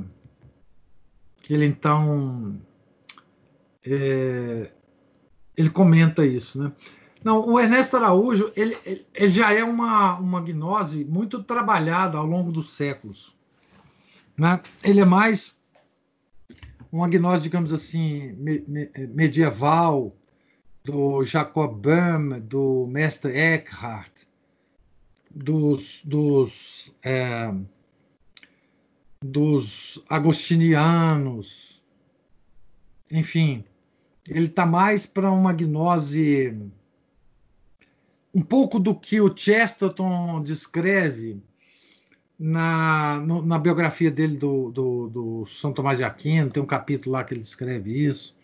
que 1.43 1.53
ele 1.53 1.67
então. 1.67 2.61
É, 3.85 4.71
ele 5.57 5.71
comenta 5.71 6.25
isso, 6.25 6.63
né? 6.63 6.73
Não, 7.23 7.49
o 7.49 7.59
Ernesto 7.59 7.97
Araújo 7.97 8.53
ele, 8.55 8.77
ele 9.15 9.29
já 9.29 9.53
é 9.53 9.65
uma, 9.65 10.19
uma 10.19 10.43
gnose 10.43 11.05
muito 11.07 11.43
trabalhada 11.43 12.19
ao 12.19 12.27
longo 12.27 12.53
dos 12.53 12.75
séculos. 12.75 13.35
Né? 14.37 14.61
Ele 14.83 15.01
é 15.01 15.05
mais 15.05 15.59
uma 16.93 17.09
gnose, 17.09 17.43
digamos 17.43 17.73
assim, 17.73 18.33
me, 18.33 18.63
me, 18.69 18.91
medieval, 19.09 20.15
do 20.85 21.25
Jacob 21.25 21.81
Böhm, 21.81 22.41
do 22.41 22.87
mestre 22.89 23.35
Eckhart, 23.35 24.24
dos, 25.35 26.01
dos, 26.05 26.97
é, 27.03 27.53
dos 29.23 30.03
agostinianos, 30.09 31.83
enfim, 33.11 33.65
ele 34.29 34.47
está 34.47 34.65
mais 34.65 35.07
para 35.07 35.31
uma 35.31 35.53
gnose 35.53 36.57
um 38.35 38.43
pouco 38.43 38.81
do 38.81 38.95
que 38.95 39.21
o 39.21 39.35
Chesterton 39.35 40.43
descreve 40.43 41.41
na, 42.39 43.21
no, 43.21 43.45
na 43.45 43.59
biografia 43.59 44.11
dele 44.11 44.37
do, 44.37 44.71
do, 44.71 45.09
do, 45.09 45.47
São 45.47 45.73
Tomás 45.73 45.99
de 45.99 46.05
Aquino, 46.05 46.51
tem 46.51 46.63
um 46.63 46.67
capítulo 46.67 47.13
lá 47.13 47.23
que 47.23 47.33
ele 47.33 47.41
descreve 47.41 48.07
isso. 48.07 48.37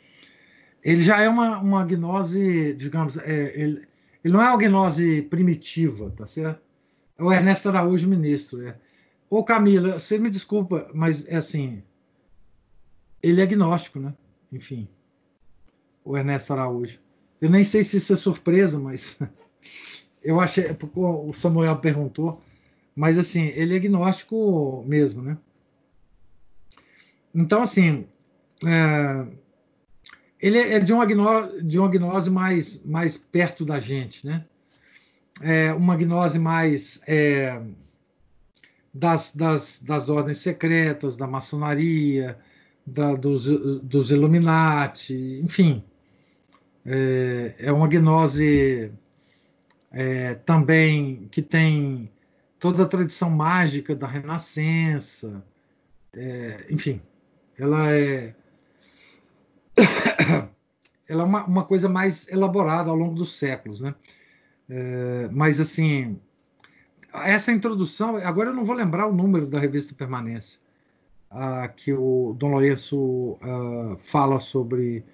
Ele 0.83 1.03
já 1.03 1.21
é 1.21 1.29
uma, 1.29 1.59
uma 1.59 1.85
gnose, 1.85 2.73
digamos, 2.75 3.17
é, 3.19 3.53
ele, 3.55 3.87
ele 4.23 4.33
não 4.33 4.41
é 4.41 4.49
uma 4.49 4.59
gnose 4.59 5.23
primitiva, 5.23 6.13
tá 6.17 6.25
certo? 6.25 6.70
É 7.21 7.23
o 7.23 7.31
Ernesto 7.31 7.69
Araújo, 7.69 8.09
ministro. 8.09 8.67
É. 8.67 8.75
Ô 9.29 9.45
Camila, 9.45 9.99
você 9.99 10.19
me 10.19 10.31
desculpa, 10.31 10.91
mas 10.95 11.29
é 11.29 11.37
assim, 11.37 11.83
ele 13.23 13.43
é 13.43 13.45
agnóstico, 13.45 14.01
né? 14.01 14.15
Enfim, 14.51 14.89
o 16.03 16.17
Ernesto 16.17 16.55
Araújo. 16.55 16.99
Eu 17.39 17.51
nem 17.51 17.63
sei 17.63 17.83
se 17.83 17.99
isso 17.99 18.15
é 18.15 18.17
surpresa, 18.17 18.79
mas 18.79 19.19
eu 20.25 20.41
achei, 20.41 20.73
porque 20.73 20.99
o 20.99 21.31
Samuel 21.35 21.77
perguntou, 21.77 22.43
mas 22.97 23.19
assim, 23.19 23.49
ele 23.49 23.75
é 23.75 23.77
agnóstico 23.77 24.83
mesmo, 24.87 25.21
né? 25.21 25.37
Então, 27.35 27.61
assim, 27.61 28.07
é, 28.67 29.27
ele 30.41 30.59
é 30.59 30.81
de 30.81 30.93
uma, 30.93 31.05
gnose, 31.05 31.63
de 31.63 31.79
uma 31.79 31.89
gnose 31.89 32.31
mais, 32.31 32.83
mais 32.85 33.19
perto 33.19 33.63
da 33.63 33.79
gente, 33.79 34.27
né? 34.27 34.47
É 35.41 35.73
uma 35.73 35.97
gnose 35.97 36.39
mais 36.39 37.01
é, 37.07 37.61
das, 38.93 39.35
das, 39.35 39.81
das 39.81 40.11
ordens 40.11 40.39
secretas, 40.39 41.17
da 41.17 41.27
maçonaria, 41.27 42.39
da, 42.87 43.15
dos, 43.15 43.45
dos 43.83 44.11
Illuminati, 44.11 45.41
enfim. 45.43 45.83
É, 46.85 47.55
é 47.59 47.73
uma 47.73 47.89
gnose 47.89 48.93
é, 49.91 50.35
também 50.35 51.29
que 51.31 51.43
tem 51.43 52.11
toda 52.59 52.83
a 52.83 52.87
tradição 52.87 53.31
mágica 53.31 53.95
da 53.95 54.07
Renascença, 54.07 55.45
é, 56.13 56.67
enfim, 56.69 57.01
ela 57.59 57.93
é 57.93 58.35
ela 61.09 61.23
é 61.23 61.25
uma, 61.25 61.45
uma, 61.45 61.65
coisa 61.65 61.89
mais 61.89 62.29
elaborada 62.29 62.91
ao 62.91 62.97
longo 62.97 63.15
dos 63.15 63.37
séculos, 63.39 63.81
né? 63.81 63.95
É, 64.71 65.29
mas 65.33 65.59
assim, 65.59 66.21
essa 67.13 67.51
introdução, 67.51 68.17
agora 68.17 68.51
eu 68.51 68.55
não 68.55 68.65
vou 68.65 68.77
lembrar 68.77 69.07
o 69.09 69.13
número 69.13 69.47
da 69.47 69.59
revista 69.59 69.95
Permanência, 69.95 70.61
a, 71.29 71.67
que 71.69 71.93
o 71.93 72.35
Dom 72.39 72.53
Lourenço 72.53 73.37
a, 73.41 73.97
fala 73.99 74.39
sobre 74.39 75.05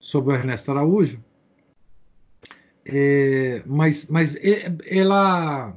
sobre 0.00 0.32
o 0.32 0.36
Ernesto 0.36 0.70
Araújo, 0.70 1.22
é, 2.84 3.62
mas, 3.66 4.06
mas 4.08 4.36
ela 4.84 5.76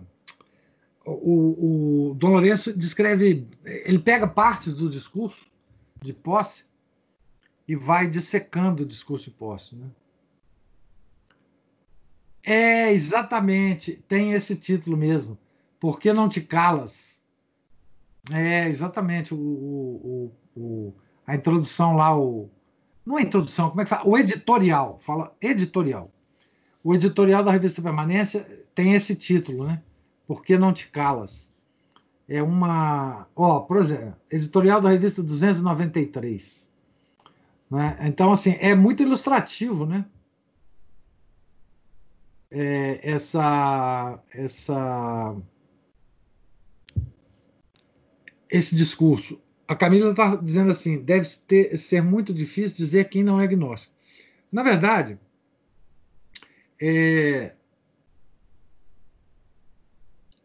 o, 1.05 2.09
o 2.09 2.13
Dom 2.15 2.29
Lourenço 2.29 2.73
descreve, 2.73 3.47
ele 3.63 3.99
pega 3.99 4.27
partes 4.27 4.73
do 4.73 4.89
discurso 4.89 5.45
de 6.01 6.13
posse 6.13 6.63
e 7.67 7.75
vai 7.75 8.07
dissecando 8.07 8.83
o 8.83 8.85
discurso 8.85 9.25
de 9.25 9.31
posse. 9.31 9.75
Né? 9.75 9.87
É, 12.45 12.91
exatamente, 12.91 14.03
tem 14.07 14.33
esse 14.33 14.55
título 14.55 14.95
mesmo. 14.95 15.37
Por 15.79 15.99
que 15.99 16.13
não 16.13 16.29
te 16.29 16.41
calas? 16.41 17.23
É, 18.31 18.69
exatamente, 18.69 19.33
o, 19.33 19.37
o, 19.37 20.31
o, 20.55 20.93
a 21.25 21.35
introdução 21.35 21.95
lá, 21.95 22.15
o, 22.17 22.49
não 23.05 23.17
é 23.17 23.23
introdução, 23.23 23.69
como 23.69 23.81
é 23.81 23.83
que 23.83 23.89
fala? 23.89 24.07
O 24.07 24.17
editorial, 24.17 24.97
fala 24.99 25.35
editorial. 25.41 26.11
O 26.83 26.93
editorial 26.93 27.43
da 27.43 27.51
revista 27.51 27.81
Permanência 27.81 28.41
tem 28.75 28.93
esse 28.93 29.15
título, 29.15 29.65
né? 29.65 29.81
Por 30.27 30.43
que 30.43 30.57
não 30.57 30.71
te 30.71 30.87
calas? 30.87 31.51
É 32.27 32.41
uma. 32.41 33.27
Ó, 33.35 33.61
por 33.61 33.77
exemplo, 33.77 34.15
editorial 34.31 34.81
da 34.81 34.89
revista 34.89 35.21
293. 35.21 36.71
Né? 37.69 37.97
Então, 38.01 38.31
assim, 38.31 38.55
é 38.59 38.75
muito 38.75 39.03
ilustrativo, 39.03 39.85
né? 39.85 40.05
É, 42.51 42.99
essa, 43.03 44.23
essa, 44.31 45.35
esse 48.49 48.75
discurso. 48.75 49.41
A 49.67 49.75
Camila 49.75 50.11
está 50.11 50.35
dizendo 50.35 50.71
assim: 50.71 51.01
deve 51.01 51.27
ter, 51.47 51.77
ser 51.77 52.01
muito 52.01 52.33
difícil 52.33 52.75
dizer 52.77 53.09
quem 53.09 53.23
não 53.23 53.39
é 53.41 53.43
agnóstico. 53.45 53.93
Na 54.51 54.63
verdade, 54.63 55.19
é, 56.79 57.53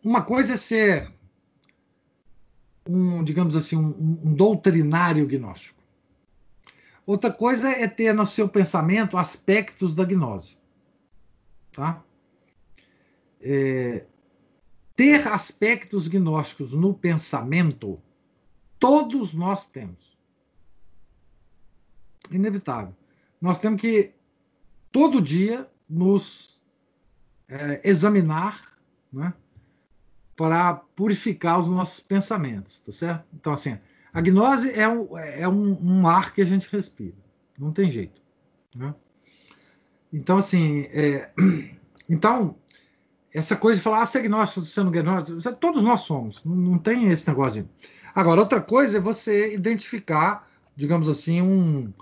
uma 0.02 0.22
coisa 0.22 0.55
é 0.55 0.56
ser 0.56 1.12
um, 2.89 3.22
digamos 3.22 3.55
assim, 3.55 3.77
um, 3.77 4.20
um 4.24 4.35
doutrinário 4.35 5.27
gnóstico. 5.27 5.78
Outra 7.06 7.32
coisa 7.32 7.68
é 7.68 7.86
ter 7.86 8.12
no 8.12 8.24
seu 8.24 8.48
pensamento 8.48 9.18
aspectos 9.18 9.94
da 9.94 10.05
gnose. 10.05 10.59
Tá? 11.72 12.02
É, 13.40 14.05
ter 14.94 15.26
aspectos 15.28 16.09
gnósticos 16.09 16.72
no 16.72 16.92
pensamento, 16.92 18.01
todos 18.78 19.32
nós 19.32 19.66
temos. 19.66 20.18
Inevitável. 22.30 22.94
Nós 23.40 23.59
temos 23.59 23.80
que, 23.80 24.12
todo 24.92 25.22
dia, 25.22 25.68
nos 25.88 26.60
é, 27.48 27.80
examinar 27.82 28.78
né, 29.12 29.32
para 30.36 30.74
purificar 30.74 31.59
os 31.59 31.66
nossos 31.66 32.01
pensamentos, 32.01 32.78
tá 32.78 32.92
certo? 32.92 33.26
Então, 33.34 33.52
assim, 33.52 33.78
a 34.12 34.20
gnose 34.20 34.70
é 34.72 34.88
um, 34.88 35.18
é 35.18 35.48
um, 35.48 35.78
um 35.82 36.06
ar 36.06 36.32
que 36.32 36.40
a 36.40 36.44
gente 36.44 36.68
respira, 36.70 37.16
não 37.59 37.72
tem 37.72 37.90
jeito. 37.90 38.20
Né? 38.74 38.94
Então, 40.12 40.38
assim, 40.38 40.82
é, 40.92 41.30
então, 42.08 42.56
essa 43.32 43.56
coisa 43.56 43.78
de 43.78 43.84
falar, 43.84 44.02
ah, 44.02 44.06
você 44.06 44.18
é 44.18 44.20
agnóstico, 44.22 44.66
você 44.66 44.82
não 44.82 44.92
é 44.92 44.98
agnóstico, 44.98 45.56
todos 45.56 45.82
nós 45.82 46.00
somos, 46.02 46.42
não, 46.44 46.78
tem 46.78 47.08
esse 47.08 47.26
negócio 47.28 47.62
de. 47.62 47.68
Agora, 48.14 48.40
outra 48.40 48.60
coisa 48.60 48.98
é 48.98 49.00
você 49.00 49.54
identificar, 49.54 50.50
digamos 50.74 51.08
assim, 51.08 51.40
um, 51.40 51.92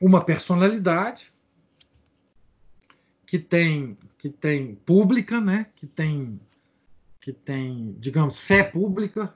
uma 0.00 0.24
personalidade 0.24 1.32
que 3.26 3.38
tem, 3.38 3.96
que 4.16 4.30
tem 4.30 4.74
pública, 4.74 5.38
né? 5.40 5.66
que, 5.76 5.86
tem, 5.86 6.40
que 7.20 7.32
tem, 7.32 7.94
digamos, 7.98 8.40
fé 8.40 8.62
pública, 8.62 9.34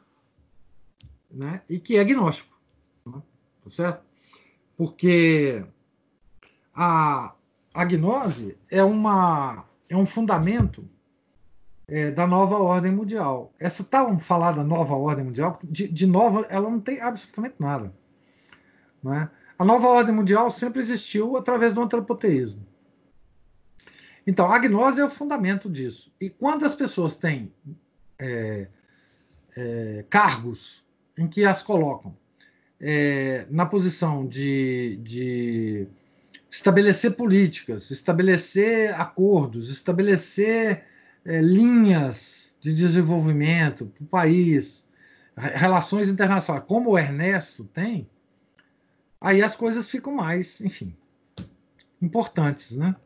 né? 1.30 1.60
e 1.68 1.78
que 1.78 1.96
é 1.96 2.00
agnóstico. 2.00 2.58
Né? 3.04 3.22
Tá 3.64 3.70
certo? 3.70 4.04
Porque 4.76 5.62
a, 6.74 7.35
a 7.76 7.84
gnose 7.84 8.56
é, 8.70 8.82
uma, 8.82 9.66
é 9.86 9.94
um 9.94 10.06
fundamento 10.06 10.88
é, 11.86 12.10
da 12.10 12.26
nova 12.26 12.56
ordem 12.56 12.90
mundial. 12.90 13.52
Essa 13.60 13.84
tal 13.84 14.18
falada 14.18 14.64
nova 14.64 14.94
ordem 14.96 15.26
mundial, 15.26 15.58
de, 15.62 15.86
de, 15.86 16.06
nova, 16.06 16.46
ela 16.48 16.70
não 16.70 16.80
tem 16.80 17.02
absolutamente 17.02 17.56
nada. 17.58 17.92
Não 19.02 19.12
é? 19.12 19.30
A 19.58 19.64
nova 19.64 19.88
ordem 19.88 20.14
mundial 20.14 20.50
sempre 20.50 20.80
existiu 20.80 21.36
através 21.36 21.74
do 21.74 21.82
antropoteísmo. 21.82 22.66
Então, 24.26 24.50
a 24.50 24.58
gnose 24.58 24.98
é 24.98 25.04
o 25.04 25.10
fundamento 25.10 25.68
disso. 25.68 26.10
E 26.18 26.30
quando 26.30 26.64
as 26.64 26.74
pessoas 26.74 27.16
têm 27.16 27.52
é, 28.18 28.68
é, 29.54 30.04
cargos 30.08 30.82
em 31.16 31.28
que 31.28 31.44
as 31.44 31.62
colocam 31.62 32.16
é, 32.80 33.46
na 33.50 33.66
posição 33.66 34.26
de, 34.26 34.98
de 35.02 35.86
estabelecer 36.50 37.16
políticas, 37.16 37.90
estabelecer 37.90 38.98
acordos, 39.00 39.70
estabelecer 39.70 40.84
é, 41.24 41.40
linhas 41.40 42.56
de 42.60 42.74
desenvolvimento 42.74 43.86
para 43.86 44.04
o 44.04 44.06
país, 44.06 44.88
relações 45.36 46.08
internacionais, 46.08 46.64
como 46.66 46.90
o 46.90 46.98
Ernesto 46.98 47.64
tem, 47.64 48.08
aí 49.20 49.42
as 49.42 49.54
coisas 49.54 49.88
ficam 49.88 50.14
mais, 50.14 50.60
enfim, 50.60 50.96
importantes, 52.00 52.76
né? 52.76 52.96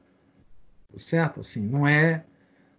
Certo? 0.96 1.40
Assim, 1.40 1.60
não 1.66 1.86
é, 1.86 2.24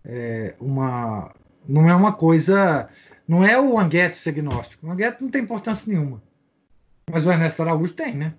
é 0.04 0.56
uma 0.60 1.34
não 1.68 1.90
é 1.90 1.96
uma 1.96 2.14
coisa, 2.14 2.90
não 3.28 3.44
é 3.44 3.60
o 3.60 3.78
Anguete 3.80 4.28
agnóstico. 4.28 4.88
O 4.88 4.92
Anguete 4.92 5.22
não 5.22 5.30
tem 5.30 5.44
importância 5.44 5.92
nenhuma. 5.92 6.22
Mas 7.10 7.26
o 7.26 7.32
Ernesto 7.32 7.62
Araújo 7.62 7.94
tem, 7.94 8.16
né? 8.16 8.34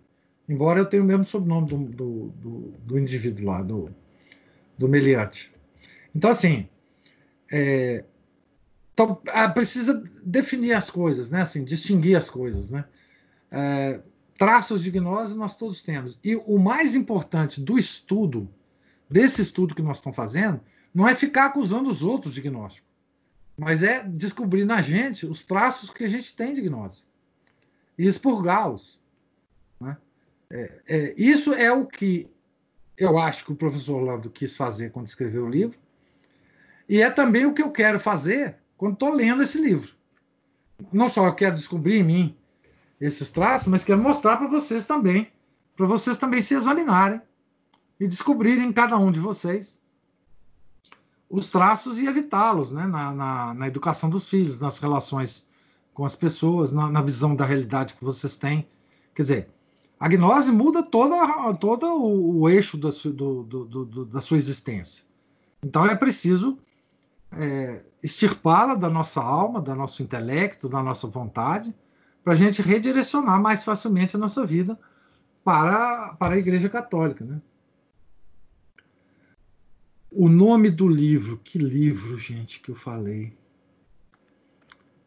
Embora 0.52 0.78
eu 0.78 0.84
tenha 0.84 1.02
o 1.02 1.06
mesmo 1.06 1.24
sobrenome 1.24 1.66
do, 1.66 1.78
do, 1.78 2.28
do, 2.28 2.74
do 2.84 2.98
indivíduo 2.98 3.46
lá, 3.46 3.62
do, 3.62 3.88
do 4.76 4.86
Meliante. 4.86 5.50
Então, 6.14 6.30
assim, 6.30 6.68
é, 7.50 8.04
então, 8.92 9.18
ah, 9.28 9.48
precisa 9.48 10.04
definir 10.22 10.74
as 10.74 10.90
coisas, 10.90 11.30
né? 11.30 11.40
Assim, 11.40 11.64
distinguir 11.64 12.16
as 12.18 12.28
coisas, 12.28 12.70
né? 12.70 12.84
É, 13.50 14.00
traços 14.36 14.82
de 14.82 14.90
gnose 14.90 15.38
nós 15.38 15.56
todos 15.56 15.82
temos. 15.82 16.20
E 16.22 16.36
o 16.36 16.58
mais 16.58 16.94
importante 16.94 17.58
do 17.58 17.78
estudo, 17.78 18.46
desse 19.08 19.40
estudo 19.40 19.74
que 19.74 19.80
nós 19.80 19.96
estamos 19.96 20.16
fazendo, 20.16 20.60
não 20.94 21.08
é 21.08 21.14
ficar 21.14 21.46
acusando 21.46 21.88
os 21.88 22.02
outros 22.02 22.34
de 22.34 22.42
gnóstico, 22.42 22.86
mas 23.56 23.82
é 23.82 24.02
descobrir 24.06 24.66
na 24.66 24.82
gente 24.82 25.24
os 25.24 25.44
traços 25.44 25.88
que 25.88 26.04
a 26.04 26.08
gente 26.08 26.36
tem 26.36 26.52
de 26.52 26.60
gnose 26.60 27.04
e 27.96 28.06
expurgá-los. 28.06 29.01
É, 30.54 30.70
é, 30.86 31.14
isso 31.16 31.54
é 31.54 31.72
o 31.72 31.86
que 31.86 32.30
eu 32.98 33.18
acho 33.18 33.46
que 33.46 33.52
o 33.52 33.56
professor 33.56 33.96
Orlando 33.96 34.28
quis 34.28 34.54
fazer 34.54 34.92
quando 34.92 35.06
escreveu 35.06 35.46
o 35.46 35.48
livro, 35.48 35.78
e 36.86 37.00
é 37.00 37.10
também 37.10 37.46
o 37.46 37.54
que 37.54 37.62
eu 37.62 37.70
quero 37.70 37.98
fazer 37.98 38.56
quando 38.76 38.92
estou 38.92 39.10
lendo 39.10 39.42
esse 39.42 39.58
livro. 39.58 39.94
Não 40.92 41.08
só 41.08 41.26
eu 41.26 41.34
quero 41.34 41.56
descobrir 41.56 42.00
em 42.00 42.04
mim 42.04 42.36
esses 43.00 43.30
traços, 43.30 43.68
mas 43.68 43.82
quero 43.82 44.00
mostrar 44.00 44.36
para 44.36 44.46
vocês 44.46 44.84
também, 44.84 45.32
para 45.74 45.86
vocês 45.86 46.18
também 46.18 46.42
se 46.42 46.54
examinarem 46.54 47.20
e 47.98 48.06
descobrirem 48.06 48.68
em 48.68 48.72
cada 48.72 48.98
um 48.98 49.10
de 49.10 49.20
vocês 49.20 49.80
os 51.30 51.48
traços 51.48 51.98
e 51.98 52.06
evitá-los 52.06 52.70
né? 52.70 52.86
na, 52.86 53.10
na, 53.10 53.54
na, 53.54 53.66
educação 53.66 54.10
dos 54.10 54.28
filhos, 54.28 54.60
nas 54.60 54.78
relações 54.78 55.46
com 55.94 56.04
as 56.04 56.14
pessoas, 56.14 56.72
na, 56.72 56.90
na 56.90 57.00
visão 57.00 57.34
da 57.34 57.46
realidade 57.46 57.94
que 57.94 58.04
vocês 58.04 58.36
têm. 58.36 58.68
Quer 59.14 59.22
dizer, 59.22 59.48
a 60.02 60.08
gnose 60.08 60.50
muda 60.50 60.82
toda, 60.82 61.54
todo 61.54 61.86
o, 61.94 62.50
eixo 62.50 62.76
do, 62.76 62.90
do, 62.90 63.44
do, 63.44 64.04
da 64.04 64.20
sua 64.20 64.36
existência. 64.36 65.04
Então 65.62 65.86
é 65.86 65.94
preciso 65.94 66.58
é, 67.30 67.84
extirpá-la 68.02 68.74
da 68.74 68.90
nossa 68.90 69.22
alma, 69.22 69.60
do 69.60 69.72
nosso 69.76 70.02
intelecto, 70.02 70.68
da 70.68 70.82
nossa 70.82 71.06
vontade, 71.06 71.72
para 72.24 72.32
a 72.32 72.36
gente 72.36 72.60
redirecionar 72.60 73.40
mais 73.40 73.62
facilmente 73.62 74.16
a 74.16 74.18
nossa 74.18 74.44
vida 74.44 74.76
para, 75.44 76.14
para 76.14 76.34
a 76.34 76.38
Igreja 76.38 76.68
Católica. 76.68 77.24
Né? 77.24 77.40
O 80.10 80.28
nome 80.28 80.68
do 80.68 80.88
livro, 80.88 81.36
que 81.44 81.58
livro, 81.58 82.18
gente, 82.18 82.58
que 82.58 82.72
eu 82.72 82.74
falei? 82.74 83.32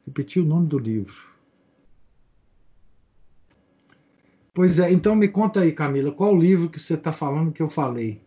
Repeti 0.05 0.39
o 0.39 0.45
nome 0.45 0.67
do 0.67 0.79
livro. 0.79 1.24
Pois 4.55 4.79
é, 4.79 4.89
então 4.89 5.13
me 5.13 5.27
conta 5.27 5.59
aí, 5.59 5.73
Camila, 5.73 6.13
qual 6.13 6.33
o 6.33 6.39
livro 6.39 6.69
que 6.69 6.79
você 6.79 6.93
está 6.93 7.11
falando 7.11 7.51
que 7.51 7.61
eu 7.61 7.67
falei? 7.67 8.23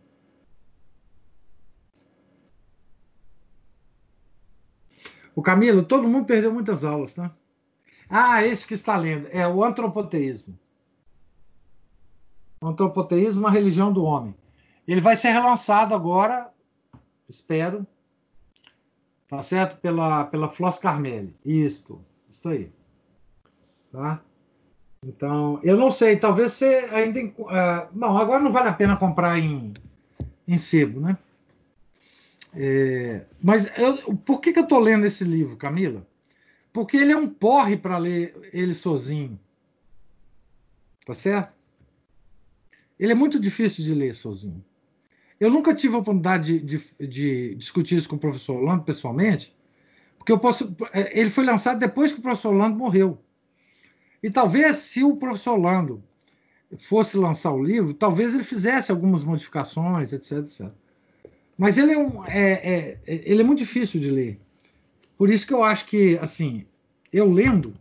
O 5.35 5.41
Camilo, 5.41 5.81
todo 5.81 6.07
mundo 6.07 6.27
perdeu 6.27 6.53
muitas 6.53 6.85
aulas, 6.85 7.13
tá? 7.13 7.35
Ah, 8.07 8.45
esse 8.45 8.67
que 8.67 8.75
está 8.75 8.95
lendo 8.95 9.27
é 9.31 9.47
o 9.47 9.63
antropoteísmo. 9.63 10.55
O 12.61 12.67
antropoteísmo, 12.67 13.47
a 13.47 13.51
religião 13.51 13.91
do 13.91 14.03
homem. 14.03 14.35
Ele 14.87 15.01
vai 15.01 15.15
ser 15.15 15.29
relançado 15.29 15.95
agora, 15.95 16.53
espero, 17.27 17.87
tá 19.27 19.41
certo? 19.41 19.81
Pela, 19.81 20.25
pela 20.25 20.47
Flos 20.47 20.77
Carmelli. 20.77 21.35
Isto, 21.43 22.05
isso 22.29 22.47
aí. 22.49 22.71
Tá? 23.89 24.23
Então, 25.05 25.59
eu 25.63 25.77
não 25.77 25.89
sei, 25.89 26.17
talvez 26.17 26.53
você 26.53 26.89
ainda. 26.91 27.21
Uh, 27.21 27.87
não, 27.93 28.17
agora 28.17 28.43
não 28.43 28.51
vale 28.51 28.67
a 28.67 28.73
pena 28.73 28.97
comprar 28.97 29.39
em, 29.39 29.73
em 30.47 30.57
sebo, 30.57 30.99
né? 30.99 31.17
É, 32.53 33.25
mas 33.41 33.71
eu, 33.77 34.15
por 34.17 34.41
que, 34.41 34.51
que 34.51 34.59
eu 34.59 34.63
estou 34.63 34.79
lendo 34.79 35.05
esse 35.05 35.23
livro, 35.23 35.55
Camila? 35.55 36.05
Porque 36.73 36.97
ele 36.97 37.11
é 37.11 37.17
um 37.17 37.27
porre 37.27 37.77
para 37.77 37.97
ler 37.97 38.49
ele 38.51 38.73
sozinho. 38.73 39.39
Tá 41.05 41.13
certo? 41.13 41.55
Ele 42.99 43.11
é 43.11 43.15
muito 43.15 43.39
difícil 43.39 43.83
de 43.83 43.93
ler 43.93 44.13
sozinho. 44.13 44.63
Eu 45.39 45.49
nunca 45.49 45.73
tive 45.73 45.95
a 45.95 45.99
oportunidade 45.99 46.59
de, 46.59 46.77
de, 46.77 47.07
de 47.07 47.55
discutir 47.55 47.97
isso 47.97 48.09
com 48.09 48.17
o 48.17 48.19
professor 48.19 48.57
Orlando 48.57 48.83
pessoalmente, 48.83 49.55
porque 50.17 50.31
eu 50.31 50.39
posso. 50.39 50.75
É, 50.91 51.17
ele 51.17 51.29
foi 51.29 51.45
lançado 51.45 51.79
depois 51.79 52.11
que 52.11 52.19
o 52.19 52.21
professor 52.21 52.53
Orlando 52.53 52.75
morreu. 52.75 53.17
E 54.21 54.29
talvez, 54.29 54.77
se 54.77 55.03
o 55.03 55.15
professor 55.15 55.53
Orlando 55.53 56.03
fosse 56.77 57.17
lançar 57.17 57.51
o 57.51 57.63
livro, 57.63 57.93
talvez 57.93 58.33
ele 58.33 58.43
fizesse 58.43 58.91
algumas 58.91 59.23
modificações, 59.23 60.13
etc, 60.13 60.39
etc. 60.39 60.69
Mas 61.57 61.77
ele 61.77 61.93
é, 61.93 61.97
um, 61.97 62.25
é, 62.25 62.51
é, 62.51 62.99
ele 63.05 63.41
é 63.41 63.43
muito 63.43 63.59
difícil 63.59 63.99
de 63.99 64.11
ler. 64.11 64.39
Por 65.17 65.29
isso 65.29 65.45
que 65.45 65.53
eu 65.53 65.63
acho 65.63 65.85
que, 65.85 66.17
assim, 66.19 66.65
eu 67.11 67.29
lendo, 67.29 67.73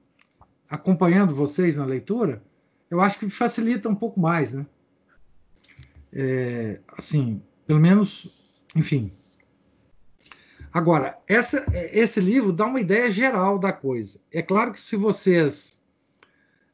acompanhando 0.69 1.35
vocês 1.35 1.77
na 1.77 1.85
leitura, 1.85 2.43
eu 2.91 3.01
acho 3.01 3.19
que 3.19 3.29
facilita 3.29 3.89
um 3.89 3.95
pouco 3.95 4.19
mais, 4.19 4.53
né? 4.55 4.67
É, 6.13 6.81
assim, 6.97 7.43
pelo 7.67 7.79
menos, 7.79 8.35
enfim. 8.75 9.13
Agora, 10.73 11.19
essa, 11.27 11.65
esse 11.93 12.21
livro 12.21 12.53
dá 12.53 12.67
uma 12.67 12.81
ideia 12.81 13.11
geral 13.11 13.59
da 13.59 13.73
coisa. 13.73 14.19
É 14.33 14.43
claro 14.43 14.73
que 14.73 14.81
se 14.81 14.97
vocês 14.97 15.78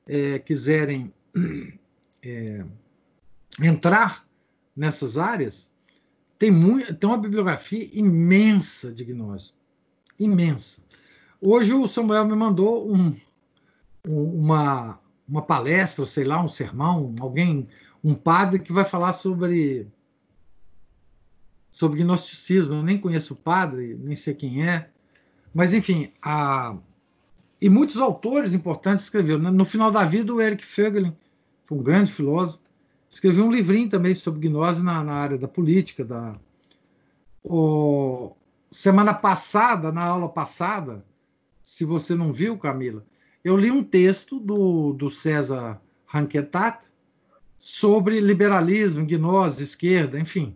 é, 0.06 0.38
quiserem 0.38 1.12
é, 2.22 2.64
entrar 3.62 4.26
nessas 4.76 5.18
áreas, 5.18 5.72
tem, 6.38 6.50
muito, 6.50 6.94
tem 6.94 7.08
uma 7.08 7.18
bibliografia 7.18 7.88
imensa 7.92 8.92
de 8.92 9.04
gnose. 9.04 9.52
imensa. 10.18 10.82
Hoje 11.40 11.72
o 11.72 11.86
Samuel 11.86 12.26
me 12.26 12.34
mandou 12.34 12.90
um, 12.92 13.14
uma, 14.06 14.98
uma 15.28 15.42
palestra, 15.42 16.06
sei 16.06 16.24
lá, 16.24 16.42
um 16.42 16.48
sermão, 16.48 17.14
alguém, 17.20 17.68
um 18.02 18.14
padre 18.14 18.58
que 18.58 18.72
vai 18.72 18.84
falar 18.84 19.12
sobre 19.12 19.86
sobre 21.70 21.98
gnosticismo. 21.98 22.74
Eu 22.74 22.82
nem 22.84 22.96
conheço 22.96 23.34
o 23.34 23.36
padre, 23.36 23.96
nem 24.00 24.14
sei 24.14 24.32
quem 24.32 24.66
é, 24.66 24.88
mas 25.52 25.74
enfim, 25.74 26.12
a 26.22 26.76
e 27.64 27.68
muitos 27.70 27.96
autores 27.96 28.52
importantes 28.52 29.04
escreveram. 29.04 29.50
No 29.50 29.64
final 29.64 29.90
da 29.90 30.04
vida, 30.04 30.34
o 30.34 30.38
Eric 30.38 30.62
Fögelin, 30.62 31.16
foi 31.64 31.78
um 31.78 31.82
grande 31.82 32.12
filósofo, 32.12 32.62
escreveu 33.08 33.46
um 33.46 33.50
livrinho 33.50 33.88
também 33.88 34.14
sobre 34.14 34.46
gnose 34.46 34.84
na, 34.84 35.02
na 35.02 35.14
área 35.14 35.38
da 35.38 35.48
política. 35.48 36.04
Da... 36.04 36.34
O... 37.42 38.36
Semana 38.70 39.14
passada, 39.14 39.90
na 39.90 40.02
aula 40.02 40.28
passada, 40.28 41.02
se 41.62 41.86
você 41.86 42.14
não 42.14 42.34
viu, 42.34 42.58
Camila, 42.58 43.02
eu 43.42 43.56
li 43.56 43.70
um 43.70 43.82
texto 43.82 44.38
do, 44.38 44.92
do 44.92 45.10
César 45.10 45.80
Ranquetat 46.04 46.84
sobre 47.56 48.20
liberalismo, 48.20 49.06
gnose, 49.06 49.62
esquerda, 49.62 50.20
enfim. 50.20 50.54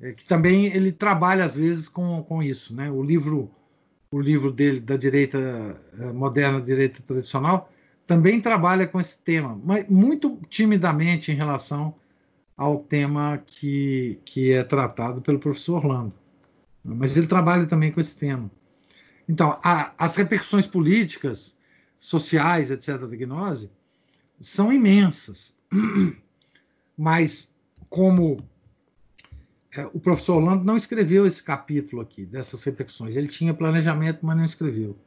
É, 0.00 0.10
que 0.10 0.24
também 0.24 0.66
ele 0.66 0.90
trabalha, 0.90 1.44
às 1.44 1.54
vezes, 1.54 1.88
com, 1.88 2.24
com 2.24 2.42
isso. 2.42 2.74
Né? 2.74 2.90
O 2.90 3.04
livro 3.04 3.52
o 4.12 4.20
livro 4.20 4.52
dele 4.52 4.78
da 4.78 4.96
direita 4.96 5.38
eh, 5.98 6.12
moderna, 6.12 6.60
direita 6.60 7.02
tradicional, 7.02 7.72
também 8.06 8.40
trabalha 8.40 8.86
com 8.86 9.00
esse 9.00 9.18
tema, 9.18 9.58
mas 9.64 9.88
muito 9.88 10.38
timidamente 10.50 11.32
em 11.32 11.34
relação 11.34 11.94
ao 12.54 12.78
tema 12.78 13.42
que, 13.46 14.20
que 14.24 14.52
é 14.52 14.62
tratado 14.62 15.22
pelo 15.22 15.38
professor 15.38 15.76
Orlando. 15.76 16.12
Mas 16.84 17.16
ele 17.16 17.26
trabalha 17.26 17.64
também 17.64 17.90
com 17.90 18.00
esse 18.00 18.16
tema. 18.16 18.50
Então, 19.26 19.58
a, 19.62 19.92
as 19.96 20.14
repercussões 20.14 20.66
políticas, 20.66 21.56
sociais, 21.98 22.70
etc., 22.70 22.98
da 22.98 23.16
gnose, 23.16 23.70
são 24.38 24.70
imensas. 24.70 25.56
Mas, 26.98 27.50
como 27.88 28.46
o 29.92 30.00
professor 30.00 30.36
Orlando 30.36 30.64
não 30.64 30.76
escreveu 30.76 31.26
esse 31.26 31.42
capítulo 31.42 32.02
aqui, 32.02 32.26
dessas 32.26 32.62
repercussões. 32.62 33.16
Ele 33.16 33.28
tinha 33.28 33.54
planejamento, 33.54 34.18
mas 34.22 34.36
não 34.36 34.44
escreveu. 34.44 34.98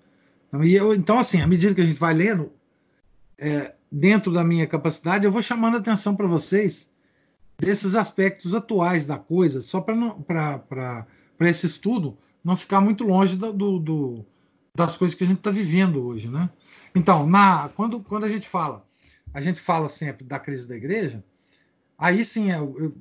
Então, 0.47 0.63
eu, 0.63 0.93
então 0.95 1.19
assim, 1.19 1.41
à 1.41 1.47
medida 1.47 1.75
que 1.75 1.81
a 1.81 1.85
gente 1.85 1.99
vai 1.99 2.13
lendo, 2.13 2.51
é, 3.37 3.73
dentro 3.91 4.33
da 4.33 4.43
minha 4.43 4.65
capacidade, 4.65 5.25
eu 5.25 5.31
vou 5.31 5.41
chamando 5.41 5.75
a 5.75 5.79
atenção 5.79 6.15
para 6.15 6.27
vocês 6.27 6.89
desses 7.57 7.95
aspectos 7.95 8.55
atuais 8.55 9.05
da 9.05 9.17
coisa, 9.17 9.61
só 9.61 9.79
para 9.79 11.05
esse 11.41 11.65
estudo 11.65 12.17
não 12.43 12.55
ficar 12.55 12.81
muito 12.81 13.03
longe 13.03 13.37
do, 13.37 13.53
do, 13.53 13.79
do 13.79 14.25
das 14.75 14.97
coisas 14.97 15.17
que 15.17 15.23
a 15.23 15.27
gente 15.27 15.37
está 15.37 15.51
vivendo 15.51 16.05
hoje. 16.05 16.29
Né? 16.29 16.49
Então, 16.93 17.25
na, 17.25 17.69
quando, 17.69 18.01
quando 18.01 18.25
a 18.25 18.29
gente 18.29 18.47
fala, 18.47 18.85
a 19.33 19.39
gente 19.39 19.59
fala 19.59 19.87
sempre 19.87 20.25
da 20.25 20.37
crise 20.37 20.67
da 20.67 20.75
igreja, 20.75 21.23
aí 21.97 22.25
sim 22.25 22.51
eu, 22.51 22.75
eu, 22.77 22.97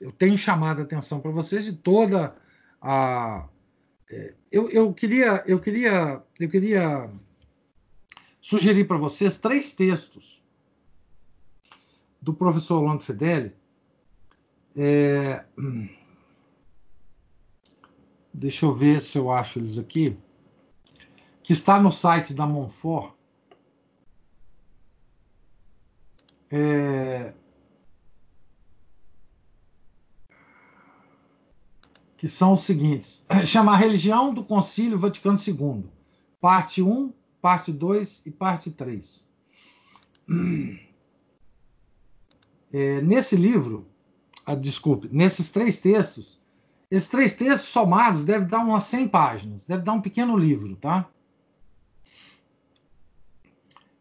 eu 0.00 0.12
tenho 0.12 0.36
chamado 0.36 0.80
a 0.80 0.84
atenção 0.84 1.20
para 1.20 1.30
vocês 1.30 1.64
de 1.64 1.72
toda 1.74 2.36
a. 2.80 3.48
É, 4.10 4.34
eu, 4.52 4.68
eu 4.70 4.92
queria, 4.92 5.42
eu 5.46 5.58
queria, 5.58 6.22
eu 6.38 6.48
queria 6.48 7.10
sugerir 8.40 8.86
para 8.86 8.96
vocês 8.96 9.36
três 9.36 9.72
textos 9.72 10.42
do 12.20 12.32
professor 12.32 12.80
Orlando 12.80 13.02
Fedeli. 13.02 13.54
É, 14.76 15.44
deixa 18.32 18.66
eu 18.66 18.74
ver 18.74 19.00
se 19.00 19.18
eu 19.18 19.30
acho 19.30 19.58
eles 19.58 19.78
aqui. 19.78 20.18
Que 21.42 21.52
está 21.52 21.80
no 21.80 21.90
site 21.92 22.34
da 22.34 22.46
Monfort. 22.46 23.14
É, 26.50 27.32
que 32.26 32.32
são 32.32 32.54
os 32.54 32.62
seguintes: 32.62 33.24
chama 33.46 33.72
a 33.72 33.76
religião 33.76 34.34
do 34.34 34.44
Concílio 34.44 34.98
Vaticano 34.98 35.38
II, 35.38 35.84
parte 36.40 36.82
1, 36.82 37.12
parte 37.40 37.72
2 37.72 38.22
e 38.26 38.30
parte 38.30 38.70
3. 38.70 39.26
É, 42.72 43.00
nesse 43.00 43.36
livro, 43.36 43.86
ah, 44.44 44.54
desculpe, 44.54 45.08
nesses 45.10 45.50
três 45.50 45.80
textos, 45.80 46.38
esses 46.90 47.08
três 47.08 47.32
textos 47.32 47.70
somados 47.70 48.24
devem 48.24 48.46
dar 48.46 48.58
umas 48.58 48.82
100 48.84 49.08
páginas, 49.08 49.64
deve 49.64 49.82
dar 49.82 49.92
um 49.92 50.00
pequeno 50.00 50.36
livro, 50.36 50.76
tá? 50.76 51.08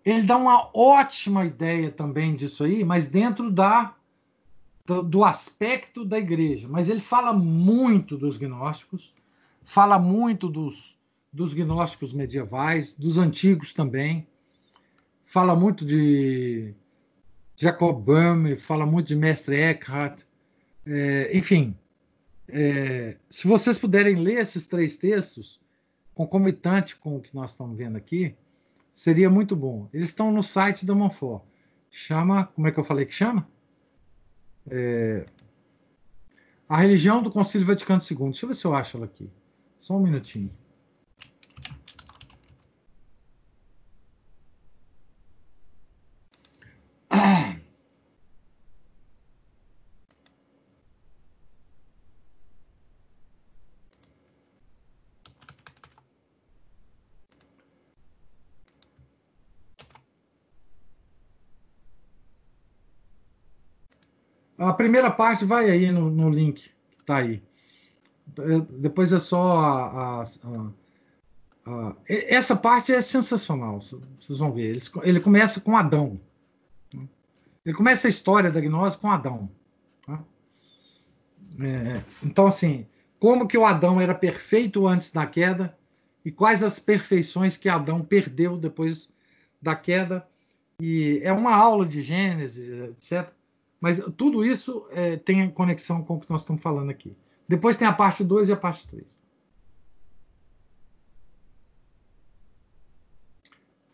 Ele 0.03 0.23
dá 0.23 0.35
uma 0.35 0.71
ótima 0.73 1.45
ideia 1.45 1.89
também 1.89 2.35
disso 2.35 2.63
aí, 2.63 2.83
mas 2.83 3.07
dentro 3.07 3.49
da 3.49 3.95
do, 4.85 5.23
aspecto 5.23 6.05
da 6.05 6.19
igreja, 6.19 6.67
mas 6.67 6.89
ele 6.89 6.99
fala 6.99 7.33
muito 7.33 8.17
dos 8.17 8.37
gnósticos, 8.37 9.13
fala 9.63 9.97
muito 9.97 10.47
dos, 10.47 10.97
dos 11.33 11.53
gnósticos 11.53 12.13
medievais, 12.13 12.93
dos 12.93 13.17
antigos 13.17 13.73
também, 13.73 14.27
fala 15.23 15.55
muito 15.55 15.83
de 15.83 16.73
Jacob 17.55 17.99
Böhme, 17.99 18.55
fala 18.55 18.85
muito 18.85 19.07
de 19.07 19.15
Mestre 19.15 19.55
Eckhart, 19.55 20.21
é, 20.85 21.35
enfim. 21.35 21.75
É, 22.47 23.17
se 23.27 23.47
vocês 23.47 23.79
puderem 23.79 24.17
ler 24.17 24.39
esses 24.39 24.67
três 24.67 24.95
textos, 24.97 25.59
concomitante 26.13 26.95
com 26.95 27.17
o 27.17 27.21
que 27.21 27.33
nós 27.33 27.51
estamos 27.51 27.75
vendo 27.75 27.97
aqui, 27.97 28.35
seria 28.93 29.31
muito 29.31 29.55
bom. 29.55 29.89
Eles 29.91 30.09
estão 30.09 30.31
no 30.31 30.43
site 30.43 30.85
da 30.85 30.93
Monfort. 30.93 31.43
Chama, 31.89 32.45
como 32.45 32.67
é 32.67 32.71
que 32.71 32.79
eu 32.79 32.83
falei 32.83 33.05
que 33.05 33.13
chama? 33.13 33.47
É, 34.69 35.25
a 36.67 36.77
religião 36.77 37.21
do 37.21 37.31
Concílio 37.31 37.67
Vaticano 37.67 38.01
II. 38.01 38.17
Deixa 38.29 38.45
eu 38.45 38.49
ver 38.49 38.55
se 38.55 38.65
eu 38.65 38.73
acho 38.73 38.97
ela 38.97 39.05
aqui. 39.05 39.29
Só 39.77 39.95
um 39.95 40.01
minutinho. 40.01 40.51
A 64.69 64.73
primeira 64.73 65.11
parte 65.11 65.45
vai 65.45 65.69
aí 65.69 65.91
no, 65.91 66.09
no 66.09 66.29
link 66.29 66.69
está 67.05 67.17
aí. 67.17 67.41
É, 68.37 68.59
depois 68.79 69.13
é 69.13 69.19
só 69.19 69.59
a, 69.59 70.21
a, 70.21 70.23
a, 71.65 71.95
Essa 72.07 72.55
parte 72.55 72.91
é 72.91 73.01
sensacional, 73.01 73.79
vocês 73.79 74.39
vão 74.39 74.51
ver. 74.51 74.69
Ele, 74.71 74.81
ele 75.03 75.19
começa 75.19 75.61
com 75.61 75.77
Adão. 75.77 76.19
Ele 77.65 77.75
começa 77.75 78.07
a 78.07 78.09
história 78.09 78.51
da 78.51 78.59
gnose 78.59 78.97
com 78.97 79.09
Adão. 79.09 79.49
Tá? 80.05 80.23
É, 81.59 82.01
então, 82.23 82.47
assim, 82.47 82.85
como 83.19 83.47
que 83.47 83.57
o 83.57 83.65
Adão 83.65 83.99
era 83.99 84.13
perfeito 84.13 84.87
antes 84.87 85.11
da 85.11 85.25
queda 85.25 85.75
e 86.23 86.31
quais 86.31 86.61
as 86.63 86.79
perfeições 86.79 87.57
que 87.57 87.69
Adão 87.69 88.01
perdeu 88.01 88.57
depois 88.57 89.11
da 89.61 89.75
queda. 89.75 90.27
E 90.79 91.21
é 91.23 91.31
uma 91.31 91.55
aula 91.55 91.87
de 91.87 92.01
Gênesis, 92.01 92.69
etc. 92.69 93.31
Mas 93.85 94.01
tudo 94.17 94.43
isso 94.43 94.87
é, 94.89 95.15
tem 95.15 95.47
conexão 95.47 96.01
com 96.01 96.15
o 96.15 96.19
que 96.19 96.27
nós 96.27 96.41
estamos 96.41 96.59
falando 96.59 96.89
aqui. 96.89 97.15
Depois 97.47 97.77
tem 97.77 97.87
a 97.87 97.93
parte 97.93 98.23
2 98.23 98.49
e 98.49 98.51
a 98.51 98.57
parte 98.57 98.87
3. 98.87 99.05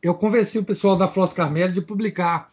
Eu 0.01 0.15
convenci 0.15 0.57
o 0.57 0.63
pessoal 0.63 0.95
da 0.95 1.09
Flos 1.09 1.34
Carmelo 1.34 1.73
de 1.73 1.81
publicar 1.81 2.49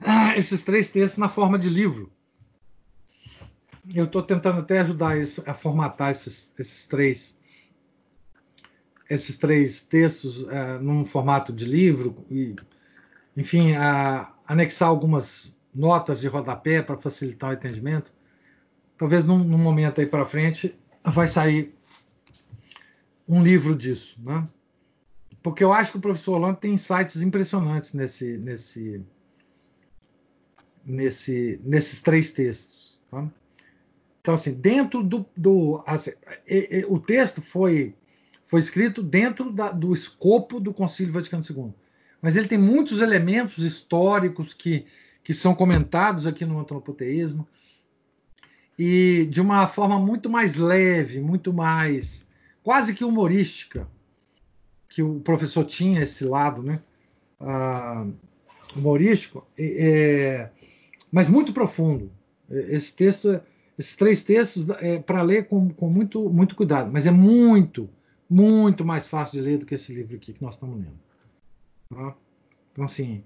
ah, 0.00 0.34
esses 0.34 0.62
três 0.62 0.88
textos 0.88 1.18
na 1.18 1.28
forma 1.28 1.58
de 1.58 1.68
livro. 1.68 2.10
Eu 3.94 4.06
estou 4.06 4.22
tentando 4.22 4.60
até 4.60 4.78
ajudar 4.78 5.14
eles 5.14 5.38
a 5.44 5.52
formatar 5.52 6.10
esses, 6.10 6.54
esses 6.58 6.86
três 6.86 7.38
esses 9.10 9.36
três 9.36 9.82
textos 9.82 10.40
uh, 10.44 10.80
num 10.80 11.04
formato 11.04 11.52
de 11.52 11.66
livro 11.66 12.24
e, 12.30 12.56
enfim, 13.36 13.72
uh, 13.72 14.26
anexar 14.46 14.88
algumas 14.88 15.57
notas 15.74 16.20
de 16.20 16.28
rodapé 16.28 16.82
para 16.82 16.96
facilitar 16.96 17.50
o 17.50 17.52
entendimento. 17.52 18.12
Talvez 18.96 19.24
num, 19.24 19.38
num 19.38 19.58
momento 19.58 20.00
aí 20.00 20.06
para 20.06 20.24
frente 20.24 20.74
vai 21.04 21.28
sair 21.28 21.74
um 23.28 23.42
livro 23.42 23.76
disso, 23.76 24.16
né? 24.18 24.48
Porque 25.42 25.62
eu 25.62 25.72
acho 25.72 25.92
que 25.92 25.98
o 25.98 26.00
professor 26.00 26.34
Orlando 26.34 26.58
tem 26.58 26.74
insights 26.74 27.22
impressionantes 27.22 27.94
nesse, 27.94 28.36
nesse, 28.38 29.02
nesse, 30.84 31.60
nesses 31.62 32.02
três 32.02 32.32
textos. 32.32 33.00
Tá? 33.10 33.28
Então, 34.20 34.34
assim, 34.34 34.52
dentro 34.52 35.02
do. 35.02 35.24
do 35.36 35.82
assim, 35.86 36.12
e, 36.46 36.80
e, 36.80 36.84
o 36.86 36.98
texto 36.98 37.40
foi, 37.40 37.94
foi 38.44 38.60
escrito 38.60 39.02
dentro 39.02 39.52
da, 39.52 39.70
do 39.70 39.94
escopo 39.94 40.58
do 40.58 40.74
Concílio 40.74 41.12
Vaticano 41.12 41.44
II. 41.48 41.72
Mas 42.20 42.36
ele 42.36 42.48
tem 42.48 42.58
muitos 42.58 43.00
elementos 43.00 43.64
históricos 43.64 44.52
que, 44.52 44.86
que 45.22 45.34
são 45.34 45.54
comentados 45.54 46.26
aqui 46.26 46.44
no 46.44 46.58
antropoteísmo 46.58 47.46
e 48.78 49.26
de 49.30 49.40
uma 49.40 49.66
forma 49.66 49.98
muito 49.98 50.30
mais 50.30 50.56
leve, 50.56 51.20
muito 51.20 51.52
mais 51.52 52.26
quase 52.62 52.94
que 52.94 53.04
humorística, 53.04 53.88
que 54.88 55.02
o 55.02 55.20
professor 55.20 55.64
tinha 55.64 56.02
esse 56.02 56.24
lado, 56.24 56.62
né? 56.62 56.80
Ah, 57.40 58.06
humorístico, 58.76 59.46
é, 59.56 60.48
mas 61.10 61.28
muito 61.28 61.52
profundo. 61.52 62.10
Esse 62.50 62.94
texto, 62.94 63.40
esses 63.78 63.96
três 63.96 64.22
textos 64.22 64.68
é 64.80 64.98
para 64.98 65.22
ler 65.22 65.48
com, 65.48 65.70
com 65.70 65.88
muito, 65.88 66.28
muito 66.30 66.54
cuidado, 66.54 66.90
mas 66.92 67.06
é 67.06 67.10
muito, 67.10 67.88
muito 68.28 68.84
mais 68.84 69.06
fácil 69.06 69.40
de 69.40 69.48
ler 69.48 69.58
do 69.58 69.66
que 69.66 69.74
esse 69.74 69.92
livro 69.94 70.16
aqui 70.16 70.32
que 70.32 70.42
nós 70.42 70.54
estamos 70.54 70.76
lendo. 70.76 70.98
Tá? 71.90 72.14
Então, 72.72 72.84
assim, 72.84 73.22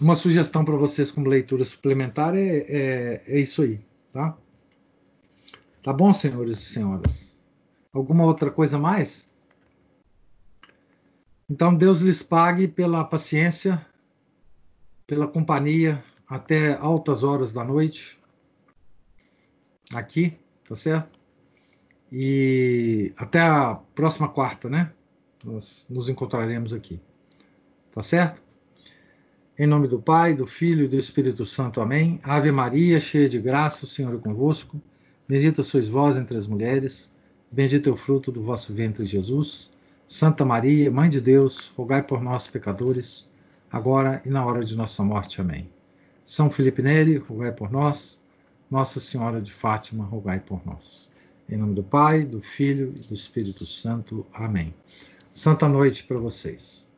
uma 0.00 0.14
sugestão 0.14 0.64
para 0.64 0.76
vocês 0.76 1.10
como 1.10 1.28
leitura 1.28 1.64
suplementar 1.64 2.34
é, 2.34 2.58
é, 2.68 3.22
é 3.26 3.38
isso 3.38 3.62
aí, 3.62 3.80
tá? 4.12 4.36
Tá 5.82 5.92
bom, 5.92 6.12
senhores 6.12 6.58
e 6.58 6.64
senhoras? 6.64 7.38
Alguma 7.92 8.24
outra 8.24 8.50
coisa 8.50 8.78
mais? 8.78 9.30
Então, 11.48 11.74
Deus 11.74 12.00
lhes 12.00 12.22
pague 12.22 12.66
pela 12.66 13.04
paciência, 13.04 13.84
pela 15.06 15.28
companhia 15.28 16.02
até 16.26 16.74
altas 16.74 17.22
horas 17.22 17.52
da 17.52 17.62
noite, 17.62 18.18
aqui, 19.92 20.38
tá 20.66 20.74
certo? 20.74 21.20
E 22.10 23.12
até 23.16 23.40
a 23.40 23.74
próxima 23.94 24.28
quarta, 24.28 24.68
né? 24.68 24.92
Nós 25.44 25.86
nos 25.90 26.08
encontraremos 26.08 26.72
aqui, 26.72 27.00
tá 27.92 28.02
certo? 28.02 28.43
Em 29.56 29.68
nome 29.68 29.86
do 29.86 30.00
Pai, 30.00 30.34
do 30.34 30.48
Filho 30.48 30.84
e 30.84 30.88
do 30.88 30.96
Espírito 30.96 31.46
Santo. 31.46 31.80
Amém. 31.80 32.18
Ave 32.24 32.50
Maria, 32.50 32.98
cheia 32.98 33.28
de 33.28 33.38
graça, 33.38 33.84
o 33.84 33.88
Senhor 33.88 34.12
é 34.12 34.18
convosco. 34.18 34.82
Bendita 35.28 35.62
sois 35.62 35.86
vós 35.86 36.16
entre 36.16 36.36
as 36.36 36.48
mulheres. 36.48 37.08
Bendito 37.52 37.88
é 37.88 37.92
o 37.92 37.94
fruto 37.94 38.32
do 38.32 38.42
vosso 38.42 38.74
ventre, 38.74 39.04
Jesus. 39.04 39.70
Santa 40.08 40.44
Maria, 40.44 40.90
Mãe 40.90 41.08
de 41.08 41.20
Deus, 41.20 41.72
rogai 41.76 42.02
por 42.02 42.20
nós, 42.20 42.48
pecadores, 42.48 43.30
agora 43.70 44.20
e 44.26 44.28
na 44.28 44.44
hora 44.44 44.64
de 44.64 44.76
nossa 44.76 45.04
morte. 45.04 45.40
Amém. 45.40 45.70
São 46.24 46.50
Felipe 46.50 46.82
Neri, 46.82 47.18
rogai 47.18 47.52
por 47.52 47.70
nós. 47.70 48.20
Nossa 48.68 48.98
Senhora 48.98 49.40
de 49.40 49.52
Fátima, 49.52 50.04
rogai 50.04 50.40
por 50.40 50.66
nós. 50.66 51.12
Em 51.48 51.56
nome 51.56 51.76
do 51.76 51.84
Pai, 51.84 52.24
do 52.24 52.42
Filho 52.42 52.92
e 52.96 53.06
do 53.06 53.14
Espírito 53.14 53.64
Santo. 53.64 54.26
Amém. 54.34 54.74
Santa 55.32 55.68
noite 55.68 56.02
para 56.02 56.18
vocês. 56.18 56.88